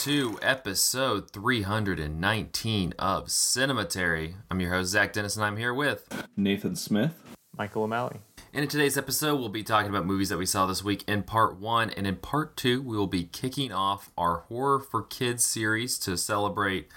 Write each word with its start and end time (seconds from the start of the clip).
to 0.00 0.38
episode 0.40 1.30
319 1.30 2.94
of 2.98 3.26
Cinematary. 3.26 4.32
I'm 4.50 4.58
your 4.58 4.70
host, 4.70 4.92
Zach 4.92 5.12
Dennis, 5.12 5.36
and 5.36 5.44
I'm 5.44 5.58
here 5.58 5.74
with 5.74 6.26
Nathan 6.38 6.74
Smith. 6.74 7.22
Michael 7.58 7.82
O'Malley. 7.82 8.20
And 8.54 8.62
in 8.62 8.68
today's 8.70 8.96
episode, 8.96 9.38
we'll 9.38 9.50
be 9.50 9.62
talking 9.62 9.90
about 9.90 10.06
movies 10.06 10.30
that 10.30 10.38
we 10.38 10.46
saw 10.46 10.64
this 10.64 10.82
week 10.82 11.04
in 11.06 11.22
part 11.22 11.60
one. 11.60 11.90
And 11.90 12.06
in 12.06 12.16
part 12.16 12.56
two, 12.56 12.80
we 12.80 12.96
will 12.96 13.08
be 13.08 13.24
kicking 13.24 13.72
off 13.72 14.10
our 14.16 14.38
Horror 14.48 14.80
for 14.80 15.02
Kids 15.02 15.44
series 15.44 15.98
to 15.98 16.16
celebrate 16.16 16.88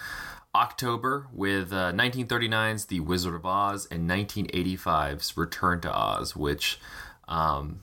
October 0.56 1.28
with 1.34 1.74
uh, 1.74 1.92
1939's 1.92 2.86
The 2.86 3.02
Wizard 3.02 3.36
of 3.36 3.46
Oz 3.46 3.86
and 3.92 4.10
1985's 4.10 5.36
Return 5.36 5.82
to 5.82 5.94
Oz, 5.94 6.38
which 6.38 6.80
um, 7.28 7.82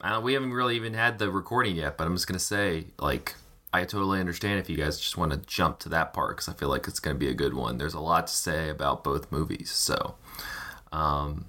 uh, 0.00 0.22
we 0.24 0.32
haven't 0.32 0.54
really 0.54 0.76
even 0.76 0.94
had 0.94 1.18
the 1.18 1.30
recording 1.30 1.76
yet, 1.76 1.98
but 1.98 2.06
I'm 2.06 2.14
just 2.14 2.26
going 2.26 2.38
to 2.38 2.42
say, 2.42 2.86
like, 2.98 3.34
I 3.72 3.84
totally 3.84 4.20
understand 4.20 4.60
if 4.60 4.70
you 4.70 4.76
guys 4.76 4.98
just 4.98 5.16
want 5.18 5.32
to 5.32 5.38
jump 5.38 5.78
to 5.80 5.88
that 5.90 6.12
part 6.12 6.36
because 6.36 6.48
I 6.48 6.54
feel 6.54 6.68
like 6.68 6.88
it's 6.88 7.00
going 7.00 7.14
to 7.14 7.18
be 7.18 7.28
a 7.28 7.34
good 7.34 7.54
one. 7.54 7.78
There's 7.78 7.94
a 7.94 8.00
lot 8.00 8.26
to 8.28 8.32
say 8.32 8.70
about 8.70 9.04
both 9.04 9.30
movies. 9.30 9.70
So, 9.70 10.14
um, 10.90 11.44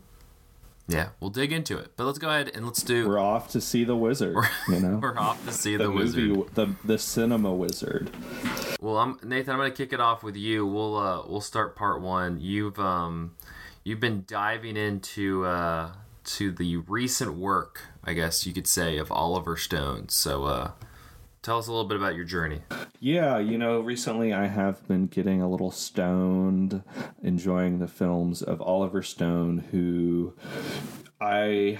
yeah, 0.89 1.09
we'll 1.19 1.29
dig 1.29 1.53
into 1.53 1.77
it. 1.77 1.91
But 1.95 2.05
let's 2.05 2.17
go 2.17 2.29
ahead 2.29 2.51
and 2.53 2.65
let's 2.65 2.83
do. 2.83 3.07
We're 3.07 3.19
off 3.19 3.49
to 3.51 3.61
see 3.61 3.83
the 3.85 3.95
wizard. 3.95 4.35
you 4.67 4.79
know, 4.79 4.95
we're 5.01 5.17
off 5.17 5.45
to 5.45 5.53
see 5.53 5.77
the, 5.77 5.83
the 5.83 5.91
wizard. 5.91 6.55
the 6.55 6.75
the 6.83 6.97
cinema 6.97 7.53
wizard. 7.53 8.09
Well, 8.81 8.97
I'm 8.97 9.19
Nathan. 9.23 9.53
I'm 9.53 9.59
going 9.59 9.71
to 9.71 9.77
kick 9.77 9.93
it 9.93 10.01
off 10.01 10.23
with 10.23 10.35
you. 10.35 10.65
We'll 10.65 10.97
uh, 10.97 11.23
we'll 11.27 11.41
start 11.41 11.75
part 11.75 12.01
one. 12.01 12.39
You've 12.41 12.79
um, 12.79 13.35
you've 13.83 13.99
been 13.99 14.25
diving 14.27 14.75
into 14.75 15.45
uh, 15.45 15.91
to 16.25 16.51
the 16.51 16.77
recent 16.77 17.35
work, 17.35 17.81
I 18.03 18.13
guess 18.13 18.45
you 18.45 18.53
could 18.53 18.67
say, 18.67 18.97
of 18.97 19.11
Oliver 19.11 19.55
Stone. 19.57 20.09
So, 20.09 20.45
uh, 20.45 20.71
tell 21.41 21.57
us 21.57 21.67
a 21.67 21.71
little 21.71 21.87
bit 21.87 21.97
about 21.97 22.15
your 22.15 22.25
journey. 22.25 22.61
Yeah, 22.99 23.39
you 23.39 23.57
know, 23.57 23.79
recently 23.79 24.33
I 24.33 24.47
have 24.47 24.85
been 24.87 25.07
getting 25.07 25.41
a 25.41 25.49
little 25.49 25.71
stoned, 25.71 26.83
enjoying 27.21 27.79
the 27.79 27.87
films 27.87 28.41
of 28.41 28.61
Oliver 28.61 29.01
Stone, 29.01 29.65
who 29.71 30.33
I 31.21 31.77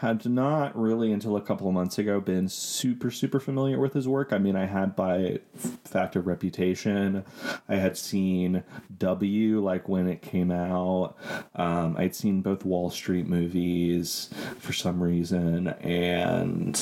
had 0.00 0.26
not 0.26 0.78
really 0.78 1.12
until 1.12 1.36
a 1.36 1.40
couple 1.40 1.66
of 1.66 1.72
months 1.72 1.98
ago 1.98 2.20
been 2.20 2.46
super 2.46 3.10
super 3.10 3.40
familiar 3.40 3.78
with 3.78 3.94
his 3.94 4.06
work. 4.06 4.34
I 4.34 4.38
mean, 4.38 4.54
I 4.54 4.66
had 4.66 4.94
by 4.94 5.40
fact 5.84 6.14
of 6.14 6.26
reputation. 6.26 7.24
I 7.70 7.76
had 7.76 7.96
seen 7.96 8.62
W 8.98 9.64
like 9.64 9.88
when 9.88 10.08
it 10.08 10.20
came 10.20 10.50
out. 10.50 11.16
Um, 11.54 11.96
I'd 11.96 12.14
seen 12.14 12.42
both 12.42 12.66
Wall 12.66 12.90
Street 12.90 13.26
movies 13.26 14.28
for 14.58 14.74
some 14.74 15.02
reason, 15.02 15.68
and 15.68 16.78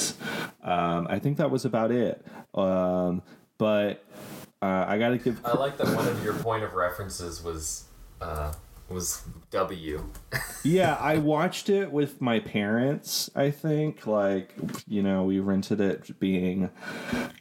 um, 0.65 1.07
I 1.09 1.21
think 1.21 1.37
that 1.37 1.53
was 1.53 1.65
about 1.65 1.93
it. 1.93 2.27
Um, 2.55 3.23
but 3.57 4.05
uh, 4.61 4.85
I 4.89 4.99
got 4.99 5.11
to 5.11 5.19
give. 5.19 5.41
I 5.47 5.53
like 5.53 5.79
that 5.79 5.95
one 5.95 6.09
of 6.09 6.25
your 6.25 6.35
point 6.35 6.65
of 6.65 6.75
references 6.75 7.43
was. 7.45 7.85
Uh 8.21 8.53
was 8.91 9.23
W. 9.51 10.05
yeah, 10.65 10.97
I 10.97 11.19
watched 11.19 11.69
it 11.69 11.91
with 11.93 12.21
my 12.21 12.41
parents, 12.41 13.31
I 13.35 13.51
think. 13.51 14.07
Like, 14.07 14.55
you 14.87 15.03
know, 15.03 15.25
we 15.25 15.41
rented 15.41 15.81
it 15.81 16.19
being 16.19 16.71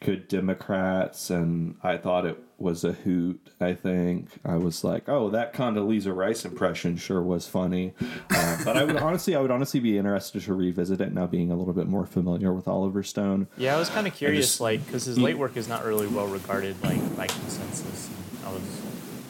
good 0.02 0.28
Democrats, 0.28 1.30
and 1.30 1.76
I 1.84 1.98
thought 1.98 2.26
it 2.26 2.42
was 2.58 2.84
a 2.84 2.92
hoot, 2.92 3.50
I 3.60 3.74
think. 3.74 4.30
I 4.46 4.58
was 4.58 4.84
like, 4.84 5.08
oh, 5.08 5.30
that 5.30 5.54
Condoleezza 5.54 6.16
Rice 6.16 6.46
impression 6.46 6.98
sure 6.98 7.22
was 7.22 7.48
funny. 7.48 7.94
Uh, 8.30 8.58
but 8.64 8.78
I 8.78 8.84
would 8.84 8.98
honestly, 9.02 9.36
I 9.36 9.40
would 9.40 9.52
honestly 9.52 9.80
be 9.80 9.98
interested 9.98 10.44
to 10.44 10.54
revisit 10.54 11.02
it 11.02 11.14
now 11.14 11.26
being 11.26 11.52
a 11.52 11.56
little 11.56 11.74
bit 11.74 11.88
more 11.88 12.06
familiar 12.06 12.54
with 12.54 12.68
Oliver 12.68 13.02
Stone. 13.04 13.48
Yeah, 13.58 13.76
I 13.76 13.80
was 13.80 13.90
kind 13.90 14.08
of 14.08 14.14
curious, 14.14 14.48
just, 14.48 14.62
like, 14.62 14.86
because 14.86 15.06
his 15.06 15.18
late 15.18 15.38
work 15.38 15.58
is 15.58 15.68
not 15.68 15.86
really 15.86 16.08
well 16.08 16.28
regarded, 16.28 16.82
like, 16.84 17.18
by 17.18 17.28
consensus. 17.28 18.10
I 18.46 18.52
was 18.52 18.89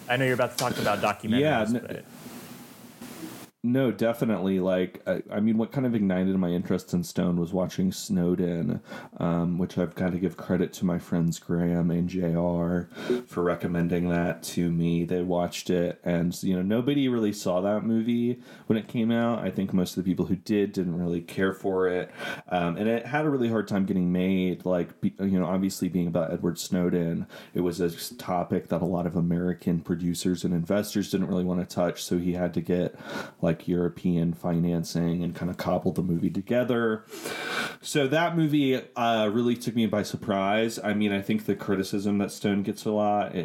I 0.10 0.18
know 0.18 0.26
you're 0.26 0.34
about 0.34 0.58
to 0.58 0.58
talk 0.58 0.78
about 0.78 1.00
documentaries. 1.00 1.74
Yeah, 1.74 1.80
but... 1.80 2.04
No, 3.62 3.92
definitely. 3.92 4.62
Like, 4.62 5.02
I, 5.06 5.22
I, 5.30 5.42
mean, 5.42 5.58
what 5.58 5.74
kind 5.74 5.86
of 5.86 5.94
ignited 5.94 6.34
my 6.38 6.48
interest 6.48 6.94
in 6.94 7.04
Stone 7.04 7.36
was 7.36 7.52
watching 7.52 7.92
Snowden, 7.92 8.80
um, 9.18 9.58
which 9.58 9.78
I've 9.78 9.96
got 9.96 10.14
to 10.14 10.18
give 10.18 10.38
credit 10.38 10.72
to 10.74 10.86
my 10.86 10.98
friends 10.98 11.40
Graham 11.40 11.92
and 11.92 12.08
JR 12.08 12.84
for 13.28 13.44
recommending 13.44 14.08
that 14.12 14.44
to 14.44 14.72
me. 14.72 15.04
They 15.04 15.24
watched 15.24 15.70
it, 15.70 16.00
and, 16.06 16.42
you 16.42 16.56
know, 16.56 16.62
nobody 16.62 17.10
really 17.10 17.34
saw 17.34 17.60
that 17.60 17.84
movie 17.84 18.40
when 18.68 18.78
it 18.78 18.88
came 18.88 19.12
out. 19.12 19.40
I 19.40 19.52
think 19.52 19.74
most 19.74 19.98
of 19.98 20.06
the 20.06 20.10
people 20.10 20.28
who 20.28 20.38
did 20.38 20.72
didn't 20.72 20.98
really 20.98 21.20
care 21.20 21.52
for 21.52 21.90
it. 21.90 22.12
Um, 22.48 22.78
and 22.78 22.88
it 22.88 23.06
had 23.06 23.26
a 23.26 23.30
really 23.30 23.50
hard 23.50 23.68
time 23.68 23.86
getting 23.86 24.10
made. 24.10 24.64
Like, 24.64 24.92
you 25.02 25.38
know, 25.38 25.48
obviously 25.48 25.90
being 25.90 26.08
about 26.08 26.32
Edward 26.32 26.60
Snowden, 26.60 27.28
it 27.54 27.60
was 27.60 27.82
a 27.82 28.16
topic 28.16 28.70
that 28.70 28.82
a 28.82 28.86
lot 28.86 29.06
of 29.06 29.18
American 29.18 29.82
producers 29.82 30.46
and 30.46 30.54
investors 30.54 31.12
didn't 31.12 31.28
really 31.28 31.44
want 31.44 31.60
to 31.60 31.76
touch. 31.76 32.02
So 32.02 32.18
he 32.18 32.32
had 32.32 32.54
to 32.54 32.62
get, 32.62 32.96
like, 33.42 33.49
like 33.50 33.68
European 33.68 34.32
financing 34.32 35.24
and 35.24 35.36
kind 35.36 35.50
of 35.50 35.58
cobbled 35.58 35.96
the 35.96 36.04
movie 36.04 36.30
together. 36.30 37.04
So 37.82 38.08
that 38.08 38.38
movie 38.38 38.80
uh, 38.96 39.30
really 39.34 39.56
took 39.56 39.76
me 39.76 39.88
by 39.88 40.04
surprise. 40.04 40.78
I 40.84 40.94
mean, 40.94 41.12
I 41.12 41.22
think 41.22 41.46
the 41.46 41.56
criticism 41.56 42.20
that 42.20 42.32
Stone 42.32 42.62
gets 42.62 42.86
a 42.86 42.92
lot 42.92 43.36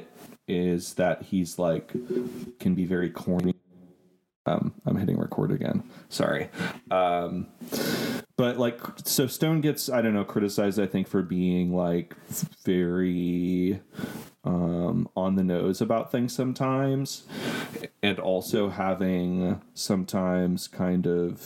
is 0.46 0.94
that 0.94 1.22
he's 1.22 1.58
like 1.58 1.88
can 2.58 2.74
be 2.74 2.84
very 2.84 3.08
corny. 3.08 3.54
Um, 4.44 4.74
I'm 4.84 4.96
hitting 4.96 5.18
record 5.18 5.50
again. 5.50 5.82
Sorry. 6.10 6.50
Um, 6.90 7.46
but 8.36 8.58
like, 8.58 8.80
so 9.04 9.26
Stone 9.26 9.60
gets 9.60 9.88
I 9.88 10.02
don't 10.02 10.14
know 10.14 10.24
criticized. 10.24 10.80
I 10.80 10.86
think 10.86 11.06
for 11.06 11.22
being 11.22 11.74
like 11.74 12.14
very 12.64 13.80
um, 14.44 15.08
on 15.16 15.36
the 15.36 15.44
nose 15.44 15.80
about 15.80 16.10
things 16.10 16.34
sometimes, 16.34 17.24
and 18.02 18.18
also 18.18 18.70
having 18.70 19.60
sometimes 19.74 20.68
kind 20.68 21.06
of 21.06 21.38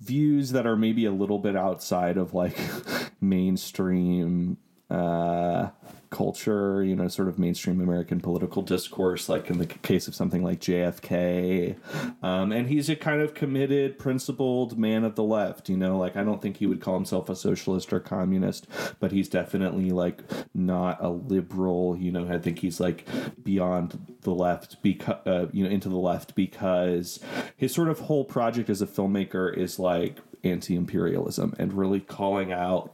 views 0.00 0.52
that 0.52 0.66
are 0.66 0.76
maybe 0.76 1.04
a 1.04 1.12
little 1.12 1.38
bit 1.38 1.56
outside 1.56 2.16
of 2.16 2.32
like 2.32 2.58
mainstream 3.20 4.56
uh, 4.90 5.68
culture, 6.10 6.82
you 6.82 6.96
know, 6.96 7.08
sort 7.08 7.28
of 7.28 7.38
mainstream 7.38 7.80
American 7.80 8.20
political 8.20 8.62
discourse, 8.62 9.28
like 9.28 9.50
in 9.50 9.58
the 9.58 9.66
case 9.66 10.08
of 10.08 10.14
something 10.14 10.42
like 10.42 10.60
JFK. 10.60 11.76
Um, 12.22 12.52
and 12.52 12.68
he's 12.68 12.88
a 12.88 12.96
kind 12.96 13.20
of 13.20 13.34
committed, 13.34 13.98
principled 13.98 14.78
man 14.78 15.04
of 15.04 15.14
the 15.14 15.22
left, 15.22 15.68
you 15.68 15.76
know, 15.76 15.98
like 15.98 16.16
I 16.16 16.24
don't 16.24 16.40
think 16.40 16.58
he 16.58 16.66
would 16.66 16.80
call 16.80 16.94
himself 16.94 17.28
a 17.28 17.36
socialist 17.36 17.92
or 17.92 18.00
communist, 18.00 18.66
but 19.00 19.12
he's 19.12 19.28
definitely 19.28 19.90
like 19.90 20.22
not 20.54 21.02
a 21.02 21.10
liberal, 21.10 21.96
you 21.96 22.10
know, 22.10 22.28
I 22.28 22.38
think 22.38 22.60
he's 22.60 22.80
like 22.80 23.06
beyond 23.42 24.16
the 24.22 24.32
left 24.32 24.82
because, 24.82 25.26
uh, 25.26 25.46
you 25.52 25.64
know, 25.64 25.70
into 25.70 25.88
the 25.88 25.96
left 25.96 26.34
because 26.34 27.20
his 27.56 27.74
sort 27.74 27.88
of 27.88 28.00
whole 28.00 28.24
project 28.24 28.70
as 28.70 28.82
a 28.82 28.86
filmmaker 28.86 29.54
is 29.54 29.78
like 29.78 30.18
anti 30.44 30.76
imperialism 30.76 31.54
and 31.58 31.72
really 31.72 32.00
calling 32.00 32.52
out 32.52 32.92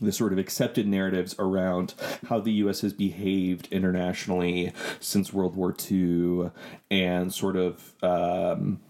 the 0.00 0.12
sort 0.12 0.32
of 0.32 0.38
accepted 0.38 0.86
narratives 0.86 1.34
around 1.38 1.94
how 2.28 2.40
the 2.40 2.52
U.S. 2.52 2.80
has 2.80 2.92
behaved 2.92 3.68
internationally 3.70 4.72
since 4.98 5.32
World 5.32 5.56
War 5.56 5.74
II 5.90 6.50
and 6.90 7.32
sort 7.32 7.56
of 7.56 7.94
um, 8.02 8.80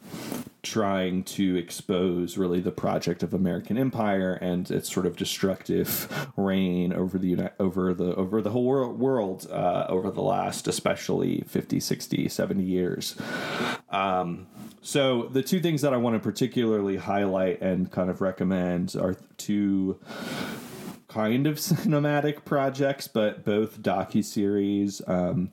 trying 0.62 1.22
to 1.22 1.56
expose 1.56 2.36
really 2.36 2.60
the 2.60 2.70
project 2.70 3.22
of 3.22 3.32
American 3.32 3.78
empire 3.78 4.34
and 4.34 4.70
its 4.70 4.92
sort 4.92 5.06
of 5.06 5.16
destructive 5.16 6.28
reign 6.36 6.92
over 6.92 7.18
the 7.18 7.50
over 7.58 7.94
the 7.94 8.14
over 8.14 8.42
the 8.42 8.50
whole 8.50 8.92
world 8.92 9.46
uh, 9.50 9.86
over 9.88 10.10
the 10.10 10.20
last 10.20 10.68
especially 10.68 11.42
50 11.46 11.80
60 11.80 12.28
70 12.28 12.62
years 12.62 13.16
um, 13.90 14.46
so 14.82 15.24
the 15.24 15.42
two 15.42 15.60
things 15.60 15.82
that 15.82 15.94
I 15.94 15.96
want 15.96 16.14
to 16.16 16.20
particularly 16.20 16.96
highlight 16.96 17.60
and 17.62 17.90
kind 17.90 18.10
of 18.10 18.20
recommend 18.20 18.96
are 18.96 19.16
two 19.38 19.98
kind 21.10 21.46
of 21.46 21.56
cinematic 21.58 22.44
projects, 22.44 23.08
but 23.08 23.44
both 23.44 23.82
docu 23.82 24.24
series. 24.24 25.02
Um, 25.06 25.50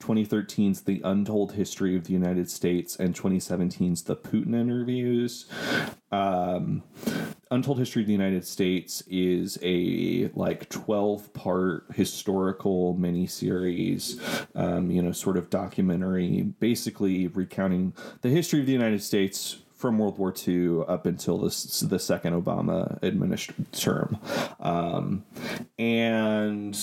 2013's 0.00 0.82
The 0.82 1.00
Untold 1.04 1.52
History 1.52 1.96
of 1.96 2.04
the 2.04 2.12
United 2.12 2.50
States 2.50 2.96
and 2.96 3.14
2017's 3.14 4.02
The 4.02 4.16
Putin 4.16 4.54
Interviews. 4.54 5.46
Um, 6.10 6.82
Untold 7.50 7.78
History 7.78 8.02
of 8.02 8.06
the 8.06 8.12
United 8.12 8.46
States 8.46 9.02
is 9.08 9.58
a 9.62 10.30
like 10.34 10.68
12 10.68 11.32
part 11.32 11.86
historical 11.94 12.94
miniseries, 12.96 14.20
um, 14.54 14.90
you 14.90 15.02
know, 15.02 15.12
sort 15.12 15.36
of 15.36 15.50
documentary, 15.50 16.42
basically 16.60 17.28
recounting 17.28 17.92
the 18.22 18.28
history 18.28 18.60
of 18.60 18.66
the 18.66 18.72
United 18.72 19.02
States 19.02 19.58
from 19.78 19.96
World 19.98 20.18
War 20.18 20.34
II 20.46 20.80
up 20.88 21.06
until 21.06 21.38
the 21.38 21.86
the 21.88 21.98
second 21.98 22.34
Obama 22.34 23.02
administration 23.02 23.66
term, 23.72 24.18
um, 24.60 25.24
and 25.78 26.76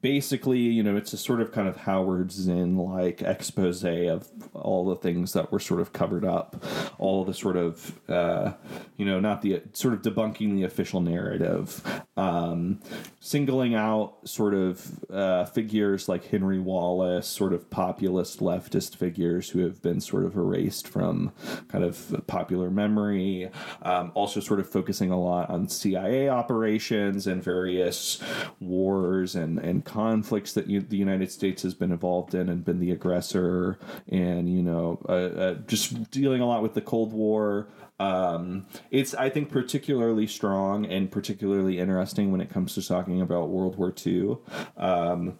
basically, 0.00 0.58
you 0.58 0.82
know, 0.82 0.96
it's 0.96 1.12
a 1.12 1.16
sort 1.16 1.40
of 1.40 1.52
kind 1.52 1.68
of 1.68 1.76
Howard 1.78 2.32
Zinn 2.32 2.76
like 2.76 3.22
expose 3.22 3.84
of 3.84 4.28
all 4.52 4.84
the 4.84 4.96
things 4.96 5.32
that 5.32 5.52
were 5.52 5.60
sort 5.60 5.80
of 5.80 5.92
covered 5.92 6.24
up, 6.24 6.62
all 6.98 7.24
the 7.24 7.34
sort 7.34 7.56
of 7.56 7.98
uh, 8.08 8.52
you 8.96 9.04
know, 9.04 9.20
not 9.20 9.42
the 9.42 9.62
sort 9.72 9.94
of 9.94 10.02
debunking 10.02 10.54
the 10.54 10.64
official 10.64 11.00
narrative, 11.00 11.82
um, 12.16 12.80
singling 13.20 13.74
out 13.74 14.16
sort 14.24 14.54
of 14.54 15.04
uh, 15.10 15.44
figures 15.44 16.08
like 16.08 16.26
Henry 16.26 16.58
Wallace, 16.58 17.26
sort 17.26 17.52
of 17.52 17.70
populist 17.70 18.40
leftist 18.40 18.96
figures 18.96 19.50
who 19.50 19.60
have 19.60 19.82
been 19.82 20.00
sort 20.00 20.24
of 20.24 20.36
erased 20.36 20.88
from 20.88 21.32
kind 21.68 21.84
of 21.84 22.23
popular 22.26 22.70
memory. 22.70 23.50
Um, 23.82 24.12
also, 24.14 24.40
sort 24.40 24.60
of 24.60 24.68
focusing 24.68 25.10
a 25.10 25.20
lot 25.20 25.50
on 25.50 25.68
CIA 25.68 26.28
operations 26.28 27.26
and 27.26 27.42
various 27.42 28.20
wars 28.60 29.34
and, 29.34 29.58
and 29.58 29.84
conflicts 29.84 30.52
that 30.54 30.66
you, 30.66 30.80
the 30.80 30.96
United 30.96 31.30
States 31.30 31.62
has 31.62 31.74
been 31.74 31.92
involved 31.92 32.34
in 32.34 32.48
and 32.48 32.64
been 32.64 32.80
the 32.80 32.90
aggressor, 32.90 33.78
and 34.08 34.48
you 34.48 34.62
know, 34.62 35.00
uh, 35.08 35.12
uh, 35.12 35.54
just 35.66 36.10
dealing 36.10 36.40
a 36.40 36.46
lot 36.46 36.62
with 36.62 36.74
the 36.74 36.80
Cold 36.80 37.12
War. 37.12 37.68
Um, 38.00 38.66
it's 38.90 39.14
I 39.14 39.30
think 39.30 39.50
particularly 39.50 40.26
strong 40.26 40.84
and 40.84 41.10
particularly 41.10 41.78
interesting 41.78 42.32
when 42.32 42.40
it 42.40 42.50
comes 42.50 42.74
to 42.74 42.86
talking 42.86 43.20
about 43.20 43.50
World 43.50 43.76
War 43.76 43.94
II. 44.04 44.38
Um, 44.76 45.38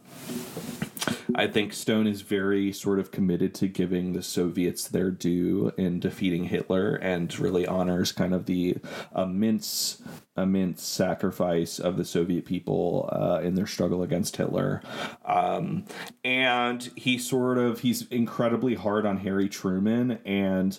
I 1.34 1.46
think 1.46 1.72
Stone 1.72 2.06
is 2.06 2.22
very 2.22 2.72
sort 2.72 2.98
of 2.98 3.10
committed 3.10 3.54
to 3.56 3.68
giving 3.68 4.12
the 4.12 4.22
Soviets 4.22 4.88
their 4.88 5.10
due 5.10 5.72
in 5.76 6.00
defeating 6.00 6.44
Hitler 6.44 6.94
and 6.96 7.36
really 7.38 7.66
honors 7.66 8.12
kind 8.12 8.34
of 8.34 8.46
the 8.46 8.76
immense 9.16 10.02
immense 10.36 10.82
sacrifice 10.82 11.78
of 11.78 11.96
the 11.96 12.04
Soviet 12.04 12.44
people 12.44 13.08
uh, 13.12 13.40
in 13.40 13.54
their 13.54 13.66
struggle 13.66 14.02
against 14.02 14.36
Hitler. 14.36 14.82
Um, 15.24 15.84
and 16.24 16.90
he 16.96 17.18
sort 17.18 17.58
of 17.58 17.80
he's 17.80 18.06
incredibly 18.08 18.74
hard 18.74 19.06
on 19.06 19.18
Harry 19.18 19.48
Truman 19.48 20.18
and 20.24 20.78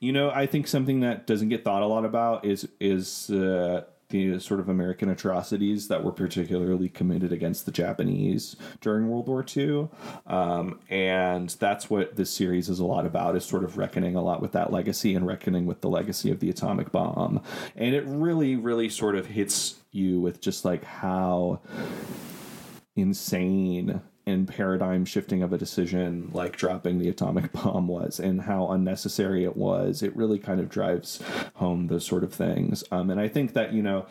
you 0.00 0.12
know 0.12 0.30
I 0.30 0.46
think 0.46 0.66
something 0.66 1.00
that 1.00 1.26
doesn't 1.26 1.48
get 1.48 1.64
thought 1.64 1.82
a 1.82 1.86
lot 1.86 2.04
about 2.04 2.44
is 2.44 2.68
is 2.80 3.30
uh, 3.30 3.84
the 4.14 4.38
sort 4.38 4.60
of 4.60 4.68
American 4.68 5.08
atrocities 5.08 5.88
that 5.88 6.04
were 6.04 6.12
particularly 6.12 6.88
committed 6.88 7.32
against 7.32 7.66
the 7.66 7.72
Japanese 7.72 8.54
during 8.80 9.08
World 9.08 9.26
War 9.26 9.44
II. 9.56 9.88
Um, 10.28 10.78
and 10.88 11.50
that's 11.50 11.90
what 11.90 12.14
this 12.14 12.32
series 12.32 12.68
is 12.68 12.78
a 12.78 12.84
lot 12.84 13.06
about, 13.06 13.34
is 13.34 13.44
sort 13.44 13.64
of 13.64 13.76
reckoning 13.76 14.14
a 14.14 14.22
lot 14.22 14.40
with 14.40 14.52
that 14.52 14.72
legacy 14.72 15.16
and 15.16 15.26
reckoning 15.26 15.66
with 15.66 15.80
the 15.80 15.88
legacy 15.88 16.30
of 16.30 16.38
the 16.38 16.48
atomic 16.48 16.92
bomb. 16.92 17.42
And 17.74 17.92
it 17.92 18.04
really, 18.06 18.54
really 18.54 18.88
sort 18.88 19.16
of 19.16 19.26
hits 19.26 19.80
you 19.90 20.20
with 20.20 20.40
just 20.40 20.64
like 20.64 20.84
how 20.84 21.60
insane 22.94 24.00
and 24.26 24.48
paradigm 24.48 25.04
shifting 25.04 25.42
of 25.42 25.52
a 25.52 25.58
decision 25.58 26.30
like 26.32 26.56
dropping 26.56 26.98
the 26.98 27.08
atomic 27.08 27.52
bomb 27.52 27.86
was 27.88 28.18
and 28.18 28.42
how 28.42 28.68
unnecessary 28.70 29.44
it 29.44 29.56
was 29.56 30.02
it 30.02 30.14
really 30.16 30.38
kind 30.38 30.60
of 30.60 30.68
drives 30.68 31.22
home 31.54 31.86
those 31.88 32.06
sort 32.06 32.24
of 32.24 32.32
things. 32.32 32.84
Um, 32.90 33.10
and 33.10 33.20
i 33.20 33.28
think 33.28 33.52
that 33.54 33.72
you 33.72 33.82
know 33.82 34.06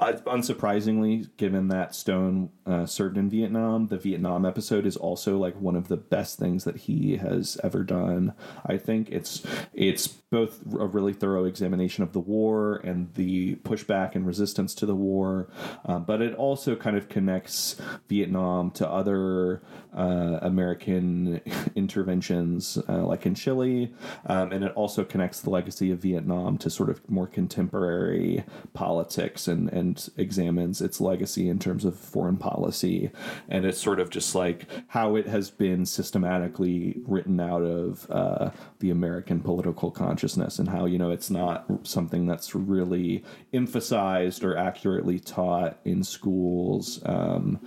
unsurprisingly, 0.00 1.28
given 1.36 1.68
that 1.68 1.94
Stone 1.94 2.50
uh, 2.66 2.86
served 2.86 3.18
in 3.18 3.28
Vietnam, 3.28 3.88
the 3.88 3.98
Vietnam 3.98 4.46
episode 4.46 4.86
is 4.86 4.96
also 4.96 5.36
like 5.36 5.60
one 5.60 5.76
of 5.76 5.88
the 5.88 5.96
best 5.96 6.38
things 6.38 6.64
that 6.64 6.76
he 6.76 7.16
has 7.18 7.58
ever 7.62 7.82
done. 7.82 8.32
I 8.64 8.78
think 8.78 9.10
it's 9.10 9.42
it's 9.74 10.08
both 10.08 10.60
a 10.72 10.86
really 10.86 11.12
thorough 11.12 11.44
examination 11.44 12.02
of 12.04 12.12
the 12.12 12.20
war 12.20 12.76
and 12.84 13.12
the 13.14 13.56
pushback 13.56 14.14
and 14.14 14.26
resistance 14.26 14.74
to 14.76 14.86
the 14.86 14.94
war, 14.94 15.50
um, 15.84 16.04
but 16.04 16.22
it 16.22 16.34
also 16.34 16.76
kind 16.76 16.96
of 16.96 17.08
connects 17.08 17.76
Vietnam 18.08 18.70
to 18.70 18.88
other 18.88 19.60
uh, 19.94 20.38
American 20.42 21.40
interventions, 21.74 22.78
uh, 22.88 23.04
like 23.04 23.26
in 23.26 23.34
Chile, 23.34 23.92
um, 24.26 24.52
and 24.52 24.64
it 24.64 24.72
also 24.72 25.04
connects 25.04 25.40
the 25.40 25.50
legacy 25.50 25.90
of 25.90 25.98
Vietnam 25.98 26.56
to 26.58 26.70
sort 26.70 26.88
of 26.88 27.08
more 27.10 27.26
contemporary 27.26 28.44
politics 28.72 29.46
and 29.48 29.68
and 29.70 29.89
and 29.90 30.10
examines 30.16 30.80
its 30.80 31.00
legacy 31.00 31.48
in 31.48 31.58
terms 31.58 31.84
of 31.84 31.96
foreign 31.96 32.36
policy. 32.36 33.10
And 33.48 33.64
it's 33.64 33.80
sort 33.80 34.00
of 34.00 34.10
just 34.10 34.34
like 34.34 34.66
how 34.88 35.16
it 35.16 35.26
has 35.26 35.50
been 35.50 35.84
systematically 35.86 37.00
written 37.06 37.40
out 37.40 37.62
of 37.62 38.06
uh, 38.10 38.50
the 38.78 38.90
American 38.90 39.40
political 39.40 39.90
consciousness 39.90 40.58
and 40.58 40.68
how, 40.68 40.86
you 40.86 40.98
know, 40.98 41.10
it's 41.10 41.30
not 41.30 41.66
something 41.82 42.26
that's 42.26 42.54
really 42.54 43.24
emphasized 43.52 44.44
or 44.44 44.56
accurately 44.56 45.18
taught 45.18 45.78
in 45.84 46.04
schools 46.04 47.00
um, 47.06 47.60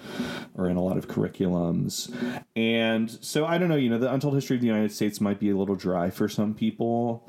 or 0.55 0.69
in 0.69 0.77
a 0.77 0.81
lot 0.81 0.97
of 0.97 1.07
curriculums. 1.07 2.13
And 2.55 3.09
so 3.09 3.45
I 3.45 3.57
don't 3.57 3.69
know, 3.69 3.75
you 3.75 3.89
know, 3.89 3.97
the 3.97 4.11
Untold 4.11 4.35
History 4.35 4.55
of 4.55 4.61
the 4.61 4.67
United 4.67 4.91
States 4.91 5.19
might 5.19 5.39
be 5.39 5.49
a 5.49 5.57
little 5.57 5.75
dry 5.75 6.09
for 6.09 6.29
some 6.29 6.53
people. 6.53 7.27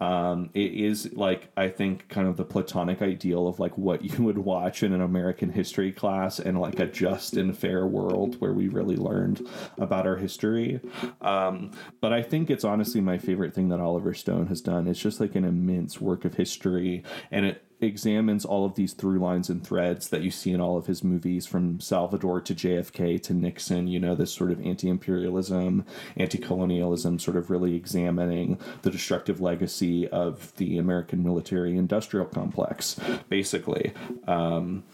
Um, 0.00 0.50
it 0.54 0.72
is 0.72 1.12
like, 1.14 1.50
I 1.56 1.68
think, 1.68 2.08
kind 2.08 2.28
of 2.28 2.36
the 2.36 2.44
platonic 2.44 3.02
ideal 3.02 3.48
of 3.48 3.58
like 3.58 3.76
what 3.76 4.04
you 4.04 4.24
would 4.24 4.35
would 4.36 4.44
watch 4.44 4.82
in 4.82 4.92
an 4.92 5.00
American 5.00 5.50
history 5.50 5.92
class 5.92 6.38
and 6.38 6.60
like 6.60 6.78
a 6.78 6.86
just 6.86 7.36
and 7.36 7.56
fair 7.56 7.86
world 7.86 8.40
where 8.40 8.52
we 8.52 8.68
really 8.68 8.96
learned 8.96 9.46
about 9.78 10.06
our 10.06 10.16
history. 10.16 10.80
Um, 11.20 11.70
but 12.00 12.12
I 12.12 12.22
think 12.22 12.50
it's 12.50 12.64
honestly 12.64 13.00
my 13.00 13.18
favorite 13.18 13.54
thing 13.54 13.68
that 13.70 13.80
Oliver 13.80 14.14
Stone 14.14 14.48
has 14.48 14.60
done. 14.60 14.86
It's 14.86 15.00
just 15.00 15.20
like 15.20 15.34
an 15.34 15.44
immense 15.44 16.00
work 16.00 16.24
of 16.24 16.34
history, 16.34 17.02
and 17.30 17.46
it 17.46 17.65
examines 17.80 18.44
all 18.44 18.64
of 18.64 18.74
these 18.74 18.94
through 18.94 19.18
lines 19.18 19.50
and 19.50 19.64
threads 19.64 20.08
that 20.08 20.22
you 20.22 20.30
see 20.30 20.52
in 20.52 20.60
all 20.60 20.76
of 20.76 20.86
his 20.86 21.04
movies 21.04 21.46
from 21.46 21.80
Salvador 21.80 22.40
to 22.40 22.54
JFK 22.54 23.22
to 23.24 23.34
Nixon, 23.34 23.86
you 23.86 23.98
know, 23.98 24.14
this 24.14 24.32
sort 24.32 24.50
of 24.50 24.64
anti 24.64 24.88
imperialism, 24.88 25.84
anti 26.16 26.38
colonialism, 26.38 27.18
sort 27.18 27.36
of 27.36 27.50
really 27.50 27.74
examining 27.74 28.58
the 28.82 28.90
destructive 28.90 29.40
legacy 29.40 30.08
of 30.08 30.54
the 30.56 30.78
American 30.78 31.22
military 31.22 31.76
industrial 31.76 32.26
complex, 32.26 32.98
basically. 33.28 33.92
Um, 34.26 34.84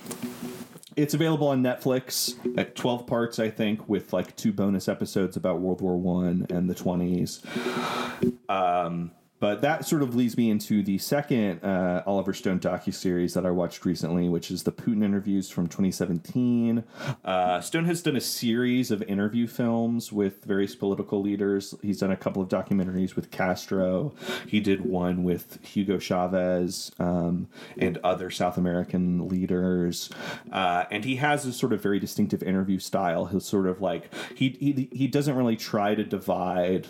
it's 0.96 1.14
available 1.14 1.48
on 1.48 1.62
Netflix 1.62 2.36
at 2.58 2.74
12 2.74 3.06
parts, 3.06 3.38
I 3.38 3.48
think, 3.48 3.88
with 3.88 4.12
like 4.12 4.36
two 4.36 4.52
bonus 4.52 4.88
episodes 4.88 5.36
about 5.36 5.60
World 5.60 5.80
War 5.80 5.96
One 5.96 6.46
and 6.50 6.68
the 6.68 6.74
20s. 6.74 7.42
Um, 8.50 9.12
but 9.42 9.60
that 9.60 9.84
sort 9.84 10.02
of 10.02 10.14
leads 10.14 10.36
me 10.36 10.50
into 10.50 10.84
the 10.84 10.98
second 10.98 11.64
uh, 11.64 12.04
Oliver 12.06 12.32
Stone 12.32 12.60
docu 12.60 12.94
series 12.94 13.34
that 13.34 13.44
I 13.44 13.50
watched 13.50 13.84
recently, 13.84 14.28
which 14.28 14.52
is 14.52 14.62
the 14.62 14.70
Putin 14.70 15.02
interviews 15.02 15.50
from 15.50 15.66
2017. 15.66 16.84
Uh, 17.24 17.60
Stone 17.60 17.86
has 17.86 18.02
done 18.02 18.14
a 18.14 18.20
series 18.20 18.92
of 18.92 19.02
interview 19.02 19.48
films 19.48 20.12
with 20.12 20.44
various 20.44 20.76
political 20.76 21.20
leaders. 21.20 21.74
He's 21.82 21.98
done 21.98 22.12
a 22.12 22.16
couple 22.16 22.40
of 22.40 22.48
documentaries 22.48 23.16
with 23.16 23.32
Castro. 23.32 24.14
He 24.46 24.60
did 24.60 24.84
one 24.84 25.24
with 25.24 25.58
Hugo 25.66 25.98
Chavez 25.98 26.92
um, 27.00 27.48
and 27.76 27.98
other 28.04 28.30
South 28.30 28.56
American 28.56 29.26
leaders. 29.26 30.08
Uh, 30.52 30.84
and 30.88 31.04
he 31.04 31.16
has 31.16 31.44
a 31.46 31.52
sort 31.52 31.72
of 31.72 31.82
very 31.82 31.98
distinctive 31.98 32.44
interview 32.44 32.78
style. 32.78 33.26
He'll 33.26 33.40
sort 33.40 33.66
of 33.66 33.80
like 33.80 34.08
he 34.36 34.50
he 34.60 34.88
he 34.92 35.08
doesn't 35.08 35.34
really 35.34 35.56
try 35.56 35.96
to 35.96 36.04
divide 36.04 36.86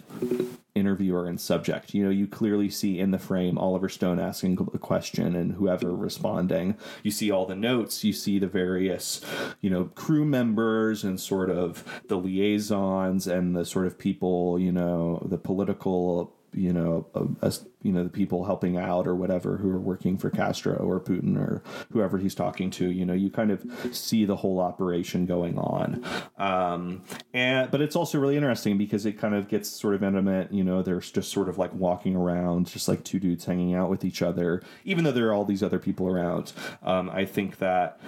interviewer 0.75 1.27
and 1.27 1.41
subject. 1.41 1.95
You 1.95 2.05
know, 2.05 2.11
you 2.11 2.27
clearly 2.27 2.71
see 2.71 2.99
in 2.99 3.11
the 3.11 3.19
frame 3.19 3.59
Oliver 3.59 3.89
Stone 3.89 4.19
asking 4.19 4.59
a 4.73 4.79
question 4.79 5.37
and 5.37 5.53
whoever 5.53 5.95
responding. 5.95 6.77
You 7.03 7.11
see 7.11 7.31
all 7.31 7.47
the 7.47 7.55
notes, 7.55 8.05
you 8.05 8.13
see 8.13 8.39
the 8.39 8.47
various, 8.47 9.21
you 9.61 9.71
know, 9.71 9.85
crew 9.95 10.25
members 10.25 11.05
and 11.05 11.21
sort 11.21 11.51
of 11.51 12.03
the 12.09 12.17
liaisons 12.17 13.27
and 13.27 13.55
the 13.55 13.65
sort 13.65 13.87
of 13.87 13.99
people, 13.99 14.59
you 14.59 14.73
know, 14.73 15.27
the 15.29 15.39
political 15.39 16.35
you 16.53 16.73
know, 16.73 17.07
a, 17.15 17.49
a, 17.49 17.53
you 17.83 17.93
know, 17.93 18.05
the 18.05 18.11
people 18.11 18.45
helping 18.45 18.77
out 18.77 19.07
or 19.07 19.15
whatever 19.15 19.57
who 19.57 19.71
are 19.71 19.81
working 19.81 20.19
for 20.19 20.31
Castro 20.31 20.75
or 20.77 21.01
Putin 21.01 21.37
or 21.37 21.63
whoever 21.93 22.19
he's 22.19 22.35
talking 22.35 22.71
to. 22.71 22.91
You 22.91 23.05
know, 23.05 23.15
you 23.15 23.31
kind 23.31 23.51
of 23.51 23.65
see 23.93 24.25
the 24.25 24.37
whole 24.37 24.61
operation 24.61 25.27
going 25.27 25.59
on. 25.59 26.05
Um, 26.39 27.03
and 27.33 27.71
but 27.71 27.81
it's 27.81 27.97
also 27.97 28.19
really 28.19 28.37
interesting 28.37 28.79
because 28.79 29.07
it 29.07 29.19
kind 29.19 29.35
of 29.35 29.49
gets 29.49 29.69
sort 29.69 29.95
of 29.95 30.03
intimate. 30.03 30.53
You 30.53 30.65
know, 30.65 30.83
there's 30.83 31.11
just 31.11 31.31
sort 31.31 31.49
of 31.49 31.59
like 31.59 31.73
walking 31.75 32.17
around, 32.17 32.67
just 32.67 32.89
like 32.89 33.05
two 33.05 33.19
dudes 33.19 33.45
hanging 33.45 33.75
out 33.75 33.91
with 33.91 34.05
each 34.05 34.23
other, 34.23 34.63
even 34.85 35.05
though 35.05 35.13
there 35.13 35.29
are 35.29 35.33
all 35.33 35.45
these 35.45 35.63
other 35.63 35.79
people 35.79 36.09
around. 36.09 36.53
Um, 36.83 37.11
I 37.11 37.25
think 37.25 37.59
that 37.59 38.01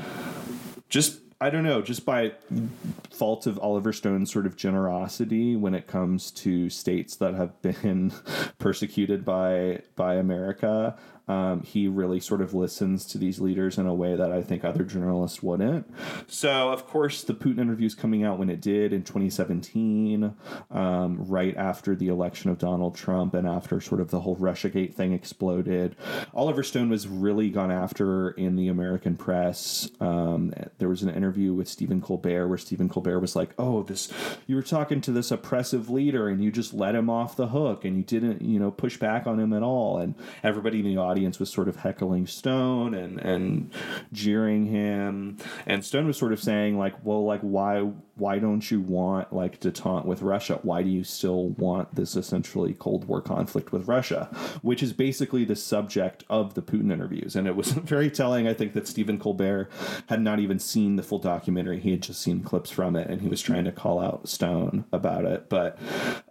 just 0.89 1.21
I 1.45 1.51
don't 1.51 1.63
know, 1.63 1.83
just 1.83 2.07
by 2.07 2.33
fault 3.11 3.47
of 3.47 3.59
Oliver 3.59 3.93
Stone's 3.93 4.33
sort 4.33 4.47
of 4.47 4.57
generosity 4.57 5.57
when 5.57 5.75
it 5.75 5.87
comes 5.87 6.31
to 6.31 6.71
states 6.71 7.17
that 7.17 7.35
have 7.35 7.61
been 7.61 8.15
persecuted 8.59 9.27
by 9.27 9.83
by 9.95 10.15
America, 10.15 10.97
Um, 11.27 11.63
he 11.63 11.89
really 11.89 12.21
sort 12.21 12.43
of 12.43 12.53
listens 12.53 13.07
to 13.07 13.19
these 13.19 13.41
leaders 13.41 13.79
in 13.79 13.87
a 13.87 13.95
way 13.95 14.15
that 14.15 14.31
I 14.31 14.43
think 14.43 14.65
other 14.65 14.85
journalists 14.85 15.43
wouldn't. 15.43 15.91
So, 16.27 16.71
of 16.71 16.87
course, 16.87 17.23
the 17.23 17.35
Putin 17.35 17.61
interview 17.61 17.87
is 17.87 17.95
coming 17.95 18.25
out 18.25 18.39
when 18.39 18.51
it 18.51 18.61
did 18.61 18.93
in 18.93 19.03
2017, 19.03 20.35
um, 20.71 21.25
right 21.25 21.57
after 21.57 21.95
the 21.95 22.09
election 22.09 22.51
of 22.51 22.59
Donald 22.59 22.95
Trump 22.95 23.35
and 23.35 23.49
after 23.49 23.81
sort 23.81 24.01
of 24.01 24.11
the 24.11 24.21
whole 24.21 24.37
Russiagate 24.37 24.95
thing 24.95 25.13
exploded. 25.13 25.97
Oliver 26.35 26.63
Stone 26.63 26.91
was 26.91 27.09
really 27.09 27.49
gone 27.49 27.71
after 27.71 28.31
in 28.33 28.57
the 28.57 28.69
American 28.69 29.17
press. 29.17 29.91
Um, 30.01 30.53
there 30.79 30.89
was 30.89 31.03
an 31.03 31.11
interview 31.11 31.55
with 31.55 31.69
Stephen 31.69 32.03
Colbert 32.03 32.49
where 32.49 32.59
Stephen 32.59 32.89
Colbert 32.89 33.21
was 33.21 33.35
like, 33.35 33.55
"Oh, 33.59 33.83
this 33.83 34.13
you 34.47 34.57
were 34.57 34.63
talking 34.63 35.01
to 35.03 35.13
this 35.13 35.31
oppressive 35.31 35.89
leader 35.89 36.29
and 36.29 36.43
you 36.43 36.51
just 36.51 36.75
let 36.75 36.95
him 36.95 37.09
off 37.09 37.37
the 37.37 37.49
hook 37.49 37.85
and 37.85 37.97
you 37.97 38.03
didn't, 38.03 38.43
you 38.43 38.59
know, 38.59 38.71
push 38.71 38.99
back 38.99 39.27
on 39.27 39.41
him 39.41 39.53
at 39.53 39.63
all." 39.63 39.99
And 39.99 40.15
everybody 40.43 40.81
in 40.81 40.85
the 40.85 40.99
audience 40.99 41.14
was 41.15 41.51
sort 41.51 41.69
of 41.69 41.77
heckling 41.77 42.27
Stone 42.27 42.95
and 42.95 43.19
and 43.21 43.73
jeering 44.13 44.67
him. 44.67 45.39
And 45.67 45.85
Stone 45.85 46.07
was 46.07 46.17
sort 46.17 46.33
of 46.33 46.43
saying 46.43 46.79
like, 46.79 47.05
"Well, 47.05 47.25
like 47.25 47.41
why 47.41 47.81
why 48.17 48.39
don't 48.39 48.71
you 48.71 48.81
want 48.81 49.33
like 49.33 49.61
detente 49.61 50.05
with 50.05 50.23
Russia? 50.23 50.61
Why 50.63 50.83
do 50.83 50.91
you 50.91 51.05
still 51.05 51.49
want 51.51 51.95
this 51.95 52.17
essentially 52.17 52.75
Cold 52.75 53.07
War 53.07 53.21
conflict 53.21 53.73
with 53.73 53.89
Russia?" 53.89 54.29
Which 54.63 54.83
is 54.83 54.93
basically 54.93 55.45
the 55.45 55.57
subject 55.57 56.25
of 56.29 56.55
the 56.55 56.63
Putin 56.63 56.93
interviews. 56.93 57.37
And 57.37 57.47
it 57.47 57.57
was 57.57 57.73
very 57.73 58.11
telling, 58.11 58.47
I 58.47 58.55
think, 58.55 58.73
that 58.75 58.89
Stephen 58.89 59.19
Colbert 59.19 59.71
had 60.09 60.21
not 60.21 60.39
even 60.41 60.59
seen 60.59 60.97
the 60.97 61.03
full 61.03 61.19
documentary. 61.19 61.81
He 61.81 61.91
had 61.91 62.03
just 62.03 62.21
seen 62.21 62.43
clips 62.43 62.71
from 62.71 62.97
it 62.97 63.09
and 63.09 63.21
he 63.21 63.29
was 63.29 63.43
trying 63.43 63.65
to 63.65 63.73
call 63.73 64.01
out 64.01 64.29
Stone 64.29 64.85
about 64.93 65.25
it. 65.25 65.49
But 65.49 65.79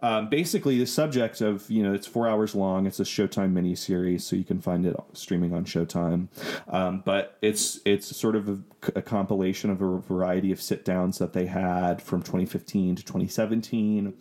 um, 0.02 0.30
basically, 0.30 0.78
the 0.80 0.86
subject 0.86 1.42
of, 1.42 1.70
you 1.70 1.84
know, 1.84 1.94
it's 1.94 2.08
four 2.08 2.28
hours 2.28 2.56
long. 2.56 2.86
It's 2.86 3.00
a 3.00 3.04
Showtime 3.04 3.54
miniseries, 3.54 4.22
so 4.22 4.36
you 4.36 4.44
can 4.44 4.62
find 4.62 4.73
it 4.82 4.96
streaming 5.14 5.54
on 5.54 5.66
Showtime. 5.66 6.28
Um, 6.68 7.02
but 7.06 7.38
it's 7.42 7.80
it's 7.86 8.16
sort 8.16 8.36
of 8.36 8.50
a, 8.50 8.60
a 8.96 9.02
compilation 9.02 9.70
of 9.70 9.82
a 9.82 10.00
variety 10.00 10.52
of 10.52 10.62
sit 10.62 10.86
downs 10.86 11.18
that 11.20 11.34
they 11.34 11.46
had 11.46 12.02
from 12.02 12.22
2015 12.22 12.96
to 12.96 13.04
2017, 13.04 14.14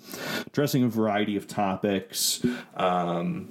addressing 0.47 0.85
a 0.85 0.89
variety 0.89 1.37
of 1.37 1.47
topics, 1.47 2.45
um, 2.77 3.49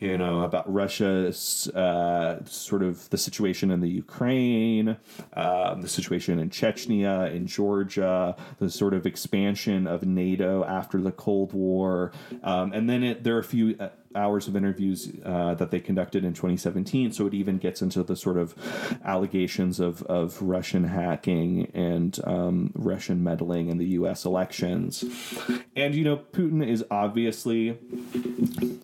you 0.00 0.16
know, 0.16 0.42
about 0.42 0.70
Russia's 0.72 1.68
uh, 1.68 2.44
sort 2.44 2.82
of 2.82 3.08
the 3.10 3.18
situation 3.18 3.70
in 3.70 3.80
the 3.80 3.88
Ukraine, 3.88 4.96
um, 5.34 5.82
the 5.82 5.88
situation 5.88 6.38
in 6.38 6.50
Chechnya, 6.50 7.32
in 7.34 7.46
Georgia, 7.46 8.36
the 8.58 8.70
sort 8.70 8.94
of 8.94 9.06
expansion 9.06 9.86
of 9.86 10.04
NATO 10.04 10.64
after 10.64 11.00
the 11.00 11.12
Cold 11.12 11.52
War, 11.52 12.12
um, 12.42 12.72
and 12.72 12.88
then 12.88 13.02
it, 13.02 13.24
there 13.24 13.36
are 13.36 13.40
a 13.40 13.44
few 13.44 13.76
uh, 13.78 13.88
hours 14.14 14.48
of 14.48 14.56
interviews 14.56 15.12
uh, 15.24 15.54
that 15.54 15.70
they 15.70 15.80
conducted 15.80 16.24
in 16.24 16.32
2017. 16.32 17.12
So 17.12 17.26
it 17.26 17.34
even 17.34 17.58
gets 17.58 17.82
into 17.82 18.02
the 18.02 18.16
sort 18.16 18.36
of 18.36 18.54
allegations 19.04 19.80
of, 19.80 20.02
of 20.02 20.40
Russian 20.42 20.84
hacking 20.84 21.70
and 21.74 22.18
um, 22.24 22.72
Russian 22.74 23.22
meddling 23.22 23.68
in 23.68 23.78
the 23.78 23.86
U.S. 23.86 24.24
elections. 24.24 25.04
And, 25.76 25.94
you 25.94 26.04
know, 26.04 26.16
Putin 26.16 26.66
is 26.66 26.84
obviously, 26.90 27.78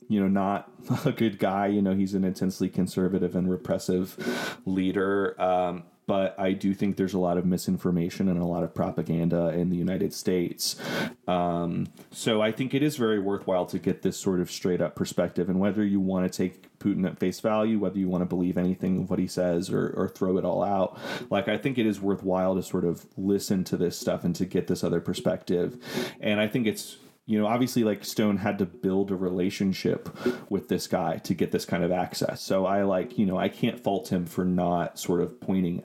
you 0.09 0.21
know, 0.21 0.29
not 0.29 0.71
a 1.05 1.13
good 1.13 1.39
guy. 1.39 1.67
You 1.67 1.83
know, 1.83 1.95
he's 1.95 2.15
an 2.15 2.25
intensely 2.25 2.69
conservative 2.69 3.35
and 3.35 3.51
repressive 3.51 4.59
leader. 4.65 5.41
Um, 5.41 5.85
but 6.09 6.35
I 6.41 6.53
do 6.53 6.73
think 6.73 6.97
there's 6.97 7.13
a 7.13 7.19
lot 7.19 7.37
of 7.37 7.45
misinformation 7.45 8.29
and 8.29 8.41
a 8.41 8.45
lot 8.47 8.65
of 8.65 8.75
propaganda 8.75 9.51
in 9.51 9.69
the 9.69 9.77
United 9.77 10.15
States. 10.15 10.75
Um, 11.29 11.89
so 12.11 12.41
I 12.41 12.51
think 12.51 12.73
it 12.73 12.83
is 12.83 12.97
very 12.97 13.19
worthwhile 13.19 13.67
to 13.67 13.79
get 13.79 14.01
this 14.01 14.17
sort 14.17 14.41
of 14.41 14.51
straight 14.51 14.81
up 14.81 14.97
perspective. 14.97 15.51
And 15.51 15.61
whether 15.61 15.85
you 15.85 16.01
want 16.01 16.33
to 16.33 16.35
take 16.35 16.79
Putin 16.79 17.07
at 17.07 17.19
face 17.19 17.41
value, 17.41 17.79
whether 17.79 17.99
you 17.99 18.09
want 18.09 18.23
to 18.23 18.27
believe 18.27 18.57
anything 18.57 19.03
of 19.03 19.11
what 19.11 19.19
he 19.19 19.27
says 19.27 19.69
or, 19.69 19.91
or 19.91 20.09
throw 20.09 20.39
it 20.39 20.47
all 20.47 20.65
out, 20.65 20.99
like 21.29 21.47
I 21.47 21.59
think 21.59 21.77
it 21.77 21.85
is 21.85 22.01
worthwhile 22.01 22.55
to 22.55 22.63
sort 22.63 22.87
of 22.87 23.05
listen 23.19 23.63
to 23.65 23.77
this 23.77 23.99
stuff 23.99 24.25
and 24.25 24.35
to 24.37 24.47
get 24.47 24.67
this 24.67 24.83
other 24.83 25.03
perspective. 25.03 25.77
And 26.21 26.41
I 26.41 26.49
think 26.49 26.67
it's 26.67 26.97
you 27.29 27.39
know, 27.39 27.47
obviously, 27.47 27.85
like 27.85 28.07
Stone 28.07 28.39
had 28.39 28.57
to 28.59 28.65
build 28.65 29.11
a 29.11 29.15
relationship 29.15 30.09
with 30.49 30.69
this 30.69 30.87
guy 30.87 31.19
to 31.19 31.35
get 31.35 31.53
this 31.53 31.67
kind 31.67 31.85
of 31.85 31.93
access. 31.93 32.41
So 32.41 32.65
I 32.65 32.85
like, 32.85 33.19
you 33.19 33.27
know, 33.27 33.37
I 33.37 33.51
can't 33.51 33.79
fault 33.79 34.11
him 34.11 34.25
for 34.25 34.47
not 34.47 34.99
sort 34.99 35.21
of 35.21 35.39
pointing 35.39 35.85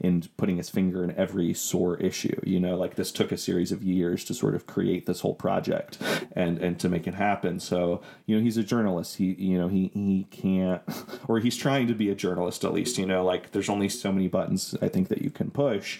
and 0.00 0.28
putting 0.36 0.56
his 0.56 0.70
finger 0.70 1.02
in 1.02 1.10
every 1.16 1.52
sore 1.52 1.96
issue. 1.96 2.40
You 2.44 2.60
know, 2.60 2.76
like 2.76 2.94
this 2.94 3.10
took 3.10 3.32
a 3.32 3.36
series 3.36 3.72
of 3.72 3.82
years 3.82 4.24
to 4.26 4.34
sort 4.34 4.54
of 4.54 4.68
create 4.68 5.06
this 5.06 5.18
whole 5.18 5.34
project 5.34 5.98
and 6.30 6.58
and 6.58 6.78
to 6.78 6.88
make 6.88 7.08
it 7.08 7.14
happen. 7.14 7.58
So 7.58 8.00
you 8.26 8.36
know, 8.36 8.42
he's 8.42 8.56
a 8.56 8.62
journalist. 8.62 9.16
He 9.16 9.34
you 9.34 9.58
know 9.58 9.66
he 9.66 9.90
he 9.94 10.28
can't, 10.30 10.80
or 11.26 11.40
he's 11.40 11.56
trying 11.56 11.88
to 11.88 11.94
be 11.94 12.08
a 12.08 12.14
journalist 12.14 12.64
at 12.64 12.72
least. 12.72 12.98
You 12.98 13.06
know, 13.06 13.24
like 13.24 13.50
there's 13.50 13.68
only 13.68 13.88
so 13.88 14.12
many 14.12 14.28
buttons 14.28 14.76
I 14.80 14.86
think 14.86 15.08
that 15.08 15.22
you 15.22 15.30
can 15.30 15.50
push. 15.50 15.98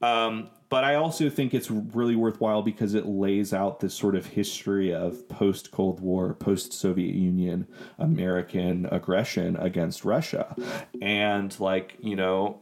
Um, 0.00 0.50
but 0.68 0.84
I 0.84 0.96
also 0.96 1.30
think 1.30 1.54
it's 1.54 1.70
really 1.70 2.14
worthwhile 2.14 2.62
because 2.62 2.94
it 2.94 3.06
lays 3.06 3.52
out 3.52 3.80
this 3.80 3.94
sort 3.94 4.14
of 4.14 4.26
history 4.26 4.94
of 4.94 5.26
post 5.28 5.70
Cold 5.70 6.00
War, 6.00 6.34
post 6.34 6.72
Soviet 6.72 7.14
Union 7.14 7.66
American 7.98 8.86
aggression 8.86 9.56
against 9.56 10.04
Russia. 10.04 10.54
And, 11.00 11.58
like, 11.58 11.96
you 12.00 12.16
know, 12.16 12.60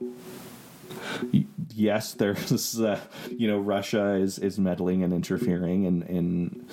yes, 1.75 2.15
there's 2.15 2.81
uh, 2.81 3.01
you 3.31 3.49
know 3.49 3.59
Russia 3.59 4.15
is 4.15 4.39
is 4.39 4.59
meddling 4.59 5.03
and 5.03 5.13
interfering 5.13 5.85
in 5.85 6.03
in 6.03 6.67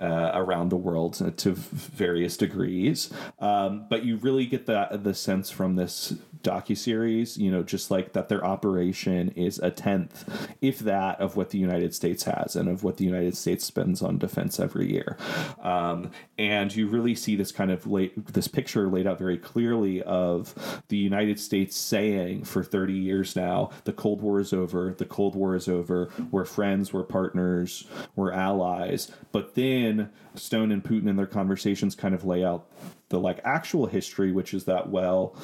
uh, 0.00 0.30
around 0.34 0.70
the 0.70 0.76
world 0.76 1.14
to 1.36 1.52
various 1.52 2.36
degrees, 2.36 3.12
um, 3.38 3.86
but 3.88 4.04
you 4.04 4.16
really 4.16 4.46
get 4.46 4.66
the 4.66 4.88
the 5.02 5.14
sense 5.14 5.50
from 5.50 5.76
this 5.76 6.14
docu-series 6.42 7.36
you 7.36 7.50
know 7.50 7.62
just 7.62 7.90
like 7.90 8.14
that 8.14 8.30
their 8.30 8.44
operation 8.44 9.28
is 9.36 9.58
a 9.58 9.70
tenth 9.70 10.24
if 10.62 10.78
that 10.78 11.20
of 11.20 11.36
what 11.36 11.50
the 11.50 11.58
united 11.58 11.94
states 11.94 12.24
has 12.24 12.56
and 12.56 12.66
of 12.66 12.82
what 12.82 12.96
the 12.96 13.04
united 13.04 13.36
states 13.36 13.62
spends 13.64 14.00
on 14.00 14.16
defense 14.16 14.58
every 14.58 14.90
year. 14.90 15.16
Um, 15.62 16.10
and 16.38 16.74
you 16.74 16.86
really 16.86 17.14
see 17.14 17.36
this 17.36 17.52
kind 17.52 17.70
of 17.70 17.86
late, 17.86 18.32
this 18.32 18.48
picture 18.48 18.88
laid 18.88 19.06
out 19.06 19.18
very 19.18 19.36
clearly 19.36 20.02
of 20.02 20.82
the 20.88 20.96
united 20.96 21.38
states 21.38 21.76
saying 21.76 22.44
for 22.44 22.64
30 22.64 22.94
years 22.94 23.36
now 23.36 23.59
the 23.84 23.92
cold 23.92 24.20
war 24.20 24.40
is 24.40 24.52
over 24.52 24.94
the 24.98 25.04
cold 25.04 25.34
war 25.34 25.54
is 25.54 25.68
over 25.68 26.10
we're 26.30 26.44
friends 26.44 26.92
we're 26.92 27.02
partners 27.02 27.86
we're 28.16 28.32
allies 28.32 29.10
but 29.32 29.54
then 29.54 30.10
stone 30.34 30.70
and 30.70 30.84
putin 30.84 31.08
in 31.08 31.16
their 31.16 31.26
conversations 31.26 31.94
kind 31.94 32.14
of 32.14 32.24
lay 32.24 32.44
out 32.44 32.66
the 33.08 33.18
like 33.18 33.40
actual 33.44 33.86
history 33.86 34.32
which 34.32 34.54
is 34.54 34.64
that 34.64 34.88
well 34.88 35.36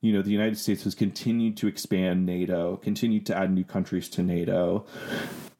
you 0.00 0.12
know, 0.12 0.22
the 0.22 0.30
United 0.30 0.56
States 0.56 0.84
has 0.84 0.94
continued 0.94 1.56
to 1.56 1.66
expand 1.66 2.24
NATO, 2.24 2.76
continued 2.76 3.26
to 3.26 3.36
add 3.36 3.52
new 3.52 3.64
countries 3.64 4.08
to 4.10 4.22
NATO. 4.22 4.86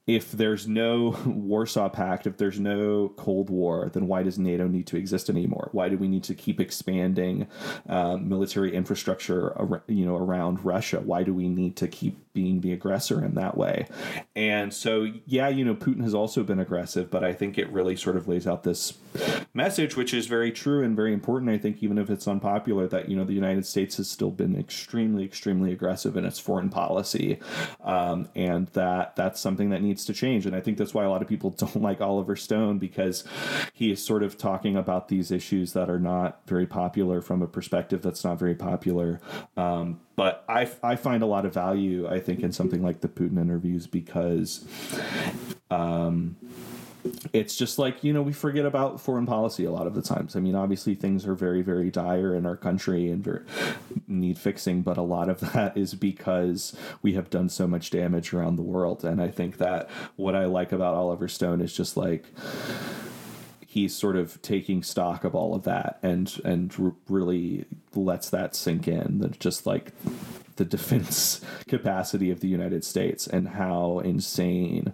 If 0.09 0.33
there's 0.33 0.67
no 0.67 1.17
Warsaw 1.27 1.91
Pact, 1.91 2.27
if 2.27 2.39
there's 2.39 2.59
no 2.59 3.13
Cold 3.17 3.51
War, 3.51 3.91
then 3.93 4.09
why 4.09 4.25
does 4.25 4.39
NATO 4.39 4.67
need 4.67 4.87
to 4.89 4.97
exist 4.97 5.29
anymore? 5.29 5.69
Why 5.73 5.91
do 5.91 5.99
we 5.99 6.09
need 6.09 6.25
to 6.25 6.35
keep 6.35 6.61
expanding 6.61 7.47
um, 7.89 8.29
military 8.29 8.75
infrastructure, 8.75 9.57
ar- 9.57 9.85
you 9.87 10.07
know, 10.07 10.17
around 10.17 10.65
Russia? 10.65 11.01
Why 11.01 11.23
do 11.23 11.35
we 11.35 11.49
need 11.49 11.77
to 11.77 11.87
keep 11.87 12.29
being 12.39 12.61
the 12.61 12.73
aggressor 12.73 13.25
in 13.25 13.35
that 13.35 13.57
way. 13.57 13.89
And 14.37 14.73
so, 14.73 15.11
yeah, 15.27 15.49
you 15.49 15.65
know, 15.65 15.75
Putin 15.75 16.05
has 16.05 16.15
also 16.15 16.45
been 16.45 16.61
aggressive, 16.61 17.11
but 17.11 17.25
I 17.25 17.33
think 17.33 17.59
it 17.59 17.69
really 17.73 17.97
sort 17.97 18.17
of 18.17 18.29
lays 18.29 18.47
out 18.47 18.63
this 18.63 18.97
message, 19.55 19.97
which 19.97 20.15
is 20.15 20.29
very 20.29 20.53
true 20.53 20.85
and 20.85 20.95
very 20.95 21.13
important. 21.13 21.51
I 21.51 21.59
think, 21.59 21.83
even 21.83 21.99
if 21.99 22.09
it's 22.11 22.29
unpopular, 22.29 22.87
that, 22.87 23.09
you 23.09 23.17
know, 23.17 23.25
the 23.25 23.33
United 23.33 23.67
States 23.67 23.97
has 23.97 24.09
still 24.09 24.31
been 24.31 24.57
extremely, 24.57 25.25
extremely 25.25 25.73
aggressive 25.73 26.17
in 26.17 26.25
its 26.25 26.39
foreign 26.39 26.71
policy. 26.71 27.41
Um, 27.83 28.29
and 28.37 28.69
that 28.69 29.17
that's 29.17 29.41
something 29.41 29.71
that 29.71 29.83
needs 29.83 29.98
to 30.07 30.13
change. 30.13 30.47
And 30.47 30.55
I 30.55 30.61
think 30.61 30.79
that's 30.79 30.95
why 30.95 31.05
a 31.05 31.11
lot 31.11 31.23
of 31.23 31.29
people 31.29 31.51
don't 31.59 31.83
like 31.83 32.01
Oliver 32.01 32.37
Stone 32.37 32.79
because 32.79 33.25
he 33.73 33.91
is 33.91 34.05
sort 34.05 34.23
of 34.23 34.37
talking 34.37 34.77
about 34.77 35.09
these 35.09 35.31
issues 35.31 35.73
that 35.73 35.91
are 35.91 36.01
not 36.01 36.41
very 36.47 36.67
popular 36.67 37.21
from 37.21 37.43
a 37.43 37.47
perspective 37.47 38.03
that's 38.03 38.25
not 38.25 38.39
very 38.39 38.55
popular. 38.55 39.21
Um, 39.57 40.01
but 40.17 40.45
I, 40.49 40.69
I 40.83 40.97
find 40.97 41.23
a 41.23 41.27
lot 41.27 41.47
of 41.47 41.55
value, 41.55 42.09
I 42.09 42.19
think, 42.19 42.41
in 42.41 42.53
something 42.53 42.83
like 42.83 43.01
the 43.01 43.09
Putin 43.09 43.41
interviews 43.41 43.87
because 43.87 44.67
um, 45.71 46.37
it's 47.33 47.57
just 47.57 47.79
like, 47.79 48.03
you 48.03 48.13
know, 48.13 48.23
we 48.23 48.33
forget 48.33 48.67
about 48.67 49.01
foreign 49.01 49.27
policy 49.27 49.65
a 49.65 49.71
lot 49.71 49.87
of 49.87 49.95
the 49.95 50.03
times. 50.03 50.37
I 50.37 50.41
mean, 50.41 50.55
obviously, 50.55 50.95
things 50.95 51.27
are 51.27 51.35
very, 51.35 51.63
very 51.63 51.91
dire 51.91 52.35
in 52.35 52.47
our 52.47 52.57
country 52.57 53.11
and 53.11 53.45
need 54.07 54.39
fixing, 54.39 54.83
but 54.83 54.97
a 54.97 55.03
lot 55.03 55.29
of 55.29 55.41
that 55.53 55.77
is 55.77 55.95
because 55.95 56.77
we 57.03 57.15
have 57.15 57.31
done 57.31 57.49
so 57.49 57.67
much 57.67 57.91
damage 57.91 58.33
around 58.33 58.57
the 58.57 58.63
world. 58.63 59.05
And 59.05 59.21
I 59.21 59.29
think 59.29 59.59
that 59.59 59.89
what 60.17 60.35
I 60.35 60.47
like 60.47 60.73
about 60.73 60.95
Oliver 60.95 61.29
Stone 61.29 61.61
is 61.61 61.73
just 61.73 61.97
like, 61.97 62.25
he's 63.67 63.95
sort 63.95 64.17
of 64.17 64.41
taking 64.43 64.83
stock 64.83 65.25
of 65.25 65.35
all 65.35 65.55
of 65.55 65.63
that 65.65 65.99
and 66.03 66.41
and 66.43 66.95
really 67.07 67.67
lets 67.95 68.31
that 68.31 68.57
sink 68.57 68.89
in 68.89 69.19
that 69.19 69.39
just 69.39 69.67
like 69.67 69.93
the 70.59 70.65
defense 70.65 71.41
capacity 71.69 72.31
of 72.31 72.41
the 72.41 72.49
United 72.49 72.85
States 72.85 73.27
and 73.27 73.49
how 73.49 74.01
insane 74.01 74.93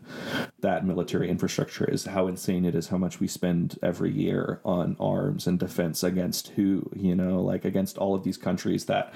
that 0.60 0.86
military 0.86 1.28
infrastructure 1.28 1.84
is, 1.90 2.04
how 2.04 2.28
insane 2.28 2.64
it 2.64 2.74
is, 2.74 2.88
how 2.88 2.98
much 2.98 3.18
we 3.18 3.26
spend 3.26 3.78
every 3.82 4.12
year 4.12 4.60
on 4.64 4.96
arms 5.00 5.46
and 5.46 5.58
defense 5.58 6.02
against 6.02 6.48
who, 6.50 6.88
you 6.94 7.14
know, 7.14 7.42
like 7.42 7.64
against 7.64 7.98
all 7.98 8.14
of 8.14 8.22
these 8.22 8.36
countries 8.36 8.84
that 8.84 9.12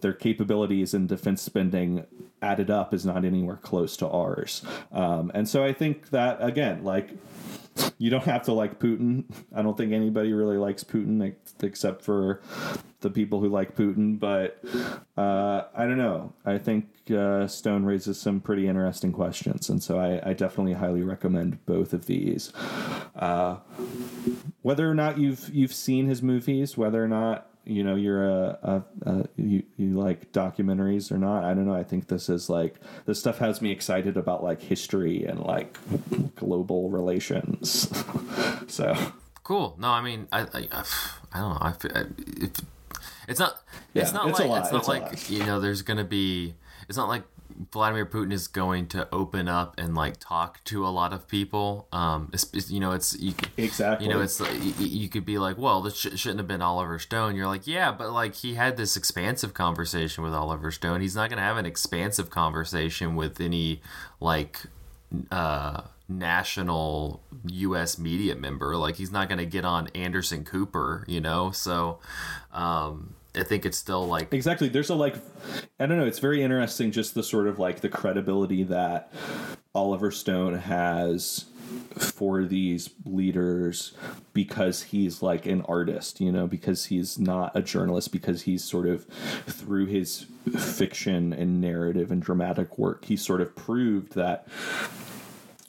their 0.00 0.12
capabilities 0.12 0.92
in 0.92 1.06
defense 1.06 1.40
spending 1.40 2.04
added 2.42 2.70
up 2.70 2.92
is 2.92 3.06
not 3.06 3.24
anywhere 3.24 3.56
close 3.56 3.96
to 3.96 4.08
ours. 4.08 4.62
Um, 4.92 5.30
and 5.34 5.48
so 5.48 5.64
I 5.64 5.72
think 5.72 6.10
that, 6.10 6.36
again, 6.40 6.84
like, 6.84 7.10
you 7.98 8.10
don't 8.10 8.24
have 8.24 8.44
to 8.44 8.52
like 8.52 8.78
Putin. 8.78 9.24
I 9.54 9.62
don't 9.62 9.76
think 9.76 9.92
anybody 9.92 10.32
really 10.32 10.56
likes 10.56 10.84
Putin 10.84 11.34
except 11.62 12.02
for 12.02 12.40
the 13.00 13.10
people 13.10 13.40
who 13.40 13.48
like 13.48 13.76
Putin. 13.76 14.18
But 14.18 14.62
uh, 15.16 15.64
I 15.74 15.84
don't 15.86 15.98
know. 15.98 16.32
I 16.44 16.58
think 16.58 16.86
uh, 17.10 17.46
Stone 17.46 17.84
raises 17.84 18.20
some 18.20 18.40
pretty 18.40 18.68
interesting 18.68 19.12
questions, 19.12 19.68
and 19.68 19.82
so 19.82 19.98
I, 19.98 20.30
I 20.30 20.32
definitely 20.32 20.74
highly 20.74 21.02
recommend 21.02 21.64
both 21.66 21.92
of 21.92 22.06
these. 22.06 22.52
Uh, 23.14 23.58
whether 24.62 24.90
or 24.90 24.94
not 24.94 25.18
you've 25.18 25.48
you've 25.54 25.74
seen 25.74 26.06
his 26.06 26.22
movies, 26.22 26.76
whether 26.76 27.02
or 27.02 27.08
not 27.08 27.50
you 27.64 27.82
know 27.82 27.94
you're 27.96 28.24
a, 28.26 28.58
a, 28.62 29.10
a, 29.10 29.24
you, 29.36 29.62
you 29.76 29.90
like 29.98 30.32
documentaries 30.32 31.10
or 31.10 31.18
not? 31.18 31.44
I 31.44 31.54
don't 31.54 31.66
know. 31.66 31.74
I 31.74 31.84
think 31.84 32.08
this 32.08 32.28
is 32.28 32.48
like 32.50 32.76
this 33.06 33.18
stuff 33.18 33.38
has 33.38 33.60
me 33.62 33.70
excited 33.70 34.16
about 34.16 34.42
like 34.44 34.60
history 34.60 35.24
and 35.24 35.40
like 35.40 35.76
global 36.36 36.90
relations. 36.90 37.92
So. 38.66 38.96
Cool. 39.42 39.76
No 39.78 39.88
i 39.88 40.00
mean 40.00 40.26
i 40.32 40.40
i, 40.40 40.68
I 41.32 41.38
don't 41.40 41.50
know. 41.50 41.58
I 41.60 41.72
feel 41.72 41.92
it's 43.28 43.38
not 43.38 43.60
it's 43.94 44.10
Yeah, 44.12 44.18
not 44.18 44.28
it's 44.30 44.38
a 44.38 44.42
like 44.42 44.50
lot, 44.50 44.62
it's 44.62 44.72
not 44.72 44.78
it's 44.78 44.88
like 44.88 45.30
you 45.30 45.44
know 45.44 45.60
there's 45.60 45.82
gonna 45.82 46.04
be 46.04 46.54
it's 46.88 46.96
not 46.96 47.08
like 47.08 47.22
Vladimir 47.72 48.04
Putin 48.06 48.32
is 48.32 48.48
going 48.48 48.86
to 48.88 49.08
open 49.12 49.46
up 49.48 49.74
and 49.78 49.94
like 49.94 50.16
talk 50.18 50.62
to 50.64 50.86
a 50.86 50.88
lot 50.88 51.12
of 51.12 51.28
people. 51.28 51.86
Um, 51.92 52.30
it's, 52.32 52.46
it's, 52.52 52.70
you 52.70 52.80
know, 52.80 52.92
it's 52.92 53.18
you, 53.18 53.32
could- 53.32 53.50
Exactly. 53.56 54.06
You 54.06 54.12
know, 54.12 54.20
it's 54.20 54.40
you, 54.40 54.72
you 54.86 55.08
could 55.08 55.24
be 55.24 55.38
like, 55.38 55.56
well, 55.56 55.80
this 55.80 55.94
sh- 55.96 56.16
shouldn't 56.16 56.40
have 56.40 56.48
been 56.48 56.62
Oliver 56.62 56.98
Stone. 56.98 57.36
You're 57.36 57.46
like, 57.46 57.66
yeah, 57.66 57.92
but 57.92 58.10
like 58.12 58.34
he 58.34 58.54
had 58.54 58.76
this 58.76 58.96
expansive 58.96 59.54
conversation 59.54 60.24
with 60.24 60.34
Oliver 60.34 60.70
Stone. 60.70 61.00
He's 61.00 61.14
not 61.14 61.30
going 61.30 61.36
to 61.38 61.44
have 61.44 61.56
an 61.56 61.66
expansive 61.66 62.30
conversation 62.30 63.14
with 63.14 63.40
any 63.40 63.80
like 64.20 64.62
uh, 65.30 65.82
national 66.08 67.20
U.S. 67.46 67.98
media 67.98 68.34
member. 68.34 68.76
Like 68.76 68.96
he's 68.96 69.12
not 69.12 69.28
going 69.28 69.38
to 69.38 69.46
get 69.46 69.64
on 69.64 69.88
Anderson 69.94 70.44
Cooper. 70.44 71.04
You 71.06 71.20
know, 71.20 71.50
so 71.50 71.98
um, 72.52 73.14
I 73.36 73.42
think 73.42 73.66
it's 73.66 73.78
still 73.78 74.06
like 74.06 74.32
exactly 74.32 74.68
there's 74.68 74.90
a 74.90 74.94
like 74.94 75.16
i 75.80 75.86
don't 75.86 75.98
know 75.98 76.06
it's 76.06 76.18
very 76.18 76.42
interesting 76.42 76.92
just 76.92 77.14
the 77.14 77.22
sort 77.22 77.48
of 77.48 77.58
like 77.58 77.80
the 77.80 77.88
credibility 77.88 78.62
that 78.64 79.12
oliver 79.74 80.10
stone 80.10 80.54
has 80.54 81.46
for 81.96 82.44
these 82.44 82.90
leaders 83.04 83.92
because 84.32 84.82
he's 84.82 85.22
like 85.22 85.46
an 85.46 85.62
artist 85.62 86.20
you 86.20 86.30
know 86.30 86.46
because 86.46 86.86
he's 86.86 87.18
not 87.18 87.50
a 87.56 87.62
journalist 87.62 88.12
because 88.12 88.42
he's 88.42 88.62
sort 88.62 88.86
of 88.86 89.04
through 89.46 89.86
his 89.86 90.26
fiction 90.58 91.32
and 91.32 91.60
narrative 91.60 92.10
and 92.10 92.22
dramatic 92.22 92.78
work 92.78 93.04
he 93.06 93.16
sort 93.16 93.40
of 93.40 93.54
proved 93.56 94.14
that 94.14 94.46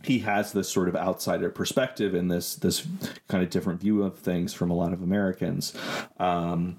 he 0.06 0.20
has 0.20 0.54
this 0.54 0.70
sort 0.70 0.88
of 0.88 0.96
outsider 0.96 1.50
perspective 1.50 2.14
and 2.14 2.30
this 2.32 2.56
this 2.56 2.88
kind 3.28 3.44
of 3.44 3.50
different 3.50 3.82
view 3.82 4.04
of 4.04 4.18
things 4.18 4.54
from 4.54 4.70
a 4.70 4.74
lot 4.76 4.94
of 4.94 5.02
Americans. 5.02 5.74
Um, 6.20 6.78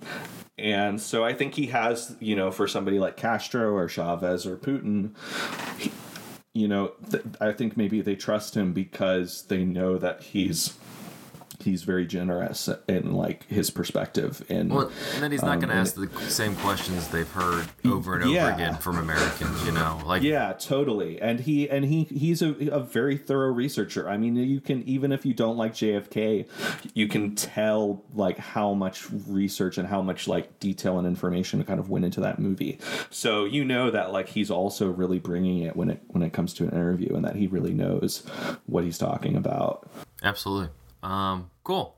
and 0.58 1.00
so 1.00 1.24
I 1.24 1.34
think 1.34 1.54
he 1.54 1.66
has, 1.66 2.16
you 2.18 2.34
know, 2.34 2.50
for 2.50 2.66
somebody 2.66 2.98
like 2.98 3.16
Castro 3.16 3.74
or 3.74 3.88
Chavez 3.88 4.46
or 4.46 4.56
Putin, 4.56 5.14
you 6.54 6.66
know, 6.66 6.92
th- 7.10 7.24
I 7.40 7.52
think 7.52 7.76
maybe 7.76 8.00
they 8.00 8.16
trust 8.16 8.56
him 8.56 8.72
because 8.72 9.42
they 9.48 9.64
know 9.64 9.98
that 9.98 10.22
he's 10.22 10.78
he's 11.60 11.82
very 11.82 12.06
generous 12.06 12.68
in 12.88 13.12
like 13.14 13.46
his 13.48 13.70
perspective 13.70 14.44
and 14.48 14.70
Well, 14.72 14.90
and 15.14 15.22
then 15.22 15.30
he's 15.32 15.42
not 15.42 15.52
Um, 15.54 15.60
going 15.60 15.70
to 15.70 15.76
ask 15.76 15.94
the 15.94 16.08
same 16.30 16.54
questions 16.56 17.08
they've 17.08 17.30
heard 17.30 17.66
over 17.84 18.14
and 18.14 18.24
over 18.24 18.32
Yeah. 18.32 18.54
again 18.54 18.76
from 18.76 18.98
Americans. 18.98 19.64
You 19.64 19.72
know, 19.72 20.00
like 20.04 20.22
Yeah, 20.22 20.52
totally. 20.54 21.20
And 21.20 21.40
he 21.40 21.68
and 21.68 21.84
he 21.84 22.04
he's 22.04 22.42
a, 22.42 22.54
a 22.70 22.80
very 22.80 23.16
thorough 23.16 23.52
researcher. 23.52 24.08
I 24.08 24.16
mean, 24.16 24.36
you 24.36 24.60
can 24.60 24.82
even 24.84 25.12
if 25.12 25.24
you 25.26 25.34
don't 25.34 25.56
like 25.56 25.74
JFK, 25.74 26.46
you 26.94 27.08
can 27.08 27.34
tell 27.34 28.02
like 28.14 28.38
how 28.38 28.74
much 28.74 29.06
research 29.26 29.78
and 29.78 29.88
how 29.88 30.02
much 30.02 30.28
like 30.28 30.58
detail 30.60 30.98
and 30.98 31.06
information 31.06 31.62
kind 31.64 31.80
of 31.80 31.88
went 31.90 32.04
into 32.04 32.20
that 32.20 32.38
movie. 32.38 32.78
So 33.10 33.44
you 33.44 33.64
know 33.64 33.90
that 33.90 34.12
like 34.12 34.28
he's 34.28 34.50
also 34.50 34.90
really 34.90 35.18
bringing 35.18 35.60
it 35.62 35.76
when 35.76 35.90
it 35.90 36.02
when 36.08 36.22
it 36.22 36.32
comes 36.32 36.52
to 36.54 36.64
an 36.64 36.70
interview 36.70 37.14
and 37.14 37.24
that 37.24 37.36
he 37.36 37.46
really 37.46 37.72
knows 37.74 38.24
what 38.66 38.84
he's 38.84 38.98
talking 38.98 39.36
about. 39.36 39.88
absolutely. 40.22 40.68
Um, 41.06 41.50
cool. 41.62 41.94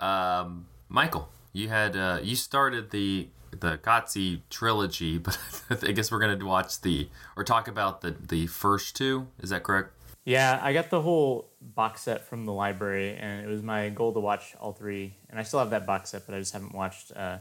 Um, 0.00 0.66
Michael, 0.88 1.28
you 1.52 1.68
had 1.68 1.94
uh, 1.94 2.20
you 2.22 2.36
started 2.36 2.90
the 2.90 3.28
the 3.50 3.78
Qatsi 3.78 4.40
trilogy, 4.48 5.18
but 5.18 5.38
I 5.70 5.92
guess 5.92 6.10
we're 6.10 6.20
to 6.38 6.46
watch 6.46 6.80
the 6.80 7.08
or 7.36 7.44
talk 7.44 7.68
about 7.68 8.00
the 8.00 8.12
the 8.12 8.46
first 8.46 8.96
two. 8.96 9.28
Is 9.40 9.50
that 9.50 9.62
correct? 9.62 9.92
Yeah, 10.24 10.58
I 10.62 10.72
got 10.72 10.90
the 10.90 11.02
whole 11.02 11.50
box 11.60 12.02
set 12.02 12.26
from 12.26 12.46
the 12.46 12.52
library, 12.52 13.14
and 13.16 13.44
it 13.44 13.48
was 13.48 13.62
my 13.62 13.88
goal 13.90 14.12
to 14.12 14.20
watch 14.20 14.54
all 14.60 14.72
three. 14.72 15.14
And 15.28 15.38
I 15.38 15.42
still 15.42 15.58
have 15.58 15.70
that 15.70 15.86
box 15.86 16.10
set, 16.10 16.26
but 16.26 16.34
I 16.34 16.38
just 16.38 16.52
haven't 16.52 16.74
watched 16.74 17.12
uh, 17.16 17.38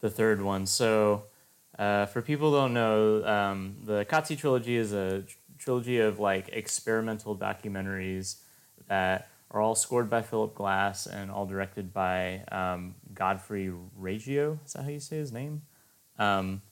the 0.00 0.10
third 0.10 0.42
one. 0.42 0.66
So, 0.66 1.24
uh, 1.78 2.06
for 2.06 2.20
people 2.22 2.50
who 2.50 2.56
don't 2.56 2.74
know, 2.74 3.24
um, 3.24 3.76
the 3.84 4.04
Qatsi 4.06 4.36
trilogy 4.36 4.76
is 4.76 4.92
a 4.92 5.22
tr- 5.22 5.36
trilogy 5.58 5.98
of 5.98 6.18
like 6.18 6.48
experimental 6.48 7.36
documentaries 7.36 8.36
that 8.88 9.29
are 9.50 9.60
all 9.60 9.74
scored 9.74 10.08
by 10.08 10.22
Philip 10.22 10.54
Glass 10.54 11.06
and 11.06 11.30
all 11.30 11.46
directed 11.46 11.92
by 11.92 12.44
um, 12.52 12.94
Godfrey 13.14 13.72
Reggio. 13.96 14.58
Is 14.64 14.74
that 14.74 14.84
how 14.84 14.90
you 14.90 15.00
say 15.00 15.16
his 15.16 15.32
name? 15.32 15.62
Um, 16.18 16.62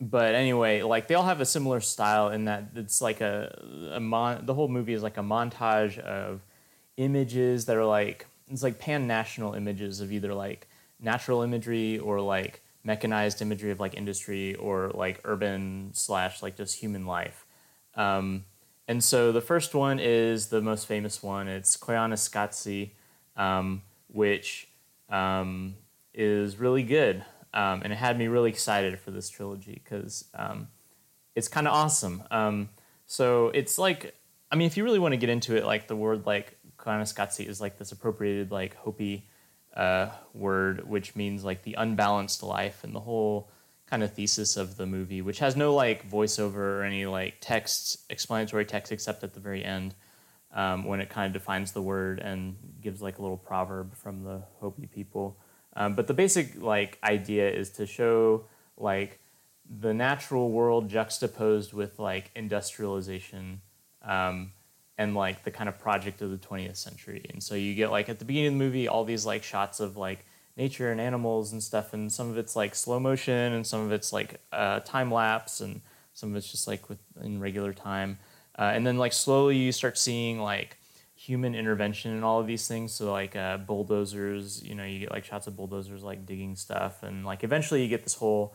but 0.00 0.34
anyway, 0.34 0.82
like 0.82 1.08
they 1.08 1.14
all 1.14 1.24
have 1.24 1.40
a 1.40 1.46
similar 1.46 1.80
style 1.80 2.28
in 2.28 2.44
that 2.44 2.68
it's 2.76 3.02
like 3.02 3.20
a, 3.20 3.90
a 3.92 4.00
mon- 4.00 4.46
the 4.46 4.54
whole 4.54 4.68
movie 4.68 4.92
is 4.92 5.02
like 5.02 5.16
a 5.16 5.22
montage 5.22 5.98
of 5.98 6.40
images 6.96 7.66
that 7.66 7.76
are 7.76 7.84
like 7.84 8.26
it's 8.50 8.62
like 8.62 8.78
pan 8.78 9.06
national 9.06 9.54
images 9.54 10.00
of 10.00 10.12
either 10.12 10.34
like 10.34 10.68
natural 11.00 11.42
imagery 11.42 11.98
or 11.98 12.20
like 12.20 12.62
mechanized 12.84 13.42
imagery 13.42 13.70
of 13.70 13.80
like 13.80 13.94
industry 13.94 14.54
or 14.54 14.90
like 14.94 15.20
urban 15.24 15.90
slash 15.92 16.42
like 16.42 16.56
just 16.56 16.78
human 16.78 17.04
life. 17.04 17.44
Um, 17.94 18.44
and 18.88 19.04
so 19.04 19.32
the 19.32 19.42
first 19.42 19.74
one 19.74 20.00
is 20.00 20.46
the 20.46 20.62
most 20.62 20.86
famous 20.86 21.22
one. 21.22 21.46
It's 21.46 21.76
Koyaanisqatsi, 21.76 22.92
um, 23.36 23.82
which 24.08 24.66
um, 25.10 25.76
is 26.14 26.56
really 26.56 26.82
good. 26.82 27.22
Um, 27.52 27.82
and 27.82 27.92
it 27.92 27.96
had 27.96 28.18
me 28.18 28.28
really 28.28 28.48
excited 28.50 28.98
for 28.98 29.10
this 29.10 29.28
trilogy 29.28 29.80
because 29.84 30.24
um, 30.34 30.68
it's 31.34 31.48
kind 31.48 31.68
of 31.68 31.74
awesome. 31.74 32.22
Um, 32.30 32.70
so 33.06 33.48
it's 33.48 33.78
like, 33.78 34.14
I 34.50 34.56
mean, 34.56 34.66
if 34.66 34.76
you 34.78 34.84
really 34.84 34.98
want 34.98 35.12
to 35.12 35.18
get 35.18 35.28
into 35.28 35.56
it, 35.56 35.66
like 35.66 35.86
the 35.86 35.96
word 35.96 36.24
like 36.24 36.56
Koyaanisqatsi 36.78 37.46
is 37.46 37.60
like 37.60 37.78
this 37.78 37.92
appropriated 37.92 38.50
like 38.50 38.74
Hopi 38.76 39.28
uh, 39.76 40.08
word, 40.32 40.88
which 40.88 41.14
means 41.14 41.44
like 41.44 41.62
the 41.62 41.74
unbalanced 41.74 42.42
life 42.42 42.84
and 42.84 42.94
the 42.94 43.00
whole 43.00 43.50
kind 43.88 44.02
of 44.02 44.12
thesis 44.12 44.56
of 44.56 44.76
the 44.76 44.86
movie, 44.86 45.22
which 45.22 45.38
has 45.38 45.56
no 45.56 45.74
like 45.74 46.08
voiceover 46.10 46.56
or 46.56 46.82
any 46.82 47.06
like 47.06 47.36
text, 47.40 48.04
explanatory 48.10 48.64
text, 48.64 48.92
except 48.92 49.24
at 49.24 49.34
the 49.34 49.40
very 49.40 49.64
end 49.64 49.94
um, 50.52 50.84
when 50.84 51.00
it 51.00 51.08
kind 51.08 51.26
of 51.26 51.32
defines 51.32 51.72
the 51.72 51.82
word 51.82 52.18
and 52.18 52.56
gives 52.80 53.00
like 53.00 53.18
a 53.18 53.22
little 53.22 53.36
proverb 53.36 53.94
from 53.94 54.24
the 54.24 54.42
Hopi 54.60 54.86
people. 54.86 55.38
Um, 55.76 55.94
but 55.94 56.06
the 56.06 56.14
basic 56.14 56.60
like 56.60 56.98
idea 57.02 57.50
is 57.50 57.70
to 57.70 57.86
show 57.86 58.46
like 58.76 59.20
the 59.68 59.92
natural 59.92 60.50
world 60.50 60.88
juxtaposed 60.88 61.72
with 61.72 61.98
like 61.98 62.30
industrialization 62.34 63.60
um, 64.02 64.52
and 64.96 65.14
like 65.14 65.44
the 65.44 65.50
kind 65.50 65.68
of 65.68 65.78
project 65.78 66.22
of 66.22 66.30
the 66.30 66.38
20th 66.38 66.76
century. 66.76 67.24
And 67.30 67.42
so 67.42 67.54
you 67.54 67.74
get 67.74 67.90
like 67.90 68.08
at 68.08 68.18
the 68.18 68.24
beginning 68.24 68.48
of 68.48 68.58
the 68.58 68.64
movie 68.64 68.88
all 68.88 69.04
these 69.04 69.24
like 69.26 69.42
shots 69.42 69.80
of 69.80 69.96
like 69.96 70.24
nature 70.58 70.90
and 70.90 71.00
animals 71.00 71.52
and 71.52 71.62
stuff, 71.62 71.94
and 71.94 72.12
some 72.12 72.28
of 72.28 72.36
it's 72.36 72.54
like 72.56 72.74
slow 72.74 73.00
motion 73.00 73.52
and 73.54 73.66
some 73.66 73.80
of 73.80 73.92
it's 73.92 74.12
like 74.12 74.40
uh, 74.52 74.80
time 74.80 75.10
lapse 75.10 75.60
and 75.60 75.80
some 76.12 76.30
of 76.30 76.36
it's 76.36 76.50
just 76.50 76.66
like 76.66 76.88
with 76.88 76.98
in 77.22 77.40
regular 77.40 77.72
time. 77.72 78.18
Uh, 78.58 78.72
and 78.74 78.84
then 78.84 78.98
like 78.98 79.12
slowly 79.12 79.56
you 79.56 79.70
start 79.70 79.96
seeing 79.96 80.40
like 80.40 80.76
human 81.14 81.54
intervention 81.54 82.16
in 82.16 82.24
all 82.24 82.40
of 82.40 82.46
these 82.46 82.66
things. 82.66 82.92
So 82.92 83.12
like 83.12 83.36
uh, 83.36 83.58
bulldozers, 83.58 84.62
you 84.64 84.74
know, 84.74 84.84
you 84.84 84.98
get 84.98 85.12
like 85.12 85.24
shots 85.24 85.46
of 85.46 85.56
bulldozers 85.56 86.02
like 86.02 86.26
digging 86.26 86.56
stuff, 86.56 87.02
and 87.04 87.24
like 87.24 87.44
eventually 87.44 87.82
you 87.82 87.88
get 87.88 88.02
this 88.02 88.14
whole 88.14 88.54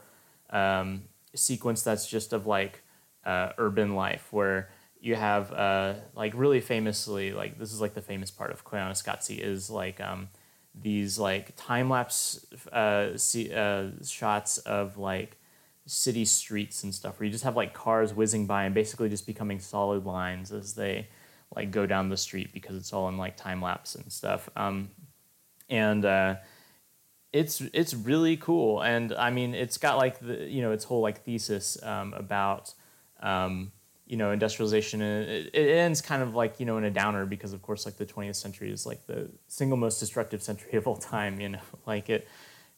um, 0.49 1.03
sequence 1.33 1.81
that's 1.83 2.05
just 2.07 2.33
of 2.33 2.45
like 2.45 2.83
uh, 3.25 3.53
urban 3.57 3.95
life 3.95 4.27
where 4.31 4.69
you 4.99 5.15
have 5.15 5.51
uh, 5.51 5.93
like 6.15 6.33
really 6.35 6.61
famously 6.61 7.33
like 7.33 7.59
this 7.59 7.73
is 7.73 7.81
like 7.81 7.93
the 7.93 8.01
famous 8.01 8.31
part 8.31 8.51
of 8.51 8.65
Koyaanisqatsi 8.65 9.39
is 9.39 9.69
like 9.69 9.99
um, 9.99 10.29
these 10.75 11.19
like 11.19 11.53
time 11.55 11.89
lapse 11.89 12.45
uh, 12.71 13.15
see, 13.17 13.53
uh, 13.53 13.89
shots 14.05 14.57
of 14.59 14.97
like 14.97 15.37
city 15.85 16.25
streets 16.25 16.83
and 16.83 16.95
stuff 16.95 17.19
where 17.19 17.25
you 17.25 17.31
just 17.31 17.43
have 17.43 17.55
like 17.55 17.73
cars 17.73 18.13
whizzing 18.13 18.47
by 18.47 18.63
and 18.63 18.73
basically 18.73 19.09
just 19.09 19.27
becoming 19.27 19.59
solid 19.59 20.05
lines 20.05 20.51
as 20.51 20.73
they 20.73 21.07
like 21.55 21.71
go 21.71 21.85
down 21.85 22.09
the 22.09 22.17
street 22.17 22.51
because 22.53 22.75
it's 22.75 22.93
all 22.93 23.09
in 23.09 23.17
like 23.17 23.37
time 23.37 23.61
lapse 23.61 23.95
and 23.95 24.11
stuff. 24.11 24.49
Um, 24.55 24.89
and 25.69 26.05
uh, 26.05 26.35
it's 27.31 27.61
it's 27.73 27.93
really 27.93 28.37
cool. 28.37 28.81
And 28.81 29.13
I 29.13 29.29
mean, 29.29 29.53
it's 29.53 29.77
got 29.77 29.97
like 29.97 30.19
the 30.19 30.45
you 30.45 30.61
know 30.61 30.71
its 30.71 30.85
whole 30.85 31.01
like 31.01 31.23
thesis 31.23 31.81
um, 31.83 32.13
about 32.13 32.73
um, 33.21 33.71
you 34.05 34.17
know 34.17 34.31
industrialization, 34.31 35.01
and 35.01 35.29
it, 35.29 35.51
it 35.53 35.69
ends 35.77 36.01
kind 36.01 36.21
of 36.21 36.35
like 36.35 36.59
you 36.59 36.65
know 36.65 36.77
in 36.77 36.83
a 36.83 36.91
downer 36.91 37.25
because 37.25 37.53
of 37.53 37.61
course 37.61 37.85
like 37.85 37.97
the 37.97 38.05
20th 38.05 38.35
century 38.35 38.71
is 38.71 38.85
like 38.85 39.05
the 39.07 39.29
single 39.47 39.77
most 39.77 39.99
destructive 39.99 40.41
century 40.41 40.77
of 40.77 40.87
all 40.87 40.97
time. 40.97 41.39
You 41.39 41.49
know, 41.49 41.61
like 41.85 42.09
it 42.09 42.27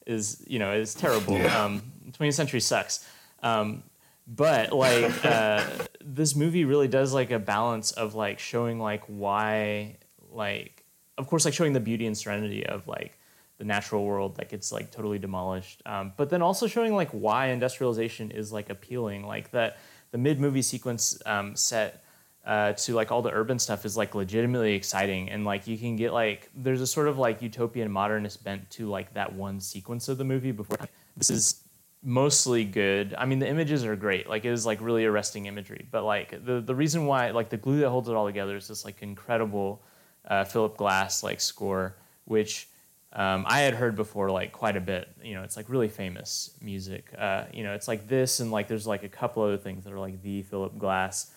is 0.06 0.44
you 0.48 0.60
know 0.60 0.74
is 0.74 0.94
terrible. 0.94 1.36
Um, 1.48 1.82
20th 2.12 2.34
century 2.34 2.60
sucks. 2.60 3.08
Um, 3.42 3.84
but 4.28 4.72
like 4.72 5.26
uh, 5.26 5.64
this 6.04 6.36
movie 6.36 6.66
really 6.66 6.88
does 6.88 7.14
like 7.14 7.32
a 7.32 7.40
balance 7.40 7.92
of 7.92 8.16
like 8.16 8.40
showing 8.40 8.80
like 8.80 9.04
why 9.08 9.98
like 10.32 10.84
of 11.18 11.28
course 11.28 11.46
like 11.46 11.54
showing 11.54 11.74
the 11.74 11.80
beauty 11.80 12.06
and 12.06 12.18
serenity 12.18 12.66
of 12.66 12.88
like 12.88 13.18
the 13.58 13.64
natural 13.64 14.04
world 14.04 14.36
that 14.36 14.50
gets 14.50 14.72
like 14.72 14.92
totally 14.92 15.18
demolished 15.20 15.82
um, 15.86 16.12
but 16.18 16.30
then 16.30 16.42
also 16.42 16.68
showing 16.68 16.94
like 16.94 17.10
why 17.12 17.48
industrialization 17.48 18.32
is 18.32 18.52
like 18.52 18.70
appealing 18.70 19.26
like 19.26 19.52
that 19.52 19.78
the 20.15 20.19
mid 20.19 20.39
movie 20.39 20.62
sequence 20.62 21.21
um, 21.25 21.58
set 21.58 22.01
uh, 22.45 22.71
to 22.71 22.93
like 22.93 23.12
all 23.12 23.21
the 23.21 23.32
urban 23.32 23.60
stuff 23.60 23.84
is 23.84 23.97
like 23.97 24.15
legitimately 24.15 24.73
exciting 24.73 25.30
and 25.30 25.43
like 25.43 25.67
you 25.67 25.78
can 25.78 25.97
get 25.97 26.13
like 26.13 26.49
there's 26.56 26.80
a 26.80 26.88
sort 26.88 27.10
of 27.10 27.17
like 27.17 27.41
utopian 27.41 27.91
modernist 27.91 28.41
bent 28.41 28.69
to 28.69 28.88
like 28.88 29.13
that 29.13 29.34
one 29.34 29.60
sequence 29.60 30.08
of 30.08 30.17
the 30.17 30.23
movie 30.23 30.54
before 30.54 30.78
this 31.17 31.30
is 31.30 31.65
mostly 32.01 32.63
good. 32.63 33.13
I 33.17 33.25
mean, 33.25 33.39
the 33.39 33.49
images 33.49 33.84
are 33.84 33.97
great. 33.97 34.30
Like 34.30 34.45
it 34.45 34.54
is 34.54 34.65
like 34.65 34.80
really 34.80 35.04
arresting 35.04 35.47
imagery. 35.47 35.86
But 35.91 36.06
like 36.06 36.45
the 36.45 36.62
the 36.62 36.75
reason 36.75 37.06
why 37.08 37.32
like 37.32 37.49
the 37.49 37.58
glue 37.58 37.82
that 37.82 37.89
holds 37.89 38.08
it 38.08 38.15
all 38.15 38.25
together 38.25 38.56
is 38.56 38.69
this 38.69 38.86
like 38.86 39.01
incredible 39.01 39.84
uh, 40.23 40.45
Philip 40.45 40.78
Glass 40.78 41.23
like 41.23 41.41
score, 41.41 41.97
which 42.23 42.69
um, 43.15 43.45
I 43.47 43.62
had 43.62 43.73
heard 43.73 43.95
before 43.95 44.30
like 44.30 44.51
quite 44.51 44.75
a 44.75 44.82
bit. 44.82 45.10
You 45.23 45.36
know, 45.36 45.43
it's 45.43 45.58
like 45.58 45.69
really 45.69 45.88
famous 45.88 46.51
music. 46.62 47.12
Uh, 47.17 47.45
you 47.54 47.63
know, 47.63 47.73
it's 47.73 47.88
like 47.88 48.08
this 48.08 48.39
and 48.39 48.51
like 48.51 48.67
there's 48.67 48.86
like 48.86 49.04
a 49.04 49.10
couple 49.10 49.41
other 49.43 49.58
things 49.58 49.84
that 49.86 49.93
are 49.93 49.99
like 49.99 50.21
the 50.21 50.43
Philip 50.43 50.78
Glass 50.78 51.32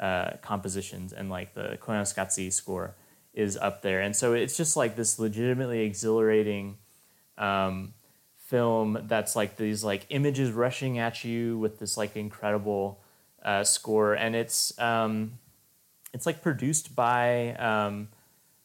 uh, 0.00 0.32
compositions 0.42 1.12
and 1.12 1.28
like 1.28 1.54
the 1.54 1.78
Koyaanisqatsi 1.80 2.52
score 2.52 2.94
is 3.34 3.56
up 3.56 3.82
there. 3.82 4.00
And 4.00 4.14
so 4.14 4.32
it's 4.32 4.56
just 4.56 4.76
like 4.76 4.96
this 4.96 5.18
legitimately 5.18 5.80
exhilarating. 5.80 6.78
Um, 7.36 7.94
film 8.44 8.98
that's 9.08 9.34
like 9.34 9.56
these 9.56 9.82
like 9.82 10.06
images 10.10 10.52
rushing 10.52 10.98
at 10.98 11.24
you 11.24 11.58
with 11.58 11.78
this 11.78 11.96
like 11.96 12.14
incredible 12.14 13.00
uh, 13.42 13.64
score, 13.64 14.14
and 14.14 14.36
it's 14.36 14.78
um, 14.78 15.38
it's 16.12 16.26
like 16.26 16.42
produced 16.42 16.94
by 16.94 17.54
um, 17.54 18.08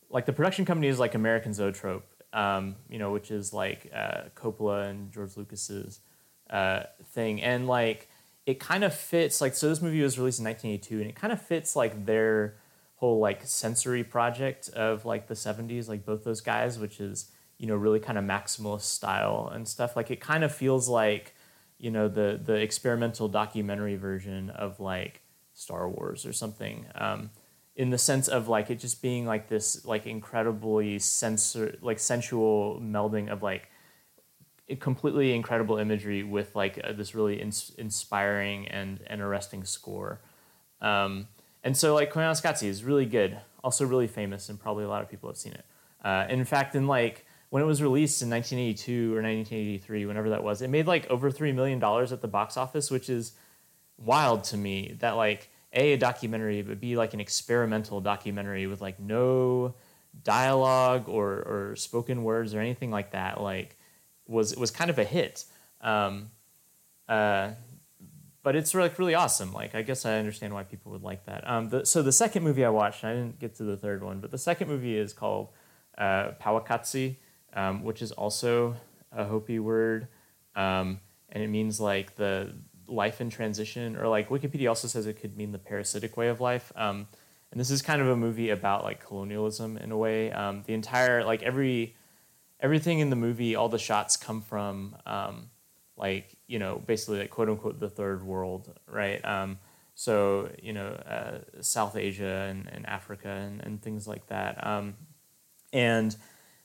like 0.10 0.26
the 0.26 0.34
production 0.34 0.66
company 0.66 0.88
is 0.88 1.00
like 1.00 1.16
American 1.16 1.54
Zoetrope, 1.54 2.06
um, 2.34 2.76
you 2.90 3.00
know, 3.00 3.12
which 3.12 3.32
is 3.32 3.54
like 3.54 3.92
uh, 3.94 4.24
Coppola 4.36 4.90
and 4.90 5.12
George 5.12 5.36
Lucas's 5.38 6.00
uh, 6.50 6.84
thing, 7.14 7.42
and 7.42 7.68
like 7.68 8.08
it 8.46 8.60
kind 8.60 8.84
of 8.84 8.94
fits 8.94 9.42
like 9.42 9.56
so. 9.56 9.70
This 9.70 9.82
movie 9.82 10.02
was 10.02 10.18
released 10.18 10.40
in 10.40 10.46
1982, 10.46 11.02
and 11.02 11.10
it 11.10 11.16
kind 11.16 11.34
of 11.34 11.42
fits 11.42 11.76
like 11.76 12.06
their 12.06 12.56
whole 12.96 13.20
like 13.20 13.46
sensory 13.46 14.04
project 14.04 14.70
of 14.70 15.06
like 15.06 15.28
the 15.28 15.34
70s, 15.34 15.88
like 15.88 16.06
both 16.06 16.24
those 16.24 16.42
guys, 16.42 16.78
which 16.78 17.00
is 17.00 17.32
you 17.60 17.68
know 17.68 17.76
really 17.76 18.00
kind 18.00 18.18
of 18.18 18.24
maximalist 18.24 18.84
style 18.84 19.52
and 19.54 19.68
stuff 19.68 19.96
like 19.96 20.10
it 20.10 20.20
kind 20.20 20.44
of 20.44 20.52
feels 20.56 20.90
like 20.90 21.36
you 21.78 21.92
know 21.92 22.08
the 22.08 22.40
the 22.44 22.54
experimental 22.54 23.28
documentary 23.28 23.98
version 23.98 24.50
of 24.50 24.80
like 24.80 25.22
star 25.54 25.88
wars 25.88 26.26
or 26.26 26.34
something 26.34 26.86
um, 26.96 27.30
in 27.80 27.92
the 27.92 27.98
sense 27.98 28.28
of 28.28 28.50
like 28.50 28.70
it 28.70 28.78
just 28.78 29.02
being 29.02 29.26
like 29.26 29.48
this 29.48 29.86
like 29.86 30.06
incredibly 30.06 31.00
sensor 31.00 31.78
like 31.82 31.98
sensual 31.98 32.78
melding 32.84 33.30
of 33.30 33.42
like 33.42 33.70
completely 34.82 35.34
incredible 35.34 35.78
imagery 35.78 36.22
with 36.22 36.54
like 36.58 36.78
uh, 36.84 36.92
this 36.92 37.16
really 37.16 37.42
ins- 37.42 37.72
inspiring 37.78 38.68
and, 38.68 39.00
and 39.08 39.22
arresting 39.22 39.64
score. 39.64 40.20
Um, 40.82 41.30
and 41.64 41.76
so 41.76 41.96
like 41.96 42.12
Koyaanisqatsi 42.12 42.68
is 42.68 42.84
really 42.84 43.06
good 43.06 43.40
also 43.64 43.86
really 43.86 44.08
famous 44.08 44.50
and 44.50 44.60
probably 44.60 44.84
a 44.84 44.90
lot 44.90 45.02
of 45.02 45.10
people 45.10 45.30
have 45.30 45.38
seen 45.38 45.54
it. 45.54 45.66
Uh, 46.04 46.26
in 46.28 46.44
fact 46.44 46.76
in 46.76 46.86
like 46.86 47.26
when 47.50 47.64
it 47.64 47.66
was 47.66 47.82
released 47.82 48.22
in 48.22 48.30
1982 48.30 49.14
or 49.14 49.24
1983, 49.24 50.06
whenever 50.06 50.30
that 50.32 50.44
was, 50.44 50.62
it 50.62 50.70
made 50.70 50.86
like 50.86 51.10
over 51.10 51.32
$3 51.32 51.56
million 51.56 51.82
at 51.82 52.20
the 52.20 52.28
box 52.28 52.58
office, 52.58 52.92
which 52.92 53.10
is 53.10 53.32
wild 53.98 54.44
to 54.44 54.58
me 54.58 54.98
that 55.00 55.12
like 55.12 55.50
a, 55.74 55.94
a 55.94 55.98
documentary, 55.98 56.62
but 56.62 56.80
be 56.80 56.96
like 56.96 57.14
an 57.14 57.20
experimental 57.20 58.02
documentary 58.02 58.68
with 58.68 58.82
like 58.82 59.00
no 59.00 59.76
dialogue 60.24 61.08
or, 61.08 61.34
or 61.34 61.76
spoken 61.76 62.24
words 62.24 62.54
or 62.54 62.60
anything 62.60 62.92
like 62.92 63.12
that, 63.12 63.42
like 63.42 63.78
was, 64.28 64.56
was 64.56 64.72
kind 64.72 64.90
of 64.90 65.00
a 65.00 65.04
hit. 65.04 65.46
Um, 65.82 66.32
uh, 67.08 67.52
but 68.42 68.56
it's 68.56 68.74
like 68.74 68.98
really 68.98 69.16
awesome. 69.16 69.52
Like 69.52 69.76
I 69.76 69.82
guess 69.82 70.06
I 70.06 70.18
understand 70.18 70.54
why 70.54 70.64
people 70.64 70.92
would 70.92 71.04
like 71.04 71.26
that. 71.26 71.48
Um, 71.48 71.70
the, 71.70 71.86
so 71.86 72.02
the 72.02 72.12
second 72.12 72.44
movie 72.44 72.66
I 72.66 72.70
watched, 72.70 73.04
I 73.04 73.14
didn't 73.14 73.40
get 73.40 73.56
to 73.56 73.64
the 73.64 73.78
third 73.78 74.04
one, 74.04 74.20
but 74.20 74.32
the 74.32 74.38
second 74.38 74.68
movie 74.68 74.98
is 74.98 75.14
called 75.14 75.50
uh, 75.98 76.32
Powaqqatsi, 76.42 77.18
um, 77.54 77.84
which 77.84 78.02
is 78.02 78.12
also 78.12 78.76
a 79.12 79.26
Hopi 79.26 79.60
word, 79.60 80.08
um, 80.56 81.00
and 81.30 81.44
it 81.44 81.50
means 81.50 81.80
like 81.80 82.16
the 82.16 82.54
life 82.90 83.22
in 83.22 83.30
transition, 83.30 83.96
or 83.96 84.08
like 84.08 84.30
Wikipedia 84.30 84.70
also 84.70 84.88
says 84.88 85.06
it 85.06 85.20
could 85.22 85.38
mean 85.38 85.52
the 85.52 85.60
parasitic 85.60 86.18
way 86.18 86.28
of 86.28 86.42
life. 86.42 86.72
Um, 86.76 87.08
and 87.52 87.60
this 87.60 87.72
is 87.72 87.82
kind 87.82 88.02
of 88.02 88.08
a 88.08 88.16
movie 88.16 88.50
about 88.50 88.84
like 88.84 89.06
colonialism 89.06 89.78
in 89.78 89.92
a 89.92 89.98
way. 89.98 90.32
Um, 90.32 90.64
the 90.66 90.74
entire 90.74 91.24
like 91.24 91.42
every 91.44 91.96
everything 92.60 93.00
in 93.00 93.10
the 93.10 93.16
movie, 93.16 93.56
all 93.56 93.70
the 93.70 93.80
shots 93.80 94.18
come 94.18 94.42
from 94.42 94.96
um, 95.06 95.50
like 95.98 96.36
you 96.48 96.60
know 96.60 96.82
basically 96.86 97.20
like 97.20 97.30
quote 97.30 97.50
unquote 97.50 97.80
the 97.80 97.90
third 97.90 98.24
world, 98.24 98.74
right? 98.88 99.24
Um, 99.26 99.58
so 99.96 100.50
you 100.62 100.74
know 100.74 100.90
uh, 100.90 101.40
South 101.62 101.96
Asia 101.96 102.48
and, 102.50 102.70
and 102.72 102.86
Africa 102.86 103.30
and, 103.30 103.62
and 103.62 103.82
things 103.82 104.08
like 104.08 104.28
that. 104.28 104.64
and 105.74 106.16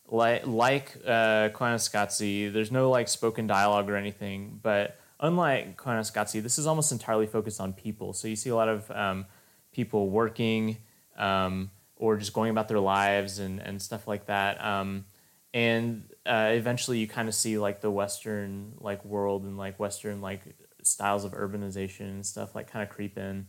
like 0.07 0.47
like 0.47 0.97
uh, 1.07 1.49
Koyaanisqatsi, 1.51 2.53
there's 2.53 2.71
no 2.71 2.91
like 2.91 3.09
spoken 3.09 3.47
dialogue 3.47 3.89
or 3.89 3.97
anything. 3.97 4.61
But 4.63 4.99
unlike 5.21 5.77
Koyaanisqatsi, 5.77 6.43
this 6.43 6.59
is 6.59 6.67
almost 6.67 6.93
entirely 6.93 7.27
focused 7.27 7.61
on 7.61 7.73
people. 7.73 8.13
So 8.13 8.29
you 8.29 8.37
see 8.37 8.51
a 8.51 8.55
lot 8.55 8.69
of 8.69 8.91
um, 8.91 9.27
people 9.73 10.11
working 10.11 10.79
um, 11.17 11.71
or 11.97 12.17
just 12.17 12.33
going 12.33 12.51
about 12.51 12.69
their 12.69 12.81
lives 12.81 13.39
and, 13.39 13.61
and 13.61 13.81
stuff 13.81 14.07
like 14.09 14.27
that. 14.27 14.63
Um, 14.65 15.07
and 15.53 16.05
uh, 16.27 16.51
eventually, 16.53 16.99
you 16.99 17.07
kind 17.07 17.29
of 17.29 17.35
see 17.35 17.59
like 17.59 17.81
the 17.81 17.91
Western 17.91 18.75
like 18.81 19.05
world 19.05 19.45
and 19.45 19.57
like 19.57 19.79
Western 19.79 20.21
like 20.21 20.43
styles 20.83 21.25
of 21.25 21.33
urbanization 21.33 22.11
and 22.11 22.27
stuff 22.27 22.55
like 22.55 22.71
kind 22.71 22.83
of 22.83 22.89
creep 22.89 23.17
in. 23.17 23.47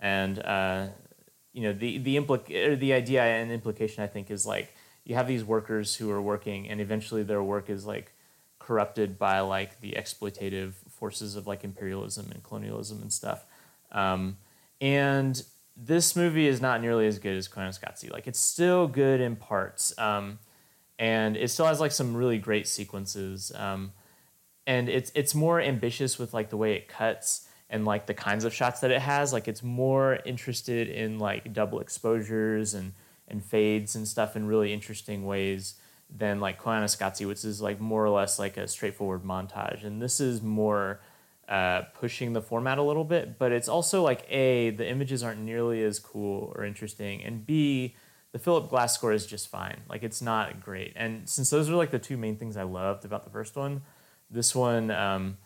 And 0.00 0.38
uh, 0.38 0.88
you 1.56 1.62
know 1.62 1.72
the 1.72 1.96
the 1.98 2.16
implic- 2.16 2.78
the 2.78 2.92
idea 2.92 3.22
and 3.22 3.50
implication 3.50 4.04
I 4.04 4.06
think 4.06 4.30
is 4.30 4.44
like 4.44 4.74
you 5.04 5.14
have 5.14 5.26
these 5.26 5.42
workers 5.42 5.96
who 5.96 6.10
are 6.10 6.20
working 6.20 6.68
and 6.68 6.82
eventually 6.82 7.22
their 7.22 7.42
work 7.42 7.70
is 7.70 7.86
like 7.86 8.12
corrupted 8.58 9.18
by 9.18 9.40
like 9.40 9.80
the 9.80 9.92
exploitative 9.92 10.74
forces 10.96 11.36
of 11.36 11.46
like 11.46 11.62
imperialism 11.64 12.30
and 12.32 12.42
colonialism 12.42 13.00
and 13.02 13.12
stuff 13.12 13.44
um, 13.92 14.36
and 14.80 15.42
this 15.76 16.16
movie 16.16 16.46
is 16.46 16.60
not 16.60 16.80
nearly 16.80 17.06
as 17.06 17.18
good 17.18 17.36
as 17.36 17.48
Koyaanisqatsi. 17.48 18.12
Like 18.12 18.26
it's 18.26 18.40
still 18.40 18.86
good 18.86 19.20
in 19.20 19.36
parts, 19.36 19.96
um, 19.98 20.38
and 20.98 21.36
it 21.36 21.50
still 21.50 21.66
has 21.66 21.80
like 21.80 21.92
some 21.92 22.16
really 22.16 22.38
great 22.38 22.66
sequences. 22.66 23.52
Um, 23.54 23.92
and 24.66 24.88
it's 24.88 25.12
it's 25.14 25.34
more 25.34 25.60
ambitious 25.60 26.18
with 26.18 26.32
like 26.34 26.50
the 26.50 26.56
way 26.56 26.74
it 26.74 26.88
cuts 26.88 27.46
and 27.68 27.84
like 27.84 28.06
the 28.06 28.14
kinds 28.14 28.44
of 28.44 28.54
shots 28.54 28.80
that 28.80 28.90
it 28.90 29.02
has. 29.02 29.32
Like 29.32 29.48
it's 29.48 29.62
more 29.62 30.18
interested 30.24 30.88
in 30.88 31.18
like 31.18 31.52
double 31.52 31.80
exposures 31.80 32.74
and 32.74 32.92
and 33.28 33.44
fades 33.44 33.94
and 33.94 34.06
stuff 34.06 34.36
in 34.36 34.46
really 34.46 34.72
interesting 34.72 35.26
ways 35.26 35.74
than 36.08 36.40
like 36.40 36.60
Koyaanisqatsi, 36.60 37.26
which 37.26 37.44
is 37.44 37.60
like 37.60 37.80
more 37.80 38.04
or 38.04 38.10
less 38.10 38.38
like 38.38 38.56
a 38.56 38.68
straightforward 38.68 39.22
montage. 39.22 39.84
And 39.84 40.00
this 40.00 40.20
is 40.20 40.42
more 40.42 41.00
uh, 41.48 41.82
pushing 41.94 42.32
the 42.32 42.42
format 42.42 42.78
a 42.78 42.82
little 42.82 43.04
bit, 43.04 43.38
but 43.38 43.52
it's 43.52 43.68
also 43.68 44.02
like 44.02 44.24
A, 44.30 44.70
the 44.70 44.88
images 44.88 45.22
aren't 45.22 45.40
nearly 45.40 45.82
as 45.82 45.98
cool 45.98 46.52
or 46.56 46.64
interesting, 46.64 47.22
and 47.22 47.46
B, 47.46 47.94
the 48.32 48.38
Philip 48.38 48.68
Glass 48.68 48.94
score 48.94 49.12
is 49.12 49.26
just 49.26 49.48
fine. 49.48 49.80
Like 49.88 50.02
it's 50.02 50.20
not 50.20 50.60
great. 50.60 50.92
And 50.96 51.28
since 51.28 51.48
those 51.48 51.70
are 51.70 51.74
like 51.74 51.90
the 51.90 51.98
two 51.98 52.16
main 52.16 52.36
things 52.36 52.56
I 52.56 52.64
loved 52.64 53.04
about 53.04 53.24
the 53.24 53.30
first 53.30 53.56
one, 53.56 53.82
this 54.30 54.54
one 54.54 54.90
um, 54.90 55.38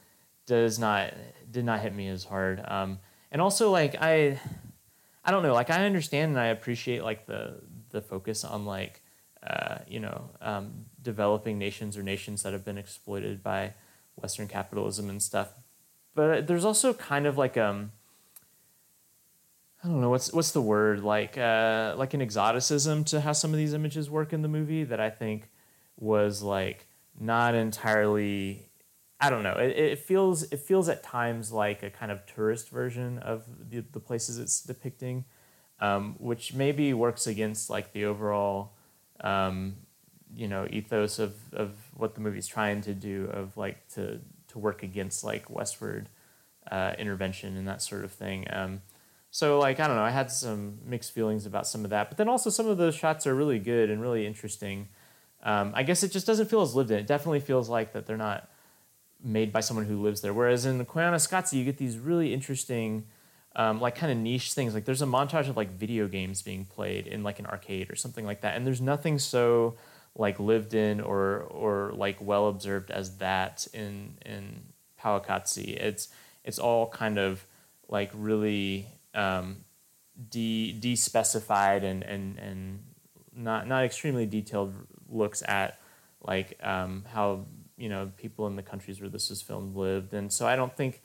does 0.46 0.79
not 0.79 1.12
did 1.51 1.64
not 1.64 1.81
hit 1.81 1.94
me 1.94 2.09
as 2.09 2.25
hard. 2.25 2.64
Um, 2.66 2.99
and 3.31 3.40
also 3.40 3.70
like 3.70 3.94
I 4.01 4.40
I 5.25 5.31
don't 5.31 5.42
know, 5.42 5.55
like 5.55 5.70
I 5.70 5.85
understand 5.85 6.31
and 6.31 6.40
I 6.40 6.46
appreciate 6.46 7.05
like 7.05 7.27
the 7.27 7.61
the 7.90 8.01
focus 8.01 8.44
on 8.44 8.64
like 8.64 9.03
uh, 9.46 9.79
you 9.88 10.00
know 10.00 10.31
um, 10.40 10.87
developing 11.03 11.59
nations 11.59 11.96
or 11.96 12.03
nations 12.03 12.42
that 12.42 12.53
have 12.53 12.64
been 12.64 12.79
exploited 12.79 13.42
by 13.42 13.74
Western 14.16 14.48
capitalism 14.48 15.09
and 15.09 15.22
stuff. 15.22 15.55
but 16.14 16.46
there's 16.46 16.64
also 16.64 16.92
kind 16.92 17.26
of 17.26 17.38
like 17.38 17.57
um 17.57 17.92
I 19.83 19.88
don't 19.88 20.00
know 20.00 20.11
what's 20.11 20.33
what's 20.33 20.50
the 20.50 20.61
word 20.61 21.03
like 21.03 21.38
uh, 21.38 21.94
like 21.96 22.12
an 22.12 22.20
exoticism 22.20 23.05
to 23.05 23.20
how 23.20 23.33
some 23.33 23.53
of 23.53 23.57
these 23.57 23.72
images 23.72 24.11
work 24.11 24.33
in 24.33 24.42
the 24.42 24.48
movie 24.48 24.85
that 24.85 25.00
I 25.00 25.09
think 25.09 25.48
was 25.96 26.42
like 26.42 26.87
not 27.18 27.55
entirely 27.55 28.68
I 29.18 29.31
don't 29.31 29.42
know 29.42 29.55
it, 29.55 29.70
it 29.70 29.98
feels 30.00 30.42
it 30.53 30.61
feels 30.61 30.88
at 30.90 31.03
times 31.03 31.50
like 31.50 31.83
a 31.83 31.90
kind 31.90 32.12
of 32.12 32.26
tourist 32.26 32.68
version 32.68 33.18
of 33.18 33.44
the, 33.70 33.81
the 33.81 34.00
places 34.00 34.38
it's 34.38 34.62
depicting 34.62 35.24
um, 35.81 36.16
which 36.18 36.53
maybe 36.53 36.92
works 36.92 37.26
against 37.26 37.70
like 37.70 37.92
the 37.92 38.05
overall 38.05 38.74
um, 39.23 39.77
you 40.35 40.49
know 40.49 40.67
ethos 40.71 41.19
of, 41.19 41.35
of 41.53 41.73
what 41.97 42.15
the 42.15 42.21
movie's 42.21 42.47
trying 42.47 42.81
to 42.83 42.95
do 42.95 43.29
of 43.33 43.57
like 43.57 43.89
to 43.89 44.21
to 44.49 44.59
work 44.59 44.83
against 44.83 45.25
like 45.25 45.49
westward 45.51 46.09
uh, 46.71 46.93
intervention 46.99 47.57
and 47.57 47.67
that 47.67 47.83
sort 47.83 48.05
of 48.05 48.13
thing 48.13 48.47
um, 48.53 48.81
so 49.31 49.59
like 49.59 49.79
I 49.79 49.87
don't 49.87 49.97
know, 49.97 50.03
I 50.03 50.11
had 50.11 50.31
some 50.31 50.79
mixed 50.85 51.13
feelings 51.13 51.47
about 51.47 51.67
some 51.67 51.85
of 51.85 51.91
that, 51.91 52.09
but 52.09 52.19
then 52.19 52.29
also 52.29 52.51
some 52.51 52.67
of 52.67 52.79
those 52.79 52.95
shots 52.95 53.27
are 53.27 53.35
really 53.35 53.59
good 53.59 53.91
and 53.91 54.01
really 54.01 54.27
interesting. 54.27 54.89
Um, 55.43 55.73
I 55.75 55.85
guess 55.85 56.03
it 56.03 56.11
just 56.11 56.27
doesn't 56.27 56.51
feel 56.51 56.63
as 56.63 56.75
lived 56.75 56.91
in. 56.91 56.99
It 56.99 57.07
definitely 57.07 57.41
feels 57.41 57.69
like 57.69 57.93
that 57.93 58.07
they're 58.07 58.17
not 58.17 58.51
made 59.23 59.53
by 59.53 59.61
someone 59.61 59.87
who 59.87 60.03
lives 60.03 60.21
there. 60.21 60.35
Whereas 60.35 60.67
in 60.67 60.79
the 60.79 60.85
Koyaanisqatsi, 60.85 61.53
you 61.55 61.65
get 61.65 61.79
these 61.79 61.97
really 61.97 62.35
interesting, 62.35 63.07
um, 63.57 63.81
like 63.81 63.97
kind 63.97 64.13
of 64.13 64.19
niche 64.19 64.53
things. 64.53 64.75
Like 64.75 64.85
there's 64.85 65.03
a 65.03 65.07
montage 65.07 65.49
of 65.49 65.57
like 65.57 65.71
video 65.71 66.09
games 66.09 66.43
being 66.43 66.65
played 66.65 67.07
in 67.07 67.23
like 67.23 67.39
an 67.39 67.47
arcade 67.47 67.91
or 67.91 67.97
something 67.97 68.25
like 68.25 68.43
that, 68.43 68.57
and 68.57 68.67
there's 68.67 68.81
nothing 68.81 69.19
so 69.19 69.77
like 70.17 70.39
lived 70.41 70.75
in 70.75 71.01
or 71.01 71.41
or 71.43 71.93
like 71.95 72.19
well 72.21 72.49
observed 72.49 72.91
as 72.91 73.19
that 73.19 73.67
in 73.73 74.19
in 74.25 74.63
Powaqqatsi. 75.01 75.77
It's 75.77 76.09
it's 76.45 76.59
all 76.59 76.89
kind 76.89 77.19
of 77.19 77.45
like 77.89 78.11
really 78.15 78.87
um, 79.15 79.65
de 80.29 80.73
de-specified 80.73 81.85
and 81.85 82.03
and 82.03 82.39
and 82.39 82.83
not 83.35 83.67
not 83.67 83.85
extremely 83.85 84.27
detailed 84.27 84.75
looks 85.09 85.43
at 85.47 85.81
like 86.23 86.59
um, 86.63 87.05
how 87.13 87.47
you 87.77 87.89
know 87.89 88.11
people 88.17 88.47
in 88.47 88.57
the 88.57 88.63
countries 88.63 89.01
where 89.01 89.11
this 89.11 89.31
is 89.31 89.43
filmed 89.43 89.77
lived, 89.77 90.15
and 90.15 90.33
so 90.33 90.47
I 90.47 90.57
don't 90.57 90.75
think 90.77 91.03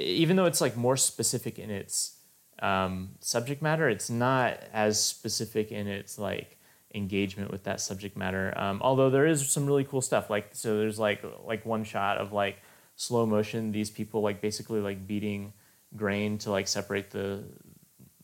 even 0.00 0.36
though 0.36 0.46
it's 0.46 0.60
like 0.60 0.76
more 0.76 0.96
specific 0.96 1.58
in 1.58 1.70
its 1.70 2.16
um, 2.60 3.10
subject 3.20 3.62
matter, 3.62 3.88
it's 3.88 4.10
not 4.10 4.58
as 4.72 5.02
specific 5.02 5.72
in 5.72 5.86
its 5.86 6.18
like 6.18 6.58
engagement 6.94 7.50
with 7.50 7.64
that 7.64 7.80
subject 7.80 8.16
matter. 8.16 8.52
Um, 8.56 8.80
although 8.82 9.10
there 9.10 9.26
is 9.26 9.48
some 9.48 9.66
really 9.66 9.84
cool 9.84 10.00
stuff, 10.00 10.30
like 10.30 10.50
so 10.52 10.78
there's 10.78 10.98
like 10.98 11.24
like 11.44 11.64
one 11.64 11.84
shot 11.84 12.18
of 12.18 12.32
like 12.32 12.58
slow 12.96 13.26
motion, 13.26 13.72
these 13.72 13.90
people 13.90 14.22
like 14.22 14.40
basically 14.40 14.80
like 14.80 15.06
beating 15.06 15.52
grain 15.96 16.38
to 16.38 16.50
like 16.50 16.68
separate 16.68 17.10
the 17.10 17.44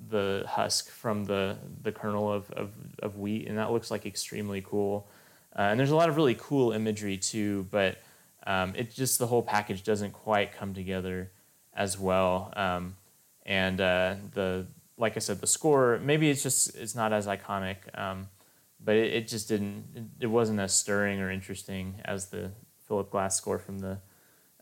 the 0.09 0.45
husk 0.47 0.91
from 0.91 1.25
the 1.25 1.57
the 1.83 1.91
kernel 1.91 2.33
of, 2.33 2.51
of, 2.53 2.71
of 3.03 3.19
wheat 3.19 3.49
and 3.49 3.59
that 3.59 3.73
looks 3.73 3.91
like 3.91 4.07
extremely 4.07 4.63
cool 4.63 5.09
uh, 5.59 5.63
and 5.63 5.81
there's 5.81 5.91
a 5.91 5.97
lot 5.97 6.09
of 6.09 6.17
really 6.17 6.37
cool 6.39 6.73
imagery 6.73 7.17
too 7.17 7.67
but 7.71 7.99
um, 8.47 8.73
it 8.77 8.95
just 8.95 9.19
the 9.19 9.27
whole 9.27 9.43
package 9.43 9.83
doesn't 9.83 10.13
quite 10.13 10.53
come 10.53 10.75
together 10.75 11.33
as 11.77 11.99
well 11.99 12.53
um, 12.57 12.97
and 13.45 13.81
uh, 13.81 14.15
the 14.35 14.67
like 14.99 15.17
i 15.17 15.21
said 15.21 15.41
the 15.41 15.47
score 15.47 16.01
maybe 16.03 16.31
it's 16.31 16.43
just 16.43 16.75
it's 16.77 16.95
not 16.95 17.13
as 17.13 17.27
iconic 17.27 17.77
um, 17.99 18.29
but 18.83 18.97
it, 18.97 19.15
it, 19.15 19.29
just 19.29 19.49
didn't 19.49 20.11
it, 20.21 20.27
wasn't 20.27 20.59
as 20.59 20.75
stirring 20.75 21.21
or 21.21 21.31
interesting 21.31 22.01
as 22.05 22.27
the 22.27 22.51
philip 22.89 23.11
glass 23.11 23.37
score 23.37 23.59
from 23.59 23.79
the 23.79 23.99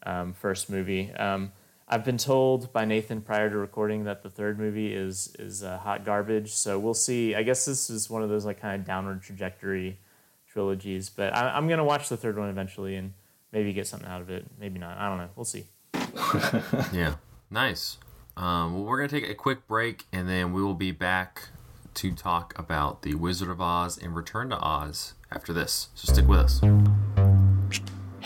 um, 0.04 0.32
first 0.32 0.68
movie 0.68 1.12
um, 1.12 1.52
I've 1.86 2.04
been 2.04 2.18
told 2.18 2.72
by 2.72 2.86
Nathan 2.86 3.20
prior 3.20 3.50
to 3.50 3.58
recording 3.58 4.04
that 4.04 4.22
the 4.22 4.30
third 4.30 4.58
movie 4.58 4.94
is 4.94 5.34
is 5.38 5.62
uh, 5.62 5.78
hot 5.78 6.04
garbage. 6.04 6.52
So 6.52 6.78
we'll 6.78 6.94
see. 6.94 7.34
I 7.34 7.42
guess 7.42 7.66
this 7.66 7.90
is 7.90 8.08
one 8.08 8.22
of 8.22 8.30
those 8.30 8.46
like 8.46 8.60
kind 8.60 8.80
of 8.80 8.86
downward 8.86 9.22
trajectory 9.22 9.98
trilogies. 10.50 11.10
But 11.10 11.34
I, 11.34 11.58
am 11.58 11.68
gonna 11.68 11.84
watch 11.84 12.08
the 12.08 12.16
third 12.16 12.38
one 12.38 12.48
eventually 12.48 12.96
and 12.96 13.12
maybe 13.52 13.72
get 13.74 13.86
something 13.86 14.08
out 14.08 14.22
of 14.22 14.30
it. 14.30 14.46
Maybe 14.58 14.78
not. 14.78 14.96
I 14.96 15.08
don't 15.08 15.18
know. 15.18 15.28
We'll 15.36 15.44
see. 15.44 15.66
yeah. 16.92 17.14
Nice. 17.50 17.98
Um, 18.36 18.74
well, 18.74 18.84
we're 18.84 18.96
gonna 18.96 19.08
take 19.08 19.28
a 19.28 19.34
quick 19.34 19.66
break 19.66 20.06
and 20.12 20.28
then 20.28 20.52
we 20.52 20.62
will 20.62 20.74
be 20.74 20.90
back 20.90 21.48
to 21.94 22.12
talk 22.12 22.58
about 22.58 23.02
the 23.02 23.14
Wizard 23.14 23.48
of 23.48 23.60
Oz 23.60 23.96
and 23.96 24.16
Return 24.16 24.50
to 24.50 24.58
Oz 24.58 25.14
after 25.30 25.52
this. 25.52 25.88
So 25.94 26.12
stick 26.12 26.26
with 26.26 26.40
us. 26.40 26.60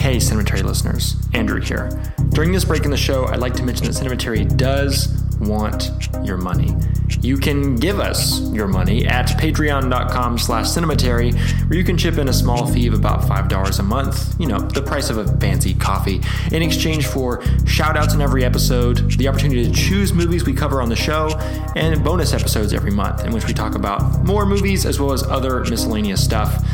Hey, 0.08 0.16
Cinematary 0.16 0.62
listeners, 0.62 1.16
Andrew 1.34 1.60
here. 1.60 1.90
During 2.30 2.50
this 2.50 2.64
break 2.64 2.86
in 2.86 2.90
the 2.90 2.96
show, 2.96 3.26
I'd 3.26 3.40
like 3.40 3.52
to 3.56 3.62
mention 3.62 3.84
that 3.84 3.92
Cinematary 3.92 4.56
does 4.56 5.22
want 5.38 5.90
your 6.24 6.38
money. 6.38 6.74
You 7.20 7.36
can 7.36 7.76
give 7.76 8.00
us 8.00 8.40
your 8.50 8.68
money 8.68 9.06
at 9.06 9.26
patreon.com 9.26 10.38
slash 10.38 10.68
cinematary, 10.68 11.34
where 11.68 11.78
you 11.78 11.84
can 11.84 11.98
chip 11.98 12.16
in 12.16 12.28
a 12.28 12.32
small 12.32 12.66
fee 12.66 12.86
of 12.86 12.94
about 12.94 13.20
$5 13.20 13.78
a 13.78 13.82
month, 13.82 14.34
you 14.40 14.46
know, 14.46 14.58
the 14.58 14.80
price 14.80 15.10
of 15.10 15.18
a 15.18 15.26
fancy 15.36 15.74
coffee, 15.74 16.22
in 16.52 16.62
exchange 16.62 17.06
for 17.06 17.44
shout 17.66 17.98
outs 17.98 18.14
in 18.14 18.22
every 18.22 18.46
episode, 18.46 19.10
the 19.18 19.28
opportunity 19.28 19.66
to 19.66 19.72
choose 19.72 20.14
movies 20.14 20.46
we 20.46 20.54
cover 20.54 20.80
on 20.80 20.88
the 20.88 20.96
show, 20.96 21.36
and 21.76 22.02
bonus 22.02 22.32
episodes 22.32 22.72
every 22.72 22.92
month 22.92 23.26
in 23.26 23.30
which 23.30 23.46
we 23.46 23.52
talk 23.52 23.74
about 23.74 24.24
more 24.24 24.46
movies 24.46 24.86
as 24.86 24.98
well 24.98 25.12
as 25.12 25.22
other 25.24 25.62
miscellaneous 25.64 26.24
stuff. 26.24 26.64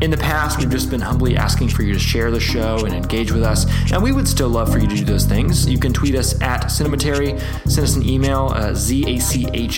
In 0.00 0.10
the 0.10 0.16
past, 0.16 0.58
we've 0.58 0.70
just 0.70 0.90
been 0.90 1.00
humbly 1.00 1.36
asking 1.36 1.68
for 1.68 1.82
you 1.82 1.92
to 1.92 1.98
share 1.98 2.30
the 2.30 2.40
show 2.40 2.84
and 2.84 2.94
engage 2.94 3.32
with 3.32 3.42
us, 3.42 3.64
and 3.92 4.02
we 4.02 4.12
would 4.12 4.28
still 4.28 4.48
love 4.48 4.70
for 4.70 4.78
you 4.78 4.88
to 4.88 4.96
do 4.96 5.04
those 5.04 5.24
things. 5.24 5.68
You 5.68 5.78
can 5.78 5.92
tweet 5.92 6.14
us 6.14 6.40
at 6.42 6.64
Cinematary, 6.64 7.40
send 7.70 7.86
us 7.86 7.96
an 7.96 8.06
email, 8.06 8.52
uh, 8.54 8.74
zach 8.74 9.06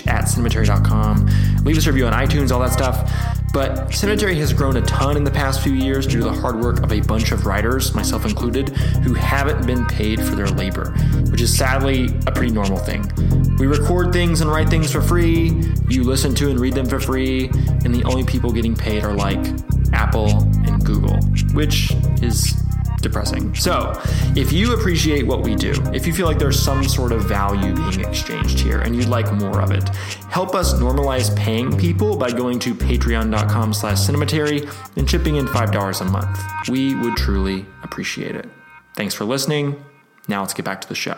at 0.07 0.25
cinematary.com, 0.25 1.63
leave 1.63 1.77
us 1.77 1.85
a 1.85 1.91
review 1.91 2.07
on 2.07 2.13
iTunes, 2.13 2.51
all 2.51 2.59
that 2.59 2.73
stuff. 2.73 3.09
But 3.53 3.89
Cinematary 3.89 4.35
has 4.37 4.53
grown 4.53 4.75
a 4.75 4.81
ton 4.81 5.17
in 5.17 5.23
the 5.23 5.31
past 5.31 5.61
few 5.61 5.71
years 5.71 6.05
due 6.05 6.19
to 6.19 6.25
the 6.25 6.33
hard 6.33 6.59
work 6.59 6.83
of 6.83 6.91
a 6.91 6.99
bunch 7.01 7.31
of 7.31 7.45
writers, 7.45 7.93
myself 7.95 8.25
included, 8.25 8.69
who 8.69 9.13
haven't 9.13 9.65
been 9.65 9.85
paid 9.85 10.21
for 10.21 10.35
their 10.35 10.47
labor, 10.47 10.91
which 11.31 11.41
is 11.41 11.55
sadly 11.55 12.09
a 12.25 12.31
pretty 12.31 12.51
normal 12.51 12.77
thing. 12.77 13.09
We 13.57 13.67
record 13.67 14.11
things 14.13 14.41
and 14.41 14.51
write 14.51 14.69
things 14.69 14.91
for 14.91 15.01
free, 15.01 15.63
you 15.89 16.03
listen 16.03 16.35
to 16.35 16.49
and 16.49 16.59
read 16.59 16.73
them 16.73 16.85
for 16.85 16.99
free, 16.99 17.49
and 17.85 17.95
the 17.95 18.03
only 18.03 18.25
people 18.25 18.51
getting 18.51 18.75
paid 18.75 19.03
are 19.03 19.13
like 19.13 19.45
Apple, 19.93 20.29
and 20.65 20.83
Google, 20.85 21.17
which 21.53 21.91
is 22.21 22.53
depressing. 23.01 23.53
So, 23.55 23.99
if 24.35 24.51
you 24.51 24.73
appreciate 24.73 25.25
what 25.25 25.41
we 25.41 25.55
do, 25.55 25.73
if 25.93 26.05
you 26.07 26.13
feel 26.13 26.25
like 26.25 26.39
there's 26.39 26.59
some 26.59 26.83
sort 26.83 27.11
of 27.11 27.23
value 27.25 27.75
being 27.75 28.01
exchanged 28.01 28.59
here 28.59 28.81
and 28.81 28.95
you'd 28.95 29.07
like 29.07 29.31
more 29.33 29.61
of 29.61 29.71
it, 29.71 29.87
help 30.29 30.55
us 30.55 30.73
normalize 30.73 31.35
paying 31.35 31.77
people 31.77 32.17
by 32.17 32.31
going 32.31 32.59
to 32.59 32.73
patreon.com 32.73 33.73
slash 33.73 33.97
cinematary 33.97 34.69
and 34.97 35.07
chipping 35.07 35.37
in 35.37 35.45
$5 35.45 36.01
a 36.01 36.05
month. 36.05 36.39
We 36.69 36.95
would 36.95 37.15
truly 37.15 37.65
appreciate 37.83 38.35
it. 38.35 38.49
Thanks 38.95 39.13
for 39.13 39.25
listening. 39.25 39.83
Now 40.27 40.41
let's 40.41 40.53
get 40.53 40.65
back 40.65 40.81
to 40.81 40.89
the 40.89 40.95
show. 40.95 41.17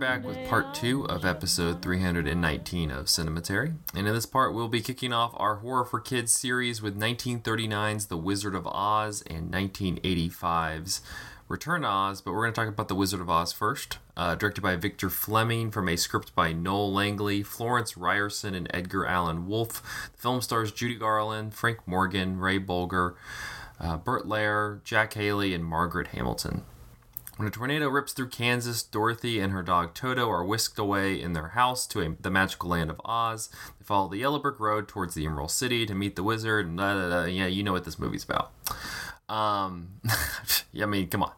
Back 0.00 0.24
with 0.24 0.46
part 0.48 0.74
two 0.74 1.04
of 1.06 1.24
episode 1.24 1.80
319 1.80 2.90
of 2.90 3.06
Cinematary. 3.06 3.76
And 3.94 4.06
in 4.06 4.12
this 4.14 4.26
part, 4.26 4.52
we'll 4.52 4.68
be 4.68 4.82
kicking 4.82 5.12
off 5.12 5.32
our 5.36 5.56
Horror 5.56 5.86
for 5.86 6.00
Kids 6.00 6.32
series 6.32 6.82
with 6.82 6.98
1939's 6.98 8.06
The 8.06 8.18
Wizard 8.18 8.54
of 8.54 8.66
Oz 8.66 9.22
and 9.22 9.50
1985's 9.52 11.00
Return 11.48 11.80
to 11.80 11.88
Oz. 11.88 12.20
But 12.20 12.32
we're 12.32 12.42
going 12.42 12.52
to 12.52 12.60
talk 12.60 12.68
about 12.68 12.88
The 12.88 12.94
Wizard 12.94 13.20
of 13.22 13.30
Oz 13.30 13.52
first. 13.52 13.98
Uh, 14.16 14.34
directed 14.34 14.60
by 14.60 14.76
Victor 14.76 15.08
Fleming 15.08 15.70
from 15.70 15.88
a 15.88 15.96
script 15.96 16.34
by 16.34 16.52
Noel 16.52 16.92
Langley, 16.92 17.42
Florence 17.42 17.96
Ryerson, 17.96 18.54
and 18.54 18.70
Edgar 18.74 19.06
Allan 19.06 19.46
Woolf. 19.46 20.10
The 20.12 20.18
film 20.18 20.42
stars 20.42 20.72
Judy 20.72 20.96
Garland, 20.96 21.54
Frank 21.54 21.78
Morgan, 21.86 22.38
Ray 22.38 22.60
Bolger, 22.60 23.14
uh, 23.80 23.96
Bert 23.96 24.26
Lahr, 24.26 24.84
Jack 24.84 25.14
Haley, 25.14 25.54
and 25.54 25.64
Margaret 25.64 26.08
Hamilton. 26.08 26.64
When 27.36 27.46
a 27.46 27.50
tornado 27.50 27.88
rips 27.88 28.14
through 28.14 28.30
Kansas, 28.30 28.82
Dorothy 28.82 29.40
and 29.40 29.52
her 29.52 29.62
dog 29.62 29.92
Toto 29.92 30.30
are 30.30 30.42
whisked 30.42 30.78
away 30.78 31.20
in 31.20 31.34
their 31.34 31.48
house 31.48 31.86
to 31.88 32.00
a, 32.00 32.16
the 32.18 32.30
magical 32.30 32.70
land 32.70 32.88
of 32.88 32.98
Oz. 33.04 33.50
They 33.78 33.84
follow 33.84 34.08
the 34.08 34.16
yellow 34.16 34.38
brick 34.38 34.58
road 34.58 34.88
towards 34.88 35.14
the 35.14 35.26
Emerald 35.26 35.50
City 35.50 35.84
to 35.84 35.94
meet 35.94 36.16
the 36.16 36.22
wizard. 36.22 36.66
And 36.66 36.78
da, 36.78 36.94
da, 36.94 37.10
da. 37.10 37.24
yeah, 37.26 37.46
you 37.46 37.62
know 37.62 37.72
what 37.72 37.84
this 37.84 37.98
movie's 37.98 38.24
about. 38.24 38.52
Um, 39.28 40.00
I 40.82 40.86
mean, 40.86 41.08
come 41.08 41.22
on. 41.22 41.32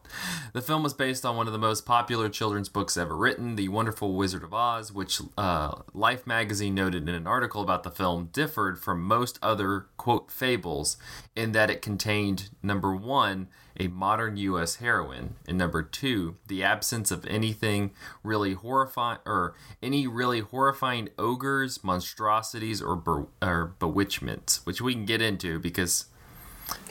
The 0.53 0.61
film 0.61 0.83
was 0.83 0.93
based 0.93 1.25
on 1.25 1.35
one 1.35 1.47
of 1.47 1.53
the 1.53 1.59
most 1.59 1.85
popular 1.85 2.29
children's 2.29 2.69
books 2.69 2.97
ever 2.97 3.15
written, 3.15 3.55
The 3.55 3.69
Wonderful 3.69 4.13
Wizard 4.13 4.43
of 4.43 4.53
Oz, 4.53 4.91
which 4.91 5.21
uh, 5.37 5.75
Life 5.93 6.27
magazine 6.27 6.75
noted 6.75 7.07
in 7.07 7.15
an 7.15 7.27
article 7.27 7.61
about 7.61 7.83
the 7.83 7.91
film 7.91 8.29
differed 8.31 8.79
from 8.79 9.01
most 9.01 9.39
other, 9.41 9.87
quote, 9.97 10.31
fables 10.31 10.97
in 11.35 11.51
that 11.53 11.69
it 11.69 11.81
contained, 11.81 12.49
number 12.61 12.93
one, 12.95 13.47
a 13.79 13.87
modern 13.87 14.35
U.S. 14.37 14.75
heroine, 14.75 15.35
and 15.47 15.57
number 15.57 15.81
two, 15.81 16.35
the 16.47 16.63
absence 16.63 17.11
of 17.11 17.25
anything 17.27 17.91
really 18.23 18.53
horrifying 18.53 19.19
or 19.25 19.55
any 19.81 20.05
really 20.05 20.41
horrifying 20.41 21.09
ogres, 21.17 21.81
monstrosities, 21.83 22.81
or, 22.81 22.95
be- 22.97 23.45
or 23.45 23.73
bewitchments, 23.79 24.65
which 24.65 24.81
we 24.81 24.93
can 24.93 25.05
get 25.05 25.21
into 25.21 25.59
because 25.59 26.05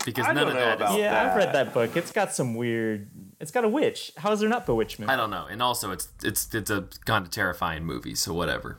because 0.04 0.24
I 0.26 0.32
none 0.32 0.36
don't 0.36 0.48
of 0.48 0.54
know 0.54 0.60
that 0.60 0.74
is- 0.76 0.80
about 0.80 0.98
yeah, 0.98 1.22
I've 1.30 1.36
read 1.36 1.48
that. 1.48 1.66
that 1.66 1.74
book. 1.74 1.96
It's 1.96 2.12
got 2.12 2.32
some 2.34 2.54
weird. 2.54 3.08
It's 3.40 3.50
got 3.50 3.64
a 3.64 3.68
witch. 3.68 4.12
How 4.16 4.32
is 4.32 4.40
there 4.40 4.48
not 4.48 4.66
bewitchment? 4.66 5.10
I 5.10 5.16
don't 5.16 5.30
know, 5.30 5.46
and 5.50 5.62
also 5.62 5.90
it's 5.92 6.08
it's 6.22 6.52
it's 6.54 6.70
a 6.70 6.86
kind 7.04 7.24
of 7.24 7.30
terrifying 7.30 7.84
movie, 7.84 8.14
so 8.14 8.34
whatever. 8.34 8.78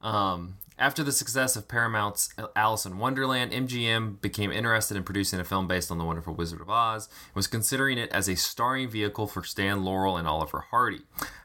Um, 0.00 0.56
after 0.78 1.02
the 1.04 1.12
success 1.12 1.54
of 1.56 1.68
Paramount's 1.68 2.30
Alice 2.56 2.86
in 2.86 2.98
Wonderland, 2.98 3.52
MGM 3.52 4.20
became 4.20 4.50
interested 4.50 4.96
in 4.96 5.04
producing 5.04 5.38
a 5.38 5.44
film 5.44 5.68
based 5.68 5.90
on 5.90 5.98
The 5.98 6.04
Wonderful 6.04 6.34
Wizard 6.34 6.60
of 6.60 6.70
Oz 6.70 7.08
and 7.28 7.36
was 7.36 7.46
considering 7.46 7.98
it 7.98 8.10
as 8.10 8.28
a 8.28 8.36
starring 8.36 8.88
vehicle 8.88 9.26
for 9.26 9.44
Stan 9.44 9.84
Laurel 9.84 10.16
and 10.16 10.26
Oliver 10.26 10.60
Hardy. 10.70 11.02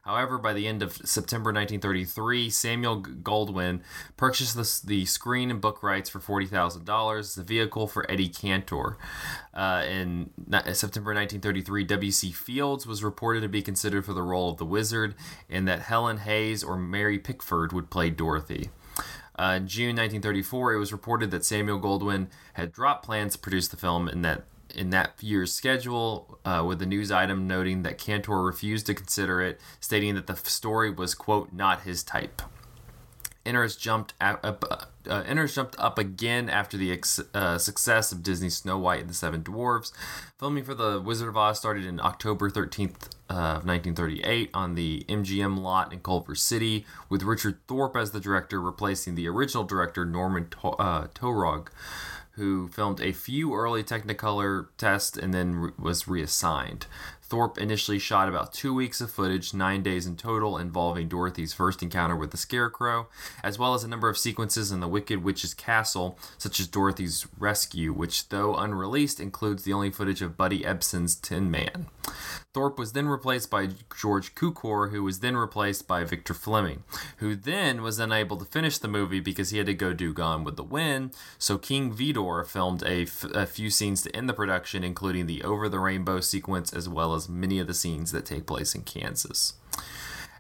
However, 0.08 0.38
by 0.38 0.54
the 0.54 0.68
end 0.68 0.82
of 0.82 0.94
September 1.04 1.52
1933, 1.52 2.50
Samuel 2.50 3.02
Goldwyn 3.02 3.82
purchased 4.16 4.56
the, 4.56 4.88
the 4.88 5.06
screen 5.06 5.52
and 5.52 5.60
book 5.60 5.84
rights 5.84 6.10
for 6.10 6.20
$40,000 6.20 7.20
as 7.20 7.38
a 7.38 7.44
vehicle 7.44 7.88
for 7.88 8.10
Eddie 8.10 8.30
Cantor. 8.30 8.98
Uh, 9.54 9.84
in 9.86 10.30
ni- 10.38 10.74
September 10.74 11.14
1933, 11.14 11.84
W.C. 11.84 12.32
Fields 12.32 12.88
was 12.88 13.04
reported 13.04 13.42
to 13.42 13.50
be 13.50 13.62
considered 13.62 14.06
for 14.06 14.14
the 14.14 14.22
role 14.22 14.50
of 14.50 14.58
the 14.58 14.66
wizard, 14.66 15.14
and 15.50 15.68
that 15.68 15.82
Helen 15.82 16.20
Hayes 16.20 16.64
or 16.64 16.78
Mary 16.78 17.20
Pickford 17.20 17.74
would 17.74 17.90
play 17.90 18.10
Dorothy. 18.10 18.70
Uh, 19.38 19.56
in 19.58 19.68
June 19.68 19.96
1934, 19.96 20.74
it 20.74 20.78
was 20.78 20.92
reported 20.92 21.32
that 21.32 21.46
Samuel 21.46 21.80
Goldwyn 21.80 22.28
had 22.54 22.72
dropped 22.72 23.06
plans 23.06 23.34
to 23.34 23.40
produce 23.40 23.68
the 23.68 23.78
film 23.78 24.08
in 24.08 24.22
that 24.24 24.44
in 24.76 24.90
that 24.90 25.14
year's 25.22 25.54
schedule, 25.54 26.40
uh, 26.46 26.64
with 26.66 26.80
the 26.80 26.86
news 26.86 27.10
item 27.10 27.48
noting 27.48 27.84
that 27.84 27.98
Cantor 27.98 28.44
refused 28.44 28.86
to 28.86 28.94
consider 28.94 29.42
it, 29.42 29.60
stating 29.80 30.14
that 30.16 30.28
the 30.28 30.36
story 30.36 30.92
was 30.92 31.16
quote 31.16 31.54
not 31.54 31.82
his 31.82 32.04
type. 32.04 32.42
Interest 33.48 33.80
jumped 33.80 34.14
up, 34.20 34.90
uh, 35.10 35.24
interest 35.26 35.56
jumped 35.56 35.80
up 35.80 35.98
again 35.98 36.50
after 36.50 36.76
the 36.76 36.92
ex- 36.92 37.22
uh, 37.34 37.58
success 37.58 38.12
of 38.12 38.22
Disney's 38.22 38.58
Snow 38.58 38.78
White 38.78 39.00
and 39.00 39.10
the 39.10 39.14
Seven 39.14 39.42
Dwarfs. 39.42 39.94
Filming 40.38 40.66
for 40.66 40.74
The 40.76 41.00
Wizard 41.00 41.30
of 41.30 41.38
Oz 41.38 41.58
started 41.58 41.86
in 41.86 42.02
October 42.02 42.50
13th 42.50 43.10
uh, 43.30 43.34
of 43.60 43.66
1938 43.66 44.50
on 44.54 44.76
the 44.76 45.06
MGM 45.08 45.58
lot 45.60 45.94
in 45.94 46.00
Culver 46.02 46.36
City, 46.36 46.86
with 47.08 47.24
Richard 47.24 47.60
Thorpe 47.68 47.96
as 47.96 48.12
the 48.12 48.20
director, 48.20 48.60
replacing 48.60 49.16
the 49.16 49.30
original 49.30 49.64
director 49.64 50.04
Norman 50.04 50.50
to- 50.50 50.68
uh, 50.72 51.08
Taurog, 51.14 51.72
who 52.32 52.68
filmed 52.68 53.00
a 53.02 53.14
few 53.14 53.56
early 53.56 53.84
Technicolor 53.84 54.68
tests 54.78 55.18
and 55.18 55.34
then 55.34 55.56
re- 55.56 55.72
was 55.80 56.08
reassigned. 56.08 56.86
Thorpe 57.30 57.58
initially 57.58 58.00
shot 58.00 58.30
about 58.30 58.54
two 58.54 58.74
weeks 58.74 59.02
of 59.02 59.12
footage, 59.12 59.54
nine 59.54 59.84
days 59.84 60.06
in 60.06 60.16
total, 60.16 60.58
involving 60.58 61.10
Dorothy's 61.10 61.54
first 61.54 61.84
encounter 61.84 62.16
with 62.16 62.32
the 62.32 62.38
Scarecrow, 62.38 63.08
as 63.44 63.60
well 63.60 63.74
as 63.74 63.84
a 63.84 63.88
number 63.88 64.08
of 64.08 64.18
sequences 64.18 64.72
in 64.72 64.80
the 64.80 64.88
Wicked 64.88 65.24
Witch's 65.24 65.54
castle, 65.54 66.18
such 66.38 66.60
as 66.60 66.68
Dorothy's 66.68 67.28
rescue, 67.38 67.92
which, 67.92 68.30
though 68.30 68.56
unreleased, 68.56 69.20
includes 69.20 69.64
the 69.64 69.74
only 69.74 69.92
footage 69.92 70.22
of 70.22 70.38
Buddy 70.38 70.62
Ebsen's 70.62 71.16
Tin 71.16 71.52
Man. 71.52 71.88
Thorpe 72.58 72.80
was 72.80 72.94
then 72.94 73.08
replaced 73.08 73.52
by 73.52 73.70
George 73.96 74.34
Cukor, 74.34 74.90
who 74.90 75.04
was 75.04 75.20
then 75.20 75.38
replaced 75.38 75.88
by 75.88 76.04
Victor 76.04 76.34
Fleming, 76.34 76.84
who 77.18 77.36
then 77.36 77.84
was 77.84 78.00
unable 78.00 78.36
to 78.36 78.46
finish 78.46 78.80
the 78.80 78.88
movie 78.88 79.20
because 79.20 79.52
he 79.52 79.60
had 79.60 79.68
to 79.68 79.76
go 79.76 79.94
do 79.94 80.12
Gone 80.12 80.44
with 80.44 80.56
the 80.56 80.64
Wind. 80.64 81.12
So 81.38 81.60
King 81.60 81.94
Vidor 81.94 82.44
filmed 82.48 82.82
a, 82.82 83.04
f- 83.04 83.26
a 83.26 83.46
few 83.46 83.70
scenes 83.70 84.02
to 84.02 84.16
end 84.16 84.28
the 84.28 84.34
production, 84.34 84.84
including 84.84 85.28
the 85.28 85.44
Over 85.44 85.70
the 85.70 85.78
Rainbow 85.78 86.20
sequence, 86.20 86.74
as 86.74 86.90
well 86.90 87.14
as 87.14 87.30
many 87.30 87.60
of 87.60 87.68
the 87.68 87.76
scenes 87.76 88.12
that 88.12 88.26
take 88.26 88.48
place 88.48 88.74
in 88.74 88.82
Kansas. 88.82 89.54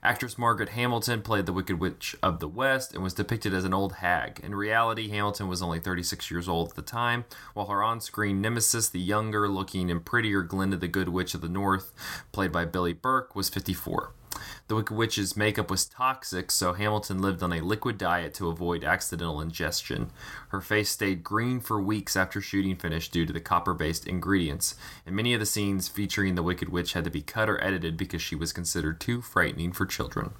Actress 0.07 0.37
Margaret 0.37 0.69
Hamilton 0.69 1.21
played 1.21 1.45
the 1.45 1.51
Wicked 1.51 1.81
Witch 1.81 2.15
of 2.23 2.39
the 2.39 2.47
West 2.47 2.93
and 2.93 3.03
was 3.03 3.13
depicted 3.13 3.53
as 3.53 3.65
an 3.65 3.73
old 3.73 3.95
hag. 3.95 4.39
In 4.41 4.55
reality, 4.55 5.09
Hamilton 5.09 5.49
was 5.49 5.61
only 5.61 5.81
36 5.81 6.31
years 6.31 6.47
old 6.47 6.69
at 6.69 6.75
the 6.75 6.81
time, 6.81 7.25
while 7.53 7.65
her 7.65 7.83
on 7.83 7.99
screen 7.99 8.39
nemesis, 8.39 8.87
the 8.87 9.01
younger 9.01 9.49
looking 9.49 9.91
and 9.91 10.05
prettier 10.05 10.43
Glinda 10.43 10.77
the 10.77 10.87
Good 10.87 11.09
Witch 11.09 11.33
of 11.33 11.41
the 11.41 11.49
North, 11.49 11.91
played 12.31 12.53
by 12.53 12.63
Billie 12.63 12.93
Burke, 12.93 13.35
was 13.35 13.49
54. 13.49 14.13
The 14.67 14.75
Wicked 14.75 14.97
Witch's 14.97 15.37
makeup 15.37 15.71
was 15.71 15.85
toxic, 15.85 16.51
so 16.51 16.73
Hamilton 16.73 17.21
lived 17.21 17.41
on 17.41 17.53
a 17.53 17.61
liquid 17.61 17.97
diet 17.97 18.33
to 18.33 18.49
avoid 18.49 18.83
accidental 18.83 19.39
ingestion. 19.39 20.11
Her 20.49 20.59
face 20.59 20.89
stayed 20.89 21.23
green 21.23 21.61
for 21.61 21.81
weeks 21.81 22.17
after 22.17 22.41
shooting 22.41 22.75
finished 22.75 23.13
due 23.13 23.25
to 23.25 23.31
the 23.31 23.39
copper 23.39 23.73
based 23.73 24.05
ingredients, 24.05 24.75
and 25.05 25.15
many 25.15 25.33
of 25.33 25.39
the 25.39 25.45
scenes 25.45 25.87
featuring 25.87 26.35
the 26.35 26.43
Wicked 26.43 26.67
Witch 26.67 26.91
had 26.93 27.05
to 27.05 27.09
be 27.09 27.21
cut 27.21 27.47
or 27.47 27.63
edited 27.63 27.95
because 27.95 28.21
she 28.21 28.35
was 28.35 28.51
considered 28.51 28.99
too 28.99 29.21
frightening 29.21 29.71
for 29.71 29.85
children. 29.85 30.31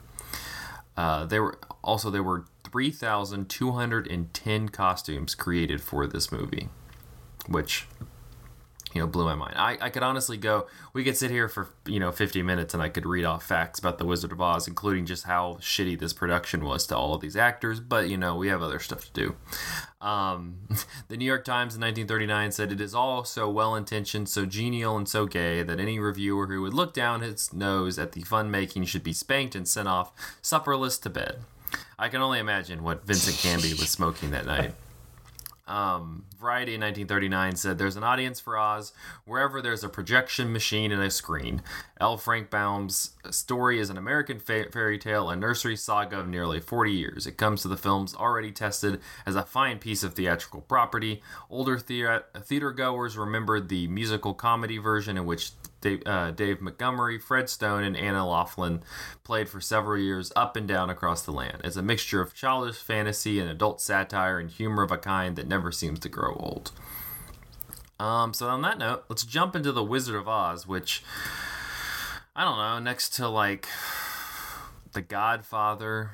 Uh, 0.98 1.26
there 1.26 1.44
were 1.44 1.58
also 1.82 2.10
there 2.10 2.22
were 2.22 2.44
3,210 2.66 4.70
costumes 4.70 5.36
created 5.36 5.80
for 5.80 6.06
this 6.06 6.34
movie, 6.34 6.68
which 7.48 7.88
you 8.98 9.04
know 9.04 9.08
blew 9.08 9.26
my 9.26 9.36
mind. 9.36 9.54
I, 9.58 9.78
I 9.80 9.90
could 9.92 10.02
honestly 10.02 10.38
go. 10.38 10.66
We 10.92 11.04
could 11.04 11.16
sit 11.16 11.30
here 11.30 11.48
for 11.48 11.70
you 11.86 12.00
know 12.00 12.12
50 12.12 12.42
minutes 12.42 12.74
and 12.74 12.82
I 12.82 12.90
could 12.90 13.06
read 13.06 13.26
off 13.26 13.44
facts 13.44 13.78
about 13.78 14.00
the 14.00 14.06
Wizard 14.06 14.32
of 14.32 14.42
Oz, 14.42 14.68
including 14.68 15.06
just 15.06 15.26
how 15.26 15.60
shitty 15.62 16.00
this 16.00 16.14
production 16.14 16.66
was 16.66 16.88
to 16.88 16.98
all 16.98 17.14
of 17.14 17.22
these 17.22 17.38
actors. 17.38 17.80
But 17.80 18.10
you 18.10 18.18
know 18.18 18.36
we 18.36 18.48
have 18.48 18.64
other 18.64 18.80
stuff 18.80 19.06
to 19.06 19.14
do. 19.14 19.36
Um, 20.02 20.56
the 21.10 21.18
New 21.18 21.26
York 21.26 21.46
Times 21.46 21.76
in 21.76 21.82
1939 21.82 22.52
said 22.52 22.72
it 22.72 22.82
is 22.82 22.96
all 22.96 23.24
so 23.24 23.48
well 23.48 23.76
intentioned, 23.76 24.30
so 24.30 24.48
genial, 24.48 24.98
and 24.98 25.08
so 25.08 25.28
gay 25.28 25.62
that 25.62 25.80
any 25.80 26.00
reviewer 26.00 26.48
who 26.48 26.64
would 26.64 26.74
look 26.74 26.96
down 26.96 27.22
his 27.22 27.54
nose 27.54 28.00
at 28.00 28.14
the 28.14 28.22
fun 28.22 28.50
making 28.50 28.86
should 28.86 29.04
be 29.04 29.14
spanked 29.14 29.54
and 29.54 29.68
sent 29.68 29.88
off 29.88 30.12
supperless 30.42 31.00
to 31.04 31.10
bed. 31.12 31.42
I 32.00 32.10
can 32.10 32.22
only 32.22 32.40
imagine 32.40 32.84
what 32.84 33.06
Vincent 33.06 33.38
Canby 33.38 33.70
was 33.74 33.90
smoking 33.90 34.32
that 34.32 34.48
night. 34.48 34.74
Um, 35.68 36.24
Variety 36.40 36.76
in 36.76 36.82
1939 36.82 37.56
said 37.56 37.78
there's 37.80 37.96
an 37.96 38.04
audience 38.04 38.40
for 38.40 38.58
Oz 38.58 38.94
wherever 39.26 39.60
there's 39.60 39.84
a 39.84 39.90
projection 39.90 40.54
machine 40.54 40.92
and 40.92 41.02
a 41.02 41.10
screen. 41.10 41.64
L. 42.00 42.16
Frank 42.16 42.52
Baum's 42.52 43.16
story 43.32 43.80
is 43.80 43.90
an 43.90 43.98
American 43.98 44.40
fa- 44.40 44.68
fairy 44.72 45.00
tale, 45.00 45.30
a 45.32 45.36
nursery 45.36 45.76
saga 45.76 46.20
of 46.20 46.28
nearly 46.28 46.60
40 46.60 46.92
years. 46.92 47.26
It 47.26 47.38
comes 47.38 47.64
to 47.64 47.68
the 47.68 47.76
films 47.76 48.14
already 48.14 48.52
tested 48.52 49.02
as 49.26 49.36
a 49.36 49.42
fine 49.44 49.80
piece 49.80 50.04
of 50.04 50.14
theatrical 50.14 50.62
property. 50.62 51.24
Older 51.50 51.80
thea- 51.80 52.26
theater 52.44 52.72
goers 52.72 53.18
remembered 53.18 53.68
the 53.68 53.88
musical 53.88 54.36
comedy 54.36 54.78
version 54.78 55.18
in 55.18 55.26
which 55.26 55.52
Dave, 55.82 56.02
uh, 56.06 56.32
Dave 56.32 56.62
Montgomery, 56.62 57.20
Fred 57.20 57.50
Stone, 57.50 57.84
and 57.84 57.96
Anna 57.96 58.28
Laughlin 58.28 58.82
played 59.24 59.50
for 59.50 59.62
several 59.62 60.00
years 60.02 60.32
up 60.36 60.56
and 60.56 60.68
down 60.68 60.90
across 60.90 61.22
the 61.22 61.32
land. 61.32 61.62
It's 61.64 61.76
a 61.76 61.84
mixture 61.84 62.22
of 62.22 62.34
childish 62.34 62.78
fantasy 62.78 63.40
and 63.40 63.50
adult 63.50 63.82
satire 63.82 64.40
and 64.40 64.50
humor 64.50 64.84
of 64.84 64.92
a 64.92 64.98
kind 64.98 65.36
that 65.36 65.48
never 65.48 65.72
seems 65.72 66.00
to 66.00 66.10
grow 66.10 66.34
old. 66.34 66.72
Um, 68.00 68.34
so 68.34 68.48
on 68.48 68.62
that 68.62 68.78
note, 68.78 69.06
let's 69.10 69.24
jump 69.24 69.56
into 69.56 69.72
the 69.72 69.84
Wizard 69.84 70.16
of 70.16 70.28
Oz, 70.28 70.68
which 70.68 71.04
I 72.36 72.44
don't 72.44 72.58
know, 72.58 72.80
next 72.80 73.14
to 73.16 73.28
like 73.28 73.68
The 74.94 75.02
Godfather, 75.02 76.12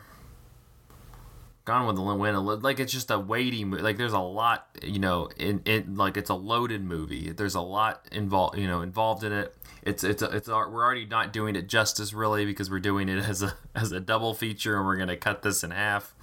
Gone 1.66 1.88
with 1.88 1.96
the 1.96 2.02
Wind, 2.02 2.64
like 2.64 2.80
it's 2.82 2.92
just 2.92 3.10
a 3.10 3.18
weighty 3.18 3.64
movie. 3.64 3.82
Like 3.82 3.98
there's 3.98 4.14
a 4.14 4.20
lot, 4.20 4.68
you 4.82 5.00
know, 5.00 5.30
in 5.38 5.62
it. 5.66 5.94
Like 5.94 6.18
it's 6.18 6.30
a 6.30 6.36
loaded 6.36 6.84
movie. 6.84 7.32
There's 7.32 7.56
a 7.56 7.62
lot 7.62 8.06
involved, 8.12 8.58
you 8.58 8.68
know, 8.68 8.82
involved 8.82 9.24
in 9.24 9.32
it. 9.32 9.56
It's 9.82 10.04
it's 10.04 10.22
it's 10.22 10.50
we're 10.50 10.84
already 10.84 11.06
not 11.06 11.32
doing 11.32 11.56
it 11.56 11.70
justice 11.70 12.14
really 12.14 12.46
because 12.46 12.70
we're 12.70 12.80
doing 12.80 13.08
it 13.08 13.24
as 13.30 13.42
a 13.44 13.54
as 13.74 13.94
a 13.94 14.02
double 14.02 14.34
feature 14.34 14.76
and 14.78 14.86
we're 14.86 14.98
gonna 14.98 15.16
cut 15.16 15.42
this 15.42 15.64
in 15.64 15.72
half. 15.72 16.14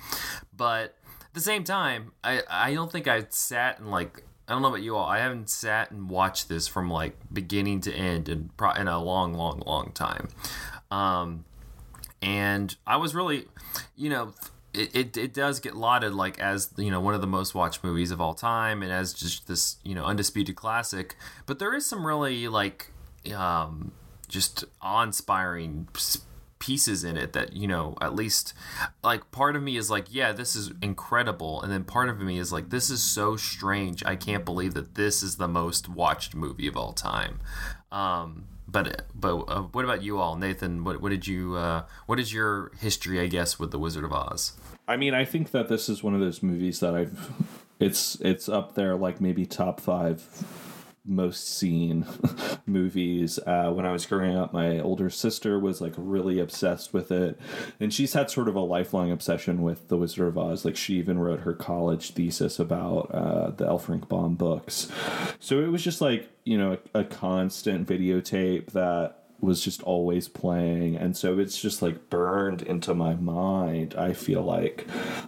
But 0.54 0.96
at 1.22 1.34
the 1.34 1.40
same 1.40 1.64
time, 1.64 2.12
I 2.22 2.42
I 2.48 2.74
don't 2.74 2.92
think 2.92 3.08
I 3.08 3.24
sat 3.30 3.78
and 3.78 3.90
like 3.90 4.24
I 4.50 4.52
don't 4.52 4.62
know 4.62 4.68
about 4.68 4.82
you 4.82 4.96
all. 4.96 5.06
I 5.06 5.18
haven't 5.20 5.48
sat 5.48 5.92
and 5.92 6.10
watched 6.10 6.48
this 6.48 6.66
from 6.66 6.90
like 6.90 7.16
beginning 7.32 7.80
to 7.82 7.94
end 7.94 8.28
in 8.28 8.50
in 8.76 8.88
a 8.88 9.02
long, 9.02 9.32
long, 9.32 9.62
long 9.64 9.92
time. 9.92 10.28
Um, 10.90 11.44
and 12.20 12.74
I 12.84 12.96
was 12.96 13.14
really, 13.14 13.46
you 13.94 14.10
know, 14.10 14.34
it, 14.72 14.94
it, 14.94 15.16
it 15.16 15.34
does 15.34 15.60
get 15.60 15.74
lauded 15.74 16.14
like 16.14 16.38
as 16.38 16.70
you 16.76 16.90
know 16.90 17.00
one 17.00 17.14
of 17.14 17.20
the 17.20 17.26
most 17.26 17.54
watched 17.54 17.82
movies 17.82 18.10
of 18.10 18.20
all 18.20 18.34
time 18.34 18.82
and 18.82 18.92
as 18.92 19.12
just 19.12 19.48
this 19.48 19.76
you 19.84 19.94
know 19.94 20.04
undisputed 20.04 20.56
classic. 20.56 21.16
But 21.46 21.58
there 21.58 21.74
is 21.74 21.86
some 21.86 22.06
really 22.06 22.48
like 22.48 22.92
um, 23.34 23.92
just 24.28 24.64
awe-inspiring 24.80 25.88
pieces 26.58 27.04
in 27.04 27.16
it 27.16 27.32
that 27.32 27.54
you 27.54 27.66
know 27.66 27.96
at 28.02 28.14
least 28.14 28.52
like 29.02 29.30
part 29.30 29.56
of 29.56 29.62
me 29.62 29.78
is 29.78 29.90
like 29.90 30.06
yeah 30.10 30.32
this 30.32 30.54
is 30.54 30.70
incredible. 30.80 31.60
And 31.62 31.72
then 31.72 31.84
part 31.84 32.08
of 32.08 32.20
me 32.20 32.38
is 32.38 32.52
like 32.52 32.70
this 32.70 32.90
is 32.90 33.02
so 33.02 33.36
strange. 33.36 34.04
I 34.04 34.14
can't 34.14 34.44
believe 34.44 34.74
that 34.74 34.94
this 34.94 35.22
is 35.22 35.36
the 35.36 35.48
most 35.48 35.88
watched 35.88 36.34
movie 36.34 36.68
of 36.68 36.76
all 36.76 36.92
time. 36.92 37.40
Um, 37.90 38.44
but 38.68 39.06
but 39.14 39.36
uh, 39.48 39.62
what 39.62 39.84
about 39.84 40.02
you 40.02 40.18
all? 40.18 40.36
Nathan 40.36 40.84
what, 40.84 41.00
what 41.00 41.10
did 41.10 41.26
you 41.26 41.56
uh, 41.56 41.84
what 42.06 42.20
is 42.20 42.32
your 42.32 42.70
history 42.78 43.20
i 43.20 43.26
guess 43.26 43.58
with 43.58 43.70
the 43.70 43.78
wizard 43.78 44.04
of 44.04 44.12
oz 44.12 44.52
I 44.90 44.96
mean, 44.96 45.14
I 45.14 45.24
think 45.24 45.52
that 45.52 45.68
this 45.68 45.88
is 45.88 46.02
one 46.02 46.14
of 46.14 46.20
those 46.20 46.42
movies 46.42 46.80
that 46.80 46.96
I've 46.96 47.30
it's 47.78 48.16
it's 48.20 48.48
up 48.48 48.74
there 48.74 48.96
like 48.96 49.20
maybe 49.20 49.46
top 49.46 49.80
five 49.80 50.26
most 51.06 51.48
seen 51.48 52.04
movies. 52.66 53.38
Uh, 53.46 53.70
when 53.70 53.86
I 53.86 53.92
was 53.92 54.04
growing 54.04 54.36
up, 54.36 54.52
my 54.52 54.80
older 54.80 55.08
sister 55.08 55.60
was 55.60 55.80
like 55.80 55.94
really 55.96 56.40
obsessed 56.40 56.92
with 56.92 57.12
it, 57.12 57.38
and 57.78 57.94
she's 57.94 58.14
had 58.14 58.30
sort 58.30 58.48
of 58.48 58.56
a 58.56 58.60
lifelong 58.60 59.12
obsession 59.12 59.62
with 59.62 59.86
The 59.86 59.96
Wizard 59.96 60.26
of 60.26 60.36
Oz. 60.36 60.64
Like 60.64 60.76
she 60.76 60.96
even 60.96 61.20
wrote 61.20 61.40
her 61.40 61.54
college 61.54 62.12
thesis 62.12 62.58
about 62.58 63.14
uh, 63.14 63.50
the 63.50 63.66
L. 63.66 63.78
Frank 63.78 64.08
Baum 64.08 64.34
books. 64.34 64.90
So 65.38 65.60
it 65.60 65.68
was 65.68 65.84
just 65.84 66.00
like 66.00 66.28
you 66.44 66.58
know 66.58 66.78
a, 66.94 67.00
a 67.00 67.04
constant 67.04 67.86
videotape 67.86 68.72
that 68.72 69.19
was 69.40 69.62
just 69.62 69.82
always 69.82 70.28
playing 70.28 70.96
and 70.96 71.16
so 71.16 71.38
it's 71.38 71.60
just 71.60 71.82
like 71.82 72.10
burned 72.10 72.62
into 72.62 72.94
my 72.94 73.14
mind 73.14 73.94
i 73.96 74.12
feel 74.12 74.42
like. 74.42 74.86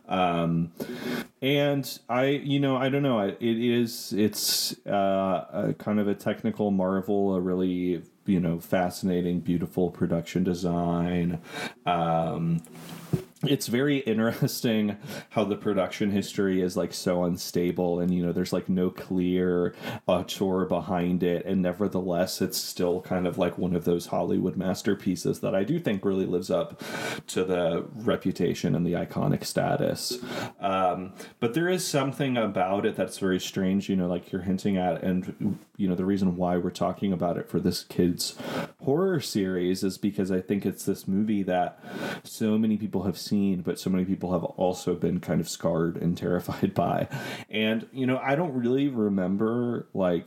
Um 0.09 0.73
and 1.41 1.99
i 2.09 2.27
you 2.27 2.61
know 2.61 2.77
i 2.77 2.89
don't 2.89 3.03
know 3.03 3.21
it 3.21 3.37
is 3.41 4.13
it's 4.13 4.75
uh 4.87 5.73
kind 5.79 5.99
of 5.99 6.07
a 6.07 6.15
technical 6.15 6.71
marvel 6.71 7.35
a 7.35 7.41
really 7.41 8.03
you 8.27 8.39
know 8.41 8.61
fascinating 8.61 9.41
beautiful 9.41 9.91
production 9.91 10.45
design. 10.45 11.41
Um 11.87 12.63
it's 13.45 13.67
very 13.67 13.99
interesting 13.99 14.97
how 15.31 15.45
the 15.45 15.57
production 15.57 16.11
history 16.11 16.61
is 16.61 16.77
like 16.77 16.93
so 16.93 17.25
unstable 17.25 18.01
and 18.01 18.15
you 18.15 18.25
know 18.25 18.33
there's 18.33 18.53
like 18.53 18.69
no 18.69 18.91
clear 18.91 19.75
auteur 20.07 20.65
behind 20.65 21.23
it. 21.23 21.45
And 21.47 21.63
nevertheless 21.63 22.41
it's 22.41 22.59
still 22.59 23.01
kind 23.01 23.27
of 23.27 23.39
like 23.39 23.59
one 23.59 23.75
of 23.75 23.85
those 23.85 24.07
hollywood 24.07 24.57
masterpieces 24.57 25.41
that 25.41 25.55
i 25.55 25.65
do 25.65 25.79
think 25.79 26.05
really 26.05 26.27
lives 26.27 26.51
up 26.51 26.83
to 27.27 27.45
the 27.45 27.85
reputation 27.95 28.75
and 28.75 28.87
the 28.87 28.93
iconic 28.93 29.45
status. 29.45 30.19
Um, 30.61 31.13
but 31.41 31.55
there 31.55 31.69
is 31.69 31.87
something 31.87 32.37
about 32.37 32.87
it 32.87 32.97
that's 32.97 33.19
very 33.19 33.41
strange 33.41 33.89
you 33.89 33.97
know 33.97 34.07
like 34.07 34.33
you're 34.33 34.43
hinting 34.43 34.77
at 34.77 35.03
and 35.03 35.59
you 35.83 35.89
know 35.89 35.95
the 35.95 36.05
reason 36.05 36.37
why 36.37 36.57
we're 36.57 36.71
talking 36.71 37.13
about 37.13 37.37
it 37.37 37.49
for 37.49 37.61
this 37.61 37.85
kids 37.85 38.37
horror 38.85 39.21
series 39.21 39.83
is 39.83 39.99
because 39.99 40.31
i 40.31 40.41
think 40.41 40.65
it's 40.65 40.85
this 40.85 41.07
movie 41.09 41.43
that 41.43 41.79
so 42.23 42.57
many 42.57 42.77
people 42.77 43.03
have 43.03 43.19
seen 43.19 43.61
but 43.63 43.79
so 43.79 43.91
many 43.91 44.05
people 44.05 44.33
have 44.33 44.45
also 44.45 44.95
been 44.95 45.21
kind 45.21 45.41
of 45.41 45.49
scarred 45.49 45.97
and 45.97 46.17
terrified 46.23 46.75
by. 46.75 47.09
And, 47.51 47.87
you 47.93 48.07
know, 48.07 48.19
I 48.19 48.35
don't 48.35 48.55
really 48.55 48.89
remember 48.89 49.89
like 49.95 50.27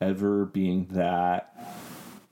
ever 0.00 0.46
being 0.46 0.86
that 0.92 1.54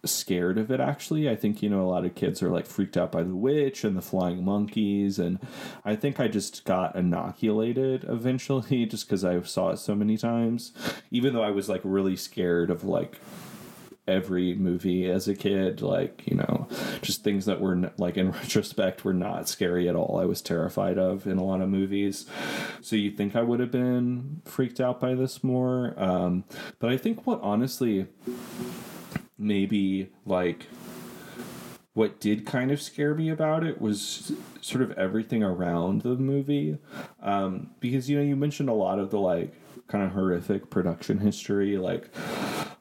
scared 0.07 0.59
of 0.59 0.70
it 0.70 0.80
actually. 0.80 1.28
I 1.28 1.36
think 1.36 1.62
you 1.62 1.68
know 1.68 1.82
a 1.82 1.90
lot 1.90 2.05
of 2.05 2.14
kids 2.14 2.42
are 2.42 2.50
like 2.50 2.66
freaked 2.66 2.96
out 2.96 3.12
by 3.12 3.22
the 3.22 3.34
witch 3.34 3.84
and 3.84 3.96
the 3.96 4.02
flying 4.02 4.44
monkeys 4.44 5.18
and 5.18 5.38
i 5.84 5.96
think 5.96 6.20
i 6.20 6.28
just 6.28 6.64
got 6.64 6.96
inoculated 6.96 8.05
eventually 8.09 8.86
just 8.94 9.07
because 9.07 9.24
i 9.24 9.40
saw 9.42 9.70
it 9.70 9.78
so 9.78 9.94
many 9.94 10.16
times. 10.16 10.72
Even 11.11 11.34
though 11.34 11.42
i 11.42 11.50
was 11.50 11.68
like 11.68 11.80
really 11.84 12.16
scared 12.16 12.70
of 12.70 12.84
like 12.84 13.18
every 14.07 14.55
movie 14.55 15.11
as 15.11 15.26
a 15.28 15.34
kid 15.34 15.80
like 15.80 16.26
you 16.26 16.36
know 16.36 16.68
just 17.00 17.24
things 17.24 17.46
that 17.46 17.59
were 17.59 17.90
like 17.96 18.18
in 18.18 18.30
retrospect 18.32 19.02
were 19.02 19.14
not 19.14 19.48
scary 19.48 19.88
at 19.88 19.96
all 19.96 20.20
i 20.20 20.26
was 20.26 20.42
terrified 20.42 20.98
of 20.98 21.26
in 21.26 21.38
a 21.38 21.44
lot 21.44 21.62
of 21.62 21.68
movies. 21.70 22.26
So 22.82 22.96
you 22.96 23.11
think 23.11 23.34
i 23.34 23.40
would 23.40 23.61
have 23.61 23.70
been 23.70 24.42
freaked 24.44 24.78
out 24.78 25.00
by 25.00 25.14
this 25.14 25.42
more 25.42 25.94
um, 25.96 26.44
but 26.78 26.90
i 26.90 26.98
think 26.98 27.26
what 27.26 27.40
honestly 27.42 28.07
maybe 29.39 30.11
like 30.24 30.66
what 31.95 32.18
did 32.20 32.45
kind 32.45 32.70
of 32.70 32.82
scare 32.82 33.14
me 33.14 33.30
about 33.30 33.64
it 33.64 33.80
was 33.80 34.32
sort 34.61 34.82
of 34.82 34.91
everything 34.93 35.43
around 35.43 36.03
the 36.03 36.16
movie. 36.16 36.76
Um, 37.22 37.70
because 37.80 38.11
you 38.11 38.16
know 38.16 38.22
you 38.24 38.37
mentioned 38.37 38.68
a 38.68 38.74
lot 38.74 38.99
of 38.99 39.11
the 39.11 39.18
like 39.18 39.55
kind 39.87 40.05
of 40.05 40.12
horrific 40.12 40.70
production 40.70 41.18
history 41.18 41.76
like 41.76 42.09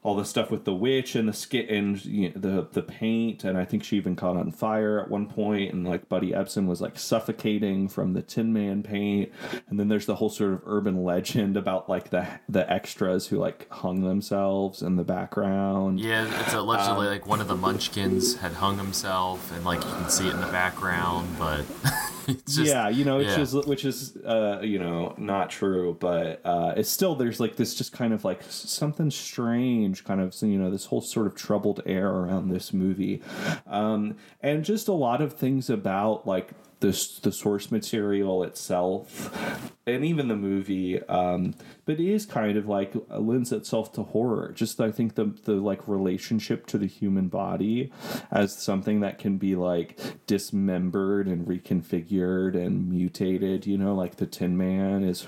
all 0.04 0.14
the 0.14 0.24
stuff 0.24 0.50
with 0.50 0.64
the 0.66 0.74
witch 0.74 1.14
and 1.14 1.26
the 1.26 1.32
skit 1.32 1.70
and 1.70 2.04
you 2.04 2.28
know, 2.28 2.34
the 2.36 2.68
the 2.72 2.82
paint 2.82 3.42
and 3.42 3.56
I 3.56 3.64
think 3.64 3.82
she 3.82 3.96
even 3.96 4.14
caught 4.14 4.36
on 4.36 4.52
fire 4.52 5.00
at 5.00 5.10
one 5.10 5.26
point 5.26 5.72
and 5.72 5.86
like 5.86 6.10
Buddy 6.10 6.32
Ebsen 6.32 6.66
was 6.66 6.82
like 6.82 6.98
suffocating 6.98 7.88
from 7.88 8.12
the 8.12 8.20
Tin 8.20 8.52
Man 8.52 8.82
paint 8.82 9.32
and 9.66 9.80
then 9.80 9.88
there's 9.88 10.04
the 10.04 10.16
whole 10.16 10.28
sort 10.28 10.52
of 10.52 10.62
urban 10.66 11.02
legend 11.04 11.56
about 11.56 11.88
like 11.88 12.10
the 12.10 12.28
the 12.50 12.70
extras 12.70 13.28
who 13.28 13.38
like 13.38 13.66
hung 13.70 14.02
themselves 14.02 14.82
in 14.82 14.96
the 14.96 15.04
background. 15.04 15.98
Yeah, 16.00 16.28
it's 16.42 16.52
allegedly 16.52 17.06
um, 17.06 17.12
like 17.12 17.26
one 17.26 17.40
of 17.40 17.48
the 17.48 17.56
Munchkins 17.56 18.36
had 18.36 18.52
hung 18.52 18.76
himself 18.76 19.50
and 19.52 19.64
like 19.64 19.82
you 19.82 19.90
can 19.90 20.10
see 20.10 20.28
it 20.28 20.34
in 20.34 20.40
the 20.40 20.46
background, 20.48 21.34
but 21.38 21.64
just, 22.46 22.58
yeah, 22.58 22.88
you 22.88 23.04
know, 23.04 23.18
yeah. 23.18 23.28
which 23.28 23.38
is 23.38 23.54
which 23.54 23.84
is 23.84 24.16
uh, 24.18 24.60
you 24.62 24.78
know 24.78 25.14
not 25.18 25.50
true, 25.50 25.96
but 25.98 26.40
uh, 26.44 26.74
it's 26.76 26.90
still 26.90 27.14
there's 27.14 27.40
like 27.40 27.56
this 27.56 27.74
just 27.74 27.92
kind 27.92 28.12
of 28.12 28.24
like 28.24 28.42
something 28.48 29.10
strange, 29.10 30.04
kind 30.04 30.20
of 30.20 30.34
you 30.42 30.58
know 30.58 30.70
this 30.70 30.86
whole 30.86 31.00
sort 31.00 31.26
of 31.26 31.34
troubled 31.34 31.82
air 31.86 32.10
around 32.10 32.48
this 32.48 32.72
movie, 32.72 33.22
um, 33.66 34.16
and 34.40 34.64
just 34.64 34.88
a 34.88 34.92
lot 34.92 35.20
of 35.20 35.34
things 35.34 35.68
about 35.70 36.26
like 36.26 36.50
the, 36.84 37.20
the 37.22 37.32
source 37.32 37.70
material 37.70 38.42
itself 38.42 39.74
and 39.86 40.04
even 40.04 40.28
the 40.28 40.36
movie 40.36 41.02
um, 41.04 41.54
but 41.86 41.98
it 41.98 42.06
is 42.06 42.26
kind 42.26 42.58
of 42.58 42.68
like 42.68 42.94
uh, 43.10 43.18
lends 43.18 43.52
itself 43.52 43.90
to 43.92 44.02
horror. 44.02 44.52
Just 44.54 44.80
i 44.80 44.90
think 44.90 45.14
the 45.14 45.34
the 45.44 45.54
like 45.54 45.88
relationship 45.88 46.66
to 46.66 46.76
the 46.76 46.86
human 46.86 47.28
body 47.28 47.90
as 48.30 48.54
something 48.54 49.00
that 49.00 49.18
can 49.18 49.38
be 49.38 49.56
like 49.56 49.98
dismembered 50.26 51.26
and 51.26 51.46
reconfigured 51.46 52.54
and 52.54 52.90
mutated 52.90 53.66
you 53.66 53.78
know 53.78 53.94
like 53.94 54.16
the 54.16 54.26
tin 54.26 54.56
man 54.56 55.02
is 55.02 55.26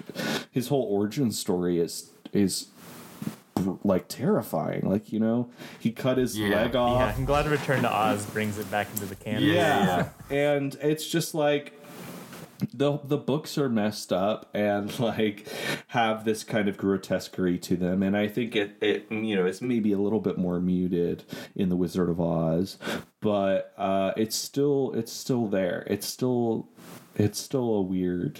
his 0.51 0.69
whole 0.69 0.85
origin 0.85 1.33
story 1.33 1.79
is 1.81 2.11
is 2.35 2.69
like 3.85 4.09
terrifying. 4.09 4.83
Like 4.89 5.13
you 5.13 5.21
know, 5.21 5.51
he 5.79 5.93
cut 5.93 6.19
his 6.19 6.39
yeah. 6.39 6.63
leg 6.63 6.77
off. 6.77 7.01
Yeah, 7.01 7.15
I'm 7.17 7.25
glad 7.25 7.47
Return 7.47 7.83
to 7.83 7.93
Oz 7.93 8.25
brings 8.27 8.59
it 8.59 8.71
back 8.71 8.89
into 8.93 9.07
the 9.07 9.17
canon. 9.17 9.43
Yeah, 9.45 10.09
yeah. 10.31 10.37
and 10.37 10.77
it's 10.81 11.07
just 11.07 11.35
like 11.35 11.73
the 12.73 12.99
the 13.05 13.19
books 13.19 13.59
are 13.59 13.69
messed 13.69 14.13
up 14.13 14.51
and 14.55 14.99
like 15.01 15.47
have 15.89 16.25
this 16.25 16.45
kind 16.45 16.69
of 16.69 16.77
grotesquerie 16.77 17.59
to 17.59 17.77
them 17.77 18.03
and 18.03 18.17
i 18.17 18.27
think 18.27 18.57
it 18.57 18.77
it 18.81 19.07
you 19.11 19.37
know 19.37 19.45
it's 19.45 19.61
maybe 19.61 19.93
a 19.93 19.99
little 19.99 20.21
bit 20.21 20.39
more 20.39 20.61
muted 20.61 21.25
in 21.55 21.69
the 21.69 21.77
wizard 21.77 22.09
of 22.09 22.21
oz 22.21 22.79
but 23.21 23.73
uh 23.77 24.13
it's 24.17 24.37
still 24.37 24.93
it's 24.95 25.13
still 25.13 25.47
there 25.47 25.85
it's 25.89 26.07
still 26.07 26.69
it's 27.19 27.39
still 27.39 27.75
a 27.75 27.83
weird 27.83 28.39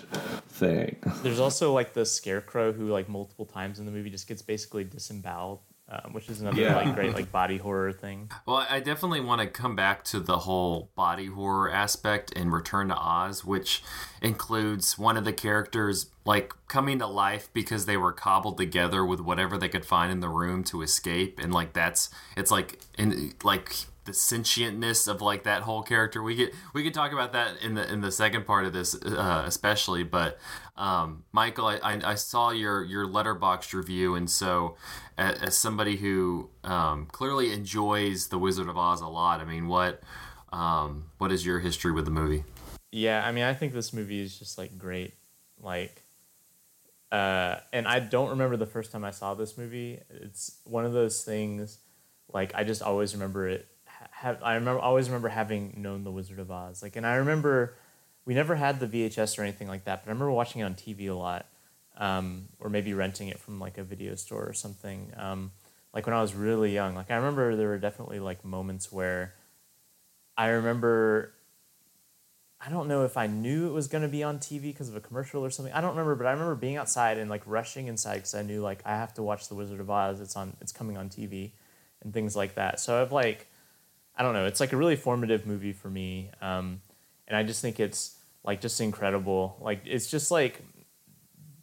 thing. 0.49 0.97
There's 1.23 1.41
also 1.41 1.73
like 1.73 1.93
the 1.95 2.05
scarecrow 2.07 2.73
who 2.73 2.89
like 2.89 3.09
multiple 3.09 3.47
times 3.47 3.79
in 3.79 3.87
the 3.87 3.93
movie 3.93 4.11
just 4.11 4.29
gets 4.29 4.43
basically 4.43 4.85
disemboweled. 4.85 5.61
Um, 5.89 6.15
which 6.15 6.29
is 6.29 6.41
another 6.41 6.61
yeah. 6.61 6.75
like 6.75 6.97
great 6.97 7.15
like 7.15 7.31
body 7.31 7.59
horror 7.59 7.93
thing. 7.93 8.29
Well, 8.45 8.67
I 8.69 8.81
definitely 8.81 9.21
want 9.21 9.41
to 9.43 9.47
come 9.47 9.77
back 9.77 10.03
to 10.07 10.19
the 10.19 10.39
whole 10.39 10.91
body 10.97 11.27
horror 11.27 11.71
aspect 11.71 12.33
in 12.33 12.51
Return 12.51 12.89
to 12.89 12.97
Oz, 12.97 13.45
which 13.45 13.85
includes 14.21 14.99
one 14.99 15.17
of 15.17 15.25
the 15.25 15.33
characters 15.33 16.11
like 16.25 16.53
coming 16.67 16.99
to 16.99 17.07
life 17.07 17.51
because 17.53 17.87
they 17.87 17.97
were 17.97 18.11
cobbled 18.11 18.59
together 18.59 19.07
with 19.07 19.21
whatever 19.21 19.57
they 19.57 19.69
could 19.69 19.85
find 19.85 20.11
in 20.11 20.19
the 20.19 20.29
room 20.29 20.65
to 20.65 20.83
escape, 20.83 21.39
and 21.41 21.55
like 21.55 21.73
that's 21.73 22.11
it's 22.37 22.51
like 22.51 22.81
in 22.99 23.35
like 23.45 23.73
the 24.07 24.13
sentientness 24.13 25.09
of 25.09 25.21
like 25.21 25.43
that 25.43 25.63
whole 25.63 25.83
character. 25.83 26.23
We 26.23 26.35
get 26.37 26.55
we 26.73 26.83
could 26.83 26.95
talk 26.95 27.13
about 27.13 27.33
that 27.35 27.61
in 27.61 27.75
the 27.75 27.93
in 27.93 28.01
the 28.01 28.11
second 28.11 28.47
part 28.47 28.65
of 28.65 28.73
this, 28.73 28.95
uh, 28.95 29.43
especially. 29.45 30.05
But 30.05 30.39
um, 30.77 31.25
Michael, 31.33 31.67
I, 31.67 31.77
I, 31.77 32.13
I, 32.13 32.15
saw 32.15 32.51
your 32.51 32.85
your 32.85 33.07
Letterboxd 33.07 33.75
review, 33.75 34.15
and 34.15 34.31
so 34.31 34.77
as, 35.19 35.43
as 35.43 35.59
somebody 35.59 35.97
who 35.97 36.49
um, 36.65 37.07
clearly 37.07 37.53
enjoys 37.53 38.29
the 38.29 38.39
Wizard 38.39 38.69
of 38.69 38.79
Oz 38.79 39.01
a 39.01 39.09
lot, 39.09 39.41
I 39.41 39.45
mean, 39.45 39.67
what 39.67 40.03
um, 40.53 41.11
what 41.19 41.33
is 41.33 41.45
your 41.45 41.59
history 41.59 41.93
with 41.93 42.05
the 42.07 42.11
movie? 42.11 42.45
Yeah, 42.93 43.27
I 43.27 43.33
mean, 43.33 43.45
I 43.45 43.53
think 43.53 43.75
this 43.75 43.93
movie 43.93 44.23
is 44.23 44.39
just 44.39 44.57
like 44.57 44.79
great, 44.79 45.15
like. 45.61 46.03
Uh, 47.13 47.61
and 47.73 47.87
I 47.87 48.01
don't 48.01 48.31
remember 48.31 48.57
the 48.57 48.67
first 48.67 48.91
time 48.91 49.05
I 49.05 49.13
saw 49.13 49.35
this 49.35 49.57
movie. 49.57 50.01
It's 50.11 50.59
one 50.65 50.85
of 50.85 50.93
those 50.93 51.23
things, 51.23 51.79
like 52.33 52.53
I 52.55 52.65
just 52.65 52.83
always 52.83 53.15
remember 53.15 53.47
it 53.49 53.69
have 54.17 54.43
I 54.43 54.55
remember 54.55 54.81
always 54.81 55.09
remember 55.09 55.29
having 55.29 55.75
known 55.77 56.05
the 56.05 56.11
Wizard 56.11 56.39
of 56.39 56.51
Oz. 56.51 56.83
Like, 56.83 56.97
and 56.97 57.07
I 57.07 57.17
remember 57.17 57.75
we 58.25 58.35
never 58.35 58.55
had 58.55 58.81
the 58.81 58.87
VHS 58.87 59.39
or 59.39 59.43
anything 59.43 59.69
like 59.69 59.85
that, 59.85 60.05
but 60.05 60.11
I 60.11 60.13
remember 60.13 60.33
watching 60.33 60.63
it 60.63 60.65
on 60.65 60.75
TV 60.75 61.09
a 61.09 61.15
lot, 61.15 61.47
um, 61.99 62.49
or 62.59 62.71
maybe 62.71 62.95
renting 62.95 63.29
it 63.29 63.39
from 63.39 63.61
like 63.61 63.79
a 63.79 63.85
video 63.85 64.15
store 64.15 64.47
or 64.49 64.53
something. 64.53 65.13
Um, 65.17 65.53
like 65.93 66.07
when 66.07 66.15
I 66.15 66.23
was 66.23 66.35
really 66.35 66.73
young. 66.73 66.95
Like 66.95 67.11
I 67.11 67.17
remember 67.17 67.57
there 67.57 67.69
were 67.69 67.79
definitely 67.79 68.21
like 68.21 68.45
moments 68.45 68.91
where 68.91 69.35
I 70.37 70.49
remember 70.49 71.33
I 72.59 72.71
don't 72.71 72.89
know 72.89 73.05
if 73.05 73.17
I 73.17 73.27
knew 73.27 73.69
it 73.69 73.73
was 73.73 73.87
going 73.87 74.03
to 74.03 74.09
be 74.09 74.23
on 74.23 74.39
TV 74.39 74.63
because 74.63 74.89
of 74.89 74.97
a 74.97 75.01
commercial 75.01 75.45
or 75.45 75.51
something. 75.51 75.75
I 75.75 75.81
don't 75.81 75.91
remember, 75.91 76.15
but 76.15 76.27
I 76.27 76.33
remember 76.33 76.55
being 76.55 76.77
outside 76.77 77.19
and 77.19 77.29
like 77.29 77.43
rushing 77.45 77.87
inside 77.87 78.17
because 78.17 78.35
I 78.35 78.43
knew 78.43 78.63
like 78.63 78.81
I 78.85 78.97
have 78.97 79.13
to 79.15 79.23
watch 79.23 79.49
The 79.49 79.55
Wizard 79.55 79.79
of 79.79 79.91
Oz. 79.91 80.21
It's 80.21 80.37
on. 80.37 80.57
It's 80.61 80.73
coming 80.73 80.97
on 80.97 81.11
TV, 81.11 81.53
and 82.03 82.15
things 82.15 82.35
like 82.35 82.55
that. 82.55 82.81
So 82.81 83.01
I've 83.01 83.13
like, 83.13 83.47
I 84.17 84.23
don't 84.23 84.33
know. 84.33 84.47
It's 84.47 84.61
like 84.61 84.73
a 84.73 84.77
really 84.77 84.97
formative 84.97 85.47
movie 85.47 85.73
for 85.73 85.89
me, 85.89 86.31
um, 86.41 86.81
and 87.29 87.37
I 87.37 87.43
just 87.43 87.61
think 87.61 87.81
it's 87.81 88.17
like 88.45 88.61
just 88.61 88.81
incredible. 88.81 89.57
Like 89.61 89.83
it's 89.85 90.11
just 90.11 90.31
like. 90.31 90.63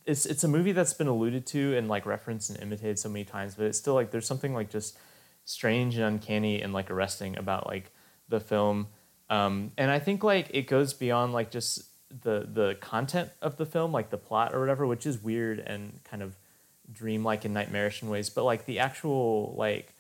It's, 0.05 0.25
it's 0.25 0.43
a 0.43 0.49
movie 0.49 0.73
that's 0.73 0.93
been 0.93 1.07
alluded 1.07 1.45
to 1.45 1.77
and 1.77 1.87
like 1.87 2.05
referenced 2.05 2.49
and 2.49 2.59
imitated 2.61 2.99
so 2.99 3.07
many 3.07 3.23
times, 3.23 3.55
but 3.55 3.67
it's 3.67 3.77
still 3.77 3.93
like 3.93 4.11
there's 4.11 4.27
something 4.27 4.53
like 4.53 4.69
just 4.69 4.97
strange 5.45 5.95
and 5.95 6.03
uncanny 6.03 6.61
and 6.61 6.73
like 6.73 6.91
arresting 6.91 7.37
about 7.37 7.67
like 7.67 7.89
the 8.27 8.41
film 8.41 8.87
um, 9.29 9.71
and 9.77 9.89
I 9.89 9.99
think 9.99 10.23
like 10.23 10.49
it 10.53 10.67
goes 10.67 10.93
beyond 10.93 11.33
like 11.33 11.49
just 11.49 11.83
the 12.21 12.47
the 12.51 12.77
content 12.79 13.29
of 13.41 13.57
the 13.57 13.65
film, 13.65 13.91
like 13.91 14.09
the 14.09 14.17
plot 14.17 14.53
or 14.53 14.59
whatever, 14.59 14.85
which 14.85 15.05
is 15.05 15.21
weird 15.21 15.59
and 15.59 15.99
kind 16.03 16.21
of 16.21 16.35
dreamlike 16.91 17.45
and 17.45 17.53
nightmarish 17.53 18.03
in 18.03 18.09
ways. 18.09 18.29
But 18.29 18.43
like 18.43 18.65
the 18.65 18.79
actual 18.79 19.55
like, 19.57 19.92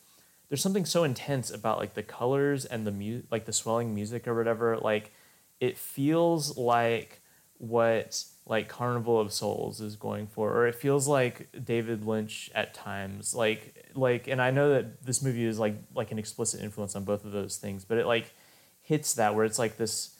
there's 0.49 0.61
something 0.61 0.85
so 0.85 1.03
intense 1.03 1.49
about 1.49 1.77
like 1.77 1.93
the 1.93 2.03
colors 2.03 2.65
and 2.65 2.85
the 2.85 2.91
mu- 2.91 3.23
like 3.31 3.45
the 3.45 3.53
swelling 3.53 3.95
music 3.95 4.27
or 4.27 4.35
whatever. 4.35 4.77
Like, 4.77 5.11
it 5.59 5.77
feels 5.77 6.57
like 6.57 7.21
what 7.57 8.25
like 8.45 8.67
Carnival 8.67 9.19
of 9.19 9.31
Souls 9.31 9.79
is 9.79 9.95
going 9.95 10.27
for, 10.27 10.51
or 10.51 10.67
it 10.67 10.75
feels 10.75 11.07
like 11.07 11.47
David 11.63 12.05
Lynch 12.05 12.51
at 12.53 12.73
times. 12.73 13.33
Like 13.33 13.91
like, 13.95 14.27
and 14.27 14.41
I 14.41 14.51
know 14.51 14.73
that 14.73 15.03
this 15.05 15.21
movie 15.21 15.45
is 15.45 15.59
like 15.59 15.75
like 15.95 16.11
an 16.11 16.19
explicit 16.19 16.61
influence 16.61 16.95
on 16.95 17.03
both 17.03 17.25
of 17.25 17.31
those 17.31 17.57
things, 17.57 17.85
but 17.85 17.97
it 17.97 18.05
like 18.05 18.33
hits 18.81 19.13
that 19.13 19.33
where 19.33 19.45
it's 19.45 19.59
like 19.59 19.77
this 19.77 20.15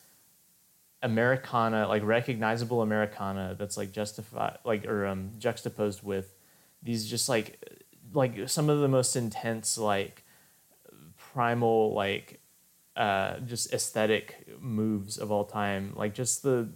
Americana, 1.02 1.86
like 1.86 2.02
recognizable 2.02 2.80
Americana 2.80 3.54
that's 3.58 3.76
like 3.76 3.92
justified, 3.92 4.58
like 4.64 4.86
or 4.86 5.06
um, 5.06 5.32
juxtaposed 5.38 6.02
with 6.02 6.34
these 6.82 7.08
just 7.08 7.28
like 7.28 7.83
like 8.14 8.48
some 8.48 8.70
of 8.70 8.80
the 8.80 8.88
most 8.88 9.16
intense 9.16 9.76
like 9.76 10.24
primal 11.16 11.92
like 11.92 12.40
uh, 12.96 13.40
just 13.40 13.72
aesthetic 13.72 14.46
moves 14.60 15.18
of 15.18 15.30
all 15.30 15.44
time. 15.44 15.92
Like 15.96 16.14
just 16.14 16.42
the 16.42 16.70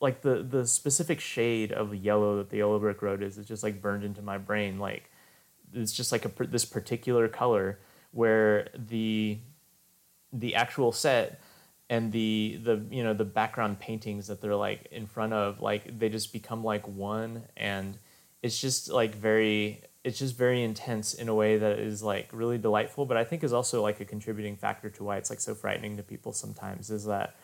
like 0.00 0.22
the 0.22 0.42
the 0.42 0.66
specific 0.66 1.20
shade 1.20 1.72
of 1.72 1.94
yellow 1.94 2.36
that 2.38 2.50
the 2.50 2.58
Yellow 2.58 2.78
Brick 2.78 3.02
Road 3.02 3.22
is 3.22 3.38
is 3.38 3.46
just 3.46 3.62
like 3.62 3.82
burned 3.82 4.04
into 4.04 4.22
my 4.22 4.38
brain. 4.38 4.78
Like 4.78 5.10
it's 5.72 5.92
just 5.92 6.12
like 6.12 6.24
a 6.24 6.46
this 6.46 6.64
particular 6.64 7.28
color 7.28 7.78
where 8.12 8.68
the 8.74 9.38
the 10.32 10.54
actual 10.54 10.92
set 10.92 11.40
and 11.90 12.12
the 12.12 12.58
the 12.62 12.82
you 12.90 13.02
know 13.02 13.14
the 13.14 13.24
background 13.24 13.78
paintings 13.78 14.26
that 14.28 14.40
they're 14.40 14.56
like 14.56 14.86
in 14.90 15.06
front 15.06 15.32
of 15.32 15.60
like 15.60 15.98
they 15.98 16.08
just 16.08 16.32
become 16.32 16.62
like 16.62 16.86
one 16.86 17.44
and 17.56 17.98
it's 18.42 18.60
just 18.60 18.90
like 18.90 19.14
very 19.14 19.82
it's 20.04 20.18
just 20.18 20.36
very 20.36 20.62
intense 20.62 21.14
in 21.14 21.28
a 21.28 21.34
way 21.34 21.58
that 21.58 21.78
is 21.78 22.02
like 22.02 22.28
really 22.32 22.58
delightful 22.58 23.04
but 23.04 23.16
i 23.16 23.24
think 23.24 23.42
is 23.42 23.52
also 23.52 23.82
like 23.82 24.00
a 24.00 24.04
contributing 24.04 24.56
factor 24.56 24.88
to 24.88 25.04
why 25.04 25.16
it's 25.16 25.30
like 25.30 25.40
so 25.40 25.54
frightening 25.54 25.96
to 25.96 26.02
people 26.02 26.32
sometimes 26.32 26.90
is 26.90 27.04
that 27.04 27.36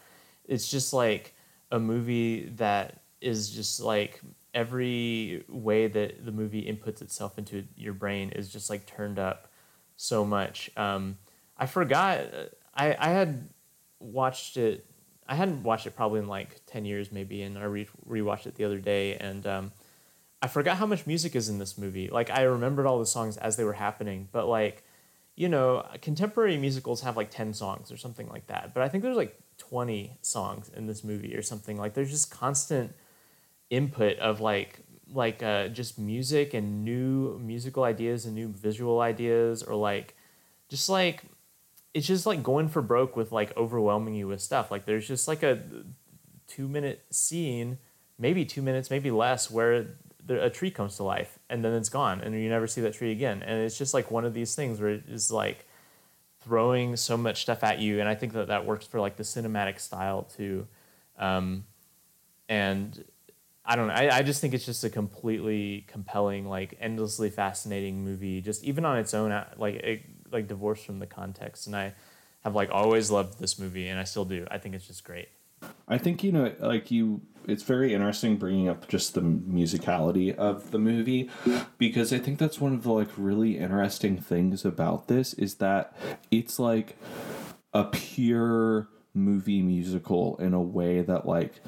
it's 0.46 0.68
just 0.68 0.92
like 0.92 1.34
a 1.70 1.78
movie 1.78 2.46
that 2.56 3.02
is 3.20 3.50
just 3.50 3.80
like 3.80 4.20
every 4.52 5.44
way 5.48 5.88
that 5.88 6.24
the 6.24 6.32
movie 6.32 6.62
inputs 6.64 7.02
itself 7.02 7.38
into 7.38 7.64
your 7.76 7.92
brain 7.92 8.30
is 8.30 8.52
just 8.52 8.70
like 8.70 8.86
turned 8.86 9.18
up 9.18 9.50
so 9.96 10.24
much 10.24 10.70
um, 10.76 11.16
i 11.56 11.66
forgot 11.66 12.20
I, 12.76 12.96
I 12.98 13.10
had 13.10 13.48
watched 14.00 14.56
it. 14.56 14.86
I 15.26 15.34
hadn't 15.34 15.62
watched 15.62 15.86
it 15.86 15.96
probably 15.96 16.20
in 16.20 16.28
like 16.28 16.60
ten 16.66 16.84
years, 16.84 17.10
maybe, 17.12 17.42
and 17.42 17.56
I 17.56 17.64
re 17.64 17.88
rewatched 18.08 18.46
it 18.46 18.56
the 18.56 18.64
other 18.64 18.78
day, 18.78 19.16
and 19.16 19.46
um, 19.46 19.72
I 20.44 20.46
forgot 20.46 20.76
how 20.76 20.84
much 20.84 21.06
music 21.06 21.34
is 21.34 21.48
in 21.48 21.58
this 21.58 21.78
movie. 21.78 22.08
Like 22.08 22.28
I 22.28 22.42
remembered 22.42 22.84
all 22.84 22.98
the 22.98 23.06
songs 23.06 23.38
as 23.38 23.56
they 23.56 23.64
were 23.64 23.72
happening, 23.72 24.28
but 24.30 24.46
like, 24.46 24.84
you 25.36 25.48
know, 25.48 25.86
contemporary 26.02 26.58
musicals 26.58 27.00
have 27.00 27.16
like 27.16 27.30
ten 27.30 27.54
songs 27.54 27.90
or 27.90 27.96
something 27.96 28.28
like 28.28 28.48
that. 28.48 28.74
But 28.74 28.82
I 28.82 28.90
think 28.90 29.02
there's 29.02 29.16
like 29.16 29.40
twenty 29.56 30.18
songs 30.20 30.70
in 30.76 30.86
this 30.86 31.02
movie 31.02 31.34
or 31.34 31.40
something. 31.40 31.78
Like 31.78 31.94
there's 31.94 32.10
just 32.10 32.30
constant 32.30 32.92
input 33.70 34.18
of 34.18 34.42
like 34.42 34.80
like 35.10 35.42
uh, 35.42 35.68
just 35.68 35.98
music 35.98 36.52
and 36.52 36.84
new 36.84 37.38
musical 37.38 37.84
ideas 37.84 38.26
and 38.26 38.34
new 38.34 38.48
visual 38.48 39.00
ideas 39.00 39.62
or 39.62 39.74
like 39.74 40.14
just 40.68 40.90
like 40.90 41.24
it's 41.94 42.06
just 42.06 42.26
like 42.26 42.42
going 42.42 42.68
for 42.68 42.82
broke 42.82 43.16
with 43.16 43.32
like 43.32 43.56
overwhelming 43.56 44.14
you 44.14 44.28
with 44.28 44.42
stuff. 44.42 44.70
Like 44.70 44.84
there's 44.84 45.08
just 45.08 45.26
like 45.26 45.42
a 45.42 45.62
two 46.46 46.68
minute 46.68 47.06
scene, 47.08 47.78
maybe 48.18 48.44
two 48.44 48.60
minutes, 48.60 48.90
maybe 48.90 49.10
less, 49.10 49.50
where 49.50 49.96
a 50.28 50.50
tree 50.50 50.70
comes 50.70 50.96
to 50.96 51.02
life 51.02 51.38
and 51.50 51.64
then 51.64 51.72
it's 51.74 51.88
gone 51.88 52.20
and 52.20 52.34
you 52.34 52.48
never 52.48 52.66
see 52.66 52.80
that 52.82 52.94
tree 52.94 53.12
again. 53.12 53.42
And 53.42 53.60
it's 53.60 53.76
just 53.76 53.94
like 53.94 54.10
one 54.10 54.24
of 54.24 54.34
these 54.34 54.54
things 54.54 54.80
where 54.80 54.90
it 54.90 55.04
is 55.08 55.30
like 55.30 55.66
throwing 56.42 56.96
so 56.96 57.16
much 57.16 57.42
stuff 57.42 57.64
at 57.64 57.78
you. 57.78 58.00
And 58.00 58.08
I 58.08 58.14
think 58.14 58.32
that 58.32 58.48
that 58.48 58.66
works 58.66 58.86
for 58.86 59.00
like 59.00 59.16
the 59.16 59.22
cinematic 59.22 59.80
style 59.80 60.22
too. 60.22 60.66
Um, 61.18 61.64
and 62.48 63.04
I 63.64 63.76
don't 63.76 63.88
know. 63.88 63.94
I, 63.94 64.18
I 64.18 64.22
just 64.22 64.40
think 64.40 64.52
it's 64.52 64.66
just 64.66 64.84
a 64.84 64.90
completely 64.90 65.86
compelling, 65.88 66.46
like 66.46 66.76
endlessly 66.80 67.30
fascinating 67.30 68.04
movie. 68.04 68.42
Just 68.42 68.62
even 68.62 68.84
on 68.84 68.98
its 68.98 69.14
own, 69.14 69.32
uh, 69.32 69.48
like 69.56 69.76
it, 69.76 70.02
like 70.30 70.48
divorced 70.48 70.84
from 70.84 70.98
the 70.98 71.06
context. 71.06 71.66
And 71.66 71.74
I 71.74 71.94
have 72.42 72.54
like 72.54 72.70
always 72.70 73.10
loved 73.10 73.38
this 73.38 73.58
movie, 73.58 73.88
and 73.88 73.98
I 73.98 74.04
still 74.04 74.26
do. 74.26 74.46
I 74.50 74.58
think 74.58 74.74
it's 74.74 74.86
just 74.86 75.02
great. 75.02 75.28
I 75.88 75.96
think 75.96 76.22
you 76.22 76.32
know, 76.32 76.52
like 76.60 76.90
you, 76.90 77.22
it's 77.46 77.62
very 77.62 77.94
interesting 77.94 78.36
bringing 78.36 78.68
up 78.68 78.88
just 78.88 79.14
the 79.14 79.20
musicality 79.20 80.34
of 80.34 80.70
the 80.70 80.78
movie 80.78 81.30
because 81.78 82.12
I 82.12 82.18
think 82.18 82.38
that's 82.38 82.60
one 82.60 82.74
of 82.74 82.82
the 82.82 82.92
like 82.92 83.08
really 83.16 83.58
interesting 83.58 84.18
things 84.18 84.64
about 84.64 85.08
this 85.08 85.34
is 85.34 85.56
that 85.56 85.96
it's 86.30 86.58
like 86.58 86.96
a 87.72 87.84
pure 87.84 88.88
movie 89.14 89.62
musical 89.62 90.36
in 90.38 90.54
a 90.54 90.60
way 90.62 91.00
that 91.00 91.26
like 91.26 91.60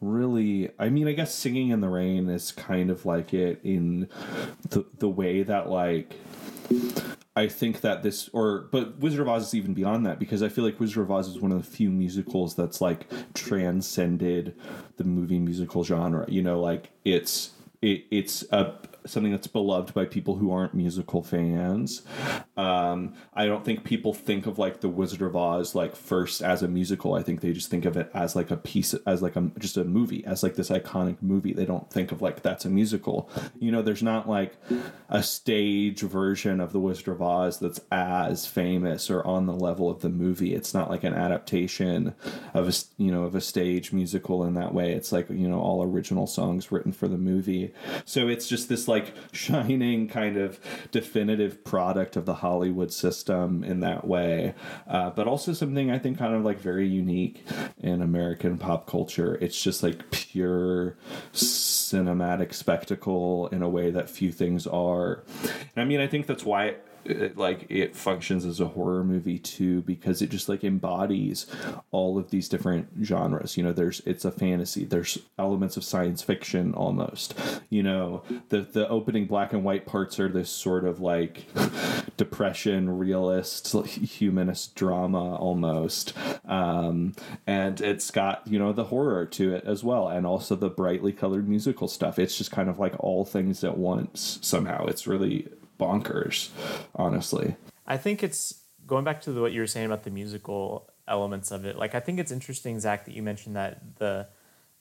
really 0.00 0.68
i 0.80 0.88
mean 0.88 1.06
i 1.06 1.12
guess 1.12 1.32
singing 1.32 1.68
in 1.68 1.80
the 1.80 1.88
rain 1.88 2.28
is 2.28 2.50
kind 2.50 2.90
of 2.90 3.06
like 3.06 3.32
it 3.32 3.60
in 3.62 4.08
the 4.70 4.84
the 4.98 5.08
way 5.08 5.44
that 5.44 5.70
like 5.70 6.14
I 7.34 7.48
think 7.48 7.80
that 7.80 8.02
this, 8.02 8.28
or 8.34 8.68
but 8.70 8.98
Wizard 8.98 9.20
of 9.20 9.28
Oz 9.28 9.48
is 9.48 9.54
even 9.54 9.72
beyond 9.72 10.04
that 10.04 10.18
because 10.18 10.42
I 10.42 10.50
feel 10.50 10.64
like 10.64 10.78
Wizard 10.78 11.04
of 11.04 11.10
Oz 11.10 11.28
is 11.28 11.40
one 11.40 11.50
of 11.50 11.64
the 11.64 11.70
few 11.70 11.90
musicals 11.90 12.54
that's 12.54 12.80
like 12.80 13.06
transcended 13.32 14.54
the 14.98 15.04
movie 15.04 15.38
musical 15.38 15.82
genre. 15.82 16.26
You 16.28 16.42
know, 16.42 16.60
like 16.60 16.90
it's 17.04 17.52
it, 17.80 18.04
it's 18.10 18.44
a 18.52 18.74
something 19.06 19.32
that's 19.32 19.46
beloved 19.46 19.94
by 19.94 20.04
people 20.04 20.36
who 20.36 20.50
aren't 20.50 20.74
musical 20.74 21.22
fans. 21.22 22.02
Um, 22.56 23.14
I 23.34 23.46
don't 23.46 23.64
think 23.64 23.84
people 23.84 24.12
think 24.12 24.46
of 24.46 24.58
like 24.58 24.80
the 24.80 24.88
Wizard 24.88 25.22
of 25.22 25.36
Oz 25.36 25.74
like 25.74 25.96
first 25.96 26.42
as 26.42 26.62
a 26.62 26.68
musical. 26.68 27.14
I 27.14 27.22
think 27.22 27.40
they 27.40 27.52
just 27.52 27.70
think 27.70 27.84
of 27.84 27.96
it 27.96 28.10
as 28.14 28.36
like 28.36 28.50
a 28.50 28.56
piece, 28.56 28.94
as 29.06 29.22
like 29.22 29.36
a 29.36 29.50
just 29.58 29.76
a 29.76 29.84
movie, 29.84 30.24
as 30.24 30.42
like 30.42 30.56
this 30.56 30.70
iconic 30.70 31.16
movie. 31.20 31.52
They 31.52 31.64
don't 31.64 31.90
think 31.90 32.12
of 32.12 32.22
like 32.22 32.42
that's 32.42 32.64
a 32.64 32.70
musical. 32.70 33.28
You 33.58 33.72
know, 33.72 33.82
there's 33.82 34.02
not 34.02 34.28
like 34.28 34.56
a 35.08 35.22
stage 35.22 36.00
version 36.00 36.60
of 36.60 36.72
the 36.72 36.80
Wizard 36.80 37.08
of 37.08 37.22
Oz 37.22 37.58
that's 37.58 37.80
as 37.90 38.46
famous 38.46 39.10
or 39.10 39.26
on 39.26 39.46
the 39.46 39.54
level 39.54 39.90
of 39.90 40.00
the 40.00 40.08
movie. 40.08 40.54
It's 40.54 40.74
not 40.74 40.90
like 40.90 41.04
an 41.04 41.14
adaptation 41.14 42.14
of 42.54 42.68
a 42.68 42.72
you 43.02 43.10
know 43.10 43.24
of 43.24 43.34
a 43.34 43.40
stage 43.40 43.92
musical 43.92 44.44
in 44.44 44.54
that 44.54 44.74
way. 44.74 44.92
It's 44.92 45.12
like 45.12 45.28
you 45.30 45.48
know 45.48 45.60
all 45.60 45.82
original 45.82 46.26
songs 46.26 46.70
written 46.70 46.92
for 46.92 47.08
the 47.08 47.18
movie. 47.18 47.72
So 48.04 48.28
it's 48.28 48.48
just 48.48 48.68
this 48.68 48.88
like 48.92 49.12
shining 49.32 50.08
kind 50.08 50.36
of 50.36 50.60
definitive 50.90 51.64
product 51.64 52.16
of 52.16 52.26
the 52.26 52.34
Hollywood 52.34 52.92
system 52.92 53.64
in 53.64 53.80
that 53.80 54.06
way, 54.06 54.54
uh, 54.86 55.10
but 55.10 55.26
also 55.26 55.52
something 55.52 55.90
I 55.90 55.98
think 55.98 56.18
kind 56.18 56.34
of 56.34 56.44
like 56.44 56.60
very 56.60 56.86
unique 56.86 57.44
in 57.78 58.02
American 58.02 58.58
pop 58.58 58.86
culture. 58.86 59.36
It's 59.40 59.60
just 59.60 59.82
like 59.82 60.10
pure 60.10 60.96
cinematic 61.32 62.54
spectacle 62.54 63.48
in 63.48 63.62
a 63.62 63.68
way 63.68 63.90
that 63.90 64.08
few 64.08 64.30
things 64.30 64.66
are. 64.66 65.24
And 65.42 65.82
I 65.82 65.84
mean, 65.84 66.00
I 66.00 66.06
think 66.06 66.26
that's 66.26 66.44
why 66.44 66.66
it, 66.66 66.86
like 67.36 67.66
it 67.68 67.96
functions 67.96 68.44
as 68.44 68.60
a 68.60 68.68
horror 68.68 69.04
movie 69.04 69.38
too 69.38 69.82
because 69.82 70.22
it 70.22 70.30
just 70.30 70.48
like 70.48 70.64
embodies 70.64 71.46
all 71.90 72.18
of 72.18 72.30
these 72.30 72.48
different 72.48 72.88
genres. 73.02 73.56
You 73.56 73.64
know 73.64 73.72
there's 73.72 74.00
it's 74.06 74.24
a 74.24 74.30
fantasy. 74.30 74.84
There's 74.84 75.18
elements 75.38 75.76
of 75.76 75.84
science 75.84 76.22
fiction 76.22 76.74
almost. 76.74 77.38
You 77.70 77.82
know 77.82 78.22
the 78.48 78.60
the 78.60 78.88
opening 78.88 79.26
black 79.26 79.52
and 79.52 79.64
white 79.64 79.86
parts 79.86 80.20
are 80.20 80.28
this 80.28 80.50
sort 80.50 80.84
of 80.84 81.00
like 81.00 81.46
depression 82.16 82.98
realist 82.98 83.72
humanist 83.86 84.74
drama 84.74 85.36
almost. 85.36 86.14
Um, 86.44 87.14
and 87.46 87.80
it's 87.80 88.10
got 88.10 88.46
you 88.46 88.58
know 88.58 88.72
the 88.72 88.84
horror 88.84 89.26
to 89.26 89.54
it 89.54 89.64
as 89.64 89.82
well 89.82 90.08
and 90.08 90.26
also 90.26 90.56
the 90.56 90.70
brightly 90.70 91.12
colored 91.12 91.48
musical 91.48 91.88
stuff. 91.88 92.18
It's 92.18 92.36
just 92.36 92.50
kind 92.50 92.68
of 92.68 92.78
like 92.78 92.94
all 92.98 93.24
things 93.24 93.64
at 93.64 93.76
once 93.76 94.38
somehow. 94.42 94.86
It's 94.86 95.06
really 95.06 95.48
bonkers, 95.82 96.50
honestly. 96.94 97.56
I 97.86 97.96
think 97.96 98.22
it's 98.22 98.62
going 98.86 99.04
back 99.04 99.20
to 99.22 99.32
the, 99.32 99.40
what 99.40 99.52
you 99.52 99.60
were 99.60 99.66
saying 99.66 99.86
about 99.86 100.02
the 100.04 100.10
musical 100.10 100.90
elements 101.08 101.50
of 101.50 101.64
it. 101.64 101.76
Like 101.76 101.94
I 101.94 102.00
think 102.00 102.18
it's 102.18 102.32
interesting, 102.32 102.78
Zach, 102.80 103.04
that 103.06 103.14
you 103.14 103.22
mentioned 103.22 103.56
that 103.56 103.98
the 103.98 104.28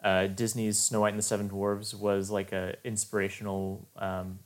uh, 0.03 0.27
Disney's 0.27 0.77
Snow 0.79 1.01
White 1.01 1.09
and 1.09 1.19
the 1.19 1.23
Seven 1.23 1.49
Dwarves 1.49 1.93
was 1.93 2.29
like 2.31 2.51
a 2.51 2.75
inspirational, 2.83 3.87
um, 3.97 4.39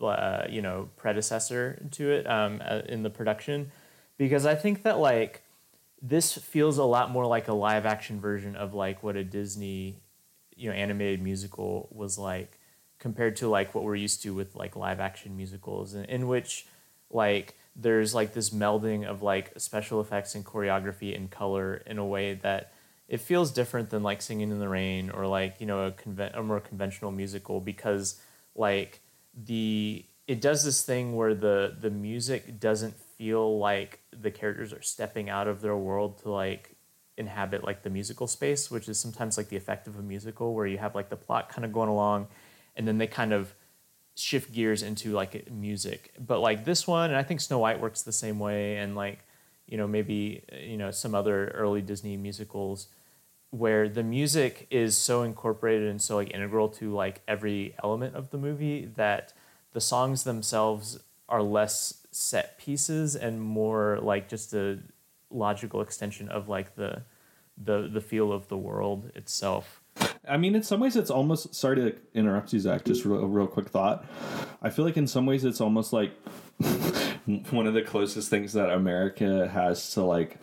uh, 0.00 0.44
you 0.48 0.62
know, 0.62 0.88
predecessor 0.96 1.86
to 1.92 2.10
it 2.10 2.28
um, 2.28 2.62
uh, 2.64 2.82
in 2.88 3.02
the 3.02 3.10
production, 3.10 3.70
because 4.18 4.46
I 4.46 4.54
think 4.54 4.82
that 4.82 4.98
like 4.98 5.42
this 6.00 6.32
feels 6.36 6.78
a 6.78 6.84
lot 6.84 7.10
more 7.10 7.26
like 7.26 7.48
a 7.48 7.54
live 7.54 7.86
action 7.86 8.20
version 8.20 8.56
of 8.56 8.74
like 8.74 9.02
what 9.02 9.16
a 9.16 9.24
Disney, 9.24 10.00
you 10.56 10.68
know, 10.68 10.74
animated 10.74 11.22
musical 11.22 11.88
was 11.90 12.18
like 12.18 12.58
compared 13.02 13.34
to 13.34 13.48
like 13.48 13.74
what 13.74 13.82
we're 13.82 13.96
used 13.96 14.22
to 14.22 14.32
with 14.32 14.54
like 14.54 14.76
live 14.76 15.00
action 15.00 15.36
musicals, 15.36 15.92
in, 15.92 16.04
in 16.04 16.28
which 16.28 16.66
like 17.10 17.56
there's 17.74 18.14
like 18.14 18.32
this 18.32 18.50
melding 18.50 19.04
of 19.04 19.22
like 19.22 19.52
special 19.56 20.00
effects 20.00 20.36
and 20.36 20.44
choreography 20.44 21.16
and 21.16 21.28
color 21.28 21.82
in 21.84 21.98
a 21.98 22.06
way 22.06 22.34
that 22.34 22.72
it 23.08 23.20
feels 23.20 23.50
different 23.50 23.90
than 23.90 24.04
like 24.04 24.22
singing 24.22 24.52
in 24.52 24.60
the 24.60 24.68
rain 24.68 25.10
or 25.10 25.26
like 25.26 25.56
you 25.58 25.66
know 25.66 25.86
a, 25.86 25.90
conven- 25.90 26.38
a 26.38 26.42
more 26.44 26.60
conventional 26.60 27.10
musical 27.10 27.60
because 27.60 28.20
like 28.54 29.00
the 29.34 30.04
it 30.28 30.40
does 30.40 30.64
this 30.64 30.84
thing 30.84 31.16
where 31.16 31.34
the 31.34 31.76
the 31.80 31.90
music 31.90 32.60
doesn't 32.60 32.94
feel 33.18 33.58
like 33.58 33.98
the 34.12 34.30
characters 34.30 34.72
are 34.72 34.82
stepping 34.82 35.28
out 35.28 35.48
of 35.48 35.60
their 35.60 35.76
world 35.76 36.22
to 36.22 36.30
like 36.30 36.76
inhabit 37.16 37.64
like 37.64 37.82
the 37.82 37.90
musical 37.90 38.28
space 38.28 38.70
which 38.70 38.88
is 38.88 38.96
sometimes 38.96 39.36
like 39.36 39.48
the 39.48 39.56
effect 39.56 39.88
of 39.88 39.98
a 39.98 40.02
musical 40.02 40.54
where 40.54 40.66
you 40.66 40.78
have 40.78 40.94
like 40.94 41.08
the 41.08 41.16
plot 41.16 41.48
kind 41.48 41.64
of 41.64 41.72
going 41.72 41.88
along 41.88 42.28
and 42.76 42.86
then 42.86 42.98
they 42.98 43.06
kind 43.06 43.32
of 43.32 43.54
shift 44.14 44.52
gears 44.52 44.82
into 44.82 45.12
like 45.12 45.50
music. 45.50 46.12
But 46.18 46.40
like 46.40 46.64
this 46.64 46.86
one, 46.86 47.10
and 47.10 47.16
I 47.16 47.22
think 47.22 47.40
Snow 47.40 47.58
White 47.58 47.80
works 47.80 48.02
the 48.02 48.12
same 48.12 48.38
way, 48.38 48.76
and 48.76 48.94
like 48.94 49.24
you 49.66 49.76
know 49.76 49.86
maybe 49.86 50.44
you 50.52 50.76
know 50.76 50.90
some 50.90 51.14
other 51.14 51.48
early 51.48 51.82
Disney 51.82 52.16
musicals 52.16 52.88
where 53.50 53.86
the 53.86 54.02
music 54.02 54.66
is 54.70 54.96
so 54.96 55.22
incorporated 55.22 55.88
and 55.88 56.00
so 56.00 56.16
like 56.16 56.30
integral 56.30 56.70
to 56.70 56.92
like 56.92 57.20
every 57.28 57.74
element 57.84 58.16
of 58.16 58.30
the 58.30 58.38
movie 58.38 58.86
that 58.96 59.34
the 59.72 59.80
songs 59.80 60.24
themselves 60.24 60.98
are 61.28 61.42
less 61.42 62.06
set 62.10 62.58
pieces 62.58 63.14
and 63.14 63.42
more 63.42 63.98
like 64.00 64.26
just 64.26 64.54
a 64.54 64.78
logical 65.30 65.82
extension 65.82 66.28
of 66.30 66.48
like 66.48 66.76
the 66.76 67.02
the 67.62 67.88
the 67.92 68.00
feel 68.00 68.32
of 68.32 68.48
the 68.48 68.56
world 68.56 69.10
itself. 69.14 69.81
I 70.28 70.36
mean, 70.36 70.54
in 70.54 70.62
some 70.62 70.80
ways, 70.80 70.96
it's 70.96 71.10
almost. 71.10 71.54
Sorry 71.54 71.76
to 71.76 71.96
interrupt 72.14 72.52
you, 72.52 72.60
Zach. 72.60 72.84
Just 72.84 73.04
real, 73.04 73.20
a 73.20 73.26
real 73.26 73.46
quick 73.46 73.68
thought. 73.68 74.04
I 74.62 74.70
feel 74.70 74.84
like 74.84 74.96
in 74.96 75.06
some 75.06 75.26
ways, 75.26 75.44
it's 75.44 75.60
almost 75.60 75.92
like 75.92 76.12
one 77.50 77.66
of 77.66 77.74
the 77.74 77.82
closest 77.82 78.30
things 78.30 78.52
that 78.52 78.70
America 78.70 79.48
has 79.48 79.92
to 79.94 80.02
like 80.02 80.38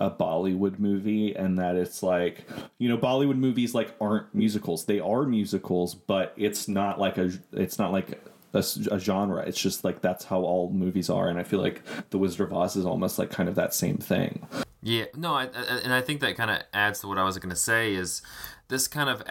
a 0.00 0.10
Bollywood 0.10 0.78
movie, 0.78 1.34
and 1.36 1.58
that 1.58 1.76
it's 1.76 2.02
like 2.02 2.44
you 2.78 2.88
know, 2.88 2.96
Bollywood 2.96 3.36
movies 3.36 3.74
like 3.74 3.94
aren't 4.00 4.34
musicals. 4.34 4.86
They 4.86 5.00
are 5.00 5.24
musicals, 5.24 5.94
but 5.94 6.32
it's 6.36 6.66
not 6.66 6.98
like 6.98 7.18
a. 7.18 7.30
It's 7.52 7.78
not 7.78 7.92
like 7.92 8.20
a, 8.54 8.64
a, 8.90 8.98
genre. 8.98 9.42
It's 9.42 9.60
just 9.60 9.84
like 9.84 10.00
that's 10.00 10.24
how 10.24 10.40
all 10.40 10.70
movies 10.72 11.10
are, 11.10 11.28
and 11.28 11.38
I 11.38 11.42
feel 11.42 11.60
like 11.60 11.82
The 12.10 12.18
Wizard 12.18 12.40
of 12.40 12.52
Oz 12.56 12.74
is 12.74 12.86
almost 12.86 13.18
like 13.18 13.30
kind 13.30 13.48
of 13.48 13.54
that 13.56 13.74
same 13.74 13.98
thing. 13.98 14.46
Yeah, 14.82 15.04
no, 15.14 15.34
I, 15.34 15.44
I 15.44 15.80
and 15.84 15.92
I 15.92 16.00
think 16.00 16.20
that 16.22 16.36
kind 16.36 16.50
of 16.50 16.62
adds 16.72 17.00
to 17.00 17.08
what 17.08 17.18
I 17.18 17.24
was 17.24 17.36
going 17.38 17.50
to 17.50 17.56
say 17.56 17.94
is 17.94 18.22
this 18.70 18.88
kind 18.88 19.10
of 19.10 19.22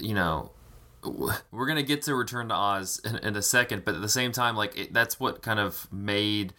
you 0.00 0.14
know 0.14 0.50
we're 1.04 1.66
gonna 1.66 1.82
get 1.82 2.02
to 2.02 2.14
Return 2.14 2.48
to 2.48 2.54
Oz 2.54 3.00
in, 3.04 3.16
in 3.18 3.36
a 3.36 3.42
second, 3.42 3.84
but 3.84 3.94
at 3.94 4.00
the 4.00 4.08
same 4.08 4.32
time, 4.32 4.56
like 4.56 4.76
it, 4.76 4.92
that's 4.92 5.20
what 5.20 5.42
kind 5.42 5.60
of 5.60 5.90
made 5.92 6.54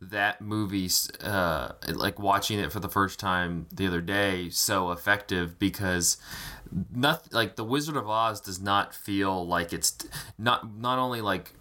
that 0.00 0.40
movie, 0.40 0.88
uh, 1.22 1.72
like 1.88 2.18
watching 2.18 2.58
it 2.58 2.72
for 2.72 2.80
the 2.80 2.88
first 2.88 3.18
time 3.18 3.66
the 3.72 3.86
other 3.86 4.00
day, 4.00 4.48
so 4.48 4.92
effective 4.92 5.58
because 5.58 6.16
not 6.94 7.32
like 7.32 7.56
the 7.56 7.64
Wizard 7.64 7.96
of 7.96 8.08
Oz 8.08 8.40
does 8.40 8.60
not 8.60 8.94
feel 8.94 9.46
like 9.46 9.72
it's 9.72 9.96
not 10.38 10.78
not 10.78 10.98
only 10.98 11.20
like 11.20 11.52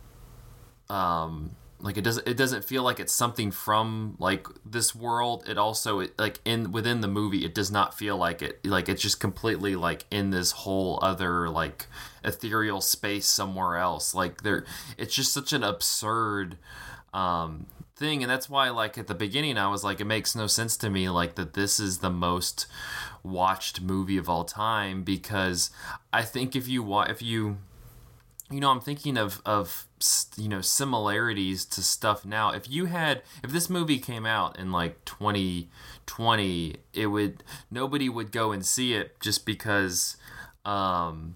um 0.89 1.55
like 1.81 1.97
it 1.97 2.03
doesn't 2.03 2.27
it 2.27 2.35
doesn't 2.35 2.65
feel 2.65 2.83
like 2.83 2.99
it's 2.99 3.13
something 3.13 3.51
from 3.51 4.17
like 4.19 4.47
this 4.65 4.93
world. 4.93 5.47
It 5.47 5.57
also 5.57 6.01
it, 6.01 6.19
like 6.19 6.39
in 6.43 6.71
within 6.71 6.99
the 7.01 7.07
movie 7.07 7.45
it 7.45 7.55
does 7.55 7.71
not 7.71 7.97
feel 7.97 8.17
like 8.17 8.41
it 8.41 8.65
like 8.65 8.89
it's 8.89 9.01
just 9.01 9.19
completely 9.19 9.75
like 9.75 10.05
in 10.11 10.29
this 10.31 10.51
whole 10.51 10.99
other 11.01 11.49
like 11.49 11.87
ethereal 12.23 12.81
space 12.81 13.27
somewhere 13.27 13.77
else. 13.77 14.13
Like 14.13 14.43
there 14.43 14.65
it's 14.97 15.15
just 15.15 15.31
such 15.31 15.53
an 15.53 15.63
absurd 15.63 16.57
um 17.13 17.67
thing. 17.95 18.23
And 18.23 18.29
that's 18.29 18.49
why 18.49 18.69
like 18.69 18.97
at 18.97 19.07
the 19.07 19.15
beginning 19.15 19.57
i 19.57 19.67
was 19.67 19.83
like 19.83 20.01
it 20.01 20.05
makes 20.05 20.35
no 20.35 20.47
sense 20.47 20.75
to 20.77 20.89
me 20.89 21.09
like 21.09 21.35
that 21.35 21.53
this 21.53 21.79
is 21.79 21.99
the 21.99 22.09
most 22.09 22.67
watched 23.23 23.79
movie 23.79 24.17
of 24.17 24.27
all 24.27 24.43
time. 24.43 25.03
Because 25.03 25.71
i 26.11 26.23
think 26.23 26.57
if 26.57 26.67
you 26.67 26.83
want 26.83 27.09
if 27.09 27.21
you 27.21 27.57
you 28.51 28.59
know 28.59 28.69
i'm 28.69 28.81
thinking 28.81 29.15
of 29.15 29.41
of 29.45 29.85
you 30.37 30.47
know 30.47 30.61
similarities 30.61 31.65
to 31.65 31.81
stuff 31.81 32.25
now 32.25 32.51
if 32.51 32.69
you 32.69 32.85
had 32.85 33.21
if 33.43 33.51
this 33.51 33.69
movie 33.69 33.99
came 33.99 34.25
out 34.25 34.57
in 34.57 34.71
like 34.71 35.03
2020 35.05 36.75
it 36.93 37.07
would 37.07 37.43
nobody 37.69 38.07
would 38.07 38.31
go 38.31 38.51
and 38.51 38.65
see 38.65 38.93
it 38.93 39.19
just 39.19 39.45
because 39.45 40.15
um 40.63 41.35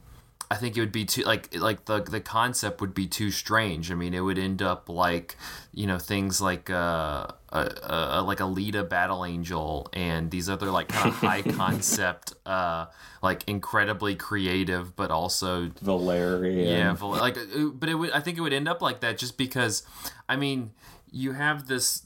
I 0.52 0.56
think 0.56 0.78
it 0.78 0.82
would 0.82 0.92
be 0.92 1.06
too 1.06 1.24
like 1.24 1.56
like 1.58 1.86
the 1.86 2.02
the 2.02 2.22
concept 2.22 2.80
would 2.80 2.94
be 2.94 3.08
too 3.08 3.32
strange. 3.32 3.92
I 3.92 3.96
mean, 3.96 4.14
it 4.14 4.20
would 4.20 4.38
end 4.38 4.62
up 4.62 4.88
like 4.88 5.36
you 5.74 5.88
know 5.88 5.98
things 5.98 6.42
like 6.42 6.70
uh, 6.70 7.26
uh, 7.54 8.24
like 8.26 8.40
Alita 8.40 8.88
Battle 8.88 9.24
Angel 9.26 9.88
and 9.94 10.32
these 10.32 10.50
other 10.50 10.72
like 10.72 10.88
kind 10.88 11.10
of 11.10 11.16
high 11.16 11.42
concept, 11.42 12.34
uh, 12.46 12.88
like 13.22 13.44
incredibly 13.48 14.16
creative, 14.16 14.96
but 14.96 15.12
also 15.12 15.70
Valerian. 15.82 16.68
Yeah, 16.68 17.06
like 17.06 17.38
uh, 17.38 17.66
but 17.74 17.90
it 17.90 17.96
would. 17.96 18.12
I 18.12 18.20
think 18.20 18.38
it 18.38 18.42
would 18.42 18.54
end 18.54 18.68
up 18.68 18.82
like 18.82 19.02
that 19.02 19.18
just 19.18 19.38
because. 19.38 19.84
I 20.28 20.36
mean, 20.36 20.72
you 21.14 21.34
have 21.34 21.68
this 21.68 22.02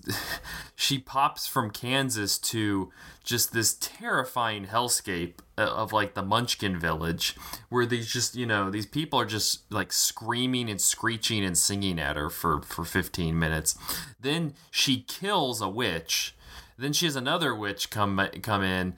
she 0.76 0.99
pops 0.99 1.47
from 1.47 1.72
Kansas 1.72 2.38
to 2.38 2.91
just 3.24 3.53
this 3.53 3.74
terrifying 3.80 4.68
hellscape 4.68 5.36
uh, 5.58 5.62
of 5.62 5.93
like 5.93 6.14
the 6.14 6.22
Munchkin 6.22 6.78
village 6.78 7.36
where 7.70 7.86
these 7.86 8.08
just 8.08 8.36
you 8.36 8.45
know 8.45 8.70
these 8.70 8.86
people 8.86 9.20
are 9.20 9.26
just 9.26 9.72
like 9.72 9.93
screaming 9.93 10.70
and 10.70 10.80
screeching 10.80 11.43
and 11.43 11.58
singing 11.58 11.99
at 11.99 12.18
her 12.18 12.30
for 12.30 12.62
for 12.62 12.84
15 12.84 13.39
minutes. 13.39 13.78
Then 14.20 14.53
she 14.70 15.01
kills 15.01 15.62
a 15.62 15.70
witch. 15.70 16.36
Then 16.78 16.93
she 16.93 17.05
has 17.05 17.16
another 17.16 17.55
witch 17.55 17.89
come 17.89 18.22
come 18.43 18.64
in. 18.64 18.95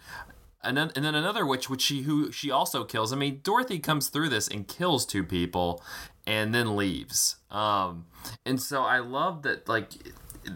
And 0.61 0.75
then, 0.75 0.91
and 0.93 1.05
then 1.05 1.15
another 1.15 1.45
witch 1.45 1.69
which 1.69 1.83
she 1.83 2.01
who 2.01 2.33
she 2.33 2.51
also 2.51 2.83
kills. 2.83 3.13
I 3.13 3.15
mean 3.15 3.39
dorothy 3.43 3.79
comes 3.79 4.09
through 4.09 4.29
this 4.29 4.47
and 4.47 4.67
kills 4.67 5.05
two 5.05 5.23
people 5.23 5.81
and 6.29 6.53
then 6.53 6.75
leaves. 6.75 7.37
Um 7.49 8.05
and 8.45 8.61
so 8.61 8.81
i 8.83 8.99
love 8.99 9.43
that 9.43 9.67
like 9.67 9.91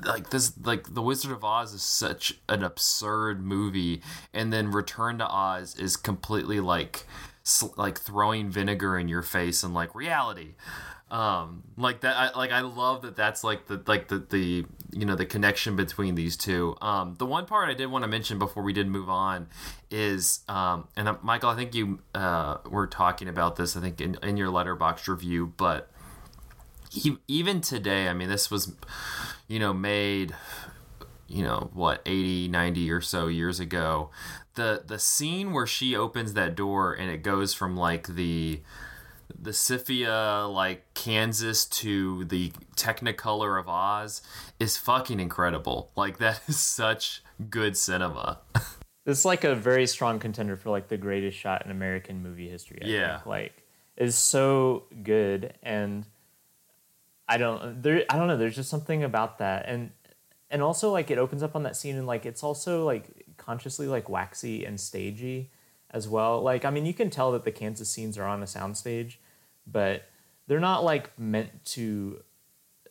like 0.05 0.29
this 0.29 0.53
like 0.63 0.93
the 0.93 1.01
wizard 1.01 1.31
of 1.31 1.43
oz 1.43 1.73
is 1.73 1.81
such 1.81 2.39
an 2.49 2.63
absurd 2.63 3.43
movie 3.43 4.01
and 4.33 4.51
then 4.51 4.71
return 4.71 5.17
to 5.17 5.27
oz 5.27 5.75
is 5.75 5.95
completely 5.95 6.59
like 6.59 7.05
like 7.75 7.99
throwing 7.99 8.49
vinegar 8.49 8.97
in 8.97 9.07
your 9.07 9.21
face 9.21 9.63
and 9.63 9.73
like 9.73 9.93
reality 9.93 10.55
um 11.13 11.61
like 11.77 12.01
that 12.01 12.17
I, 12.17 12.37
like 12.37 12.51
i 12.51 12.61
love 12.61 13.03
that 13.03 13.15
that's 13.15 13.43
like 13.43 13.67
the 13.67 13.81
like 13.85 14.07
the 14.07 14.17
the 14.17 14.65
you 14.91 15.05
know 15.05 15.15
the 15.15 15.25
connection 15.25 15.75
between 15.75 16.15
these 16.15 16.35
two. 16.35 16.75
Um 16.81 17.15
the 17.17 17.25
one 17.25 17.45
part 17.45 17.69
i 17.69 17.73
did 17.73 17.85
want 17.85 18.03
to 18.03 18.07
mention 18.07 18.39
before 18.39 18.63
we 18.63 18.73
did 18.73 18.87
move 18.87 19.09
on 19.09 19.47
is 19.91 20.41
um 20.49 20.87
and 20.97 21.07
uh, 21.07 21.15
michael 21.21 21.49
i 21.49 21.55
think 21.55 21.75
you 21.75 21.99
uh 22.15 22.57
were 22.69 22.87
talking 22.87 23.27
about 23.27 23.55
this 23.55 23.77
i 23.77 23.79
think 23.79 24.01
in, 24.01 24.17
in 24.23 24.37
your 24.37 24.49
Letterboxd 24.49 25.07
review 25.07 25.53
but 25.55 25.89
he, 26.89 27.17
even 27.27 27.61
today 27.61 28.07
i 28.07 28.13
mean 28.13 28.29
this 28.29 28.49
was 28.49 28.73
you 29.47 29.59
know 29.59 29.71
made 29.71 30.33
you 31.33 31.43
know 31.43 31.69
what 31.73 32.01
80 32.05 32.47
90 32.49 32.91
or 32.91 33.01
so 33.01 33.27
years 33.27 33.59
ago. 33.59 34.09
The 34.55 34.83
the 34.85 34.99
scene 34.99 35.51
where 35.51 35.65
she 35.65 35.95
opens 35.95 36.33
that 36.33 36.55
door 36.55 36.93
and 36.93 37.09
it 37.09 37.23
goes 37.23 37.53
from 37.53 37.75
like 37.75 38.07
the 38.07 38.61
the 39.43 39.53
sepia, 39.53 40.47
like 40.49 40.93
Kansas 40.93 41.65
to 41.65 42.25
the 42.25 42.51
Technicolor 42.75 43.59
of 43.59 43.67
Oz 43.67 44.21
is 44.59 44.77
fucking 44.77 45.19
incredible. 45.19 45.91
Like 45.95 46.17
that 46.19 46.41
is 46.47 46.59
such 46.59 47.23
good 47.49 47.77
cinema. 47.77 48.39
it's 49.05 49.25
like 49.25 49.43
a 49.43 49.55
very 49.55 49.87
strong 49.87 50.19
contender 50.19 50.55
for 50.55 50.69
like 50.69 50.87
the 50.87 50.97
greatest 50.97 51.37
shot 51.37 51.65
in 51.65 51.71
American 51.71 52.23
movie 52.23 52.49
history. 52.49 52.79
I 52.83 52.87
yeah, 52.87 53.17
think. 53.17 53.25
like 53.25 53.53
is 53.97 54.15
so 54.15 54.83
good, 55.03 55.53
and 55.61 56.05
I 57.27 57.37
don't 57.37 57.81
there. 57.83 58.03
I 58.09 58.17
don't 58.17 58.27
know. 58.27 58.37
There's 58.37 58.55
just 58.55 58.69
something 58.69 59.03
about 59.03 59.39
that, 59.39 59.65
and 59.67 59.91
and 60.49 60.61
also 60.61 60.91
like 60.91 61.11
it 61.11 61.17
opens 61.17 61.43
up 61.43 61.55
on 61.55 61.63
that 61.63 61.75
scene, 61.75 61.97
and 61.97 62.07
like 62.07 62.25
it's 62.25 62.43
also 62.43 62.85
like 62.85 63.25
consciously 63.37 63.87
like 63.87 64.09
waxy 64.09 64.65
and 64.65 64.79
stagey 64.79 65.49
as 65.93 66.09
well. 66.09 66.41
Like, 66.41 66.65
I 66.65 66.71
mean, 66.71 66.85
you 66.85 66.93
can 66.93 67.09
tell 67.09 67.31
that 67.33 67.43
the 67.43 67.51
Kansas 67.51 67.89
scenes 67.89 68.17
are 68.17 68.25
on 68.25 68.41
a 68.41 68.47
soundstage, 68.47 69.17
but 69.65 70.03
they're 70.47 70.59
not 70.59 70.83
like 70.83 71.17
meant 71.17 71.65
to. 71.65 72.21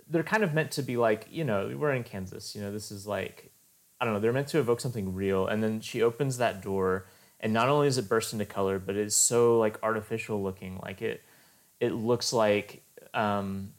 they're 0.08 0.22
kind 0.22 0.42
of 0.42 0.54
meant 0.54 0.70
to 0.72 0.82
be 0.82 0.96
like 0.96 1.26
you 1.30 1.44
know 1.44 1.74
we're 1.76 1.92
in 1.92 2.04
Kansas. 2.04 2.54
You 2.54 2.62
know 2.62 2.72
this 2.72 2.90
is 2.90 3.06
like 3.06 3.52
I 4.02 4.04
don't 4.04 4.14
know. 4.14 4.20
They're 4.20 4.32
meant 4.32 4.48
to 4.48 4.58
evoke 4.58 4.80
something 4.80 5.14
real, 5.14 5.46
and 5.46 5.62
then 5.62 5.80
she 5.80 6.02
opens 6.02 6.38
that 6.38 6.60
door, 6.60 7.06
and 7.38 7.52
not 7.52 7.68
only 7.68 7.86
is 7.86 7.98
it 7.98 8.08
burst 8.08 8.32
into 8.32 8.44
color, 8.44 8.80
but 8.80 8.96
it's 8.96 9.14
so 9.14 9.58
like 9.60 9.78
artificial 9.80 10.42
looking. 10.42 10.80
Like 10.82 11.02
it, 11.02 11.22
it 11.78 11.92
looks 11.92 12.32
like, 12.32 12.82
um, 13.14 13.74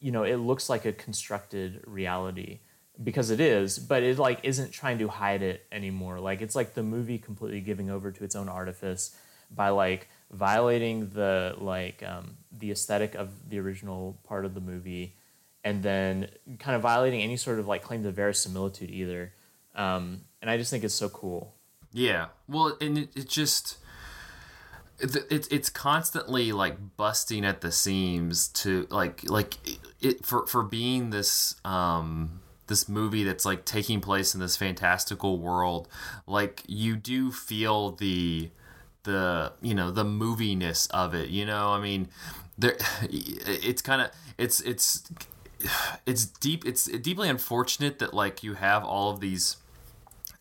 you 0.00 0.12
know, 0.12 0.22
it 0.22 0.36
looks 0.36 0.70
like 0.70 0.86
a 0.86 0.92
constructed 0.92 1.82
reality 1.86 2.60
because 3.02 3.30
it 3.30 3.38
is, 3.38 3.78
but 3.78 4.02
it 4.02 4.18
like 4.18 4.40
isn't 4.44 4.70
trying 4.70 4.98
to 4.98 5.08
hide 5.08 5.42
it 5.42 5.66
anymore. 5.70 6.20
Like 6.20 6.40
it's 6.40 6.54
like 6.54 6.72
the 6.72 6.82
movie 6.82 7.18
completely 7.18 7.60
giving 7.60 7.90
over 7.90 8.10
to 8.12 8.24
its 8.24 8.34
own 8.34 8.48
artifice 8.48 9.14
by 9.50 9.68
like 9.68 10.08
violating 10.30 11.10
the 11.10 11.54
like 11.58 12.02
um, 12.02 12.36
the 12.52 12.70
aesthetic 12.70 13.14
of 13.14 13.48
the 13.48 13.58
original 13.58 14.18
part 14.24 14.44
of 14.44 14.54
the 14.54 14.60
movie 14.60 15.16
and 15.64 15.82
then 15.82 16.28
kind 16.58 16.76
of 16.76 16.82
violating 16.82 17.22
any 17.22 17.36
sort 17.36 17.58
of 17.58 17.66
like 17.66 17.82
claim 17.82 18.02
to 18.02 18.10
verisimilitude 18.10 18.90
either. 18.90 19.32
Um, 19.74 20.22
and 20.42 20.50
I 20.50 20.58
just 20.58 20.70
think 20.70 20.84
it's 20.84 20.94
so 20.94 21.08
cool. 21.08 21.54
Yeah. 21.92 22.26
Well, 22.46 22.76
and 22.80 22.98
it, 22.98 23.08
it 23.16 23.28
just 23.28 23.78
it's 25.00 25.48
it's 25.48 25.70
constantly 25.70 26.52
like 26.52 26.96
busting 26.96 27.44
at 27.44 27.60
the 27.60 27.72
seams 27.72 28.48
to 28.48 28.86
like 28.90 29.28
like 29.28 29.56
it, 30.00 30.24
for 30.24 30.46
for 30.46 30.62
being 30.62 31.10
this 31.10 31.56
um 31.64 32.40
this 32.68 32.88
movie 32.88 33.24
that's 33.24 33.44
like 33.44 33.64
taking 33.64 34.00
place 34.00 34.34
in 34.34 34.40
this 34.40 34.56
fantastical 34.56 35.38
world 35.38 35.88
like 36.26 36.62
you 36.66 36.94
do 36.94 37.32
feel 37.32 37.90
the 37.90 38.50
the 39.04 39.52
you 39.62 39.74
know 39.74 39.90
the 39.90 40.04
moviness 40.04 40.88
of 40.90 41.14
it 41.14 41.30
you 41.30 41.46
know? 41.46 41.70
I 41.70 41.80
mean 41.80 42.08
there 42.58 42.76
it's 43.02 43.82
kind 43.82 44.02
of 44.02 44.10
it's 44.38 44.60
it's 44.60 45.08
it's 46.06 46.26
deep 46.26 46.66
it's 46.66 46.86
deeply 46.86 47.28
unfortunate 47.28 47.98
that 48.00 48.14
like 48.14 48.42
you 48.42 48.54
have 48.54 48.84
all 48.84 49.10
of 49.10 49.20
these 49.20 49.56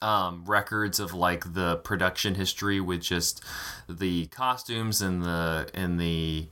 um, 0.01 0.43
records 0.45 0.99
of 0.99 1.14
like 1.14 1.53
the 1.53 1.78
production 1.78 2.36
history 2.36 2.82
with 2.82 3.01
just 3.01 3.41
the 3.88 4.26
costumes 4.28 5.01
and 5.01 5.24
the 5.24 5.70
and 5.74 5.99
the 5.99 6.47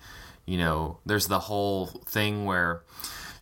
you 0.46 0.58
know 0.58 1.00
there's 1.06 1.28
the 1.28 1.40
whole 1.40 1.88
thing 1.88 2.46
where 2.46 2.84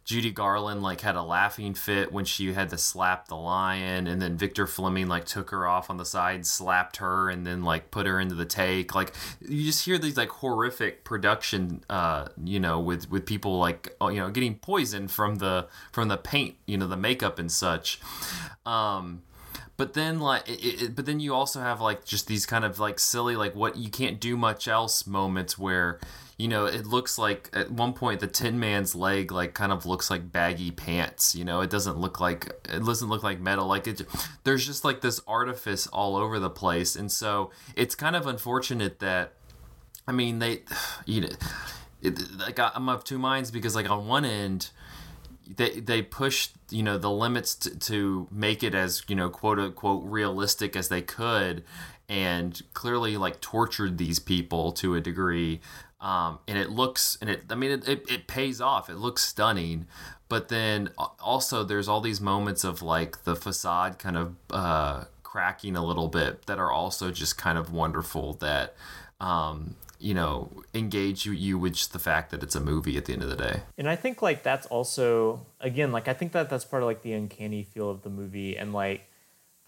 Judy 0.09 0.31
Garland 0.31 0.81
like 0.81 1.01
had 1.01 1.15
a 1.15 1.21
laughing 1.21 1.75
fit 1.75 2.11
when 2.11 2.25
she 2.25 2.51
had 2.51 2.71
to 2.71 2.79
slap 2.79 3.27
the 3.27 3.35
lion, 3.35 4.07
and 4.07 4.19
then 4.19 4.37
Victor 4.37 4.65
Fleming 4.65 5.07
like 5.07 5.25
took 5.25 5.51
her 5.51 5.67
off 5.67 5.91
on 5.91 5.97
the 5.97 6.03
side, 6.03 6.47
slapped 6.47 6.97
her, 6.97 7.29
and 7.29 7.45
then 7.45 7.61
like 7.61 7.91
put 7.91 8.07
her 8.07 8.19
into 8.19 8.33
the 8.33 8.43
take. 8.43 8.95
Like 8.95 9.13
you 9.39 9.63
just 9.63 9.85
hear 9.85 9.99
these 9.99 10.17
like 10.17 10.29
horrific 10.29 11.03
production, 11.03 11.83
uh, 11.91 12.29
you 12.43 12.59
know, 12.59 12.79
with 12.79 13.11
with 13.11 13.27
people 13.27 13.59
like 13.59 13.95
oh, 14.01 14.09
you 14.09 14.19
know 14.19 14.31
getting 14.31 14.55
poisoned 14.55 15.11
from 15.11 15.35
the 15.35 15.67
from 15.91 16.07
the 16.07 16.17
paint, 16.17 16.55
you 16.65 16.79
know, 16.79 16.87
the 16.87 16.97
makeup 16.97 17.37
and 17.37 17.51
such. 17.51 18.01
Um, 18.65 19.21
but 19.77 19.93
then 19.93 20.19
like 20.19 20.49
it, 20.49 20.81
it, 20.81 20.95
but 20.95 21.05
then 21.05 21.19
you 21.19 21.35
also 21.35 21.59
have 21.59 21.81
like 21.81 22.03
just 22.03 22.25
these 22.25 22.47
kind 22.47 22.65
of 22.65 22.79
like 22.79 22.97
silly 22.97 23.35
like 23.35 23.53
what 23.53 23.77
you 23.77 23.91
can't 23.91 24.19
do 24.19 24.35
much 24.35 24.67
else 24.67 25.05
moments 25.05 25.55
where 25.55 25.99
you 26.39 26.47
know, 26.47 26.65
it 26.65 26.87
looks 26.87 27.17
like 27.17 27.49
at 27.51 27.69
one 27.69 27.91
point 27.91 28.21
the 28.21 28.27
Tin 28.27 28.61
Man's 28.61 28.95
leg 28.95 29.29
like 29.29 29.53
kind 29.53 29.73
of 29.73 29.85
looks 29.85 30.09
like 30.09 30.31
baggy 30.31 30.71
pants. 30.71 31.35
You 31.35 31.43
know, 31.43 31.59
it 31.59 31.69
doesn't 31.69 31.97
look 31.97 32.21
like 32.21 32.45
it 32.69 32.83
doesn't 32.85 33.09
look 33.09 33.23
like 33.23 33.41
metal. 33.41 33.67
Like 33.67 33.87
it, 33.87 34.03
there's 34.45 34.65
just 34.65 34.85
like 34.85 35.01
this 35.01 35.19
artifice 35.27 35.85
all 35.87 36.15
over 36.15 36.39
the 36.39 36.49
place, 36.49 36.95
and 36.95 37.11
so 37.11 37.51
it's 37.75 37.93
kind 37.93 38.15
of 38.15 38.25
unfortunate 38.25 38.99
that, 38.99 39.33
I 40.07 40.13
mean, 40.13 40.39
they, 40.39 40.61
you 41.05 41.21
know, 41.21 41.29
it, 42.01 42.17
like 42.37 42.57
I'm 42.57 42.87
of 42.87 43.03
two 43.03 43.19
minds 43.19 43.51
because 43.51 43.75
like 43.75 43.89
on 43.89 44.07
one 44.07 44.23
end 44.23 44.69
they 45.57 45.81
they 45.81 46.01
pushed 46.01 46.53
you 46.69 46.83
know 46.83 46.97
the 46.97 47.11
limits 47.11 47.53
to, 47.55 47.77
to 47.79 48.27
make 48.31 48.63
it 48.63 48.73
as 48.73 49.03
you 49.09 49.15
know 49.15 49.29
quote 49.29 49.59
unquote 49.59 50.03
realistic 50.05 50.77
as 50.77 50.87
they 50.87 51.01
could 51.01 51.65
and 52.07 52.61
clearly 52.73 53.17
like 53.17 53.41
tortured 53.41 53.97
these 53.97 54.19
people 54.19 54.71
to 54.71 54.95
a 54.95 55.01
degree 55.01 55.59
um, 56.01 56.39
and 56.47 56.57
it 56.57 56.69
looks 56.69 57.17
and 57.19 57.29
it 57.29 57.43
i 57.49 57.55
mean 57.55 57.71
it, 57.71 57.87
it, 57.87 58.09
it, 58.09 58.27
pays 58.27 58.61
off. 58.61 58.89
It 58.89 58.95
looks 58.95 59.23
stunning. 59.23 59.85
But 60.29 60.49
then 60.49 60.91
also 61.19 61.63
there's 61.63 61.87
all 61.87 62.01
these 62.01 62.21
moments 62.21 62.63
of 62.63 62.81
like 62.81 63.23
the 63.23 63.35
facade 63.35 63.97
kind 63.97 64.15
of 64.15 64.35
uh, 64.51 65.05
cracking 65.23 65.75
a 65.75 65.83
little 65.83 66.07
bit 66.07 66.45
that 66.45 66.59
are 66.59 66.71
also 66.71 67.11
just 67.11 67.37
kind 67.37 67.57
of 67.57 67.73
wonderful 67.73 68.33
that 68.33 68.75
um, 69.19 69.75
you 69.99 70.13
know 70.13 70.51
engage 70.73 71.25
you, 71.25 71.33
you 71.33 71.57
with 71.57 71.73
just 71.73 71.93
the 71.93 71.99
fact 71.99 72.31
that 72.31 72.43
it's 72.43 72.55
a 72.55 72.59
movie 72.59 72.95
at 72.95 73.05
the 73.05 73.13
end 73.13 73.23
of 73.23 73.29
the 73.29 73.35
day. 73.35 73.61
And 73.77 73.89
i 73.89 73.95
think 73.95 74.21
like 74.21 74.43
that's 74.43 74.67
also 74.67 75.45
again 75.59 75.91
like 75.91 76.07
i 76.07 76.13
think 76.13 76.31
that 76.31 76.49
that's 76.49 76.63
part 76.63 76.83
of 76.83 76.87
like 76.87 77.01
the 77.01 77.13
uncanny 77.13 77.63
feel 77.63 77.89
of 77.89 78.03
the 78.03 78.09
movie. 78.09 78.55
And 78.55 78.71
like 78.71 79.09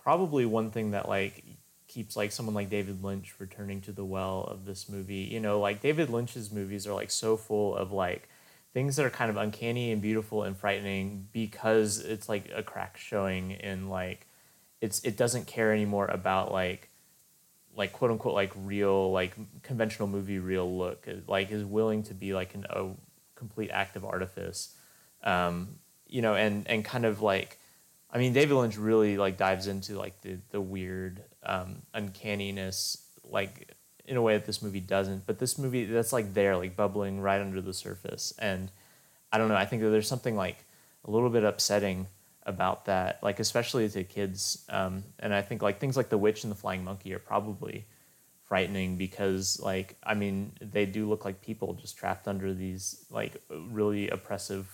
probably 0.01 0.45
one 0.45 0.71
thing 0.71 0.91
that 0.91 1.09
like 1.09 1.43
keeps 1.91 2.15
like 2.15 2.31
someone 2.31 2.55
like 2.55 2.69
David 2.69 3.03
Lynch 3.03 3.35
returning 3.39 3.81
to 3.81 3.91
the 3.91 4.05
well 4.05 4.43
of 4.43 4.65
this 4.65 4.87
movie. 4.87 5.27
You 5.31 5.39
know, 5.39 5.59
like 5.59 5.81
David 5.81 6.09
Lynch's 6.09 6.51
movies 6.51 6.87
are 6.87 6.93
like 6.93 7.11
so 7.11 7.35
full 7.35 7.75
of 7.75 7.91
like 7.91 8.29
things 8.73 8.95
that 8.95 9.05
are 9.05 9.09
kind 9.09 9.29
of 9.29 9.37
uncanny 9.37 9.91
and 9.91 10.01
beautiful 10.01 10.43
and 10.43 10.55
frightening 10.55 11.27
because 11.33 11.99
it's 11.99 12.29
like 12.29 12.49
a 12.55 12.63
crack 12.63 12.97
showing 12.97 13.51
in 13.51 13.89
like 13.89 14.27
it's 14.79 15.03
it 15.03 15.17
doesn't 15.17 15.47
care 15.47 15.73
anymore 15.73 16.07
about 16.07 16.51
like 16.51 16.89
like 17.75 17.91
quote 17.91 18.11
unquote 18.11 18.33
like 18.33 18.51
real 18.55 19.11
like 19.11 19.35
conventional 19.61 20.07
movie 20.07 20.39
real 20.39 20.77
look 20.77 21.07
like 21.27 21.51
is 21.51 21.65
willing 21.65 22.03
to 22.03 22.13
be 22.13 22.33
like 22.33 22.55
an, 22.55 22.65
a 22.69 22.87
complete 23.35 23.69
act 23.71 23.95
of 23.95 24.05
artifice 24.05 24.75
um 25.23 25.67
you 26.07 26.21
know 26.21 26.35
and 26.35 26.67
and 26.67 26.85
kind 26.85 27.05
of 27.05 27.21
like 27.21 27.59
I 28.13 28.17
mean, 28.17 28.33
David 28.33 28.55
Lynch 28.55 28.77
really 28.77 29.17
like 29.17 29.37
dives 29.37 29.67
into 29.67 29.97
like 29.97 30.19
the 30.21 30.37
the 30.49 30.59
weird 30.59 31.23
um, 31.43 31.81
uncanniness, 31.93 32.97
like 33.23 33.73
in 34.05 34.17
a 34.17 34.21
way 34.21 34.33
that 34.33 34.45
this 34.45 34.61
movie 34.61 34.79
doesn't. 34.79 35.25
But 35.25 35.39
this 35.39 35.57
movie, 35.57 35.85
that's 35.85 36.13
like 36.13 36.33
there, 36.33 36.57
like 36.57 36.75
bubbling 36.75 37.21
right 37.21 37.41
under 37.41 37.61
the 37.61 37.73
surface. 37.73 38.33
And 38.39 38.71
I 39.31 39.37
don't 39.37 39.47
know. 39.47 39.55
I 39.55 39.65
think 39.65 39.81
that 39.81 39.89
there's 39.89 40.07
something 40.07 40.35
like 40.35 40.65
a 41.05 41.11
little 41.11 41.29
bit 41.29 41.43
upsetting 41.43 42.07
about 42.45 42.85
that, 42.85 43.19
like 43.21 43.39
especially 43.39 43.87
to 43.89 44.03
kids. 44.03 44.65
Um, 44.69 45.03
and 45.19 45.33
I 45.33 45.41
think 45.41 45.61
like 45.61 45.79
things 45.79 45.97
like 45.97 46.09
the 46.09 46.17
witch 46.17 46.43
and 46.43 46.51
the 46.51 46.55
flying 46.55 46.83
monkey 46.83 47.13
are 47.13 47.19
probably 47.19 47.85
frightening 48.51 48.97
because 48.97 49.61
like 49.61 49.95
I 50.03 50.13
mean 50.13 50.51
they 50.59 50.85
do 50.85 51.07
look 51.07 51.23
like 51.23 51.41
people 51.41 51.73
just 51.73 51.97
trapped 51.97 52.27
under 52.27 52.53
these 52.53 53.05
like 53.09 53.41
really 53.49 54.09
oppressive 54.09 54.67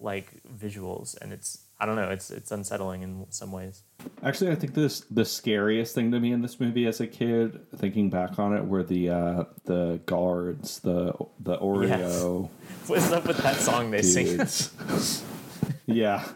like 0.00 0.40
visuals 0.56 1.20
and 1.20 1.32
it's 1.32 1.64
I 1.80 1.86
don't 1.86 1.94
know. 1.94 2.10
It's 2.10 2.30
it's 2.30 2.50
unsettling 2.50 3.02
in 3.02 3.26
some 3.30 3.52
ways. 3.52 3.82
Actually, 4.24 4.50
I 4.50 4.56
think 4.56 4.74
this 4.74 5.00
the 5.10 5.24
scariest 5.24 5.94
thing 5.94 6.10
to 6.10 6.18
me 6.18 6.32
in 6.32 6.42
this 6.42 6.58
movie 6.58 6.86
as 6.86 7.00
a 7.00 7.06
kid, 7.06 7.60
thinking 7.76 8.10
back 8.10 8.38
on 8.38 8.56
it, 8.56 8.64
were 8.64 8.82
the 8.82 9.10
uh, 9.10 9.44
the 9.64 10.00
guards, 10.04 10.80
the 10.80 11.12
the 11.38 11.56
Oreo. 11.58 12.48
Yes. 12.48 12.50
What's 12.88 13.12
up 13.12 13.26
with 13.26 13.38
that 13.38 13.56
song 13.56 13.92
they 13.92 14.00
dudes. 14.00 14.72
sing? 14.72 15.26
yeah, 15.86 16.26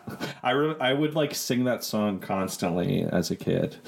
I 0.44 0.52
re- 0.52 0.76
I 0.80 0.92
would 0.92 1.16
like 1.16 1.34
sing 1.34 1.64
that 1.64 1.82
song 1.82 2.20
constantly 2.20 3.02
as 3.02 3.32
a 3.32 3.36
kid. 3.36 3.78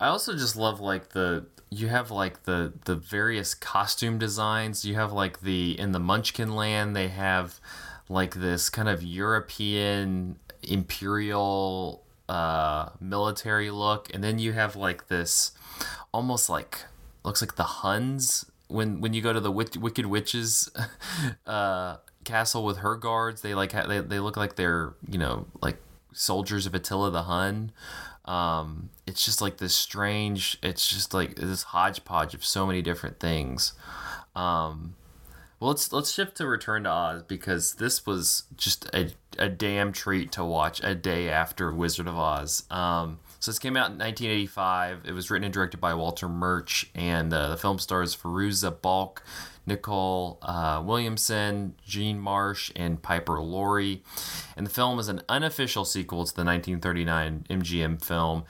I 0.00 0.08
also 0.08 0.32
just 0.32 0.56
love 0.56 0.80
like 0.80 1.10
the 1.10 1.46
you 1.70 1.86
have 1.86 2.10
like 2.10 2.44
the 2.44 2.72
the 2.84 2.96
various 2.96 3.54
costume 3.54 4.18
designs. 4.18 4.84
You 4.84 4.96
have 4.96 5.12
like 5.12 5.40
the 5.42 5.78
in 5.78 5.92
the 5.92 6.00
Munchkin 6.00 6.56
Land 6.56 6.96
they 6.96 7.08
have 7.08 7.60
like 8.08 8.34
this 8.34 8.68
kind 8.70 8.88
of 8.88 9.02
European 9.02 10.36
imperial 10.62 12.04
uh, 12.28 12.90
military 13.00 13.70
look, 13.70 14.12
and 14.14 14.22
then 14.22 14.38
you 14.38 14.52
have 14.52 14.76
like 14.76 15.08
this 15.08 15.52
almost 16.12 16.48
like 16.48 16.84
looks 17.24 17.40
like 17.40 17.56
the 17.56 17.64
Huns 17.64 18.46
when 18.68 19.00
when 19.00 19.12
you 19.12 19.22
go 19.22 19.32
to 19.32 19.40
the 19.40 19.50
Wicked 19.50 20.06
Witches 20.06 20.70
uh, 21.46 21.96
castle 22.24 22.64
with 22.64 22.78
her 22.78 22.96
guards. 22.96 23.42
They 23.42 23.54
like 23.54 23.72
they 23.72 24.00
they 24.00 24.18
look 24.18 24.36
like 24.36 24.56
they're 24.56 24.94
you 25.08 25.18
know 25.18 25.46
like 25.62 25.78
soldiers 26.12 26.66
of 26.66 26.74
Attila 26.74 27.10
the 27.10 27.24
Hun. 27.24 27.72
Um, 28.24 28.90
it's 29.06 29.24
just 29.24 29.40
like 29.40 29.58
this 29.58 29.74
strange. 29.74 30.58
It's 30.62 30.88
just 30.88 31.14
like 31.14 31.36
this 31.36 31.64
hodgepodge 31.64 32.34
of 32.34 32.44
so 32.44 32.66
many 32.66 32.82
different 32.82 33.20
things. 33.20 33.72
Um, 34.34 34.94
well, 35.58 35.70
let's 35.70 35.92
let's 35.92 36.12
shift 36.12 36.36
to 36.36 36.46
Return 36.46 36.84
to 36.84 36.90
Oz 36.90 37.22
because 37.22 37.74
this 37.74 38.04
was 38.04 38.44
just 38.56 38.86
a, 38.94 39.10
a 39.38 39.48
damn 39.48 39.90
treat 39.90 40.30
to 40.32 40.44
watch 40.44 40.82
a 40.84 40.94
day 40.94 41.30
after 41.30 41.72
Wizard 41.72 42.06
of 42.06 42.18
Oz. 42.18 42.64
Um, 42.70 43.20
so 43.40 43.50
this 43.50 43.58
came 43.58 43.76
out 43.76 43.90
in 43.90 43.98
1985. 43.98 45.02
It 45.06 45.12
was 45.12 45.30
written 45.30 45.44
and 45.44 45.54
directed 45.54 45.78
by 45.78 45.94
Walter 45.94 46.28
Murch, 46.28 46.90
and 46.94 47.32
uh, 47.32 47.48
the 47.48 47.56
film 47.56 47.78
stars 47.78 48.14
Fairuza 48.14 48.82
Balk, 48.82 49.22
Nicol 49.66 50.38
uh, 50.42 50.82
Williamson, 50.84 51.74
Jean 51.86 52.18
Marsh, 52.18 52.70
and 52.76 53.00
Piper 53.00 53.40
Laurie. 53.40 54.02
And 54.58 54.66
the 54.66 54.70
film 54.70 54.98
is 54.98 55.08
an 55.08 55.22
unofficial 55.26 55.86
sequel 55.86 56.26
to 56.26 56.34
the 56.34 56.44
1939 56.44 57.46
MGM 57.48 58.04
film 58.04 58.44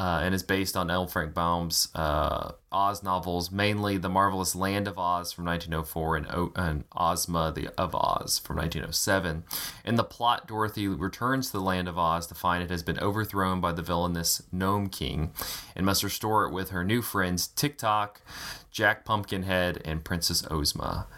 uh, 0.00 0.20
and 0.22 0.34
is 0.34 0.42
based 0.42 0.78
on 0.78 0.90
L. 0.90 1.06
Frank 1.06 1.34
Baum's 1.34 1.88
uh, 1.94 2.52
Oz 2.72 3.02
novels, 3.02 3.50
mainly 3.50 3.98
The 3.98 4.08
Marvelous 4.08 4.56
Land 4.56 4.88
of 4.88 4.98
Oz 4.98 5.30
from 5.30 5.44
1904 5.44 6.16
and, 6.16 6.26
o- 6.28 6.52
and 6.56 6.84
Ozma 6.96 7.52
the, 7.54 7.68
of 7.76 7.94
Oz 7.94 8.38
from 8.38 8.56
1907. 8.56 9.44
In 9.84 9.96
the 9.96 10.02
plot, 10.02 10.48
Dorothy 10.48 10.88
returns 10.88 11.48
to 11.48 11.52
the 11.52 11.60
land 11.60 11.86
of 11.86 11.98
Oz 11.98 12.26
to 12.28 12.34
find 12.34 12.64
it 12.64 12.70
has 12.70 12.82
been 12.82 12.98
overthrown 12.98 13.60
by 13.60 13.72
the 13.72 13.82
villainous 13.82 14.42
Gnome 14.50 14.88
King 14.88 15.32
and 15.76 15.84
must 15.84 16.02
restore 16.02 16.46
it 16.46 16.52
with 16.52 16.70
her 16.70 16.82
new 16.82 17.02
friends 17.02 17.48
Tik-Tok, 17.48 18.22
Jack 18.70 19.04
Pumpkinhead, 19.04 19.82
and 19.84 20.02
Princess 20.02 20.46
Ozma. 20.50 21.08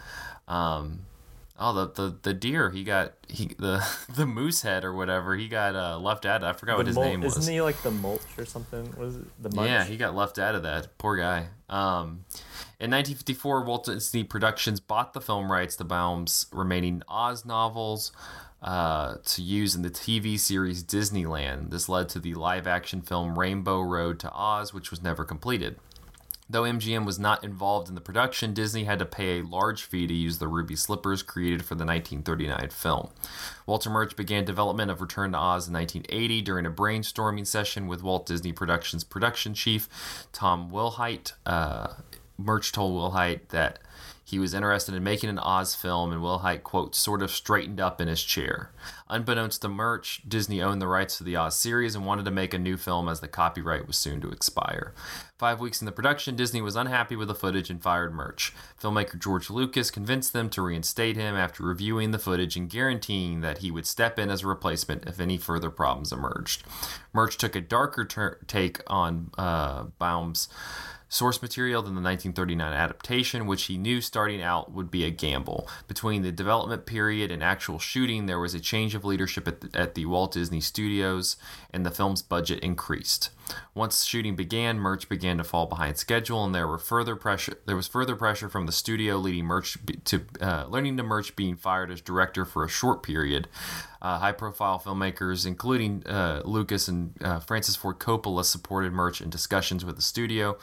Um, 0.45 1.05
Oh, 1.59 1.71
the, 1.71 1.91
the 1.91 2.17
the 2.23 2.33
deer 2.33 2.71
he 2.71 2.83
got 2.83 3.13
he 3.27 3.45
the 3.59 3.85
the 4.15 4.25
moose 4.25 4.63
head 4.63 4.83
or 4.83 4.93
whatever 4.93 5.35
he 5.35 5.47
got 5.47 5.75
uh, 5.75 5.99
left 5.99 6.25
out. 6.25 6.43
of. 6.43 6.55
I 6.55 6.57
forgot 6.57 6.77
what 6.77 6.87
his 6.87 6.95
Mul- 6.95 7.03
name 7.05 7.21
was. 7.21 7.37
Isn't 7.37 7.53
he 7.53 7.61
like 7.61 7.81
the 7.83 7.91
mulch 7.91 8.21
or 8.37 8.45
something? 8.45 8.85
What 8.95 9.07
is 9.07 9.17
it? 9.17 9.43
The 9.43 9.55
munch? 9.55 9.69
Yeah, 9.69 9.83
he 9.83 9.95
got 9.97 10.15
left 10.15 10.39
out 10.39 10.55
of 10.55 10.63
that. 10.63 10.97
Poor 10.97 11.15
guy. 11.15 11.47
Um, 11.69 12.25
in 12.79 12.89
1954, 12.91 13.63
Walt 13.63 13.85
Disney 13.85 14.23
Productions 14.23 14.79
bought 14.79 15.13
the 15.13 15.21
film 15.21 15.51
rights 15.51 15.75
to 15.77 15.83
Baum's 15.83 16.47
remaining 16.51 17.03
Oz 17.07 17.45
novels 17.45 18.11
uh, 18.61 19.15
to 19.23 19.41
use 19.41 19.75
in 19.75 19.83
the 19.83 19.89
TV 19.89 20.39
series 20.39 20.83
Disneyland. 20.83 21.69
This 21.69 21.87
led 21.87 22.09
to 22.09 22.19
the 22.19 22.33
live 22.33 22.65
action 22.65 23.01
film 23.01 23.37
Rainbow 23.37 23.81
Road 23.81 24.19
to 24.21 24.31
Oz, 24.33 24.73
which 24.73 24.89
was 24.89 25.03
never 25.03 25.23
completed. 25.23 25.77
Though 26.53 26.61
MGM 26.61 27.03
was 27.03 27.17
not 27.17 27.43
involved 27.43 27.89
in 27.89 27.95
the 27.95 27.99
production, 27.99 28.53
Disney 28.53 28.83
had 28.83 28.99
to 28.99 29.07
pay 29.07 29.39
a 29.39 29.43
large 29.43 29.81
fee 29.81 30.05
to 30.05 30.13
use 30.13 30.37
the 30.37 30.47
ruby 30.47 30.75
slippers 30.75 31.23
created 31.23 31.65
for 31.65 31.73
the 31.73 31.83
1939 31.83 32.69
film. 32.69 33.09
Walter 33.65 33.89
Murch 33.89 34.15
began 34.15 34.45
development 34.45 34.91
of 34.91 35.01
Return 35.01 35.31
to 35.31 35.37
Oz 35.39 35.67
in 35.67 35.73
1980 35.73 36.41
during 36.43 36.67
a 36.67 36.69
brainstorming 36.69 37.47
session 37.47 37.87
with 37.87 38.03
Walt 38.03 38.27
Disney 38.27 38.53
Productions 38.53 39.03
production 39.03 39.55
chief 39.55 39.89
Tom 40.31 40.69
Wilhite. 40.69 41.33
Uh, 41.43 41.95
Murch 42.37 42.71
told 42.71 42.93
Wilhite 42.93 43.47
that 43.47 43.79
he 44.33 44.39
was 44.39 44.55
interested 44.55 44.95
in 44.95 45.03
making 45.03 45.29
an 45.29 45.37
Oz 45.37 45.75
film, 45.75 46.11
and 46.11 46.21
Will 46.21 46.39
Wilhite, 46.39 46.63
quote, 46.63 46.95
sort 46.95 47.21
of 47.21 47.29
straightened 47.29 47.79
up 47.79 48.01
in 48.01 48.07
his 48.07 48.23
chair. 48.23 48.71
Unbeknownst 49.07 49.61
to 49.61 49.69
Murch, 49.69 50.23
Disney 50.27 50.59
owned 50.59 50.81
the 50.81 50.87
rights 50.87 51.19
to 51.19 51.23
the 51.23 51.35
Oz 51.35 51.55
series 51.55 51.93
and 51.93 52.03
wanted 52.03 52.25
to 52.25 52.31
make 52.31 52.51
a 52.51 52.57
new 52.57 52.75
film 52.75 53.07
as 53.07 53.19
the 53.19 53.27
copyright 53.27 53.85
was 53.85 53.95
soon 53.95 54.19
to 54.21 54.31
expire. 54.31 54.95
Five 55.37 55.59
weeks 55.59 55.81
in 55.81 55.85
the 55.85 55.91
production, 55.91 56.35
Disney 56.35 56.61
was 56.61 56.75
unhappy 56.75 57.15
with 57.15 57.27
the 57.27 57.35
footage 57.35 57.69
and 57.69 57.81
fired 57.81 58.13
Murch. 58.15 58.53
Filmmaker 58.81 59.19
George 59.19 59.51
Lucas 59.51 59.91
convinced 59.91 60.33
them 60.33 60.49
to 60.49 60.63
reinstate 60.63 61.15
him 61.15 61.35
after 61.35 61.63
reviewing 61.63 62.09
the 62.09 62.17
footage 62.17 62.55
and 62.55 62.69
guaranteeing 62.69 63.41
that 63.41 63.59
he 63.59 63.69
would 63.69 63.85
step 63.85 64.17
in 64.17 64.31
as 64.31 64.41
a 64.41 64.47
replacement 64.47 65.07
if 65.07 65.19
any 65.19 65.37
further 65.37 65.69
problems 65.69 66.11
emerged. 66.11 66.63
Murch 67.13 67.37
took 67.37 67.55
a 67.55 67.61
darker 67.61 68.03
ter- 68.03 68.39
take 68.47 68.81
on 68.87 69.29
uh, 69.37 69.83
Baum's 69.99 70.47
source 71.13 71.43
material 71.43 71.83
than 71.83 71.93
the 71.93 72.01
1939 72.01 72.73
adaptation, 72.73 73.45
which 73.45 73.65
he 73.65 73.77
knew 73.77 74.01
starting 74.01 74.41
out 74.41 74.71
would 74.71 74.89
be 74.89 75.05
a 75.05 75.11
gamble. 75.11 75.67
Between 75.87 76.23
the 76.23 76.31
development 76.31 76.87
period 76.87 77.31
and 77.31 77.43
actual 77.43 77.77
shooting, 77.77 78.25
there 78.25 78.39
was 78.39 78.55
a 78.55 78.59
change 78.59 78.95
of 78.95 79.05
leadership 79.05 79.47
at 79.47 79.61
the, 79.61 79.79
at 79.79 79.93
the 79.93 80.07
Walt 80.07 80.33
Disney 80.33 80.59
Studios, 80.59 81.37
and 81.71 81.85
the 81.85 81.91
film's 81.91 82.23
budget 82.23 82.59
increased. 82.61 83.29
Once 83.75 84.05
shooting 84.05 84.35
began, 84.35 84.79
Murch 84.79 85.07
began 85.07 85.37
to 85.37 85.43
fall 85.43 85.67
behind 85.67 85.97
schedule, 85.97 86.43
and 86.43 86.55
there 86.55 86.67
were 86.67 86.79
further 86.79 87.15
pressure. 87.15 87.59
There 87.67 87.75
was 87.75 87.87
further 87.87 88.15
pressure 88.15 88.49
from 88.49 88.65
the 88.65 88.71
studio, 88.71 89.17
leading 89.17 89.45
Murch 89.45 89.77
to 90.05 90.21
uh, 90.41 90.65
learning 90.67 90.97
to 90.97 91.03
Murch 91.03 91.35
being 91.35 91.55
fired 91.55 91.91
as 91.91 92.01
director 92.01 92.45
for 92.45 92.63
a 92.63 92.69
short 92.69 93.03
period. 93.03 93.47
Uh, 94.01 94.19
high-profile 94.19 94.79
filmmakers, 94.79 95.45
including 95.45 96.05
uh, 96.07 96.41
Lucas 96.43 96.87
and 96.87 97.13
uh, 97.21 97.39
Francis 97.39 97.75
Ford 97.75 97.99
Coppola, 97.99 98.43
supported 98.43 98.91
Murch 98.91 99.21
in 99.21 99.29
discussions 99.29 99.85
with 99.85 99.95
the 99.95 100.01
studio 100.01 100.57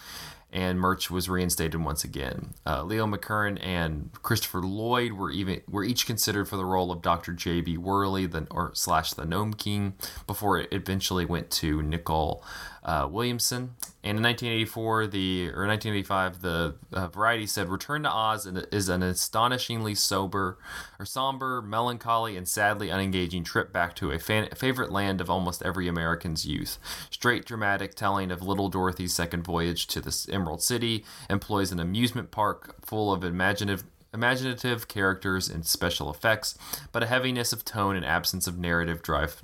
and 0.53 0.80
Murch 0.80 1.11
was 1.11 1.28
reinstated 1.28 1.82
once 1.82 2.05
again. 2.05 2.55
Uh, 2.66 2.82
Leo 2.82 3.07
McKern 3.07 3.59
and 3.64 4.11
Christopher 4.22 4.61
Lloyd 4.61 5.12
were 5.12 5.30
even 5.30 5.62
were 5.68 5.84
each 5.84 6.07
considered 6.07 6.48
for 6.48 6.57
the 6.57 6.64
role 6.64 6.90
of 6.90 7.03
Dr. 7.03 7.32
J.B. 7.32 7.78
Worley, 7.78 8.26
the 8.26 8.46
or 8.51 8.72
slash 8.74 9.12
the 9.12 9.24
Gnome 9.24 9.55
King, 9.55 9.94
before 10.26 10.59
it 10.59 10.68
eventually 10.72 11.24
went 11.24 11.51
to 11.51 11.82
Nicol 11.82 12.44
uh, 12.82 13.06
Williamson. 13.10 13.74
And 14.02 14.16
in 14.16 14.22
1984, 14.24 15.08
the 15.08 15.48
or 15.48 15.66
1985, 15.66 16.40
the 16.40 16.74
uh, 16.92 17.08
Variety 17.08 17.46
said, 17.46 17.68
"Return 17.68 18.02
to 18.04 18.10
Oz 18.10 18.46
is 18.46 18.88
an 18.88 19.02
astonishingly 19.02 19.94
sober, 19.94 20.58
or 20.98 21.04
somber, 21.04 21.60
melancholy, 21.60 22.36
and 22.36 22.48
sadly 22.48 22.88
unengaging 22.88 23.44
trip 23.44 23.72
back 23.72 23.94
to 23.96 24.10
a 24.10 24.18
fan- 24.18 24.48
favorite 24.54 24.90
land 24.90 25.20
of 25.20 25.28
almost 25.28 25.62
every 25.62 25.86
American's 25.86 26.46
youth. 26.46 26.78
Straight 27.10 27.44
dramatic 27.44 27.94
telling 27.94 28.30
of 28.30 28.42
little 28.42 28.70
Dorothy's 28.70 29.14
second 29.14 29.44
voyage 29.44 29.86
to 29.88 30.00
the 30.00 30.26
Emerald 30.32 30.62
City 30.62 31.04
employs 31.28 31.72
an 31.72 31.80
amusement 31.80 32.30
park 32.30 32.76
full 32.84 33.12
of 33.12 33.22
imaginative." 33.22 33.84
Imaginative 34.12 34.88
characters 34.88 35.48
and 35.48 35.64
special 35.64 36.10
effects, 36.10 36.58
but 36.90 37.04
a 37.04 37.06
heaviness 37.06 37.52
of 37.52 37.64
tone 37.64 37.94
and 37.94 38.04
absence 38.04 38.48
of 38.48 38.58
narrative 38.58 39.02
drive 39.02 39.40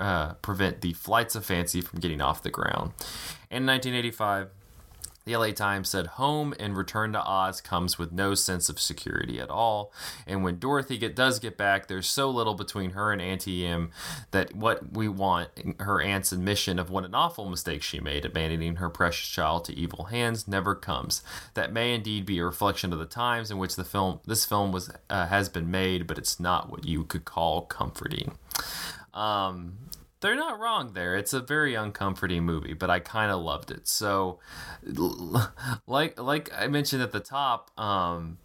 uh, 0.00 0.34
prevent 0.34 0.80
the 0.80 0.92
flights 0.92 1.34
of 1.34 1.44
fancy 1.44 1.80
from 1.80 2.00
getting 2.00 2.20
off 2.20 2.42
the 2.42 2.50
ground. 2.50 2.92
In 3.50 3.66
1985, 3.66 4.48
the 5.28 5.36
LA 5.36 5.50
Times 5.50 5.90
said 5.90 6.06
home 6.06 6.54
and 6.58 6.74
return 6.74 7.12
to 7.12 7.22
Oz 7.22 7.60
comes 7.60 7.98
with 7.98 8.12
no 8.12 8.34
sense 8.34 8.70
of 8.70 8.80
security 8.80 9.38
at 9.38 9.50
all. 9.50 9.92
And 10.26 10.42
when 10.42 10.58
Dorothy 10.58 10.96
get, 10.96 11.14
does 11.14 11.38
get 11.38 11.58
back, 11.58 11.86
there's 11.86 12.08
so 12.08 12.30
little 12.30 12.54
between 12.54 12.92
her 12.92 13.12
and 13.12 13.20
Auntie 13.20 13.66
Em 13.66 13.90
that 14.30 14.56
what 14.56 14.92
we 14.92 15.06
want, 15.06 15.50
her 15.80 16.00
aunt's 16.00 16.32
admission 16.32 16.78
of 16.78 16.88
what 16.88 17.04
an 17.04 17.14
awful 17.14 17.46
mistake 17.46 17.82
she 17.82 18.00
made, 18.00 18.24
abandoning 18.24 18.76
her 18.76 18.88
precious 18.88 19.28
child 19.28 19.66
to 19.66 19.76
evil 19.76 20.04
hands, 20.04 20.48
never 20.48 20.74
comes. 20.74 21.22
That 21.52 21.74
may 21.74 21.94
indeed 21.94 22.24
be 22.24 22.38
a 22.38 22.44
reflection 22.46 22.94
of 22.94 22.98
the 22.98 23.04
times 23.04 23.50
in 23.50 23.58
which 23.58 23.76
the 23.76 23.84
film, 23.84 24.20
this 24.26 24.46
film 24.46 24.72
was 24.72 24.90
uh, 25.10 25.26
has 25.26 25.50
been 25.50 25.70
made, 25.70 26.06
but 26.06 26.16
it's 26.16 26.40
not 26.40 26.70
what 26.70 26.86
you 26.86 27.04
could 27.04 27.26
call 27.26 27.62
comforting. 27.66 28.38
Um, 29.18 29.78
they're 30.20 30.36
not 30.36 30.58
wrong 30.58 30.92
there. 30.94 31.16
It's 31.16 31.32
a 31.32 31.40
very 31.40 31.74
uncomforting 31.74 32.44
movie, 32.44 32.72
but 32.72 32.90
I 32.90 33.00
kind 33.00 33.30
of 33.30 33.40
loved 33.40 33.70
it. 33.70 33.86
So, 33.88 34.38
like 35.86 36.18
like 36.20 36.50
I 36.56 36.66
mentioned 36.68 37.02
at 37.02 37.12
the 37.12 37.20
top, 37.20 37.70
um, 37.78 38.38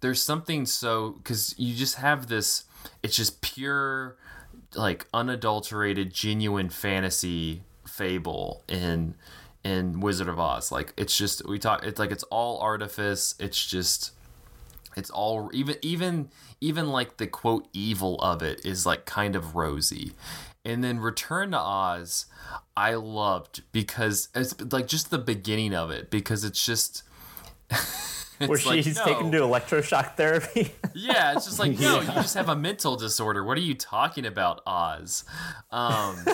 there's 0.00 0.22
something 0.22 0.66
so 0.66 1.12
because 1.12 1.54
you 1.58 1.74
just 1.74 1.96
have 1.96 2.28
this. 2.28 2.64
It's 3.02 3.16
just 3.16 3.40
pure, 3.40 4.16
like 4.74 5.06
unadulterated, 5.12 6.12
genuine 6.12 6.70
fantasy 6.70 7.62
fable 7.86 8.62
in 8.68 9.14
in 9.64 10.00
Wizard 10.00 10.28
of 10.28 10.38
Oz. 10.38 10.70
Like 10.72 10.94
it's 10.96 11.16
just 11.16 11.46
we 11.46 11.58
talk. 11.58 11.84
It's 11.84 11.98
like 11.98 12.10
it's 12.10 12.24
all 12.24 12.58
artifice. 12.60 13.34
It's 13.38 13.66
just 13.66 14.12
it's 14.96 15.10
all 15.10 15.50
even 15.52 15.76
even 15.82 16.30
even 16.60 16.88
like 16.88 17.16
the 17.16 17.26
quote 17.26 17.68
evil 17.72 18.16
of 18.20 18.42
it 18.42 18.64
is 18.64 18.86
like 18.86 19.04
kind 19.04 19.36
of 19.36 19.54
rosy 19.54 20.12
and 20.64 20.82
then 20.82 20.98
return 20.98 21.52
to 21.52 21.58
oz 21.58 22.26
i 22.76 22.94
loved 22.94 23.62
because 23.72 24.28
it's 24.34 24.54
like 24.72 24.86
just 24.86 25.10
the 25.10 25.18
beginning 25.18 25.74
of 25.74 25.90
it 25.90 26.10
because 26.10 26.44
it's 26.44 26.64
just 26.64 27.02
Where 28.38 28.56
it's 28.56 28.66
like, 28.66 28.84
she's 28.84 28.96
no. 28.96 29.04
taken 29.04 29.32
to 29.32 29.38
electroshock 29.38 30.16
therapy. 30.16 30.72
Yeah, 30.94 31.34
it's 31.34 31.44
just 31.44 31.60
like 31.60 31.78
no, 31.78 32.00
you 32.00 32.06
just 32.06 32.34
have 32.34 32.48
a 32.48 32.56
mental 32.56 32.96
disorder. 32.96 33.44
What 33.44 33.56
are 33.56 33.62
you 33.62 33.74
talking 33.74 34.26
about, 34.26 34.62
Oz? 34.66 35.24
Um, 35.70 36.24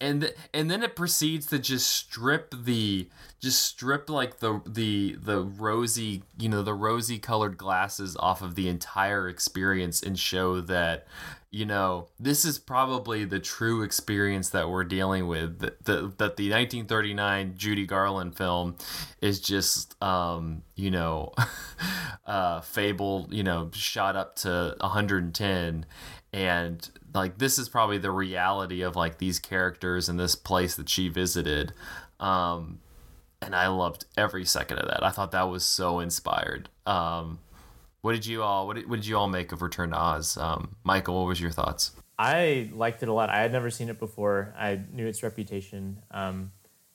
and 0.00 0.22
th- 0.22 0.34
and 0.52 0.70
then 0.70 0.82
it 0.82 0.96
proceeds 0.96 1.46
to 1.46 1.58
just 1.58 1.90
strip 1.90 2.54
the 2.64 3.08
just 3.40 3.62
strip 3.62 4.10
like 4.10 4.38
the 4.38 4.60
the 4.66 5.16
the 5.22 5.40
rosy 5.42 6.22
you 6.38 6.48
know 6.48 6.62
the 6.62 6.74
rosy 6.74 7.18
colored 7.18 7.56
glasses 7.56 8.16
off 8.18 8.42
of 8.42 8.54
the 8.54 8.68
entire 8.68 9.28
experience 9.28 10.02
and 10.02 10.18
show 10.18 10.60
that 10.60 11.06
you 11.50 11.64
know 11.64 12.08
this 12.20 12.44
is 12.44 12.58
probably 12.58 13.24
the 13.24 13.38
true 13.38 13.82
experience 13.82 14.50
that 14.50 14.68
we're 14.68 14.84
dealing 14.84 15.26
with. 15.26 15.60
That 15.60 15.84
the, 15.84 16.12
that 16.18 16.36
the 16.36 16.50
1939 16.50 17.54
Judy 17.56 17.86
Garland 17.86 18.36
film 18.36 18.76
is 19.22 19.40
just 19.40 20.00
um 20.02 20.62
you 20.74 20.90
know 20.90 21.32
uh 22.26 22.60
fable 22.60 23.26
you 23.30 23.42
know 23.42 23.70
shot 23.72 24.16
up 24.16 24.36
to 24.36 24.76
110 24.80 25.86
and 26.32 26.90
like 27.16 27.38
this 27.38 27.58
is 27.58 27.68
probably 27.68 27.98
the 27.98 28.10
reality 28.10 28.82
of 28.82 28.94
like 28.94 29.18
these 29.18 29.38
characters 29.38 30.08
in 30.08 30.16
this 30.16 30.36
place 30.36 30.76
that 30.76 30.88
she 30.88 31.08
visited 31.08 31.72
um 32.20 32.78
and 33.42 33.54
I 33.54 33.68
loved 33.68 34.06
every 34.16 34.44
second 34.44 34.78
of 34.78 34.88
that. 34.88 35.04
I 35.04 35.10
thought 35.10 35.32
that 35.32 35.48
was 35.48 35.64
so 35.64 36.00
inspired. 36.00 36.68
Um, 36.86 37.38
what 38.00 38.12
did 38.12 38.26
you 38.26 38.42
all 38.42 38.66
what 38.66 38.76
did, 38.76 38.88
what 38.88 38.96
did 38.96 39.06
you 39.06 39.16
all 39.16 39.28
make 39.28 39.52
of 39.52 39.62
Return 39.62 39.90
to 39.90 39.96
Oz? 39.96 40.36
Um, 40.36 40.76
Michael, 40.84 41.16
what 41.16 41.28
was 41.28 41.40
your 41.40 41.50
thoughts? 41.50 41.92
I 42.18 42.70
liked 42.72 43.02
it 43.02 43.08
a 43.08 43.12
lot. 43.12 43.28
I 43.28 43.40
had 43.40 43.52
never 43.52 43.70
seen 43.70 43.88
it 43.88 43.98
before. 43.98 44.54
I 44.58 44.80
knew 44.90 45.06
its 45.06 45.22
reputation. 45.22 46.02
Um, 46.10 46.52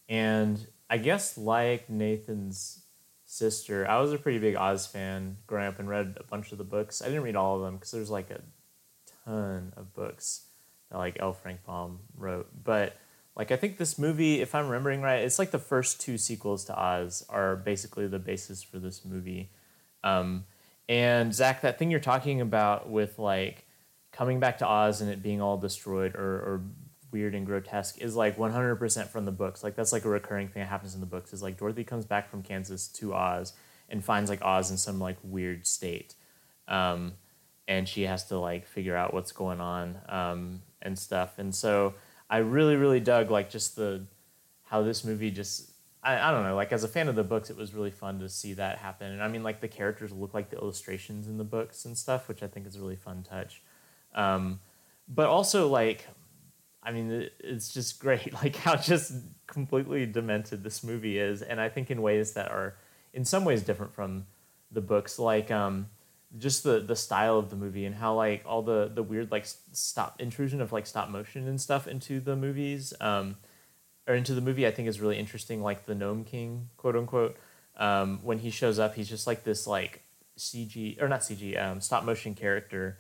and 0.09 0.65
I 0.89 0.97
guess 0.97 1.37
like 1.37 1.89
Nathan's 1.89 2.83
sister, 3.25 3.87
I 3.87 3.99
was 3.99 4.13
a 4.13 4.17
pretty 4.17 4.39
big 4.39 4.55
Oz 4.55 4.87
fan 4.87 5.37
growing 5.45 5.67
up 5.67 5.79
and 5.79 5.87
read 5.87 6.17
a 6.19 6.23
bunch 6.23 6.51
of 6.51 6.57
the 6.57 6.63
books. 6.63 7.01
I 7.01 7.05
didn't 7.05 7.23
read 7.23 7.35
all 7.35 7.57
of 7.57 7.61
them 7.61 7.75
because 7.75 7.91
there's 7.91 8.09
like 8.09 8.31
a 8.31 8.41
ton 9.25 9.73
of 9.75 9.93
books 9.93 10.45
that 10.89 10.97
like 10.97 11.17
L. 11.19 11.33
Frank 11.33 11.63
Baum 11.65 11.99
wrote. 12.17 12.49
But 12.63 12.97
like 13.35 13.51
I 13.51 13.55
think 13.55 13.77
this 13.77 13.97
movie, 13.97 14.41
if 14.41 14.53
I'm 14.53 14.65
remembering 14.67 15.01
right, 15.01 15.21
it's 15.21 15.39
like 15.39 15.51
the 15.51 15.59
first 15.59 16.01
two 16.01 16.17
sequels 16.17 16.65
to 16.65 16.77
Oz 16.77 17.25
are 17.29 17.55
basically 17.55 18.07
the 18.07 18.19
basis 18.19 18.61
for 18.61 18.79
this 18.79 19.05
movie. 19.05 19.51
Um, 20.03 20.45
and 20.89 21.33
Zach, 21.33 21.61
that 21.61 21.79
thing 21.79 21.91
you're 21.91 21.99
talking 21.99 22.41
about 22.41 22.89
with 22.89 23.17
like 23.17 23.65
coming 24.11 24.39
back 24.39 24.57
to 24.57 24.67
Oz 24.67 25.01
and 25.01 25.09
it 25.09 25.23
being 25.23 25.41
all 25.41 25.57
destroyed 25.57 26.15
or, 26.15 26.35
or 26.35 26.61
weird 27.11 27.35
and 27.35 27.45
grotesque 27.45 27.97
is 27.99 28.15
like 28.15 28.37
100% 28.37 29.07
from 29.07 29.25
the 29.25 29.31
books. 29.31 29.63
Like 29.63 29.75
that's 29.75 29.93
like 29.93 30.05
a 30.05 30.09
recurring 30.09 30.47
thing 30.47 30.61
that 30.61 30.69
happens 30.69 30.93
in 30.93 30.99
the 30.99 31.05
books 31.05 31.33
is 31.33 31.41
like 31.41 31.57
Dorothy 31.57 31.83
comes 31.83 32.05
back 32.05 32.29
from 32.29 32.43
Kansas 32.43 32.87
to 32.89 33.13
Oz 33.13 33.53
and 33.89 34.03
finds 34.03 34.29
like 34.29 34.41
Oz 34.41 34.71
in 34.71 34.77
some 34.77 34.99
like 34.99 35.17
weird 35.23 35.65
state. 35.67 36.15
Um, 36.67 37.13
and 37.71 37.87
she 37.87 38.01
has 38.03 38.25
to 38.25 38.37
like 38.37 38.67
figure 38.67 38.97
out 38.97 39.13
what's 39.13 39.31
going 39.31 39.61
on 39.61 39.97
um, 40.09 40.61
and 40.81 40.99
stuff. 40.99 41.39
And 41.39 41.55
so 41.55 41.93
I 42.29 42.39
really, 42.39 42.75
really 42.75 42.99
dug 42.99 43.31
like 43.31 43.49
just 43.49 43.77
the 43.77 44.05
how 44.63 44.81
this 44.81 45.05
movie 45.05 45.31
just 45.31 45.71
I, 46.03 46.19
I 46.19 46.31
don't 46.31 46.43
know, 46.43 46.55
like 46.55 46.73
as 46.73 46.83
a 46.83 46.87
fan 46.89 47.07
of 47.07 47.15
the 47.15 47.23
books, 47.23 47.49
it 47.49 47.55
was 47.55 47.73
really 47.73 47.91
fun 47.91 48.19
to 48.19 48.27
see 48.27 48.53
that 48.55 48.79
happen. 48.79 49.13
And 49.13 49.23
I 49.23 49.29
mean, 49.29 49.41
like 49.41 49.61
the 49.61 49.69
characters 49.69 50.11
look 50.11 50.33
like 50.33 50.49
the 50.49 50.57
illustrations 50.57 51.27
in 51.27 51.37
the 51.37 51.45
books 51.45 51.85
and 51.85 51.97
stuff, 51.97 52.27
which 52.27 52.43
I 52.43 52.47
think 52.47 52.67
is 52.67 52.75
a 52.75 52.79
really 52.79 52.97
fun 52.97 53.23
touch. 53.23 53.61
Um, 54.13 54.59
but 55.07 55.27
also, 55.27 55.69
like, 55.69 56.07
I 56.83 56.91
mean, 56.91 57.09
it, 57.09 57.33
it's 57.39 57.73
just 57.73 58.01
great, 58.01 58.33
like 58.43 58.57
how 58.57 58.75
just 58.75 59.13
completely 59.47 60.05
demented 60.05 60.63
this 60.63 60.83
movie 60.83 61.19
is, 61.19 61.41
and 61.41 61.61
I 61.61 61.69
think 61.69 61.89
in 61.89 62.01
ways 62.01 62.33
that 62.33 62.51
are, 62.51 62.75
in 63.13 63.23
some 63.23 63.45
ways, 63.45 63.61
different 63.61 63.93
from 63.93 64.25
the 64.71 64.81
books. 64.81 65.19
Like, 65.19 65.51
um, 65.51 65.87
just 66.37 66.63
the 66.63 66.79
the 66.79 66.95
style 66.95 67.37
of 67.37 67.49
the 67.49 67.55
movie 67.55 67.85
and 67.85 67.95
how 67.95 68.15
like 68.15 68.43
all 68.45 68.61
the 68.61 68.89
the 68.93 69.03
weird 69.03 69.31
like 69.31 69.45
stop 69.73 70.19
intrusion 70.21 70.61
of 70.61 70.71
like 70.71 70.87
stop 70.87 71.09
motion 71.09 71.47
and 71.47 71.59
stuff 71.59 71.87
into 71.87 72.19
the 72.19 72.35
movies. 72.35 72.93
Um, 73.01 73.37
or 74.07 74.15
into 74.15 74.33
the 74.33 74.41
movie, 74.41 74.65
I 74.65 74.71
think 74.71 74.87
is 74.87 74.99
really 74.99 75.17
interesting. 75.17 75.61
Like 75.61 75.85
the 75.85 75.95
Gnome 75.95 76.23
King, 76.23 76.69
quote 76.77 76.95
unquote. 76.95 77.37
Um, 77.77 78.19
when 78.23 78.39
he 78.39 78.49
shows 78.49 78.79
up, 78.79 78.95
he's 78.95 79.07
just 79.07 79.27
like 79.27 79.43
this 79.43 79.67
like 79.67 80.03
CG 80.37 81.01
or 81.01 81.07
not 81.07 81.21
CG, 81.21 81.61
um, 81.61 81.81
stop 81.81 82.03
motion 82.03 82.33
character 82.35 82.97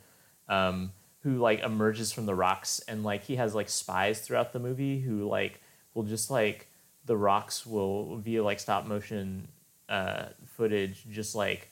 um, 0.47 0.91
who 1.21 1.37
like 1.37 1.61
emerges 1.61 2.11
from 2.11 2.25
the 2.25 2.35
rocks 2.35 2.79
and 2.87 3.03
like 3.03 3.23
he 3.23 3.35
has 3.35 3.55
like 3.55 3.69
spies 3.69 4.21
throughout 4.21 4.53
the 4.53 4.59
movie 4.59 4.99
who 4.99 5.27
like 5.27 5.61
will 5.93 6.03
just 6.03 6.29
like 6.29 6.67
the 7.05 7.17
rocks 7.17 7.65
will 7.65 8.17
via 8.17 8.43
like 8.43 8.59
stop 8.59 8.85
motion 8.85 9.47
uh, 9.89 10.25
footage 10.45 11.05
just 11.09 11.35
like 11.35 11.70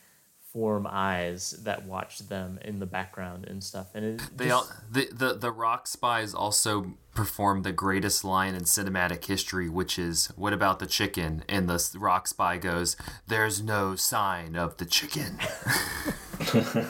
form 0.51 0.87
eyes 0.89 1.51
that 1.63 1.85
watch 1.85 2.19
them 2.27 2.57
in 2.63 2.79
the 2.79 2.85
background 2.85 3.45
and 3.47 3.63
stuff 3.63 3.87
and 3.93 4.03
it 4.03 4.21
They 4.35 4.49
all, 4.49 4.67
the, 4.91 5.07
the 5.11 5.33
the 5.33 5.51
rock 5.51 5.87
spies 5.87 6.33
also 6.33 6.93
perform 7.13 7.61
the 7.61 7.71
greatest 7.71 8.23
line 8.23 8.55
in 8.55 8.63
cinematic 8.63 9.25
history, 9.25 9.69
which 9.69 9.99
is 9.99 10.27
"What 10.35 10.53
about 10.53 10.79
the 10.79 10.87
chicken?" 10.87 11.43
And 11.47 11.69
the 11.69 11.83
rock 11.99 12.27
spy 12.27 12.57
goes, 12.57 12.95
"There's 13.27 13.61
no 13.61 13.95
sign 13.95 14.55
of 14.55 14.77
the 14.77 14.85
chicken." 14.85 15.37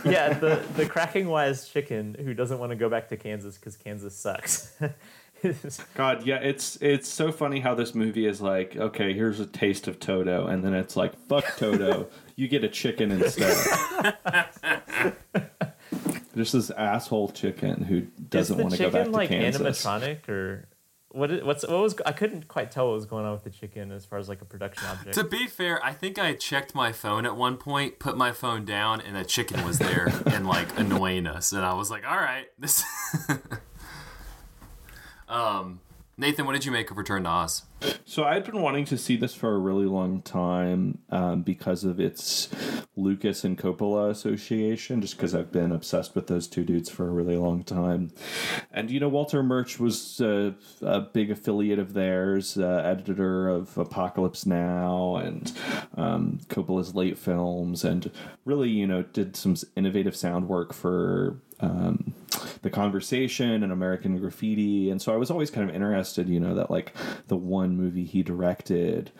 yeah, 0.05 0.33
the 0.33 0.63
the 0.75 0.85
cracking 0.85 1.27
wise 1.27 1.67
chicken 1.67 2.15
who 2.23 2.33
doesn't 2.33 2.59
want 2.59 2.71
to 2.71 2.75
go 2.75 2.89
back 2.89 3.09
to 3.09 3.17
Kansas 3.17 3.57
because 3.57 3.75
Kansas 3.75 4.15
sucks. 4.15 4.73
God, 5.95 6.25
yeah, 6.25 6.37
it's 6.37 6.77
it's 6.81 7.07
so 7.07 7.31
funny 7.31 7.59
how 7.59 7.73
this 7.73 7.95
movie 7.95 8.25
is 8.25 8.41
like, 8.41 8.75
okay, 8.75 9.13
here's 9.13 9.39
a 9.39 9.45
taste 9.45 9.87
of 9.87 9.99
Toto, 9.99 10.47
and 10.47 10.63
then 10.63 10.73
it's 10.73 10.95
like, 10.95 11.17
fuck 11.27 11.45
Toto, 11.57 12.07
you 12.39 12.47
get 12.47 12.63
a 12.63 12.69
chicken 12.69 13.11
instead. 13.11 13.53
Just 16.35 16.53
this 16.53 16.69
asshole 16.69 17.29
chicken 17.29 17.83
who 17.83 18.01
doesn't 18.29 18.57
want 18.57 18.73
to 18.75 18.77
go 18.77 18.89
back 18.89 19.05
to 19.05 19.11
like 19.11 19.27
Kansas. 19.27 19.61
animatronic 19.61 20.29
or 20.29 20.69
what? 21.09 21.31
Is, 21.31 21.43
what's 21.43 21.67
what 21.67 21.81
was? 21.81 21.95
I 22.05 22.13
couldn't 22.13 22.47
quite 22.47 22.71
tell 22.71 22.87
what 22.87 22.93
was 22.93 23.05
going 23.05 23.25
on 23.25 23.33
with 23.33 23.43
the 23.43 23.49
chicken 23.49 23.91
as 23.91 24.05
far 24.05 24.19
as 24.19 24.29
like 24.29 24.41
a 24.41 24.45
production 24.45 24.87
object. 24.87 25.15
to 25.15 25.25
be 25.25 25.47
fair, 25.47 25.83
I 25.83 25.91
think 25.91 26.17
I 26.17 26.33
checked 26.33 26.73
my 26.73 26.93
phone 26.93 27.25
at 27.25 27.35
one 27.35 27.57
point, 27.57 27.99
put 27.99 28.15
my 28.15 28.31
phone 28.31 28.63
down, 28.63 29.01
and 29.01 29.17
a 29.17 29.25
chicken 29.25 29.65
was 29.65 29.79
there 29.79 30.09
and 30.27 30.47
like 30.47 30.79
annoying 30.79 31.27
us, 31.27 31.51
and 31.51 31.65
I 31.65 31.73
was 31.73 31.91
like, 31.91 32.09
"All 32.09 32.15
right, 32.15 32.45
this." 32.57 32.85
um, 35.27 35.81
Nathan, 36.19 36.45
what 36.45 36.51
did 36.51 36.65
you 36.65 36.71
make 36.73 36.91
of 36.91 36.97
Return 36.97 37.23
to 37.23 37.29
Oz? 37.29 37.63
So 38.03 38.25
I'd 38.25 38.43
been 38.43 38.61
wanting 38.61 38.83
to 38.85 38.97
see 38.97 39.15
this 39.15 39.33
for 39.33 39.55
a 39.55 39.57
really 39.57 39.85
long 39.85 40.21
time 40.21 40.97
um, 41.09 41.43
because 41.43 41.85
of 41.85 41.97
its 41.97 42.49
Lucas 42.97 43.45
and 43.45 43.57
Coppola 43.57 44.09
association, 44.09 44.99
just 44.99 45.15
because 45.15 45.33
I've 45.33 45.53
been 45.53 45.71
obsessed 45.71 46.15
with 46.15 46.27
those 46.27 46.49
two 46.49 46.65
dudes 46.65 46.89
for 46.89 47.07
a 47.07 47.11
really 47.11 47.37
long 47.37 47.63
time. 47.63 48.11
And 48.69 48.91
you 48.91 48.99
know, 48.99 49.07
Walter 49.07 49.41
Murch 49.41 49.79
was 49.79 50.19
uh, 50.19 50.51
a 50.81 50.99
big 50.99 51.31
affiliate 51.31 51.79
of 51.79 51.93
theirs, 51.93 52.57
uh, 52.57 52.81
editor 52.83 53.47
of 53.47 53.77
Apocalypse 53.77 54.45
Now 54.45 55.15
and 55.15 55.53
um, 55.95 56.39
Coppola's 56.49 56.93
late 56.95 57.17
films, 57.17 57.85
and 57.85 58.11
really, 58.43 58.69
you 58.69 58.87
know, 58.87 59.03
did 59.03 59.37
some 59.37 59.55
innovative 59.77 60.17
sound 60.17 60.49
work 60.49 60.73
for. 60.73 61.39
Um, 61.59 62.13
the 62.61 62.69
conversation 62.69 63.63
and 63.63 63.71
American 63.71 64.17
Graffiti, 64.17 64.89
and 64.89 65.01
so 65.01 65.13
I 65.13 65.17
was 65.17 65.31
always 65.31 65.49
kind 65.49 65.69
of 65.69 65.75
interested, 65.75 66.27
you 66.27 66.39
know, 66.39 66.55
that 66.55 66.69
like 66.69 66.93
the 67.27 67.37
one 67.37 67.75
movie 67.75 68.03
he 68.03 68.21
directed 68.21 69.11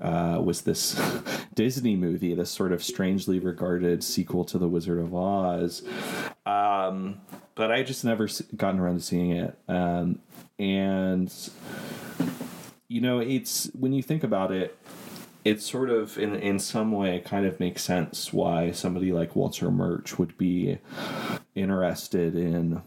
uh, 0.00 0.40
was 0.42 0.62
this 0.62 1.00
Disney 1.54 1.96
movie, 1.96 2.34
this 2.34 2.50
sort 2.50 2.72
of 2.72 2.82
strangely 2.82 3.38
regarded 3.38 4.04
sequel 4.04 4.44
to 4.44 4.58
The 4.58 4.68
Wizard 4.68 4.98
of 4.98 5.14
Oz. 5.14 5.82
Um, 6.44 7.20
but 7.54 7.70
I 7.70 7.82
just 7.82 8.04
never 8.04 8.28
gotten 8.56 8.80
around 8.80 8.96
to 8.96 9.02
seeing 9.02 9.30
it, 9.32 9.58
um, 9.68 10.18
and 10.58 11.32
you 12.88 13.00
know, 13.00 13.20
it's 13.20 13.70
when 13.78 13.92
you 13.92 14.02
think 14.02 14.22
about 14.22 14.52
it, 14.52 14.76
it 15.44 15.60
sort 15.60 15.90
of 15.90 16.18
in 16.18 16.34
in 16.36 16.58
some 16.58 16.92
way 16.92 17.20
kind 17.24 17.46
of 17.46 17.58
makes 17.58 17.82
sense 17.82 18.32
why 18.32 18.70
somebody 18.70 19.12
like 19.12 19.34
Walter 19.34 19.70
Murch 19.70 20.18
would 20.18 20.36
be 20.38 20.78
interested 21.54 22.36
in 22.36 22.82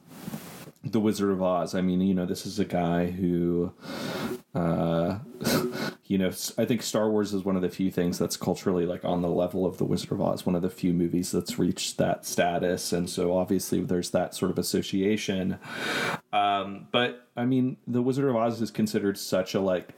the 0.84 1.00
Wizard 1.00 1.32
of 1.32 1.42
Oz. 1.42 1.74
I 1.74 1.82
mean, 1.82 2.00
you 2.02 2.14
know, 2.14 2.28
this 2.28 2.46
is 2.46 2.60
a 2.60 2.66
guy 2.66 3.08
who 3.12 3.74
uh 4.54 5.20
you 6.08 6.20
know, 6.20 6.32
I 6.58 6.66
think 6.66 6.84
Star 6.84 7.10
Wars 7.10 7.34
is 7.34 7.44
one 7.44 7.56
of 7.56 7.64
the 7.64 7.70
few 7.70 7.90
things 7.90 8.20
that's 8.20 8.38
culturally 8.38 8.86
like 8.86 9.04
on 9.04 9.22
the 9.22 9.30
level 9.30 9.66
of 9.66 9.78
the 9.78 9.86
Wizard 9.86 10.12
of 10.12 10.22
Oz, 10.22 10.46
one 10.46 10.56
of 10.56 10.62
the 10.62 10.70
few 10.70 10.94
movies 10.94 11.32
that's 11.32 11.58
reached 11.58 11.98
that 11.98 12.26
status, 12.26 12.94
and 12.94 13.10
so 13.10 13.36
obviously 13.36 13.82
there's 13.82 14.12
that 14.12 14.36
sort 14.36 14.52
of 14.52 14.60
association. 14.60 15.58
Um, 16.32 16.88
but 16.92 17.28
I 17.36 17.46
mean, 17.46 17.78
the 17.88 18.04
Wizard 18.04 18.30
of 18.30 18.36
Oz 18.36 18.62
is 18.62 18.70
considered 18.70 19.18
such 19.18 19.56
a 19.56 19.60
like 19.60 19.90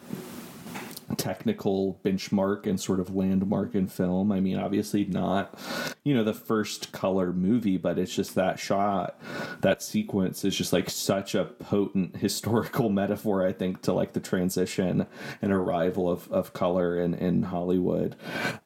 technical 1.16 2.00
benchmark 2.04 2.68
and 2.68 2.80
sort 2.80 3.00
of 3.00 3.16
landmark 3.16 3.76
in 3.76 3.88
film. 3.88 4.32
I 4.32 4.40
mean, 4.40 4.58
obviously 4.58 5.06
not, 5.06 5.58
you 6.04 6.14
know, 6.14 6.24
the 6.24 6.34
first 6.34 6.92
color 6.92 7.32
movie, 7.32 7.78
but 7.78 7.98
it's 7.98 8.14
just 8.14 8.36
that 8.36 8.60
shot, 8.60 9.20
that 9.62 9.82
sequence 9.82 10.44
is 10.44 10.56
just 10.56 10.74
like 10.74 10.90
such 10.90 11.36
a 11.36 11.46
potent 11.46 12.16
historical 12.18 12.90
metaphor, 12.90 13.46
I 13.46 13.54
think, 13.54 13.82
to 13.84 13.94
like 13.94 14.14
the 14.14 14.20
transition 14.20 15.08
and 15.42 15.52
arrival 15.52 16.10
of, 16.10 16.32
of 16.32 16.54
color 16.54 17.00
in, 17.00 17.14
in 17.14 17.44
Hollywood. 17.44 18.16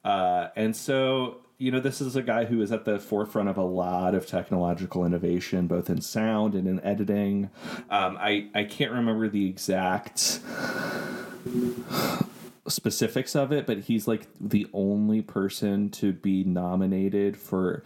Uh, 0.03 0.47
and 0.55 0.75
so 0.75 1.41
you 1.62 1.70
know, 1.70 1.80
this 1.80 2.01
is 2.01 2.16
a 2.16 2.24
guy 2.24 2.45
who 2.45 2.59
is 2.64 2.72
at 2.72 2.86
the 2.86 2.97
forefront 2.97 3.47
of 3.47 3.55
a 3.55 3.64
lot 3.64 4.16
of 4.16 4.26
technological 4.26 5.05
innovation, 5.05 5.68
both 5.68 5.91
in 5.91 6.01
sound 6.01 6.55
and 6.55 6.68
in 6.68 6.84
editing. 6.84 7.51
Um, 7.91 8.18
I 8.20 8.49
I 8.55 8.64
can't 8.64 8.91
remember 8.91 9.30
the 9.30 9.47
exact 9.47 10.39
specifics 12.68 13.36
of 13.36 13.51
it, 13.51 13.68
but 13.68 13.82
he's 13.82 14.07
like 14.07 14.28
the 14.39 14.66
only 14.74 15.22
person 15.22 15.91
to 15.91 16.14
be 16.14 16.43
nominated 16.43 17.38
for 17.38 17.84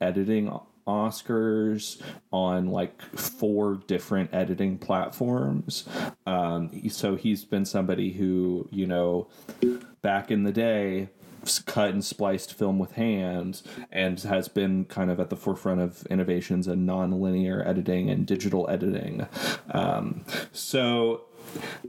editing 0.00 0.50
Oscars 0.86 2.00
on 2.32 2.68
like 2.68 3.02
four 3.14 3.74
different 3.86 4.32
editing 4.32 4.78
platforms. 4.78 5.86
Um, 6.26 6.88
so 6.88 7.14
he's 7.14 7.44
been 7.44 7.66
somebody 7.66 8.12
who, 8.12 8.66
you 8.70 8.86
know, 8.86 9.28
back 10.00 10.30
in 10.30 10.44
the 10.44 10.52
day, 10.52 11.10
cut 11.66 11.90
and 11.90 12.04
spliced 12.04 12.54
film 12.54 12.78
with 12.78 12.92
hands 12.92 13.62
and 13.90 14.20
has 14.20 14.48
been 14.48 14.84
kind 14.84 15.10
of 15.10 15.20
at 15.20 15.30
the 15.30 15.36
forefront 15.36 15.80
of 15.80 16.06
innovations 16.06 16.68
in 16.68 16.86
non-linear 16.86 17.62
editing 17.66 18.10
and 18.10 18.26
digital 18.26 18.68
editing. 18.68 19.26
Um, 19.70 20.24
so 20.52 21.22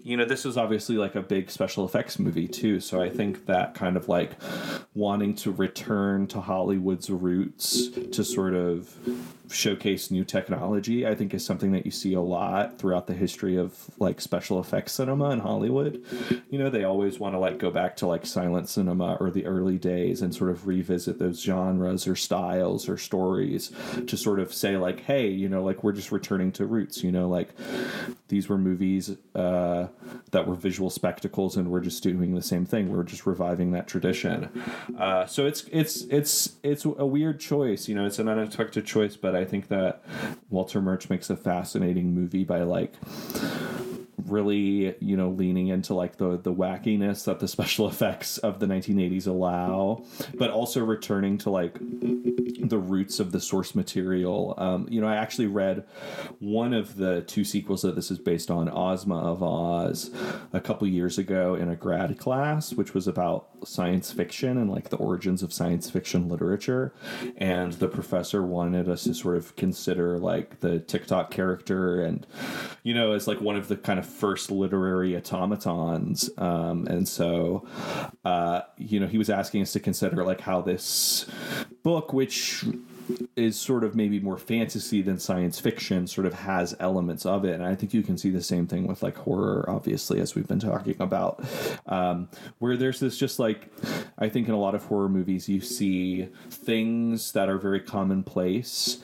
you 0.04 0.18
know, 0.18 0.26
this 0.26 0.46
is 0.46 0.58
obviously 0.58 0.98
like 0.98 1.16
a 1.16 1.22
big 1.22 1.50
special 1.50 1.86
effects 1.86 2.20
movie 2.20 2.48
too. 2.48 2.80
So 2.80 3.02
I 3.02 3.10
think 3.10 3.46
that 3.46 3.76
kind 3.76 3.98
of 3.98 4.10
like 4.10 4.32
wanting 4.94 5.36
to 5.36 5.52
return 5.52 6.28
to 6.28 6.42
Hollywood's 6.42 7.10
roots 7.10 7.90
to 7.90 8.24
sort 8.24 8.54
of 8.54 8.96
showcase 9.52 10.12
new 10.12 10.24
technology, 10.24 11.08
I 11.08 11.16
think 11.16 11.34
is 11.34 11.46
something 11.46 11.72
that 11.72 11.86
you 11.86 11.92
see 11.92 12.14
a 12.14 12.22
lot 12.22 12.78
throughout 12.78 13.08
the 13.08 13.14
history 13.14 13.58
of 13.58 13.90
like 14.00 14.22
special 14.22 14.60
effects 14.60 14.94
cinema 14.94 15.32
in 15.32 15.40
Hollywood. 15.40 16.04
You 16.50 16.60
know, 16.60 16.70
they 16.70 16.84
always 16.84 17.20
want 17.20 17.36
to 17.36 17.40
like 17.40 17.58
go 17.58 17.72
back 17.72 17.96
to 17.98 18.08
like 18.08 18.26
silent 18.26 18.70
cinema 18.70 19.18
or 19.20 19.32
the 19.32 19.46
early 19.46 19.78
days 19.78 20.22
and 20.22 20.34
sort 20.34 20.52
of 20.52 20.68
revisit 20.68 21.20
those 21.20 21.42
genres 21.42 22.08
or 22.08 22.16
styles 22.16 22.88
or 22.88 22.98
stories 22.98 23.72
to 24.08 24.18
sort 24.18 24.40
of 24.40 24.54
say 24.54 24.78
like, 24.78 25.02
hey, 25.02 25.28
you 25.28 25.50
know, 25.50 25.64
like 25.64 25.84
we're 25.84 25.94
just 25.94 26.12
returning 26.12 26.52
to 26.54 26.66
roots. 26.66 27.04
You 27.04 27.12
know, 27.12 27.28
like 27.28 27.50
these 28.28 28.50
were 28.50 28.58
movies. 28.58 29.16
Uh, 29.36 29.49
uh, 29.50 29.88
that 30.32 30.48
were 30.48 30.56
visual 30.56 30.90
spectacles, 30.90 31.58
and 31.58 31.72
we're 31.72 31.80
just 31.80 32.04
doing 32.04 32.36
the 32.36 32.42
same 32.42 32.66
thing. 32.66 32.90
We're 32.90 33.04
just 33.04 33.26
reviving 33.26 33.72
that 33.72 33.88
tradition. 33.88 34.50
Uh, 34.98 35.26
so 35.26 35.46
it's 35.46 35.64
it's 35.72 36.02
it's 36.04 36.56
it's 36.62 36.86
a 36.86 37.06
weird 37.06 37.40
choice, 37.40 37.88
you 37.88 37.96
know. 37.96 38.06
It's 38.06 38.20
an 38.20 38.28
unexpected 38.28 38.86
choice, 38.86 39.16
but 39.16 39.36
I 39.36 39.46
think 39.46 39.70
that 39.70 40.04
Walter 40.50 40.82
Murch 40.82 41.10
makes 41.10 41.30
a 41.30 41.36
fascinating 41.38 42.14
movie 42.14 42.44
by 42.44 42.62
like 42.64 42.94
really 44.28 44.96
you 45.00 45.16
know 45.18 45.30
leaning 45.30 45.68
into 45.68 45.94
like 45.94 46.18
the 46.18 46.38
the 46.38 46.54
wackiness 46.54 47.26
that 47.26 47.40
the 47.40 47.48
special 47.48 47.88
effects 47.90 48.38
of 48.40 48.60
the 48.60 48.66
1980s 48.66 49.28
allow 49.28 50.04
but 50.36 50.50
also 50.50 50.84
returning 50.84 51.38
to 51.38 51.50
like 51.50 51.78
the 51.80 52.78
roots 52.78 53.20
of 53.20 53.32
the 53.32 53.40
source 53.40 53.74
material. 53.74 54.54
Um, 54.58 54.88
you 54.90 55.02
know 55.02 55.08
i 55.08 55.16
actually 55.16 55.48
read 55.48 55.86
one 56.40 56.74
of 56.74 56.98
the 56.98 57.22
two 57.22 57.44
sequels 57.44 57.82
that 57.82 57.96
this 57.96 58.12
is 58.12 58.20
based 58.20 58.52
on 58.52 58.70
ozma 58.70 59.18
of 59.18 59.42
oz 59.44 60.12
a 60.54 60.60
couple 60.60 60.88
years 60.88 61.18
ago 61.18 61.56
in 61.56 61.70
a 61.70 61.76
grad 61.76 62.18
class 62.18 62.74
which 62.74 62.94
was 62.94 63.08
about 63.08 63.50
science 63.64 64.12
fiction 64.12 64.58
and 64.58 64.70
like 64.70 64.90
the 64.90 64.98
origins 64.98 65.44
of 65.44 65.54
science 65.54 65.90
fiction 65.90 66.28
literature. 66.28 66.94
And 67.38 67.74
the 67.74 67.88
professor 67.88 68.44
wanted 68.44 68.90
us 68.90 69.04
to 69.04 69.14
sort 69.14 69.38
of 69.38 69.56
consider 69.56 70.18
like 70.18 70.60
the 70.60 70.80
Tik-Tok 70.80 71.32
character 71.32 72.04
and 72.04 72.26
you 72.84 72.94
know 72.94 73.14
as 73.14 73.28
like 73.28 73.42
one 73.42 73.56
of 73.56 73.68
the 73.68 73.76
kind 73.76 74.00
of 74.00 74.06
first 74.10 74.52
literary 74.52 75.16
automatons 75.16 76.30
um, 76.38 76.86
and 76.88 77.08
so 77.08 77.66
uh, 78.26 78.62
you 78.78 79.00
know 79.00 79.08
he 79.08 79.18
was 79.18 79.30
asking 79.30 79.62
us 79.62 79.72
to 79.72 79.80
consider 79.80 80.24
like 80.24 80.42
how 80.42 80.62
this 80.62 81.26
book 81.84 82.14
which 82.14 82.66
is 83.36 83.60
sort 83.60 83.84
of 83.84 83.96
maybe 83.96 84.20
more 84.20 84.38
fantasy 84.38 85.02
than 85.02 85.18
science 85.20 85.60
fiction 85.60 86.08
sort 86.08 86.28
of 86.28 86.34
has 86.34 86.76
elements 86.80 87.26
of 87.26 87.46
it. 87.46 87.54
And 87.54 87.64
i 87.64 87.76
think 87.76 87.94
you 87.94 88.04
can 88.04 88.18
see 88.18 88.30
the 88.30 88.44
same 88.44 88.68
thing 88.68 88.88
with 88.88 89.02
like 89.02 89.18
horror 89.18 89.66
obviously 89.68 90.20
as 90.20 90.36
we've 90.36 90.48
been 90.48 90.60
talking 90.60 90.96
about. 91.00 91.44
Um, 91.86 92.30
where 92.60 92.78
there's 92.78 93.00
this 93.00 93.18
just 93.18 93.40
like 93.40 93.72
i 94.18 94.30
think 94.30 94.48
in 94.48 94.54
a 94.54 94.60
lot 94.60 94.76
of 94.76 94.84
horror 94.86 95.10
movies 95.10 95.50
you 95.50 95.62
see 95.62 96.28
things 96.50 97.32
that 97.32 97.50
are 97.50 97.58
very 97.58 97.80
commonplace 97.80 98.98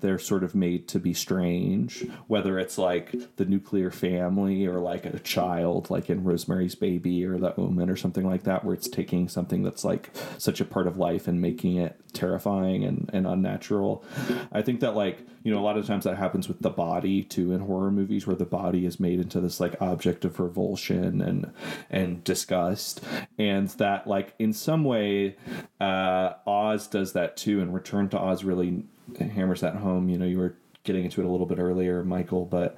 they're 0.00 0.18
sort 0.18 0.44
of 0.44 0.54
made 0.54 0.88
to 0.88 0.98
be 0.98 1.14
strange, 1.14 2.06
whether 2.26 2.58
it's 2.58 2.78
like 2.78 3.14
the 3.36 3.44
nuclear 3.44 3.90
family 3.90 4.66
or 4.66 4.80
like 4.80 5.04
a 5.06 5.18
child, 5.18 5.90
like 5.90 6.10
in 6.10 6.24
Rosemary's 6.24 6.74
Baby 6.74 7.24
or 7.24 7.38
The 7.38 7.54
Omen 7.56 7.90
or 7.90 7.96
something 7.96 8.26
like 8.26 8.44
that, 8.44 8.64
where 8.64 8.74
it's 8.74 8.88
taking 8.88 9.28
something 9.28 9.62
that's 9.62 9.84
like 9.84 10.10
such 10.38 10.60
a 10.60 10.64
part 10.64 10.86
of 10.86 10.96
life 10.96 11.28
and 11.28 11.40
making 11.40 11.76
it 11.76 12.00
terrifying 12.12 12.84
and, 12.84 13.10
and 13.12 13.26
unnatural. 13.26 14.04
I 14.52 14.62
think 14.62 14.80
that, 14.80 14.96
like, 14.96 15.18
you 15.42 15.52
know, 15.52 15.60
a 15.60 15.64
lot 15.64 15.78
of 15.78 15.86
times 15.86 16.04
that 16.04 16.16
happens 16.16 16.48
with 16.48 16.60
the 16.60 16.70
body 16.70 17.22
too 17.22 17.52
in 17.52 17.60
horror 17.60 17.90
movies, 17.90 18.26
where 18.26 18.36
the 18.36 18.44
body 18.44 18.84
is 18.84 19.00
made 19.00 19.20
into 19.20 19.40
this 19.40 19.60
like 19.60 19.80
object 19.80 20.24
of 20.24 20.38
revulsion 20.38 21.22
and 21.22 21.52
and 21.88 22.22
disgust, 22.24 23.02
and 23.38 23.68
that 23.70 24.06
like 24.06 24.34
in 24.38 24.52
some 24.52 24.84
way, 24.84 25.36
uh, 25.80 26.34
Oz 26.46 26.88
does 26.88 27.14
that 27.14 27.36
too, 27.36 27.60
and 27.62 27.72
Return 27.72 28.08
to 28.10 28.18
Oz 28.18 28.44
really 28.44 28.84
hammers 29.18 29.60
that 29.60 29.76
home. 29.76 30.08
You 30.08 30.18
know, 30.18 30.26
you 30.26 30.38
were 30.38 30.56
getting 30.82 31.04
into 31.04 31.20
it 31.20 31.26
a 31.26 31.28
little 31.28 31.46
bit 31.46 31.58
earlier, 31.58 32.02
Michael, 32.04 32.46
but 32.46 32.76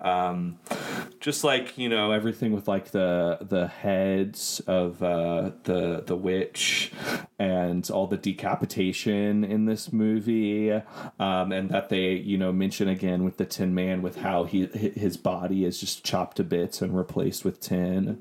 um, 0.00 0.58
just 1.20 1.44
like 1.44 1.78
you 1.78 1.88
know 1.88 2.10
everything 2.10 2.52
with 2.52 2.66
like 2.66 2.90
the 2.90 3.38
the 3.40 3.68
heads 3.68 4.60
of 4.66 5.02
uh, 5.02 5.52
the 5.64 6.02
the 6.04 6.16
witch 6.16 6.92
and 7.38 7.88
all 7.90 8.06
the 8.06 8.16
decapitation 8.16 9.44
in 9.44 9.66
this 9.66 9.92
movie, 9.92 10.72
um, 10.72 11.52
and 11.52 11.70
that 11.70 11.88
they 11.88 12.12
you 12.12 12.36
know 12.36 12.52
mention 12.52 12.88
again 12.88 13.24
with 13.24 13.36
the 13.36 13.46
Tin 13.46 13.74
Man 13.74 14.02
with 14.02 14.16
how 14.16 14.44
he 14.44 14.66
his 14.66 15.16
body 15.16 15.64
is 15.64 15.78
just 15.78 16.04
chopped 16.04 16.36
to 16.38 16.44
bits 16.44 16.82
and 16.82 16.96
replaced 16.96 17.44
with 17.44 17.60
tin, 17.60 18.20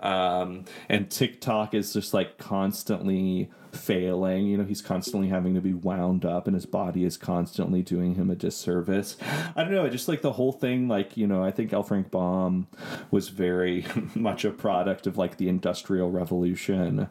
um, 0.00 0.64
and 0.88 1.10
Tik-Tok 1.10 1.74
is 1.74 1.92
just 1.92 2.12
like 2.12 2.36
constantly 2.38 3.50
failing. 3.76 4.46
You 4.46 4.58
know, 4.58 4.64
he's 4.64 4.82
constantly 4.82 5.28
having 5.28 5.54
to 5.54 5.60
be 5.60 5.72
wound 5.72 6.24
up, 6.24 6.46
and 6.46 6.54
his 6.54 6.66
body 6.66 7.04
is 7.04 7.16
constantly 7.16 7.82
doing 7.82 8.14
him 8.14 8.30
a 8.30 8.34
disservice. 8.34 9.16
I 9.54 9.62
don't 9.62 9.72
know, 9.72 9.88
just 9.88 10.08
like 10.08 10.22
the 10.22 10.32
whole 10.32 10.52
thing. 10.52 10.88
Like 10.88 11.16
you 11.16 11.26
know, 11.26 11.44
I 11.44 11.50
think 11.50 11.72
L. 11.72 11.82
Frank 11.82 12.10
Baum 12.10 12.66
was 13.10 13.28
very 13.28 13.86
much 14.14 14.44
a 14.44 14.50
product 14.50 15.06
of 15.06 15.16
like 15.16 15.36
the 15.36 15.48
Industrial 15.48 16.10
Revolution, 16.10 17.08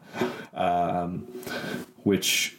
um, 0.54 1.20
which 2.02 2.56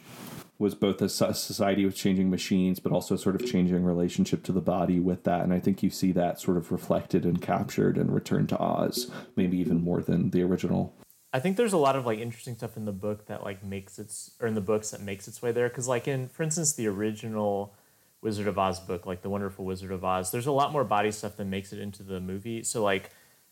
was 0.58 0.74
both 0.74 1.00
a 1.00 1.08
society 1.08 1.84
with 1.84 1.94
changing 1.94 2.30
machines, 2.30 2.80
but 2.80 2.90
also 2.90 3.14
sort 3.16 3.36
of 3.36 3.46
changing 3.46 3.84
relationship 3.84 4.42
to 4.42 4.52
the 4.52 4.60
body 4.60 4.98
with 4.98 5.22
that. 5.22 5.42
And 5.42 5.52
I 5.52 5.60
think 5.60 5.82
you 5.82 5.90
see 5.90 6.10
that 6.12 6.40
sort 6.40 6.56
of 6.56 6.72
reflected 6.72 7.24
and 7.24 7.40
captured 7.40 7.96
in 7.96 8.10
Return 8.10 8.48
to 8.48 8.58
Oz, 8.58 9.10
maybe 9.36 9.56
even 9.58 9.82
more 9.82 10.02
than 10.02 10.30
the 10.30 10.42
original. 10.42 10.92
I 11.32 11.40
think 11.40 11.56
there's 11.56 11.74
a 11.74 11.78
lot 11.78 11.96
of 11.96 12.06
like 12.06 12.18
interesting 12.18 12.56
stuff 12.56 12.76
in 12.76 12.84
the 12.84 12.92
book 12.92 13.26
that 13.26 13.44
like 13.44 13.62
makes 13.62 13.98
its 13.98 14.30
or 14.40 14.48
in 14.48 14.54
the 14.54 14.60
books 14.60 14.90
that 14.90 15.00
makes 15.00 15.28
its 15.28 15.42
way 15.42 15.52
there. 15.52 15.68
Because 15.68 15.88
like 15.88 16.08
in 16.08 16.28
for 16.28 16.42
instance 16.42 16.72
the 16.72 16.86
original 16.86 17.74
Wizard 18.22 18.46
of 18.46 18.58
Oz 18.58 18.80
book 18.80 19.06
like 19.06 19.22
the 19.22 19.30
Wonderful 19.30 19.64
Wizard 19.64 19.92
of 19.92 20.04
Oz 20.04 20.30
there's 20.30 20.46
a 20.46 20.52
lot 20.52 20.72
more 20.72 20.84
body 20.84 21.10
stuff 21.10 21.36
that 21.36 21.44
makes 21.44 21.72
it 21.72 21.78
into 21.78 22.02
the 22.02 22.20
movie. 22.20 22.62
So 22.62 22.82
like 22.82 23.10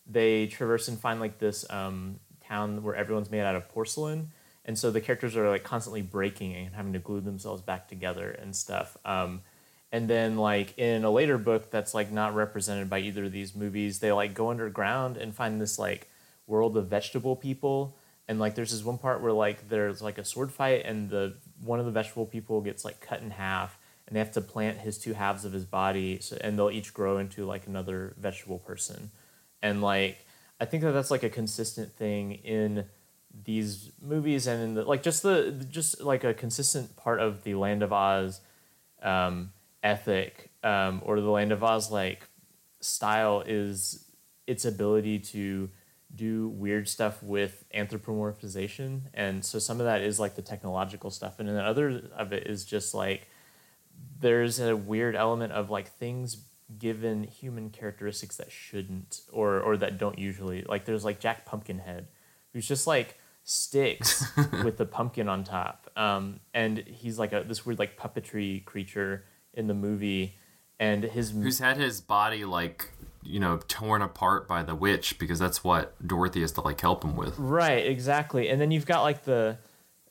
they 0.09 0.47
traverse 0.47 0.87
and 0.87 0.99
find 0.99 1.19
like 1.19 1.37
this 1.37 1.69
um, 1.69 2.19
town 2.43 2.81
where 2.83 2.95
everyone's 2.95 3.29
made 3.29 3.41
out 3.41 3.55
of 3.55 3.69
porcelain. 3.69 4.31
And 4.65 4.77
so 4.77 4.91
the 4.91 4.99
characters 4.99 5.35
are 5.37 5.49
like 5.49 5.63
constantly 5.63 6.01
breaking 6.01 6.55
and 6.55 6.75
having 6.75 6.93
to 6.93 6.99
glue 6.99 7.21
themselves 7.21 7.61
back 7.61 7.87
together 7.87 8.31
and 8.31 8.55
stuff. 8.55 8.97
Um, 9.05 9.41
and 9.91 10.09
then 10.09 10.37
like 10.37 10.77
in 10.77 11.03
a 11.03 11.11
later 11.11 11.37
book 11.37 11.69
that's 11.69 11.93
like 11.93 12.11
not 12.11 12.35
represented 12.35 12.89
by 12.89 12.99
either 12.99 13.25
of 13.25 13.31
these 13.31 13.55
movies 13.55 13.99
they 13.99 14.11
like 14.11 14.33
go 14.33 14.49
underground 14.49 15.17
and 15.17 15.33
find 15.33 15.61
this 15.61 15.79
like 15.79 16.09
world 16.47 16.77
of 16.77 16.87
vegetable 16.87 17.35
people. 17.35 17.95
And 18.27 18.39
like 18.39 18.55
there's 18.55 18.71
this 18.71 18.83
one 18.83 18.97
part 18.97 19.21
where 19.21 19.31
like 19.31 19.69
there's 19.69 20.01
like 20.01 20.17
a 20.17 20.25
sword 20.25 20.51
fight 20.51 20.83
and 20.85 21.09
the 21.09 21.35
one 21.63 21.79
of 21.79 21.85
the 21.85 21.91
vegetable 21.91 22.25
people 22.25 22.61
gets 22.61 22.83
like 22.83 22.99
cut 22.99 23.21
in 23.21 23.31
half 23.31 23.77
and 24.07 24.15
they 24.15 24.19
have 24.19 24.31
to 24.31 24.41
plant 24.41 24.79
his 24.79 24.97
two 24.97 25.13
halves 25.13 25.45
of 25.45 25.53
his 25.53 25.65
body 25.65 26.19
so, 26.19 26.37
and 26.41 26.57
they'll 26.57 26.71
each 26.71 26.93
grow 26.93 27.19
into 27.19 27.45
like 27.45 27.67
another 27.67 28.13
vegetable 28.17 28.59
person. 28.59 29.11
And 29.61 29.81
like 29.81 30.25
i 30.59 30.65
think 30.65 30.83
that 30.83 30.91
that's 30.91 31.11
like 31.11 31.23
a 31.23 31.29
consistent 31.29 31.93
thing 31.95 32.31
in 32.31 32.85
these 33.43 33.91
movies 34.01 34.47
and 34.47 34.63
in 34.63 34.73
the 34.73 34.83
like 34.83 35.03
just 35.03 35.23
the 35.23 35.65
just 35.69 36.01
like 36.01 36.23
a 36.23 36.33
consistent 36.33 36.95
part 36.95 37.19
of 37.19 37.43
the 37.43 37.55
land 37.55 37.83
of 37.83 37.93
oz 37.93 38.41
um, 39.03 39.51
ethic 39.83 40.49
um, 40.63 41.01
or 41.05 41.21
the 41.21 41.29
land 41.29 41.51
of 41.51 41.63
oz 41.63 41.91
like 41.91 42.27
style 42.81 43.43
is 43.45 44.05
its 44.47 44.65
ability 44.65 45.19
to 45.19 45.69
do 46.15 46.49
weird 46.49 46.87
stuff 46.87 47.21
with 47.21 47.65
anthropomorphization. 47.75 49.01
And 49.13 49.43
so 49.43 49.59
some 49.59 49.79
of 49.79 49.85
that 49.85 50.01
is 50.01 50.19
like 50.19 50.35
the 50.35 50.41
technological 50.41 51.11
stuff. 51.11 51.39
And 51.39 51.49
then 51.49 51.57
other 51.57 52.09
of 52.15 52.33
it 52.33 52.47
is 52.47 52.65
just 52.65 52.93
like 52.93 53.29
there's 54.19 54.59
a 54.59 54.75
weird 54.75 55.15
element 55.15 55.53
of 55.53 55.69
like 55.69 55.89
things 55.89 56.43
given 56.77 57.23
human 57.23 57.69
characteristics 57.69 58.35
that 58.37 58.51
shouldn't 58.51 59.21
or 59.31 59.59
or 59.61 59.77
that 59.77 59.97
don't 59.97 60.19
usually 60.19 60.63
like 60.63 60.83
there's 60.83 61.05
like 61.05 61.17
jack 61.19 61.45
pumpkinhead 61.45 62.07
who's 62.51 62.67
just 62.67 62.85
like 62.85 63.17
sticks 63.43 64.25
with 64.63 64.77
the 64.77 64.85
pumpkin 64.85 65.29
on 65.29 65.43
top. 65.43 65.89
Um, 65.95 66.41
and 66.53 66.79
he's 66.79 67.17
like 67.17 67.33
a 67.33 67.43
this 67.47 67.65
weird 67.65 67.79
like 67.79 67.97
puppetry 67.97 68.63
creature 68.65 69.23
in 69.53 69.67
the 69.67 69.73
movie. 69.73 70.35
And 70.79 71.03
his 71.03 71.31
who's 71.31 71.59
had 71.59 71.77
his 71.77 72.01
body 72.01 72.45
like 72.45 72.91
you 73.27 73.39
know 73.39 73.59
torn 73.67 74.01
apart 74.01 74.47
by 74.47 74.63
the 74.63 74.73
witch 74.73 75.19
because 75.19 75.39
that's 75.39 75.63
what 75.63 75.95
Dorothy 76.05 76.41
has 76.41 76.51
to 76.53 76.61
like 76.61 76.79
help 76.79 77.03
him 77.03 77.15
with. 77.15 77.37
Right, 77.37 77.85
exactly. 77.85 78.49
And 78.49 78.59
then 78.59 78.71
you've 78.71 78.85
got 78.85 79.03
like 79.03 79.25
the, 79.25 79.57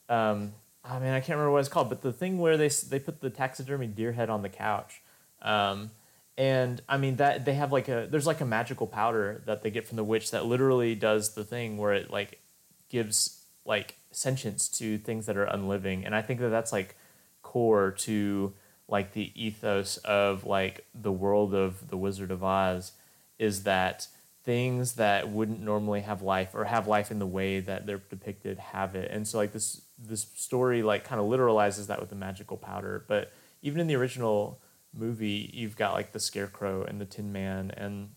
um, 0.09 0.53
I 0.85 0.99
mean, 0.99 1.11
I 1.11 1.21
can't 1.21 1.31
remember 1.31 1.53
what 1.53 1.61
it's 1.61 1.69
called, 1.69 1.89
but 1.89 2.03
the 2.03 2.13
thing 2.13 2.39
where 2.39 2.57
they 2.57 2.69
they 2.69 2.99
put 2.99 3.21
the 3.21 3.31
taxidermy 3.31 3.87
deer 3.87 4.13
head 4.13 4.31
on 4.31 4.43
the 4.43 4.49
couch, 4.49 5.03
um, 5.43 5.91
and 6.37 6.83
I 6.89 6.99
mean 6.99 7.17
that 7.17 7.45
they 7.45 7.55
have 7.55 7.73
like 7.73 7.89
a 7.89 8.07
there's 8.11 8.27
like 8.27 8.41
a 8.41 8.47
magical 8.47 8.87
powder 8.87 9.43
that 9.47 9.63
they 9.63 9.71
get 9.71 9.87
from 9.87 9.97
the 9.97 10.05
witch 10.05 10.31
that 10.31 10.45
literally 10.45 10.95
does 10.95 11.35
the 11.35 11.45
thing 11.45 11.79
where 11.79 11.95
it 11.95 12.11
like 12.11 12.41
gives 12.89 13.43
like 13.65 13.97
sentience 14.13 14.69
to 14.69 14.99
things 14.99 15.27
that 15.27 15.37
are 15.37 15.45
unliving, 15.45 16.05
and 16.05 16.15
I 16.15 16.23
think 16.23 16.41
that 16.41 16.51
that's 16.51 16.73
like 16.73 16.97
core 17.43 17.93
to 17.93 18.53
like 18.89 19.13
the 19.13 19.33
ethos 19.35 19.97
of 19.99 20.45
like 20.45 20.87
the 20.95 21.11
world 21.11 21.55
of 21.55 21.89
the 21.89 21.97
Wizard 21.97 22.31
of 22.31 22.45
Oz 22.45 22.93
is 23.39 23.65
that 23.65 24.09
things 24.45 24.93
that 24.95 25.29
wouldn't 25.29 25.61
normally 25.61 26.03
have 26.03 26.23
life 26.23 26.55
or 26.55 26.65
have 26.65 26.87
life 26.87 27.11
in 27.11 27.19
the 27.19 27.27
way 27.27 27.61
that 27.61 27.85
they're 27.85 28.03
depicted 28.09 28.59
have 28.59 28.95
it. 28.95 29.11
And 29.11 29.27
so 29.27 29.39
like 29.39 29.53
this 29.53 29.83
this 29.99 30.27
story 30.35 30.83
like 30.83 31.05
kind 31.05 31.21
of 31.21 31.27
literalizes 31.27 31.89
that 31.89 32.01
with 32.01 32.11
the 32.11 32.17
magical 32.17 32.57
powder. 32.57 33.05
But 33.09 33.33
even 33.63 33.81
in 33.81 33.87
the 33.87 33.97
original 33.97 34.61
movie, 34.95 35.51
you've 35.53 35.77
got 35.77 35.95
like 35.95 36.13
the 36.13 36.21
scarecrow 36.21 36.85
and 36.85 37.01
the 37.01 37.05
tin 37.05 37.33
man 37.33 37.73
and 37.77 38.11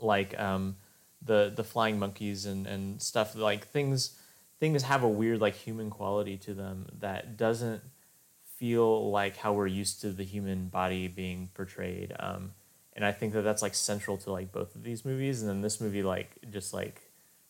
like 0.00 0.38
um, 0.38 0.76
the 1.24 1.52
the 1.54 1.64
flying 1.64 1.98
monkeys 1.98 2.44
and, 2.44 2.66
and 2.66 3.00
stuff 3.00 3.36
like 3.36 3.68
things 3.68 4.18
things 4.58 4.82
have 4.82 5.02
a 5.02 5.08
weird 5.08 5.40
like 5.40 5.54
human 5.54 5.90
quality 5.90 6.36
to 6.38 6.54
them 6.54 6.86
that 6.98 7.36
doesn't 7.36 7.82
feel 8.56 9.10
like 9.10 9.36
how 9.36 9.52
we're 9.52 9.66
used 9.66 10.00
to 10.00 10.10
the 10.10 10.24
human 10.24 10.68
body 10.68 11.08
being 11.08 11.50
portrayed. 11.54 12.14
Um, 12.18 12.52
and 12.94 13.04
I 13.04 13.12
think 13.12 13.32
that 13.32 13.42
that's 13.42 13.62
like 13.62 13.74
central 13.74 14.16
to 14.18 14.32
like 14.32 14.52
both 14.52 14.74
of 14.74 14.82
these 14.82 15.04
movies. 15.04 15.40
And 15.40 15.48
then 15.48 15.60
this 15.62 15.80
movie 15.80 16.02
like 16.02 16.36
just 16.50 16.74
like 16.74 17.02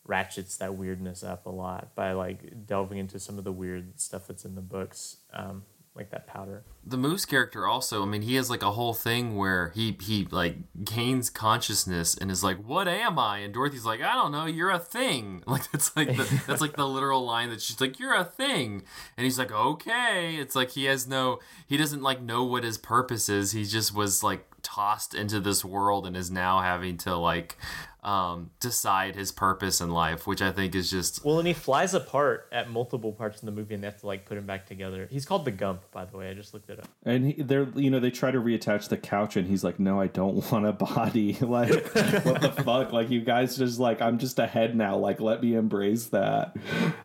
ratchets 0.05 0.56
that 0.59 0.74
weirdness 0.74 1.23
up 1.23 1.47
a 1.47 1.51
lot 1.51 1.94
by 1.94 2.12
like 2.12 2.66
delving 2.66 2.98
into 2.98 3.19
some 3.19 3.39
of 3.39 3.44
the 3.44 3.52
weird 3.52 4.01
stuff 4.01 4.27
that's 4.27 4.44
in 4.44 4.55
the 4.55 4.60
books. 4.60 5.19
Um, 5.32 5.64
like 5.94 6.10
that 6.10 6.27
powder. 6.27 6.64
The 6.85 6.97
Moose 6.97 7.27
character 7.27 7.66
also, 7.66 8.02
I 8.02 8.06
mean, 8.06 8.23
he 8.23 8.36
has 8.36 8.48
like 8.48 8.62
a 8.62 8.73
whole 8.73 8.94
thing 8.94 9.36
where 9.36 9.70
he 9.74 9.97
he 10.01 10.27
like 10.31 10.56
gains 10.85 11.28
consciousness 11.28 12.16
and 12.16 12.31
is 12.31 12.43
like, 12.43 12.56
"What 12.59 12.89
am 12.89 13.19
I?" 13.19 13.39
And 13.39 13.52
Dorothy's 13.52 13.85
like, 13.85 14.01
"I 14.01 14.14
don't 14.14 14.32
know. 14.32 14.47
You're 14.47 14.70
a 14.70 14.78
thing." 14.78 15.43
Like 15.52 15.70
that's 15.70 15.94
like 15.94 16.16
the, 16.16 16.43
that's 16.47 16.62
like 16.62 16.77
the 16.77 16.89
literal 16.89 17.27
line 17.27 17.51
that 17.51 17.60
she's 17.60 17.81
like, 17.81 17.98
"You're 17.98 18.14
a 18.14 18.24
thing," 18.24 18.85
and 19.16 19.24
he's 19.24 19.39
like, 19.39 19.52
"Okay." 19.52 20.36
It's 20.36 20.56
like 20.56 20.70
he 20.70 20.86
has 20.86 21.06
no, 21.06 21.40
he 21.66 21.77
doesn't 21.77 22.02
like 22.02 22.23
know 22.23 22.43
what 22.43 22.64
his 22.64 22.78
purpose 22.78 23.28
is. 23.28 23.52
He 23.52 23.64
just 23.64 23.94
was 23.94 24.23
like 24.23 24.47
tossed 24.62 25.14
into 25.14 25.40
this 25.40 25.64
world 25.64 26.06
and 26.06 26.16
is 26.16 26.31
now 26.31 26.60
having 26.60 26.97
to 26.97 27.16
like 27.16 27.59
um, 28.03 28.51
decide 28.59 29.15
his 29.15 29.31
purpose 29.31 29.81
in 29.81 29.91
life, 29.91 30.27
which 30.27 30.43
I 30.43 30.51
think 30.51 30.74
is 30.74 30.91
just 30.91 31.24
well. 31.24 31.39
And 31.39 31.47
he 31.47 31.55
flies 31.55 31.95
apart 31.95 32.49
at 32.51 32.69
multiple 32.69 33.12
parts 33.12 33.41
in 33.41 33.47
the 33.47 33.53
movie, 33.53 33.74
and 33.74 33.83
they 33.83 33.87
have 33.87 34.01
to 34.01 34.07
like 34.07 34.24
put 34.24 34.37
him 34.37 34.45
back 34.45 34.66
together. 34.66 35.07
He's 35.11 35.24
called 35.24 35.45
the 35.45 35.53
Gump, 35.53 35.83
by 35.93 36.05
the 36.05 36.16
way. 36.16 36.29
I 36.29 36.35
just 36.35 36.53
looked 36.53 36.69
it 36.69 36.81
up. 36.81 36.89
And 37.05 37.27
he, 37.27 37.43
they're 37.43 37.69
you 37.77 37.91
know 37.91 38.01
they 38.01 38.11
try 38.11 38.33
to 38.33 38.41
reattach 38.41 38.89
the 38.89 38.97
couch, 38.97 39.37
and 39.37 39.47
he's 39.47 39.62
like, 39.62 39.79
"No, 39.79 40.01
I 40.01 40.09
don't 40.09 40.35
want 40.53 40.66
a 40.66 40.73
body. 40.73 41.35
like, 41.41 41.70
what 41.70 42.41
the 42.41 42.53
fuck? 42.65 42.93
Like, 42.93 43.09
you 43.11 43.20
guys 43.20 43.57
just 43.57 43.79
like 43.79 44.03
I'm 44.03 44.19
just 44.19 44.39
a 44.41 44.49
head 44.49 44.74
now. 44.74 44.97
Like, 44.97 45.20
let 45.20 45.41
me 45.41 45.55
embrace 45.55 46.07
that." 46.07 46.57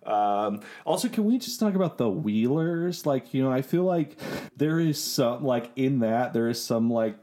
Um, 0.03 0.61
also, 0.83 1.09
can 1.09 1.25
we 1.25 1.37
just 1.37 1.59
talk 1.59 1.75
about 1.75 1.99
the 1.99 2.09
Wheelers? 2.09 3.05
Like, 3.05 3.35
you 3.35 3.43
know, 3.43 3.51
I 3.51 3.61
feel 3.61 3.83
like 3.83 4.17
there 4.55 4.79
is 4.79 5.01
some 5.01 5.43
like 5.43 5.71
in 5.75 5.99
that 5.99 6.33
there 6.33 6.49
is 6.49 6.63
some 6.63 6.89
like 6.89 7.17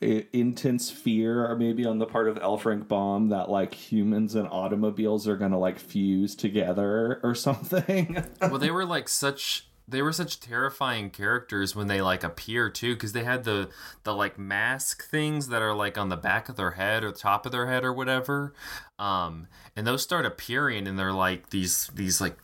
intense 0.00 0.90
fear 0.90 1.50
or 1.50 1.56
maybe 1.56 1.86
on 1.86 1.98
the 1.98 2.06
part 2.06 2.28
of 2.28 2.38
L. 2.38 2.58
Frank 2.58 2.86
Baum 2.86 3.30
that 3.30 3.48
like 3.48 3.72
humans 3.72 4.34
and 4.34 4.46
automobiles 4.48 5.26
are 5.26 5.36
gonna 5.36 5.58
like 5.58 5.78
fuse 5.78 6.34
together 6.34 7.20
or 7.22 7.34
something. 7.34 8.22
well, 8.40 8.58
they 8.58 8.70
were 8.70 8.84
like 8.84 9.08
such 9.08 9.66
they 9.88 10.02
were 10.02 10.12
such 10.12 10.40
terrifying 10.40 11.10
characters 11.10 11.76
when 11.76 11.86
they 11.86 12.02
like 12.02 12.24
appear 12.24 12.68
too 12.68 12.94
because 12.94 13.12
they 13.12 13.24
had 13.24 13.44
the 13.44 13.68
the 14.02 14.12
like 14.12 14.38
mask 14.38 15.08
things 15.08 15.48
that 15.48 15.62
are 15.62 15.74
like 15.74 15.96
on 15.96 16.08
the 16.08 16.16
back 16.16 16.48
of 16.48 16.56
their 16.56 16.72
head 16.72 17.04
or 17.04 17.12
the 17.12 17.18
top 17.18 17.46
of 17.46 17.52
their 17.52 17.68
head 17.68 17.84
or 17.84 17.92
whatever 17.92 18.52
um 18.98 19.46
and 19.76 19.86
those 19.86 20.02
start 20.02 20.26
appearing 20.26 20.88
and 20.88 20.98
they're 20.98 21.12
like 21.12 21.50
these 21.50 21.88
these 21.94 22.20
like 22.20 22.36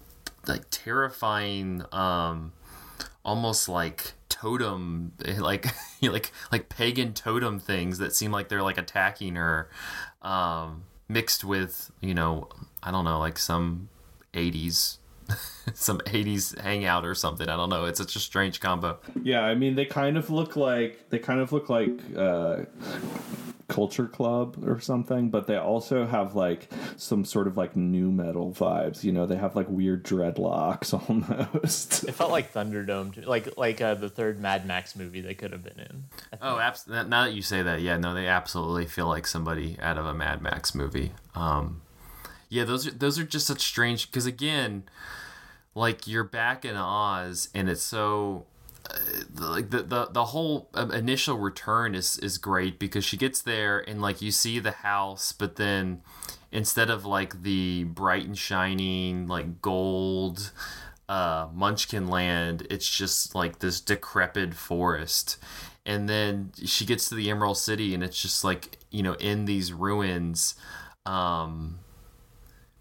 like 0.46 0.62
terrifying 0.70 1.84
um 1.90 2.52
almost 3.24 3.68
like 3.68 4.12
totem 4.42 5.12
like 5.38 5.66
like 6.02 6.32
like 6.50 6.68
pagan 6.68 7.12
totem 7.14 7.60
things 7.60 7.98
that 7.98 8.12
seem 8.12 8.32
like 8.32 8.48
they're 8.48 8.62
like 8.62 8.78
attacking 8.78 9.36
her 9.36 9.70
um 10.22 10.82
mixed 11.08 11.44
with 11.44 11.92
you 12.00 12.12
know 12.12 12.48
i 12.82 12.90
don't 12.90 13.04
know 13.04 13.20
like 13.20 13.38
some 13.38 13.88
80s 14.34 14.98
some 15.74 15.98
80s 16.00 16.58
hangout 16.58 17.04
or 17.04 17.14
something. 17.14 17.48
I 17.48 17.56
don't 17.56 17.70
know. 17.70 17.84
It's 17.84 17.98
such 17.98 18.16
a 18.16 18.20
strange 18.20 18.60
combo. 18.60 18.98
Yeah 19.22 19.42
i 19.44 19.54
mean 19.54 19.74
they 19.74 19.84
kind 19.84 20.16
of 20.16 20.30
look 20.30 20.56
like 20.56 21.08
they 21.10 21.18
kind 21.18 21.40
of 21.40 21.52
look 21.52 21.68
like 21.68 21.90
uh 22.16 22.58
culture 23.68 24.06
club 24.06 24.62
or 24.66 24.78
something 24.80 25.30
but 25.30 25.46
they 25.46 25.56
also 25.56 26.04
have 26.04 26.34
like 26.34 26.68
some 26.96 27.24
sort 27.24 27.46
of 27.46 27.56
like 27.56 27.74
nu 27.74 28.10
metal 28.10 28.52
vibes 28.52 29.02
you 29.02 29.12
know? 29.12 29.24
They 29.24 29.36
have 29.36 29.56
like 29.56 29.66
weird 29.68 30.04
dreadlocks 30.04 30.92
almost. 31.08 32.04
It 32.04 32.12
felt 32.12 32.30
like 32.30 32.52
thunderdome 32.52 33.26
like 33.26 33.56
like 33.56 33.80
uh, 33.80 33.94
the 33.94 34.10
third 34.10 34.40
mad 34.40 34.66
max 34.66 34.94
movie 34.94 35.20
they 35.22 35.34
could 35.34 35.52
have 35.52 35.62
been 35.64 35.78
in 35.80 36.04
oh 36.42 36.58
abs- 36.58 36.86
now 36.86 37.04
that 37.24 37.32
you 37.32 37.42
say 37.42 37.62
that 37.62 37.80
yeah 37.80 37.96
no 37.96 38.12
they 38.12 38.26
absolutely 38.26 38.86
feel 38.86 39.06
like 39.06 39.26
somebody 39.26 39.78
out 39.80 39.96
of 39.96 40.04
a 40.04 40.14
mad 40.14 40.42
max 40.42 40.74
movie. 40.74 41.12
Um 41.34 41.80
yeah 42.50 42.64
those 42.64 42.86
are 42.86 42.90
those 42.90 43.18
are 43.18 43.24
just 43.24 43.46
such 43.46 43.62
strange 43.62 44.10
because 44.10 44.26
again 44.26 44.82
like 45.74 46.06
you're 46.06 46.24
back 46.24 46.64
in 46.64 46.76
oz 46.76 47.48
and 47.54 47.68
it's 47.68 47.82
so 47.82 48.44
like 49.38 49.70
the, 49.70 49.82
the 49.82 50.06
the 50.06 50.24
whole 50.26 50.68
um, 50.74 50.90
initial 50.90 51.38
return 51.38 51.94
is 51.94 52.18
is 52.18 52.36
great 52.36 52.78
because 52.78 53.04
she 53.04 53.16
gets 53.16 53.40
there 53.40 53.78
and 53.78 54.02
like 54.02 54.20
you 54.20 54.30
see 54.30 54.58
the 54.58 54.72
house 54.72 55.32
but 55.32 55.56
then 55.56 56.02
instead 56.50 56.90
of 56.90 57.06
like 57.06 57.42
the 57.42 57.84
bright 57.84 58.26
and 58.26 58.36
shining 58.36 59.26
like 59.26 59.62
gold 59.62 60.52
uh 61.08 61.48
munchkin 61.54 62.08
land 62.08 62.66
it's 62.70 62.88
just 62.88 63.34
like 63.34 63.58
this 63.58 63.80
decrepit 63.80 64.54
forest. 64.54 65.38
And 65.84 66.08
then 66.08 66.52
she 66.64 66.86
gets 66.86 67.08
to 67.08 67.16
the 67.16 67.28
emerald 67.28 67.58
city 67.58 67.92
and 67.92 68.04
it's 68.04 68.20
just 68.20 68.44
like 68.44 68.78
you 68.90 69.02
know 69.02 69.14
in 69.14 69.46
these 69.46 69.72
ruins 69.72 70.54
um 71.06 71.80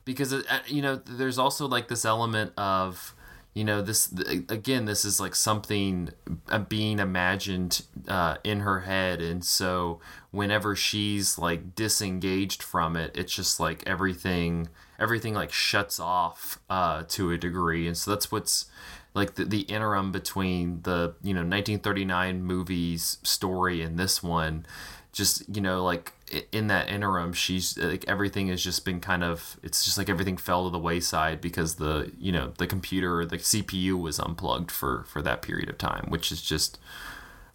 because 0.05 0.33
you 0.67 0.81
know 0.81 0.95
there's 0.95 1.37
also 1.37 1.67
like 1.67 1.87
this 1.87 2.05
element 2.05 2.53
of 2.57 3.13
you 3.53 3.63
know 3.63 3.81
this 3.81 4.11
again 4.49 4.85
this 4.85 5.03
is 5.03 5.19
like 5.19 5.35
something 5.35 6.09
uh, 6.49 6.59
being 6.59 6.99
imagined 6.99 7.83
uh, 8.07 8.37
in 8.43 8.61
her 8.61 8.81
head. 8.81 9.21
And 9.21 9.43
so 9.43 9.99
whenever 10.31 10.75
she's 10.75 11.37
like 11.37 11.75
disengaged 11.75 12.63
from 12.63 12.95
it 12.95 13.11
it's 13.15 13.35
just 13.35 13.59
like 13.59 13.83
everything 13.85 14.69
everything 14.99 15.33
like 15.33 15.51
shuts 15.51 15.99
off 15.99 16.59
uh, 16.69 17.03
to 17.09 17.31
a 17.31 17.37
degree. 17.37 17.87
And 17.87 17.97
so 17.97 18.11
that's 18.11 18.31
what's 18.31 18.67
like 19.13 19.35
the, 19.35 19.45
the 19.45 19.61
interim 19.61 20.11
between 20.11 20.81
the 20.83 21.15
you 21.21 21.33
know 21.33 21.41
1939 21.41 22.43
movies 22.43 23.17
story 23.23 23.81
and 23.81 23.97
this 23.97 24.23
one 24.23 24.65
just 25.11 25.43
you 25.53 25.61
know 25.61 25.83
like 25.83 26.13
in 26.51 26.67
that 26.67 26.89
interim 26.89 27.33
she's 27.33 27.77
like 27.77 28.05
everything 28.07 28.47
has 28.47 28.63
just 28.63 28.85
been 28.85 28.99
kind 28.99 29.23
of 29.23 29.57
it's 29.61 29.83
just 29.83 29.97
like 29.97 30.09
everything 30.09 30.37
fell 30.37 30.63
to 30.63 30.69
the 30.69 30.79
wayside 30.79 31.41
because 31.41 31.75
the 31.75 32.11
you 32.17 32.31
know 32.31 32.53
the 32.57 32.67
computer 32.67 33.25
the 33.25 33.37
cpu 33.37 33.99
was 33.99 34.19
unplugged 34.19 34.71
for 34.71 35.03
for 35.03 35.21
that 35.21 35.41
period 35.41 35.69
of 35.69 35.77
time 35.77 36.05
which 36.09 36.31
is 36.31 36.41
just 36.41 36.79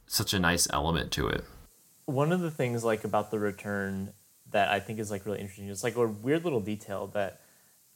such 0.06 0.32
a 0.32 0.38
nice 0.38 0.68
element 0.72 1.10
to 1.10 1.26
it. 1.26 1.44
One 2.04 2.30
of 2.30 2.40
the 2.40 2.50
things 2.50 2.84
like 2.84 3.02
about 3.02 3.30
the 3.30 3.38
return 3.38 4.12
that 4.52 4.68
i 4.68 4.78
think 4.78 5.00
is 5.00 5.10
like 5.10 5.26
really 5.26 5.40
interesting 5.40 5.68
is 5.68 5.82
like 5.82 5.96
a 5.96 6.06
weird 6.06 6.44
little 6.44 6.60
detail 6.60 7.08
that 7.08 7.40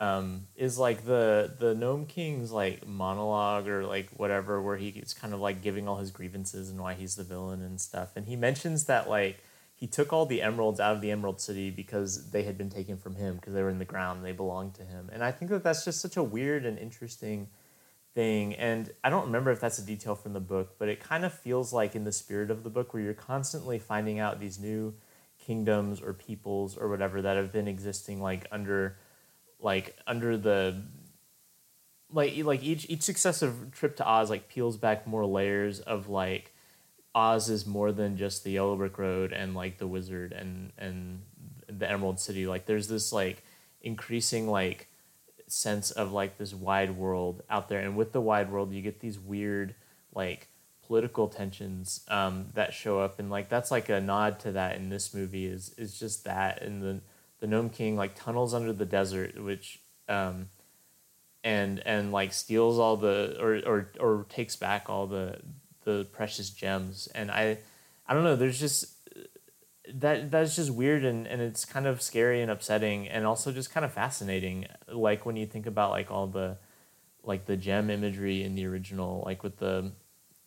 um, 0.01 0.47
is 0.57 0.79
like 0.79 1.05
the 1.05 1.55
the 1.59 1.75
Nome 1.75 2.07
king's 2.07 2.51
like 2.51 2.87
monologue 2.87 3.69
or 3.69 3.85
like 3.85 4.09
whatever 4.17 4.61
where 4.63 4.79
he's 4.79 5.13
kind 5.13 5.35
of 5.35 5.41
like 5.41 5.61
giving 5.61 5.87
all 5.87 5.99
his 5.99 6.11
grievances 6.11 6.71
and 6.71 6.81
why 6.81 6.95
he's 6.95 7.17
the 7.17 7.23
villain 7.23 7.61
and 7.61 7.79
stuff. 7.79 8.17
And 8.17 8.27
he 8.27 8.35
mentions 8.35 8.87
that 8.87 9.11
like 9.11 9.45
he 9.81 9.87
took 9.87 10.13
all 10.13 10.27
the 10.27 10.43
emeralds 10.43 10.79
out 10.79 10.95
of 10.95 11.01
the 11.01 11.11
Emerald 11.11 11.41
City 11.41 11.71
because 11.71 12.33
they 12.33 12.43
had 12.43 12.59
been 12.59 12.69
taken 12.69 12.99
from 12.99 13.15
him 13.15 13.37
because 13.37 13.55
they 13.55 13.63
were 13.63 13.71
in 13.71 13.79
the 13.79 13.87
ground 13.87 14.19
and 14.19 14.27
they 14.27 14.33
belonged 14.33 14.75
to 14.75 14.83
him. 14.83 15.09
And 15.11 15.25
I 15.25 15.33
think 15.33 15.51
that 15.51 15.65
that's 15.65 15.87
just 15.87 16.03
such 16.03 16.19
a 16.19 16.23
weird 16.23 16.67
and 16.67 16.79
interesting 16.79 17.49
thing. 18.15 18.55
And 18.57 18.91
I 19.03 19.09
don't 19.09 19.25
remember 19.25 19.51
if 19.51 19.59
that's 19.59 19.79
a 19.79 19.87
detail 19.87 20.15
from 20.15 20.35
the 20.35 20.41
book, 20.41 20.75
but 20.79 20.91
it 20.91 21.01
kind 21.01 21.25
of 21.25 21.33
feels 21.33 21.73
like 21.73 21.97
in 21.97 22.05
the 22.05 22.13
spirit 22.13 22.51
of 22.51 22.63
the 22.63 22.69
book 22.69 22.93
where 22.93 23.03
you're 23.03 23.15
constantly 23.15 23.79
finding 23.79 24.19
out 24.19 24.39
these 24.39 24.59
new 24.59 24.93
kingdoms 25.39 26.03
or 26.03 26.13
peoples 26.13 26.77
or 26.77 26.91
whatever 26.91 27.23
that 27.23 27.39
have 27.39 27.51
been 27.51 27.67
existing 27.67 28.21
like 28.21 28.47
under 28.53 28.99
like 29.59 29.97
under 30.07 30.37
the 30.37 30.83
like 32.13 32.37
like 32.45 32.63
each 32.63 32.85
each 32.91 33.01
successive 33.01 33.71
trip 33.73 33.97
to 33.97 34.07
Oz 34.07 34.29
like 34.29 34.51
peels 34.51 34.77
back 34.77 35.07
more 35.07 35.25
layers 35.25 35.81
of 35.81 36.11
like 36.11 36.50
Oz 37.15 37.51
is 37.51 37.67
more 37.67 37.93
than 37.93 38.17
just 38.17 38.45
the 38.45 38.53
Yellow 38.53 38.77
Brick 38.77 38.99
Road 38.99 39.33
and 39.33 39.55
like 39.55 39.79
the 39.79 39.87
Wizard 39.87 40.33
and 40.33 40.73
and 40.79 41.23
the 41.67 41.91
Emerald 41.91 42.21
City. 42.21 42.47
Like 42.47 42.67
there's 42.67 42.89
this 42.89 43.13
like 43.13 43.43
increasing 43.83 44.49
like 44.49 44.89
sense 45.47 45.91
of 45.91 46.13
like 46.13 46.39
this 46.39 46.55
wide 46.55 46.97
world 46.97 47.43
out 47.51 47.69
there, 47.69 47.81
and 47.81 47.97
with 47.97 48.13
the 48.13 48.21
wide 48.21 48.51
world, 48.51 48.73
you 48.73 48.83
get 48.83 49.01
these 49.01 49.19
weird 49.19 49.75
like 50.15 50.49
political 50.87 51.29
tensions 51.29 52.05
um, 52.09 52.47
that 52.55 52.73
show 52.73 53.01
up, 53.01 53.19
and 53.19 53.31
like 53.31 53.49
that's 53.49 53.71
like 53.71 53.89
a 53.89 54.01
nod 54.01 54.39
to 54.41 54.53
that 54.53 54.77
in 54.77 54.89
this 54.89 55.13
movie 55.13 55.47
is 55.47 55.75
is 55.77 55.99
just 55.99 56.25
that, 56.25 56.63
and 56.63 56.83
the 56.83 57.01
the 57.41 57.47
Nome 57.47 57.71
King 57.71 57.97
like 57.97 58.15
tunnels 58.15 58.55
under 58.55 58.73
the 58.73 58.87
desert, 58.87 59.43
which. 59.43 59.81
Um, 60.09 60.49
and 61.43 61.81
and 61.87 62.13
like 62.13 62.33
steals 62.33 62.79
all 62.79 62.99
the 62.99 63.37
or, 63.41 63.61
or 63.67 63.91
or 63.99 64.27
takes 64.29 64.57
back 64.57 64.91
all 64.91 65.07
the 65.07 65.39
the 65.99 66.05
precious 66.05 66.51
gems. 66.51 67.09
And 67.15 67.31
i 67.31 67.59
i 68.07 68.15
don't 68.15 68.25
know 68.25 68.37
there's 68.37 68.59
just 68.59 68.97
that 69.93 70.31
that's 70.31 70.57
just 70.57 70.71
weird 70.71 71.05
and, 71.05 71.27
and 71.27 71.41
it's 71.41 71.65
kind 71.65 71.87
of 71.87 72.01
scary 72.01 72.43
and 72.43 72.51
upsetting 72.51 73.09
and 73.09 73.27
also 73.27 73.53
just 73.53 73.73
kind 73.73 73.85
of 73.85 73.93
fascinating. 73.93 74.67
Like 74.89 75.27
when 75.27 75.37
you 75.37 75.47
think 75.47 75.67
about 75.67 75.91
like 75.91 76.11
all 76.11 76.27
the 76.27 76.59
like 77.23 77.47
the 77.47 77.57
gem 77.57 77.91
imagery 77.91 78.43
in 78.43 78.55
the 78.55 78.67
original 78.67 79.23
like 79.27 79.43
with 79.43 79.59
the 79.59 79.93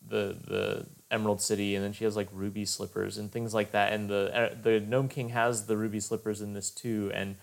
the 0.06 0.36
the 0.46 0.86
emerald 1.10 1.40
city 1.40 1.74
and 1.74 1.84
then 1.84 1.92
she 1.92 2.04
has 2.04 2.16
like 2.16 2.28
ruby 2.32 2.64
slippers 2.64 3.18
and 3.18 3.30
things 3.30 3.54
like 3.54 3.72
that. 3.72 3.92
And 3.92 4.08
the 4.08 4.56
the 4.62 4.80
Nome 4.80 5.08
king 5.08 5.30
has 5.30 5.66
the 5.66 5.76
ruby 5.76 6.00
slippers 6.00 6.40
in 6.40 6.54
this 6.54 6.70
too. 6.70 7.10
And 7.14 7.36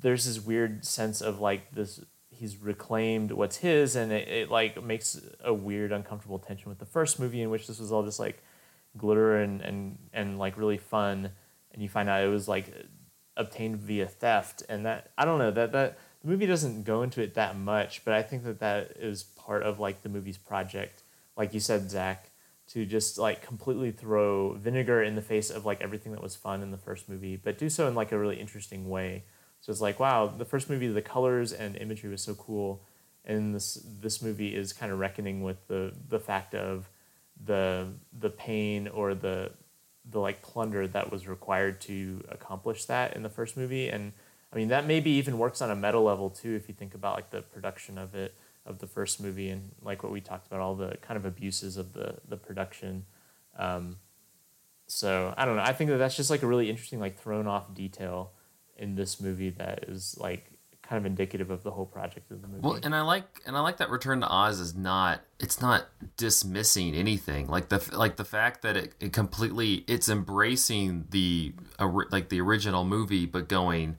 there's 0.00 0.26
this 0.26 0.40
weird 0.40 0.84
sense 0.84 1.20
of 1.20 1.40
like 1.40 1.72
this 1.72 2.00
he's 2.38 2.56
reclaimed 2.56 3.30
what's 3.32 3.56
his 3.58 3.96
and 3.96 4.12
it, 4.12 4.28
it 4.28 4.50
like 4.50 4.82
makes 4.82 5.20
a 5.42 5.52
weird 5.52 5.92
uncomfortable 5.92 6.38
tension 6.38 6.68
with 6.68 6.78
the 6.78 6.86
first 6.86 7.18
movie 7.18 7.42
in 7.42 7.50
which 7.50 7.66
this 7.66 7.78
was 7.78 7.92
all 7.92 8.02
just 8.02 8.18
like 8.18 8.42
glitter 8.96 9.36
and, 9.36 9.60
and 9.60 9.98
and 10.12 10.38
like 10.38 10.56
really 10.56 10.78
fun 10.78 11.30
and 11.72 11.82
you 11.82 11.88
find 11.88 12.08
out 12.08 12.22
it 12.22 12.28
was 12.28 12.48
like 12.48 12.72
obtained 13.36 13.76
via 13.76 14.06
theft 14.06 14.62
and 14.68 14.86
that 14.86 15.10
i 15.18 15.24
don't 15.24 15.38
know 15.38 15.50
that 15.50 15.72
that 15.72 15.98
the 16.22 16.28
movie 16.28 16.46
doesn't 16.46 16.84
go 16.84 17.02
into 17.02 17.20
it 17.20 17.34
that 17.34 17.56
much 17.56 18.04
but 18.04 18.14
i 18.14 18.22
think 18.22 18.44
that 18.44 18.60
that 18.60 18.92
is 18.98 19.24
part 19.24 19.62
of 19.62 19.80
like 19.80 20.02
the 20.02 20.08
movie's 20.08 20.38
project 20.38 21.02
like 21.36 21.52
you 21.52 21.60
said 21.60 21.90
zach 21.90 22.30
to 22.66 22.86
just 22.86 23.18
like 23.18 23.42
completely 23.42 23.90
throw 23.90 24.52
vinegar 24.54 25.02
in 25.02 25.14
the 25.14 25.22
face 25.22 25.50
of 25.50 25.66
like 25.66 25.80
everything 25.80 26.12
that 26.12 26.22
was 26.22 26.36
fun 26.36 26.62
in 26.62 26.70
the 26.70 26.78
first 26.78 27.08
movie 27.08 27.36
but 27.36 27.58
do 27.58 27.68
so 27.68 27.88
in 27.88 27.94
like 27.94 28.12
a 28.12 28.18
really 28.18 28.40
interesting 28.40 28.88
way 28.88 29.24
so 29.64 29.72
it's 29.72 29.80
like 29.80 29.98
wow 29.98 30.26
the 30.26 30.44
first 30.44 30.68
movie 30.68 30.88
the 30.88 31.00
colors 31.00 31.50
and 31.50 31.74
imagery 31.76 32.10
was 32.10 32.20
so 32.20 32.34
cool. 32.34 32.82
And 33.24 33.54
this 33.54 33.82
this 33.98 34.20
movie 34.20 34.54
is 34.54 34.74
kind 34.74 34.92
of 34.92 34.98
reckoning 34.98 35.42
with 35.42 35.66
the 35.68 35.94
the 36.10 36.18
fact 36.18 36.54
of 36.54 36.90
the 37.42 37.88
the 38.12 38.28
pain 38.28 38.88
or 38.88 39.14
the 39.14 39.52
the 40.10 40.20
like 40.20 40.42
plunder 40.42 40.86
that 40.88 41.10
was 41.10 41.26
required 41.26 41.80
to 41.80 42.22
accomplish 42.28 42.84
that 42.84 43.16
in 43.16 43.22
the 43.22 43.30
first 43.30 43.56
movie. 43.56 43.88
And 43.88 44.12
i 44.52 44.56
mean 44.56 44.68
that 44.68 44.86
maybe 44.86 45.12
even 45.12 45.38
works 45.38 45.62
on 45.62 45.70
a 45.70 45.74
meta 45.74 45.98
level 45.98 46.28
too 46.28 46.54
if 46.54 46.68
you 46.68 46.74
think 46.74 46.94
about 46.94 47.16
like 47.16 47.30
the 47.30 47.40
production 47.40 47.96
of 47.96 48.14
it 48.14 48.34
of 48.66 48.80
the 48.80 48.86
first 48.86 49.18
movie 49.18 49.48
and 49.48 49.70
like 49.80 50.02
what 50.02 50.12
we 50.12 50.20
talked 50.20 50.46
about 50.46 50.60
all 50.60 50.74
the 50.74 50.98
kind 51.00 51.16
of 51.16 51.24
abuses 51.24 51.78
of 51.78 51.94
the 51.94 52.16
the 52.28 52.36
production. 52.36 53.06
Um, 53.58 53.96
so 54.86 55.32
i 55.38 55.46
don't 55.46 55.56
know. 55.56 55.62
I 55.62 55.72
think 55.72 55.88
that 55.88 55.96
that's 55.96 56.16
just 56.16 56.28
like 56.28 56.42
a 56.42 56.46
really 56.46 56.68
interesting 56.68 57.00
like 57.00 57.18
thrown 57.18 57.46
off 57.46 57.72
detail 57.72 58.33
in 58.76 58.94
this 58.94 59.20
movie 59.20 59.50
that 59.50 59.84
is 59.88 60.16
like 60.18 60.50
kind 60.82 60.98
of 60.98 61.06
indicative 61.06 61.50
of 61.50 61.62
the 61.62 61.70
whole 61.70 61.86
project 61.86 62.30
of 62.30 62.42
the 62.42 62.48
movie. 62.48 62.60
Well, 62.60 62.78
and 62.82 62.94
I 62.94 63.00
like 63.00 63.24
and 63.46 63.56
I 63.56 63.60
like 63.60 63.78
that 63.78 63.90
Return 63.90 64.20
to 64.20 64.28
Oz 64.28 64.60
is 64.60 64.74
not 64.74 65.20
it's 65.40 65.60
not 65.60 65.86
dismissing 66.16 66.94
anything. 66.94 67.46
Like 67.46 67.68
the 67.68 67.88
like 67.92 68.16
the 68.16 68.24
fact 68.24 68.62
that 68.62 68.76
it, 68.76 68.94
it 69.00 69.12
completely 69.12 69.84
it's 69.86 70.08
embracing 70.08 71.06
the 71.10 71.54
like 72.10 72.28
the 72.28 72.40
original 72.40 72.84
movie 72.84 73.26
but 73.26 73.48
going 73.48 73.96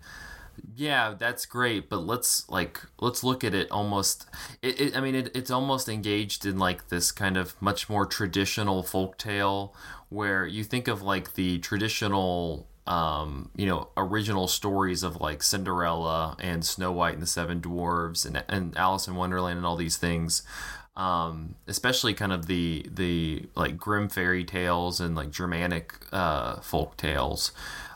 yeah 0.75 1.13
that's 1.17 1.45
great 1.45 1.89
but 1.89 1.97
let's 2.05 2.49
like 2.49 2.79
let's 2.99 3.23
look 3.23 3.43
at 3.43 3.53
it 3.53 3.69
almost 3.71 4.25
it, 4.61 4.79
it 4.79 4.97
i 4.97 5.01
mean 5.01 5.13
it, 5.13 5.29
it's 5.35 5.51
almost 5.51 5.89
engaged 5.89 6.45
in 6.45 6.57
like 6.57 6.87
this 6.87 7.11
kind 7.11 7.37
of 7.37 7.61
much 7.61 7.89
more 7.89 8.05
traditional 8.05 8.81
folk 8.81 9.17
tale 9.17 9.75
where 10.09 10.47
you 10.47 10.63
think 10.63 10.87
of 10.87 11.01
like 11.01 11.33
the 11.33 11.59
traditional 11.59 12.67
um, 12.87 13.49
you 13.55 13.65
know, 13.65 13.89
original 13.97 14.47
stories 14.47 15.03
of 15.03 15.19
like 15.19 15.41
Cinderella 15.41 16.37
and 16.39 16.65
Snow 16.65 16.91
White 16.91 17.13
and 17.13 17.21
the 17.21 17.27
Seven 17.27 17.61
Dwarves 17.61 18.25
and, 18.25 18.43
and 18.47 18.77
Alice 18.77 19.07
in 19.07 19.15
Wonderland 19.15 19.57
and 19.57 19.65
all 19.65 19.75
these 19.75 19.97
things. 19.97 20.43
Um, 20.95 21.55
especially 21.67 22.13
kind 22.13 22.31
of 22.31 22.45
the 22.45 22.85
the 22.89 23.47
like 23.55 23.77
Grimm 23.77 24.07
fairy 24.07 24.45
tales 24.45 25.01
and 25.01 25.13
like 25.13 25.29
Germanic 25.29 25.93
uh, 26.13 26.61
folk 26.61 26.95
tales 26.95 27.51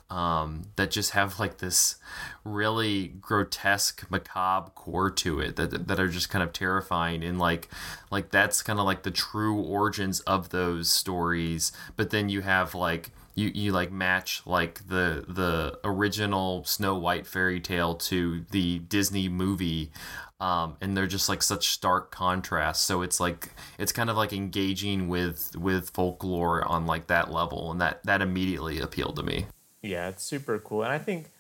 um, 0.10 0.64
that 0.76 0.90
just 0.92 1.12
have 1.12 1.40
like 1.40 1.60
this 1.60 1.98
really 2.44 3.08
grotesque 3.08 4.10
macabre 4.10 4.72
core 4.72 5.12
to 5.12 5.40
it 5.40 5.56
that, 5.56 5.88
that 5.88 6.00
are 6.00 6.08
just 6.08 6.30
kind 6.30 6.44
of 6.44 6.52
terrifying 6.52 7.24
and 7.24 7.38
like 7.38 7.70
like 8.10 8.32
that's 8.32 8.64
kind 8.64 8.80
of 8.80 8.86
like 8.86 9.04
the 9.04 9.12
true 9.12 9.58
origins 9.58 10.20
of 10.22 10.50
those 10.50 10.90
stories 10.90 11.72
but 11.96 12.10
then 12.10 12.28
you 12.28 12.42
have 12.42 12.74
like 12.74 13.12
you 13.40 13.52
you 13.54 13.72
like 13.72 13.92
match 13.92 14.42
like 14.46 14.88
the 14.88 15.26
the 15.28 15.80
original 15.84 16.64
Snow 16.66 16.98
White 16.98 17.26
fairy 17.26 17.60
tale 17.60 17.96
to 17.96 18.46
the 18.52 18.80
Disney 18.80 19.30
movie 19.30 19.92
um, 20.40 20.78
and 20.80 20.96
they're 20.96 21.08
just 21.08 21.28
like 21.28 21.44
such 21.44 21.70
stark 21.70 22.12
contrast. 22.12 22.84
so 22.84 23.02
it's 23.02 23.20
like 23.20 23.50
it's 23.78 23.92
kind 23.92 24.10
of 24.10 24.16
like 24.16 24.32
engaging 24.34 25.08
with 25.08 25.56
with 25.58 25.90
folklore 25.90 26.64
on 26.66 26.86
like 26.86 27.08
that 27.08 27.32
level 27.32 27.72
and 27.72 27.82
that 27.82 28.04
that 28.04 28.22
immediately 28.22 28.80
appealed 28.80 29.16
to 29.18 29.24
me 29.24 29.48
yeah 29.82 30.08
it's 30.08 30.24
super 30.24 30.60
cool 30.60 30.84
and 30.84 30.92
i 30.92 30.98
think 30.98 31.32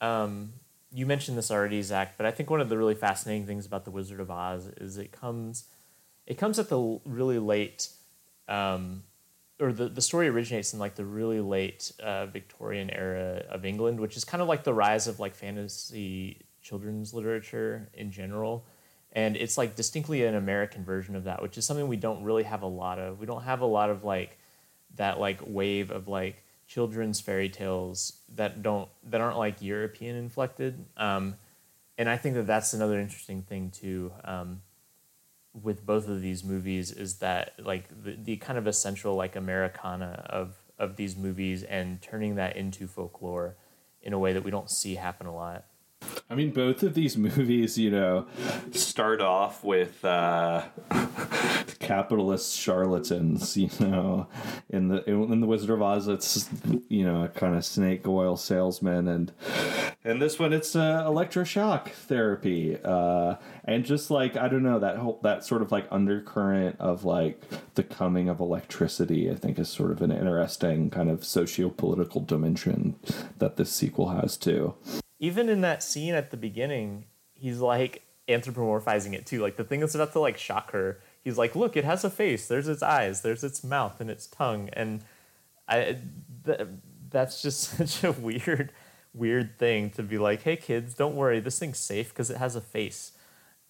um, 0.00 0.52
you 0.92 1.06
mentioned 1.06 1.36
this 1.36 1.50
already 1.50 1.82
zach 1.82 2.14
but 2.16 2.26
i 2.26 2.30
think 2.30 2.50
one 2.50 2.60
of 2.60 2.68
the 2.68 2.78
really 2.78 2.94
fascinating 2.94 3.46
things 3.46 3.66
about 3.66 3.84
the 3.84 3.90
wizard 3.90 4.20
of 4.20 4.30
oz 4.30 4.68
is 4.76 4.96
it 4.96 5.10
comes 5.12 5.64
it 6.26 6.38
comes 6.38 6.58
at 6.58 6.68
the 6.68 7.00
really 7.04 7.38
late 7.38 7.88
um, 8.48 9.02
or 9.60 9.72
the, 9.72 9.88
the 9.88 10.00
story 10.00 10.28
originates 10.28 10.72
in 10.72 10.78
like 10.78 10.94
the 10.94 11.04
really 11.04 11.40
late 11.40 11.92
uh, 12.00 12.26
Victorian 12.26 12.90
era 12.90 13.44
of 13.48 13.64
England, 13.64 13.98
which 14.00 14.16
is 14.16 14.24
kind 14.24 14.40
of 14.40 14.48
like 14.48 14.64
the 14.64 14.74
rise 14.74 15.06
of 15.08 15.18
like 15.18 15.34
fantasy 15.34 16.42
children's 16.62 17.12
literature 17.12 17.88
in 17.94 18.10
general. 18.10 18.64
And 19.12 19.36
it's 19.36 19.58
like 19.58 19.74
distinctly 19.74 20.24
an 20.24 20.34
American 20.34 20.84
version 20.84 21.16
of 21.16 21.24
that, 21.24 21.42
which 21.42 21.58
is 21.58 21.64
something 21.64 21.88
we 21.88 21.96
don't 21.96 22.22
really 22.22 22.44
have 22.44 22.62
a 22.62 22.66
lot 22.66 22.98
of. 22.98 23.18
We 23.18 23.26
don't 23.26 23.42
have 23.42 23.60
a 23.60 23.66
lot 23.66 23.90
of 23.90 24.04
like 24.04 24.38
that 24.96 25.18
like 25.18 25.40
wave 25.44 25.90
of 25.90 26.08
like 26.08 26.44
children's 26.66 27.20
fairy 27.20 27.48
tales 27.48 28.20
that 28.36 28.62
don't 28.62 28.88
that 29.04 29.20
aren't 29.20 29.38
like 29.38 29.62
European 29.62 30.14
inflected. 30.16 30.84
Um, 30.96 31.36
and 31.96 32.08
I 32.08 32.16
think 32.16 32.36
that 32.36 32.46
that's 32.46 32.74
another 32.74 33.00
interesting 33.00 33.42
thing 33.42 33.70
too. 33.70 34.12
Um, 34.24 34.60
with 35.52 35.84
both 35.84 36.08
of 36.08 36.20
these 36.20 36.44
movies 36.44 36.92
is 36.92 37.16
that 37.16 37.52
like 37.58 37.88
the, 38.02 38.16
the 38.22 38.36
kind 38.36 38.58
of 38.58 38.66
essential 38.66 39.14
like 39.14 39.36
Americana 39.36 40.24
of 40.28 40.54
of 40.78 40.96
these 40.96 41.16
movies 41.16 41.62
and 41.64 42.00
turning 42.00 42.36
that 42.36 42.56
into 42.56 42.86
folklore 42.86 43.56
in 44.02 44.12
a 44.12 44.18
way 44.18 44.32
that 44.32 44.44
we 44.44 44.50
don't 44.50 44.70
see 44.70 44.94
happen 44.94 45.26
a 45.26 45.34
lot. 45.34 45.64
I 46.30 46.34
mean, 46.34 46.50
both 46.50 46.82
of 46.82 46.94
these 46.94 47.16
movies, 47.16 47.78
you 47.78 47.90
know, 47.90 48.26
start 48.70 49.20
off 49.20 49.64
with 49.64 50.04
uh, 50.04 50.64
capitalist 51.80 52.56
charlatans. 52.56 53.56
You 53.56 53.70
know, 53.80 54.28
in 54.70 54.88
the 54.88 55.04
in 55.08 55.40
the 55.40 55.46
Wizard 55.46 55.70
of 55.70 55.82
Oz, 55.82 56.08
it's 56.08 56.48
you 56.88 57.04
know 57.04 57.24
a 57.24 57.28
kind 57.28 57.56
of 57.56 57.64
snake 57.64 58.06
oil 58.06 58.36
salesman, 58.36 59.08
and 59.08 59.32
in 60.08 60.18
this 60.18 60.38
one, 60.38 60.52
it's 60.52 60.74
uh, 60.74 61.04
electroshock 61.04 61.88
therapy, 61.88 62.78
uh, 62.82 63.36
and 63.64 63.84
just 63.84 64.10
like 64.10 64.36
I 64.36 64.48
don't 64.48 64.62
know 64.62 64.78
that 64.78 64.96
whole 64.96 65.20
that 65.22 65.44
sort 65.44 65.62
of 65.62 65.70
like 65.70 65.86
undercurrent 65.90 66.76
of 66.80 67.04
like 67.04 67.42
the 67.74 67.82
coming 67.82 68.28
of 68.28 68.40
electricity. 68.40 69.30
I 69.30 69.34
think 69.34 69.58
is 69.58 69.68
sort 69.68 69.90
of 69.90 70.02
an 70.02 70.10
interesting 70.10 70.90
kind 70.90 71.10
of 71.10 71.24
socio 71.24 71.68
political 71.70 72.20
dimension 72.20 72.96
that 73.38 73.56
this 73.56 73.70
sequel 73.70 74.08
has 74.10 74.36
too 74.36 74.74
even 75.18 75.48
in 75.48 75.60
that 75.62 75.82
scene 75.82 76.14
at 76.14 76.30
the 76.30 76.36
beginning, 76.36 77.04
he's 77.34 77.58
like 77.58 78.02
anthropomorphizing 78.28 79.14
it 79.14 79.26
too. 79.26 79.40
Like 79.40 79.56
the 79.56 79.64
thing 79.64 79.80
that's 79.80 79.94
about 79.94 80.12
to 80.12 80.20
like 80.20 80.38
shock 80.38 80.70
her, 80.72 81.00
he's 81.22 81.38
like, 81.38 81.56
"Look, 81.56 81.76
it 81.76 81.84
has 81.84 82.04
a 82.04 82.10
face. 82.10 82.46
There's 82.46 82.68
its 82.68 82.82
eyes. 82.82 83.22
There's 83.22 83.44
its 83.44 83.64
mouth 83.64 84.00
and 84.00 84.10
its 84.10 84.26
tongue." 84.26 84.68
And 84.72 85.02
I, 85.66 85.98
th- 86.44 86.68
that's 87.10 87.42
just 87.42 87.60
such 87.78 88.04
a 88.04 88.12
weird, 88.12 88.72
weird 89.14 89.58
thing 89.58 89.90
to 89.90 90.02
be 90.02 90.18
like, 90.18 90.42
"Hey 90.42 90.56
kids, 90.56 90.94
don't 90.94 91.16
worry. 91.16 91.40
This 91.40 91.58
thing's 91.58 91.78
safe 91.78 92.10
because 92.10 92.30
it 92.30 92.36
has 92.36 92.56
a 92.56 92.60
face," 92.60 93.12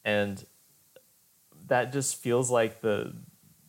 and 0.04 0.44
that 1.66 1.92
just 1.92 2.16
feels 2.16 2.50
like 2.50 2.80
the 2.80 3.14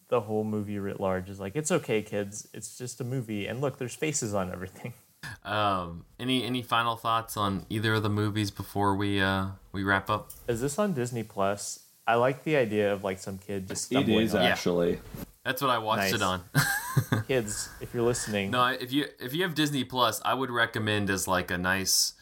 the 0.09 0.21
whole 0.21 0.43
movie 0.43 0.79
writ 0.79 0.99
large 0.99 1.29
is 1.29 1.39
like, 1.39 1.55
"It's 1.55 1.71
okay, 1.71 2.01
kids. 2.01 2.47
It's 2.53 2.77
just 2.77 2.99
a 3.01 3.03
movie, 3.03 3.47
and 3.47 3.61
look, 3.61 3.77
there's 3.77 3.95
faces 3.95 4.33
on 4.33 4.51
everything." 4.51 4.93
Um, 5.43 6.05
any 6.17 6.45
any 6.45 6.61
final 6.61 6.95
thoughts 6.95 7.35
on 7.35 7.65
either 7.69 7.95
of 7.95 8.03
the 8.03 8.09
movies 8.09 8.51
before 8.51 8.95
we 8.95 9.21
uh 9.21 9.47
we 9.73 9.83
wrap 9.83 10.09
up? 10.09 10.31
Is 10.47 10.61
this 10.61 10.79
on 10.79 10.93
Disney 10.93 11.23
Plus? 11.23 11.79
I 12.07 12.15
like 12.15 12.43
the 12.43 12.55
idea 12.55 12.93
of 12.93 13.03
like 13.03 13.19
some 13.19 13.37
kid 13.37 13.67
just 13.67 13.91
it 13.91 14.07
is 14.07 14.33
on. 14.33 14.41
actually. 14.41 14.99
That's 15.49 15.63
what 15.63 15.71
I 15.71 15.79
watched 15.79 16.11
nice. 16.11 16.13
it 16.13 16.21
on. 16.21 16.43
Kids, 17.27 17.69
if 17.81 17.91
you're 17.91 18.03
listening, 18.03 18.51
no, 18.51 18.67
if 18.67 18.91
you 18.91 19.07
if 19.19 19.33
you 19.33 19.41
have 19.41 19.55
Disney 19.55 19.83
Plus, 19.83 20.21
I 20.23 20.35
would 20.35 20.51
recommend 20.51 21.09
as 21.09 21.27
like 21.27 21.49
a 21.49 21.57
nice 21.57 22.13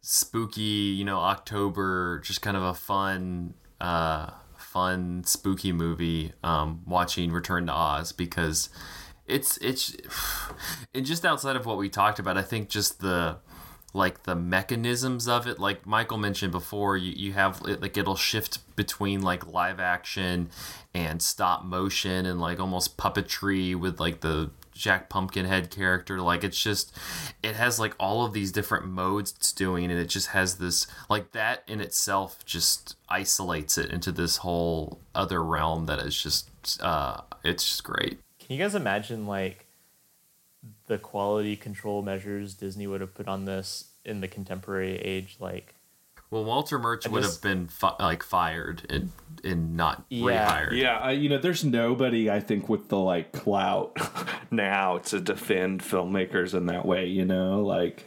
spooky, 0.00 0.62
you 0.62 1.04
know, 1.04 1.20
October, 1.20 2.18
just 2.24 2.42
kind 2.42 2.56
of 2.56 2.64
a 2.64 2.74
fun, 2.74 3.54
uh, 3.80 4.30
fun 4.58 5.22
spooky 5.22 5.70
movie. 5.70 6.32
Um, 6.42 6.82
watching 6.84 7.30
Return 7.30 7.66
to 7.66 7.72
Oz 7.72 8.10
because 8.10 8.68
it's 9.28 9.58
it's 9.58 9.96
and 10.92 11.06
just 11.06 11.24
outside 11.24 11.54
of 11.54 11.64
what 11.64 11.78
we 11.78 11.88
talked 11.88 12.18
about, 12.18 12.36
I 12.36 12.42
think 12.42 12.68
just 12.68 12.98
the 12.98 13.36
like 13.94 14.24
the 14.24 14.34
mechanisms 14.34 15.28
of 15.28 15.46
it 15.46 15.58
like 15.58 15.86
michael 15.86 16.16
mentioned 16.16 16.50
before 16.50 16.96
you, 16.96 17.12
you 17.12 17.34
have 17.34 17.60
it, 17.66 17.82
like 17.82 17.96
it'll 17.98 18.16
shift 18.16 18.58
between 18.74 19.20
like 19.20 19.46
live 19.46 19.78
action 19.78 20.48
and 20.94 21.22
stop 21.22 21.64
motion 21.64 22.26
and 22.26 22.40
like 22.40 22.60
almost 22.60 22.96
puppetry 22.96 23.74
with 23.74 23.98
like 23.98 24.20
the 24.20 24.50
jack 24.74 25.10
pumpkinhead 25.10 25.70
character 25.70 26.18
like 26.20 26.42
it's 26.42 26.60
just 26.60 26.96
it 27.42 27.54
has 27.54 27.78
like 27.78 27.94
all 28.00 28.24
of 28.24 28.32
these 28.32 28.50
different 28.50 28.86
modes 28.86 29.34
it's 29.36 29.52
doing 29.52 29.90
and 29.90 30.00
it 30.00 30.06
just 30.06 30.28
has 30.28 30.56
this 30.56 30.86
like 31.10 31.32
that 31.32 31.62
in 31.68 31.80
itself 31.80 32.42
just 32.46 32.96
isolates 33.08 33.76
it 33.76 33.90
into 33.90 34.10
this 34.10 34.38
whole 34.38 34.98
other 35.14 35.42
realm 35.42 35.84
that 35.84 35.98
is 35.98 36.20
just 36.20 36.48
uh 36.82 37.20
it's 37.44 37.68
just 37.68 37.84
great 37.84 38.18
can 38.38 38.56
you 38.56 38.62
guys 38.62 38.74
imagine 38.74 39.26
like 39.26 39.66
the 40.86 40.98
quality 40.98 41.56
control 41.56 42.02
measures 42.02 42.54
Disney 42.54 42.86
would 42.86 43.00
have 43.00 43.14
put 43.14 43.28
on 43.28 43.44
this 43.44 43.88
in 44.04 44.20
the 44.20 44.28
contemporary 44.28 44.96
age? 44.96 45.36
Like, 45.40 45.71
Well, 46.32 46.44
Walter 46.44 46.78
Murch 46.78 47.06
would 47.08 47.22
just- 47.22 47.36
have 47.36 47.42
been 47.42 47.68
fi- 47.68 47.94
like 48.00 48.22
fired 48.24 48.82
and 48.90 49.10
and 49.44 49.76
not 49.76 50.04
Yeah. 50.08 50.24
rehired. 50.68 50.78
Yeah, 50.78 50.98
I, 50.98 51.10
you 51.12 51.28
know, 51.28 51.38
there's 51.38 51.64
nobody 51.64 52.30
I 52.30 52.38
think 52.38 52.68
with 52.68 52.88
the 52.90 52.98
like 52.98 53.32
clout 53.32 53.96
now 54.52 54.98
to 54.98 55.18
defend 55.18 55.80
filmmakers 55.82 56.54
in 56.54 56.66
that 56.66 56.86
way. 56.86 57.06
You 57.06 57.24
know, 57.24 57.60
like, 57.60 58.04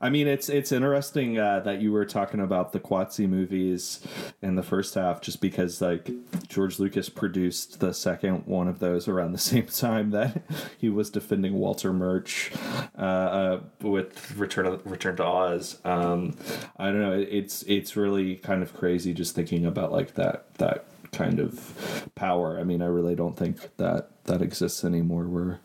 I 0.00 0.08
mean, 0.08 0.26
it's 0.26 0.48
it's 0.48 0.72
interesting 0.72 1.38
uh, 1.38 1.60
that 1.60 1.82
you 1.82 1.92
were 1.92 2.06
talking 2.06 2.40
about 2.40 2.72
the 2.72 2.80
Qatsi 2.80 3.28
movies 3.28 4.00
in 4.40 4.54
the 4.54 4.62
first 4.62 4.94
half, 4.94 5.20
just 5.20 5.42
because 5.42 5.82
like 5.82 6.10
George 6.48 6.78
Lucas 6.78 7.10
produced 7.10 7.80
the 7.80 7.92
second 7.92 8.46
one 8.46 8.66
of 8.66 8.78
those 8.78 9.06
around 9.06 9.32
the 9.32 9.38
same 9.38 9.66
time 9.66 10.12
that 10.12 10.42
he 10.78 10.88
was 10.88 11.10
defending 11.10 11.52
Walter 11.54 11.92
Murch 11.92 12.50
uh, 12.98 13.02
uh, 13.02 13.60
with 13.82 14.34
Return 14.38 14.64
of, 14.64 14.80
Return 14.86 15.16
to 15.16 15.24
Oz. 15.24 15.78
Um, 15.84 16.36
I 16.78 16.86
don't 16.86 17.02
know. 17.02 17.12
it- 17.12 17.28
It's 17.44 17.62
it's 17.64 17.94
really 17.94 18.36
kind 18.36 18.62
of 18.62 18.72
crazy 18.74 19.12
just 19.12 19.34
thinking 19.34 19.66
about 19.66 19.92
like 19.92 20.14
that 20.14 20.54
that 20.54 20.86
kind 21.12 21.38
of 21.38 22.08
power. 22.14 22.58
I 22.58 22.64
mean, 22.64 22.80
I 22.80 22.86
really 22.86 23.14
don't 23.14 23.36
think 23.36 23.76
that 23.76 24.08
that 24.24 24.40
exists 24.40 24.82
anymore 24.82 25.24
where 25.24 25.60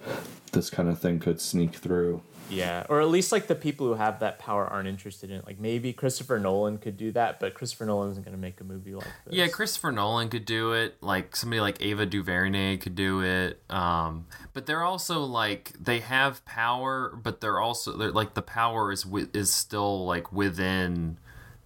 this 0.52 0.70
kind 0.70 0.90
of 0.90 1.00
thing 1.00 1.20
could 1.20 1.40
sneak 1.40 1.76
through. 1.76 2.22
Yeah, 2.50 2.86
or 2.90 3.00
at 3.00 3.10
least 3.10 3.32
like 3.32 3.48
the 3.48 3.56
people 3.56 3.86
who 3.88 3.94
have 3.94 4.20
that 4.20 4.40
power 4.40 4.66
aren't 4.66 4.88
interested 4.88 5.30
in 5.30 5.38
it. 5.38 5.46
Like 5.46 5.60
maybe 5.60 5.94
Christopher 5.94 6.40
Nolan 6.40 6.80
could 6.80 6.98
do 6.98 7.12
that, 7.12 7.40
but 7.40 7.54
Christopher 7.54 7.86
Nolan 7.86 8.12
isn't 8.12 8.24
going 8.24 8.36
to 8.36 8.42
make 8.42 8.60
a 8.60 8.64
movie 8.64 8.96
like 8.96 9.06
this. 9.26 9.36
Yeah, 9.36 9.48
Christopher 9.48 9.92
Nolan 9.92 10.30
could 10.30 10.46
do 10.46 10.74
it. 10.74 10.98
Like 11.02 11.36
somebody 11.36 11.62
like 11.62 11.82
Ava 11.82 12.06
DuVernay 12.06 12.78
could 12.78 12.96
do 12.96 13.22
it. 13.22 13.62
Um, 13.70 14.26
but 14.54 14.66
they're 14.66 14.84
also 14.84 15.24
like 15.24 15.74
they 15.80 16.00
have 16.00 16.44
power, 16.46 17.16
but 17.24 17.40
they're 17.40 17.60
also 17.60 17.96
they're 17.96 18.12
like 18.12 18.34
the 18.34 18.42
power 18.42 18.92
is 18.92 19.04
wi- 19.04 19.30
is 19.34 19.54
still 19.54 20.06
like 20.06 20.34
within 20.34 21.18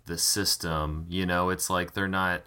the 0.05 0.17
system. 0.17 1.05
You 1.09 1.25
know, 1.25 1.49
it's 1.49 1.69
like 1.69 1.93
they're 1.93 2.07
not 2.07 2.41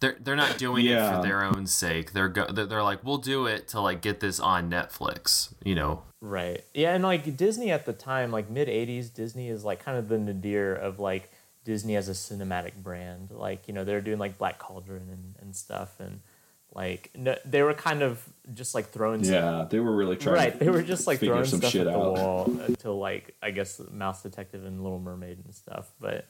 they're 0.00 0.16
they're 0.20 0.36
not 0.36 0.58
doing 0.58 0.86
it 0.86 0.98
for 1.16 1.22
their 1.22 1.42
own 1.44 1.66
sake. 1.66 2.12
They're 2.12 2.28
go- 2.28 2.46
they're, 2.52 2.66
they're 2.66 2.82
like 2.82 3.04
we'll 3.04 3.18
do 3.18 3.46
it 3.46 3.68
to 3.68 3.80
like 3.80 4.00
get 4.02 4.20
this 4.20 4.38
on 4.40 4.70
Netflix. 4.70 5.52
You 5.64 5.74
know. 5.74 6.02
Right. 6.20 6.64
Yeah, 6.74 6.94
and 6.94 7.04
like 7.04 7.36
Disney 7.36 7.70
at 7.70 7.86
the 7.86 7.92
time, 7.92 8.30
like 8.32 8.50
mid 8.50 8.68
'80s, 8.68 9.12
Disney 9.12 9.48
is 9.48 9.64
like 9.64 9.82
kind 9.84 9.96
of 9.96 10.08
the 10.08 10.18
nadir 10.18 10.74
of 10.74 10.98
like 10.98 11.30
Disney 11.64 11.94
as 11.96 12.08
a 12.08 12.12
cinematic 12.12 12.74
brand. 12.82 13.30
Like 13.30 13.68
you 13.68 13.74
know 13.74 13.84
they're 13.84 14.00
doing 14.00 14.18
like 14.18 14.36
Black 14.38 14.58
Cauldron 14.58 15.08
and, 15.10 15.34
and 15.40 15.54
stuff, 15.54 16.00
and 16.00 16.20
like 16.74 17.10
no, 17.14 17.36
they 17.44 17.62
were 17.62 17.72
kind 17.72 18.02
of 18.02 18.22
just 18.52 18.74
like 18.74 18.90
throwing 18.90 19.22
some- 19.24 19.34
Yeah, 19.34 19.66
they 19.70 19.78
were 19.80 19.94
really 19.94 20.16
trying. 20.16 20.34
right. 20.36 20.58
They 20.58 20.68
were 20.70 20.82
just 20.82 21.06
like 21.06 21.20
throwing 21.20 21.44
some 21.44 21.60
stuff 21.60 21.70
shit 21.72 21.86
at 21.86 21.92
the 21.92 21.98
out. 21.98 22.12
wall 22.14 22.44
uh, 22.60 22.64
until 22.64 22.98
like 22.98 23.34
I 23.42 23.52
guess 23.52 23.80
Mouse 23.92 24.22
Detective 24.22 24.64
and 24.64 24.82
Little 24.82 24.98
Mermaid 25.00 25.38
and 25.44 25.54
stuff. 25.54 25.90
But 26.00 26.26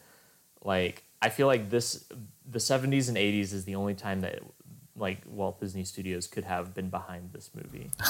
like 0.64 1.04
I 1.20 1.28
feel 1.28 1.46
like 1.46 1.70
this 1.70 2.04
the 2.48 2.58
'70s 2.58 3.08
and 3.08 3.16
'80s 3.16 3.52
is 3.52 3.64
the 3.64 3.74
only 3.74 3.94
time 3.94 4.20
that 4.20 4.40
like 5.00 5.22
Walt 5.26 5.60
Disney 5.60 5.84
Studios 5.84 6.26
could 6.26 6.44
have 6.44 6.74
been 6.74 6.90
behind 6.90 7.32
this 7.32 7.50
movie. 7.54 7.90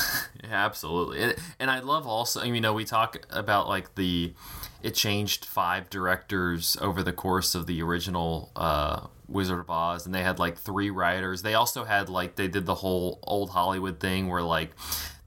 Yeah, 0.45 0.65
absolutely. 0.65 1.20
And, 1.20 1.35
and 1.59 1.70
I 1.70 1.81
love 1.81 2.07
also, 2.07 2.45
you 2.45 2.61
know, 2.61 2.73
we 2.73 2.85
talk 2.85 3.27
about 3.29 3.66
like 3.66 3.97
the, 3.97 4.35
it 4.83 4.95
changed 4.95 5.45
five 5.45 5.91
directors 5.91 6.77
over 6.81 7.03
the 7.03 7.12
course 7.12 7.57
of 7.57 7.66
the 7.66 7.83
original 7.83 8.53
uh, 8.55 9.09
Wizard 9.27 9.59
of 9.59 9.69
Oz, 9.69 10.07
and 10.07 10.15
they 10.15 10.23
had 10.23 10.39
like 10.39 10.57
three 10.57 10.91
writers. 10.91 11.43
They 11.43 11.55
also 11.55 11.85
had 11.85 12.09
like, 12.09 12.37
they 12.37 12.47
did 12.47 12.66
the 12.66 12.77
whole 12.77 13.19
old 13.25 13.51
Hollywood 13.51 13.99
thing 13.99 14.29
where 14.29 14.43
like, 14.43 14.70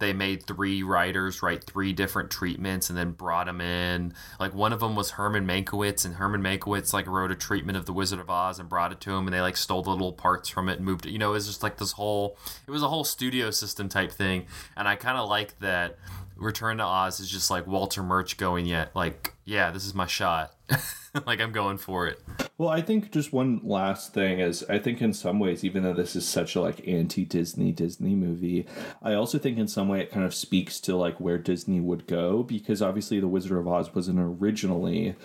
they 0.02 0.11
made 0.11 0.45
three 0.45 0.84
writers 0.84 1.41
write 1.41 1.64
three 1.64 1.94
different 1.94 2.30
treatments 2.30 2.90
and 2.90 2.98
then 2.98 3.11
brought 3.11 3.45
them 3.45 3.61
in. 3.61 4.14
Like 4.40 4.53
one 4.53 4.73
of 4.73 4.82
them 4.82 4.95
was 4.95 5.11
Herman 5.11 5.48
Mankiewicz, 5.48 6.03
and 6.03 6.15
Herman 6.15 6.41
Mankiewicz 6.41 6.91
like 6.91 7.07
wrote 7.07 7.32
a 7.32 7.36
treatment 7.36 7.78
of 7.78 7.86
the 7.86 7.94
Wizard 7.94 8.19
of 8.19 8.30
Oz 8.30 8.60
and 8.60 8.68
brought 8.68 8.91
it 8.91 8.99
to 9.02 9.11
him, 9.11 9.28
and 9.28 9.34
they 9.34 9.40
like 9.40 9.56
stole 9.56 9.84
the 9.84 9.91
little 9.91 10.11
parts 10.11 10.49
from 10.49 10.68
it 10.68 10.78
and 10.78 10.86
moved 10.86 11.06
it. 11.06 11.11
You 11.11 11.19
know, 11.19 11.30
it 11.30 11.34
was 11.36 11.48
just 11.48 11.64
like 11.64 11.78
this 11.78 11.94
whole. 11.94 12.38
It 12.68 12.72
was 12.72 12.84
a 12.84 12.90
whole 12.90 13.06
studio 13.06 13.52
system 13.52 13.88
type 13.88 14.11
thing, 14.11 14.48
and 14.76 14.88
I 14.88 14.98
kind 14.98 15.18
of 15.18 15.30
like 15.30 15.57
that. 15.60 15.98
Return 16.36 16.78
to 16.78 16.84
Oz 16.84 17.19
is 17.19 17.30
just 17.30 17.52
like 17.52 17.68
Walter 17.68 18.02
Murch 18.02 18.36
going, 18.36 18.65
yeah, 18.65 18.88
like 18.95 19.36
yeah, 19.45 19.69
this 19.69 19.86
is 19.86 19.94
my 19.94 20.07
shot. 20.07 20.56
like 21.26 21.41
I'm 21.41 21.52
going 21.52 21.77
for 21.77 22.07
it. 22.07 22.22
Well, 22.57 22.69
I 22.69 22.81
think 22.81 23.11
just 23.11 23.34
one 23.34 23.60
last 23.64 24.14
thing 24.14 24.39
is 24.39 24.64
I 24.69 24.80
think 24.80 25.02
in 25.02 25.14
some 25.14 25.39
ways, 25.39 25.64
even 25.64 25.84
though 25.84 25.93
this 25.93 26.15
is 26.15 26.27
such 26.27 26.56
a 26.56 26.61
like 26.61 26.88
anti 26.88 27.26
Disney 27.26 27.72
Disney 27.72 28.15
movie, 28.15 28.65
I 29.02 29.14
also 29.14 29.38
think 29.38 29.57
in 29.57 29.68
some 29.68 29.88
way 29.89 30.02
it 30.02 30.11
kind 30.11 30.26
of 30.26 30.34
speaks 30.34 30.80
to 30.81 30.95
like 30.95 31.19
where 31.19 31.38
Disney 31.38 31.80
would 31.80 32.07
go 32.07 32.43
because 32.43 32.81
obviously 32.81 33.19
the 33.19 33.27
Wizard 33.27 33.57
of 33.57 33.68
Oz 33.68 33.93
wasn't 33.93 34.19
originally 34.19 35.15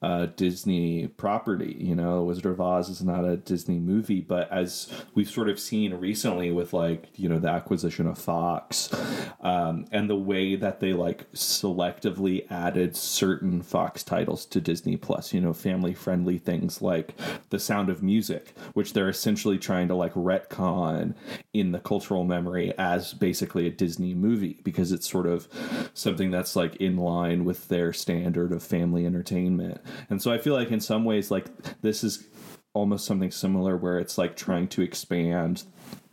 a 0.00 0.28
Disney 0.28 1.08
property. 1.08 1.76
You 1.78 1.96
know, 1.96 2.22
Wizard 2.22 2.46
of 2.46 2.60
Oz 2.60 2.88
is 2.88 3.02
not 3.02 3.24
a 3.24 3.36
Disney 3.36 3.78
movie, 3.78 4.20
but 4.20 4.50
as 4.50 4.90
we've 5.14 5.28
sort 5.28 5.48
of 5.48 5.60
seen 5.60 5.92
recently 5.94 6.50
with 6.50 6.72
like 6.72 7.08
you 7.16 7.28
know 7.28 7.38
the 7.38 7.50
acquisition 7.50 8.06
of 8.06 8.16
Fox 8.16 8.90
um, 9.40 9.86
and 9.92 10.08
the 10.08 10.16
way 10.16 10.56
that 10.56 10.80
they 10.80 10.92
like 10.92 11.30
selectively 11.32 12.50
added 12.50 12.96
certain 12.96 13.60
Fox 13.60 14.02
titles 14.02 14.46
to 14.46 14.60
Disney 14.86 14.96
Plus, 14.96 15.34
you 15.34 15.40
know, 15.40 15.52
family 15.52 15.94
friendly 15.94 16.38
things 16.38 16.80
like 16.80 17.12
The 17.50 17.58
Sound 17.58 17.90
of 17.90 18.04
Music, 18.04 18.54
which 18.74 18.92
they're 18.92 19.08
essentially 19.08 19.58
trying 19.58 19.88
to 19.88 19.96
like 19.96 20.14
retcon 20.14 21.16
in 21.52 21.72
the 21.72 21.80
cultural 21.80 22.22
memory 22.22 22.72
as 22.78 23.12
basically 23.12 23.66
a 23.66 23.70
Disney 23.70 24.14
movie 24.14 24.60
because 24.62 24.92
it's 24.92 25.10
sort 25.10 25.26
of 25.26 25.48
something 25.92 26.30
that's 26.30 26.54
like 26.54 26.76
in 26.76 26.98
line 26.98 27.44
with 27.44 27.66
their 27.66 27.92
standard 27.92 28.52
of 28.52 28.62
family 28.62 29.04
entertainment. 29.04 29.80
And 30.08 30.22
so 30.22 30.30
I 30.30 30.38
feel 30.38 30.54
like 30.54 30.70
in 30.70 30.78
some 30.78 31.04
ways, 31.04 31.32
like 31.32 31.46
this 31.82 32.04
is 32.04 32.24
almost 32.72 33.06
something 33.06 33.32
similar 33.32 33.76
where 33.76 33.98
it's 33.98 34.16
like 34.16 34.36
trying 34.36 34.68
to 34.68 34.82
expand 34.82 35.64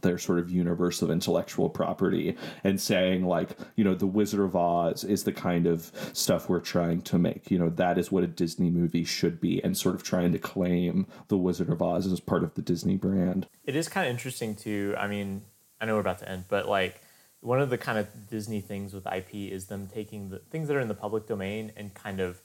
their 0.03 0.17
sort 0.17 0.39
of 0.39 0.49
universe 0.49 1.01
of 1.01 1.09
intellectual 1.09 1.69
property 1.69 2.38
and 2.63 2.80
saying 2.80 3.25
like 3.25 3.57
you 3.75 3.84
know 3.84 3.95
the 3.95 4.07
wizard 4.07 4.41
of 4.41 4.55
oz 4.55 5.03
is 5.03 5.23
the 5.23 5.34
kind 5.34 5.65
of 5.65 5.91
stuff 6.13 6.47
we're 6.47 6.59
trying 6.59 7.01
to 7.01 7.17
make 7.17 7.49
you 7.49 7.57
know 7.57 7.69
that 7.69 7.97
is 7.97 8.11
what 8.11 8.23
a 8.23 8.27
disney 8.27 8.69
movie 8.69 9.03
should 9.03 9.41
be 9.41 9.63
and 9.63 9.75
sort 9.75 9.95
of 9.95 10.03
trying 10.03 10.31
to 10.31 10.39
claim 10.39 11.07
the 11.30 11.38
wizard 11.38 11.69
of 11.69 11.81
oz 11.81 12.05
as 12.05 12.19
part 12.19 12.43
of 12.43 12.53
the 12.53 12.61
disney 12.61 12.95
brand 12.95 13.47
It 13.65 13.75
is 13.75 13.88
kind 13.88 14.07
of 14.07 14.11
interesting 14.11 14.55
to. 14.57 14.95
I 14.97 15.07
mean, 15.07 15.43
I 15.80 15.85
know 15.85 15.95
we're 15.95 16.01
about 16.01 16.19
to 16.19 16.30
end, 16.30 16.45
but 16.49 16.67
like 16.67 17.01
one 17.39 17.61
of 17.61 17.69
the 17.69 17.77
kind 17.77 17.97
of 17.97 18.07
Disney 18.30 18.61
things 18.61 18.93
with 18.93 19.05
IP 19.05 19.34
is 19.34 19.67
them 19.67 19.88
taking 19.88 20.30
the 20.30 20.39
things 20.39 20.67
that 20.67 20.77
are 20.77 20.81
in 20.81 20.88
the 20.88 20.93
public 20.93 21.27
domain 21.27 21.71
and 21.75 21.93
kind 21.93 22.19
of 22.19 22.41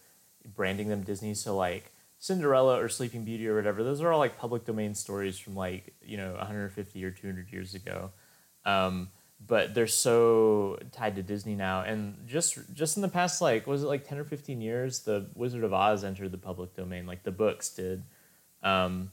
branding 0.55 0.89
them 0.89 1.03
Disney. 1.03 1.35
So 1.35 1.57
like 1.57 1.93
Cinderella 2.19 2.81
or 2.81 2.89
Sleeping 2.89 3.25
Beauty 3.25 3.47
or 3.49 3.57
whatever, 3.57 3.85
those 3.85 4.01
are 4.01 4.13
all 4.13 4.19
like 4.19 4.39
public 4.39 4.65
domain 4.65 4.95
stories 4.95 5.39
from 5.39 5.55
like 5.55 5.95
you 6.03 6.17
know 6.17 6.33
150 6.35 7.05
or 7.05 7.11
200 7.11 7.53
years 7.53 7.75
ago. 7.75 8.11
Um, 8.65 9.11
but 9.47 9.73
they're 9.73 9.87
so 9.87 10.79
tied 10.91 11.15
to 11.17 11.23
Disney 11.23 11.55
now, 11.55 11.83
and 11.83 12.27
just 12.27 12.59
just 12.75 12.97
in 12.97 13.03
the 13.03 13.09
past 13.09 13.41
like 13.41 13.67
was 13.67 13.85
it 13.85 13.87
like 13.87 14.07
10 14.07 14.19
or 14.19 14.25
15 14.25 14.61
years, 14.61 15.01
the 15.01 15.29
Wizard 15.35 15.63
of 15.63 15.73
Oz 15.73 16.03
entered 16.03 16.33
the 16.33 16.39
public 16.39 16.75
domain, 16.75 17.07
like 17.07 17.23
the 17.23 17.31
books 17.31 17.71
did. 17.71 18.03
Um, 18.63 19.13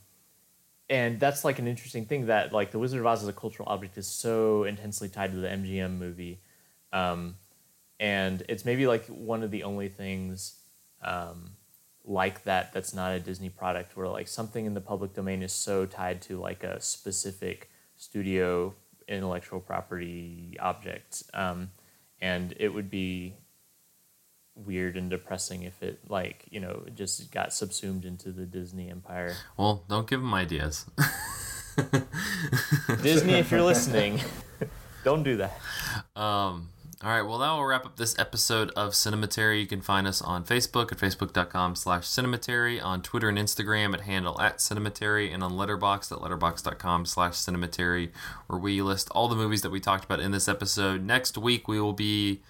and 0.90 1.20
that's 1.20 1.46
like 1.46 1.60
an 1.60 1.68
interesting 1.68 2.06
thing 2.06 2.28
that 2.28 2.54
like 2.54 2.72
the 2.72 2.80
Wizard 2.80 3.00
of 3.00 3.06
Oz 3.06 3.22
as 3.22 3.30
a 3.30 3.34
cultural 3.34 3.70
object 3.70 3.98
is 3.98 4.08
so 4.08 4.64
intensely 4.64 5.10
tied 5.10 5.32
to 5.32 5.38
the 5.38 5.48
MGM 5.48 6.00
movie, 6.00 6.42
um, 6.92 7.36
and 8.00 8.44
it's 8.50 8.66
maybe 8.66 8.88
like 8.88 9.06
one 9.06 9.44
of 9.44 9.52
the 9.52 9.64
only 9.64 9.90
things 9.90 10.60
um, 11.04 11.52
like 12.08 12.44
that 12.44 12.72
that's 12.74 12.94
not 12.94 13.14
a 13.14 13.20
Disney 13.20 13.50
product 13.50 13.98
where 13.98 14.08
like 14.08 14.28
something 14.28 14.66
in 14.66 14.74
the 14.74 14.82
public 14.82 15.14
domain 15.14 15.42
is 15.42 15.52
so 15.52 15.86
tied 15.86 16.22
to 16.24 16.40
like 16.40 16.64
a 16.64 16.80
specific 16.80 17.70
studio 17.96 18.74
intellectual 19.08 19.60
property 19.60 20.58
object, 20.60 21.24
um, 21.34 21.72
and 22.22 22.54
it 22.60 22.70
would 22.70 22.90
be 22.90 23.36
weird 24.56 24.96
and 24.96 25.10
depressing 25.10 25.64
if 25.64 25.84
it 25.84 26.00
like 26.10 26.46
you 26.50 26.60
know 26.60 26.86
just 26.96 27.30
got 27.32 27.52
subsumed 27.54 28.06
into 28.06 28.32
the 28.32 28.46
Disney 28.46 28.90
empire. 28.90 29.36
Well, 29.58 29.84
don't 29.90 30.08
give 30.08 30.22
them 30.22 30.34
ideas. 30.34 30.86
Disney, 33.02 33.34
if 33.34 33.52
you're 33.52 33.62
listening, 33.62 34.22
don't 35.04 35.24
do 35.24 35.38
that. 35.38 35.60
Um, 36.16 36.70
all 37.04 37.10
right, 37.10 37.22
well, 37.24 37.40
that 37.40 37.52
will 37.52 37.66
wrap 37.66 37.86
up 37.86 37.98
this 37.98 38.18
episode 38.18 38.72
of 38.72 38.94
Cinematary. 38.94 39.60
You 39.60 39.68
can 39.68 39.82
find 39.82 40.08
us 40.08 40.22
on 40.22 40.46
Facebook 40.46 40.94
at 40.94 40.98
facebook.com 40.98 41.76
slash 41.76 42.06
cinematary, 42.06 42.82
on 42.82 43.02
Twitter 43.02 43.28
and 43.28 43.38
Instagram 43.38 43.94
at 43.94 44.02
handle 44.02 44.40
at 44.40 44.60
cinematary, 44.60 45.34
and 45.34 45.44
on 45.44 45.54
Letterboxd 45.54 46.14
at 46.14 46.20
letterboxd.com 46.20 47.06
slash 47.06 47.34
cinematary, 47.34 48.12
where 48.48 48.60
we 48.60 48.82
list 48.82 49.10
all 49.12 49.28
the 49.28 49.36
movies 49.36 49.62
that 49.62 49.72
we 49.72 49.82
talked 49.82 50.06
about 50.06 50.22
in 50.22 50.32
this 50.32 50.48
episode. 50.48 51.04
Next 51.04 51.38
week, 51.38 51.68
we 51.68 51.82
will 51.82 51.94
be 51.94 52.42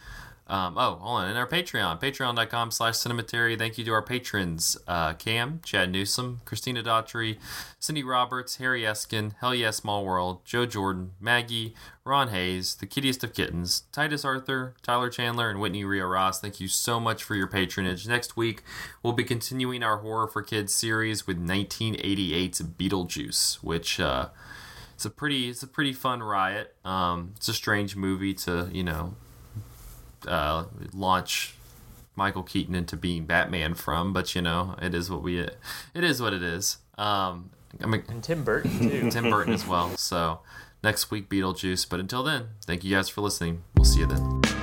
Um, 0.47 0.77
oh, 0.77 0.95
hold 1.01 1.21
on. 1.21 1.29
And 1.29 1.37
our 1.37 1.47
Patreon, 1.47 1.99
patreon.com 1.99 2.69
slash 2.69 2.95
cinematary. 2.95 3.57
Thank 3.57 3.79
you 3.79 3.85
to 3.85 3.93
our 3.93 4.03
patrons 4.03 4.77
uh, 4.87 5.13
Cam, 5.13 5.59
Chad 5.63 5.91
Newsom, 5.91 6.41
Christina 6.45 6.83
Daughtry, 6.83 7.37
Cindy 7.79 8.03
Roberts, 8.03 8.57
Harry 8.57 8.83
Eskin, 8.83 9.33
Hell 9.39 9.55
Yeah 9.55 9.71
Small 9.71 10.05
World, 10.05 10.45
Joe 10.45 10.67
Jordan, 10.67 11.11
Maggie, 11.19 11.73
Ron 12.03 12.27
Hayes, 12.27 12.75
the 12.75 12.85
kittiest 12.85 13.23
of 13.23 13.33
kittens, 13.33 13.83
Titus 13.91 14.23
Arthur, 14.23 14.75
Tyler 14.83 15.09
Chandler, 15.09 15.49
and 15.49 15.59
Whitney 15.59 15.83
Ria 15.83 16.05
Ross. 16.05 16.39
Thank 16.39 16.59
you 16.59 16.67
so 16.67 16.99
much 16.99 17.23
for 17.23 17.33
your 17.33 17.47
patronage. 17.47 18.07
Next 18.07 18.37
week, 18.37 18.61
we'll 19.01 19.13
be 19.13 19.23
continuing 19.23 19.81
our 19.81 19.97
Horror 19.97 20.27
for 20.27 20.43
Kids 20.43 20.75
series 20.75 21.25
with 21.25 21.37
1988's 21.43 22.61
Beetlejuice, 22.61 23.63
which. 23.63 23.99
Uh, 23.99 24.29
it's 24.93 25.03
a 25.03 25.09
pretty, 25.09 25.49
it's 25.49 25.61
a 25.61 25.67
pretty 25.67 25.91
fun 25.91 26.23
riot. 26.23 26.73
Um, 26.85 27.33
it's 27.35 27.49
a 27.49 27.53
strange 27.53 27.97
movie 27.97 28.33
to, 28.35 28.69
you 28.71 28.81
know, 28.81 29.15
uh, 30.27 30.65
launch 30.93 31.55
Michael 32.15 32.43
Keaton 32.43 32.75
into 32.75 32.95
being 32.95 33.25
Batman 33.25 33.73
from, 33.75 34.13
but 34.13 34.35
you 34.35 34.41
know, 34.41 34.75
it 34.81 34.93
is 34.93 35.09
what 35.09 35.21
we 35.21 35.39
it 35.39 35.57
is 36.03 36.21
what 36.21 36.33
it 36.33 36.43
is. 36.43 36.77
Um, 36.97 37.49
I 37.81 37.87
mean, 37.87 38.03
And 38.07 38.23
Tim 38.23 38.43
Burton 38.43 38.71
too. 38.79 39.09
Tim 39.11 39.29
Burton 39.29 39.53
as 39.53 39.67
well. 39.67 39.95
So 39.97 40.39
next 40.83 41.11
week 41.11 41.29
Beetlejuice, 41.29 41.87
but 41.89 41.99
until 41.99 42.23
then, 42.23 42.49
thank 42.65 42.83
you 42.83 42.95
guys 42.95 43.09
for 43.09 43.21
listening. 43.21 43.63
We'll 43.75 43.85
see 43.85 43.99
you 43.99 44.07
then. 44.07 44.54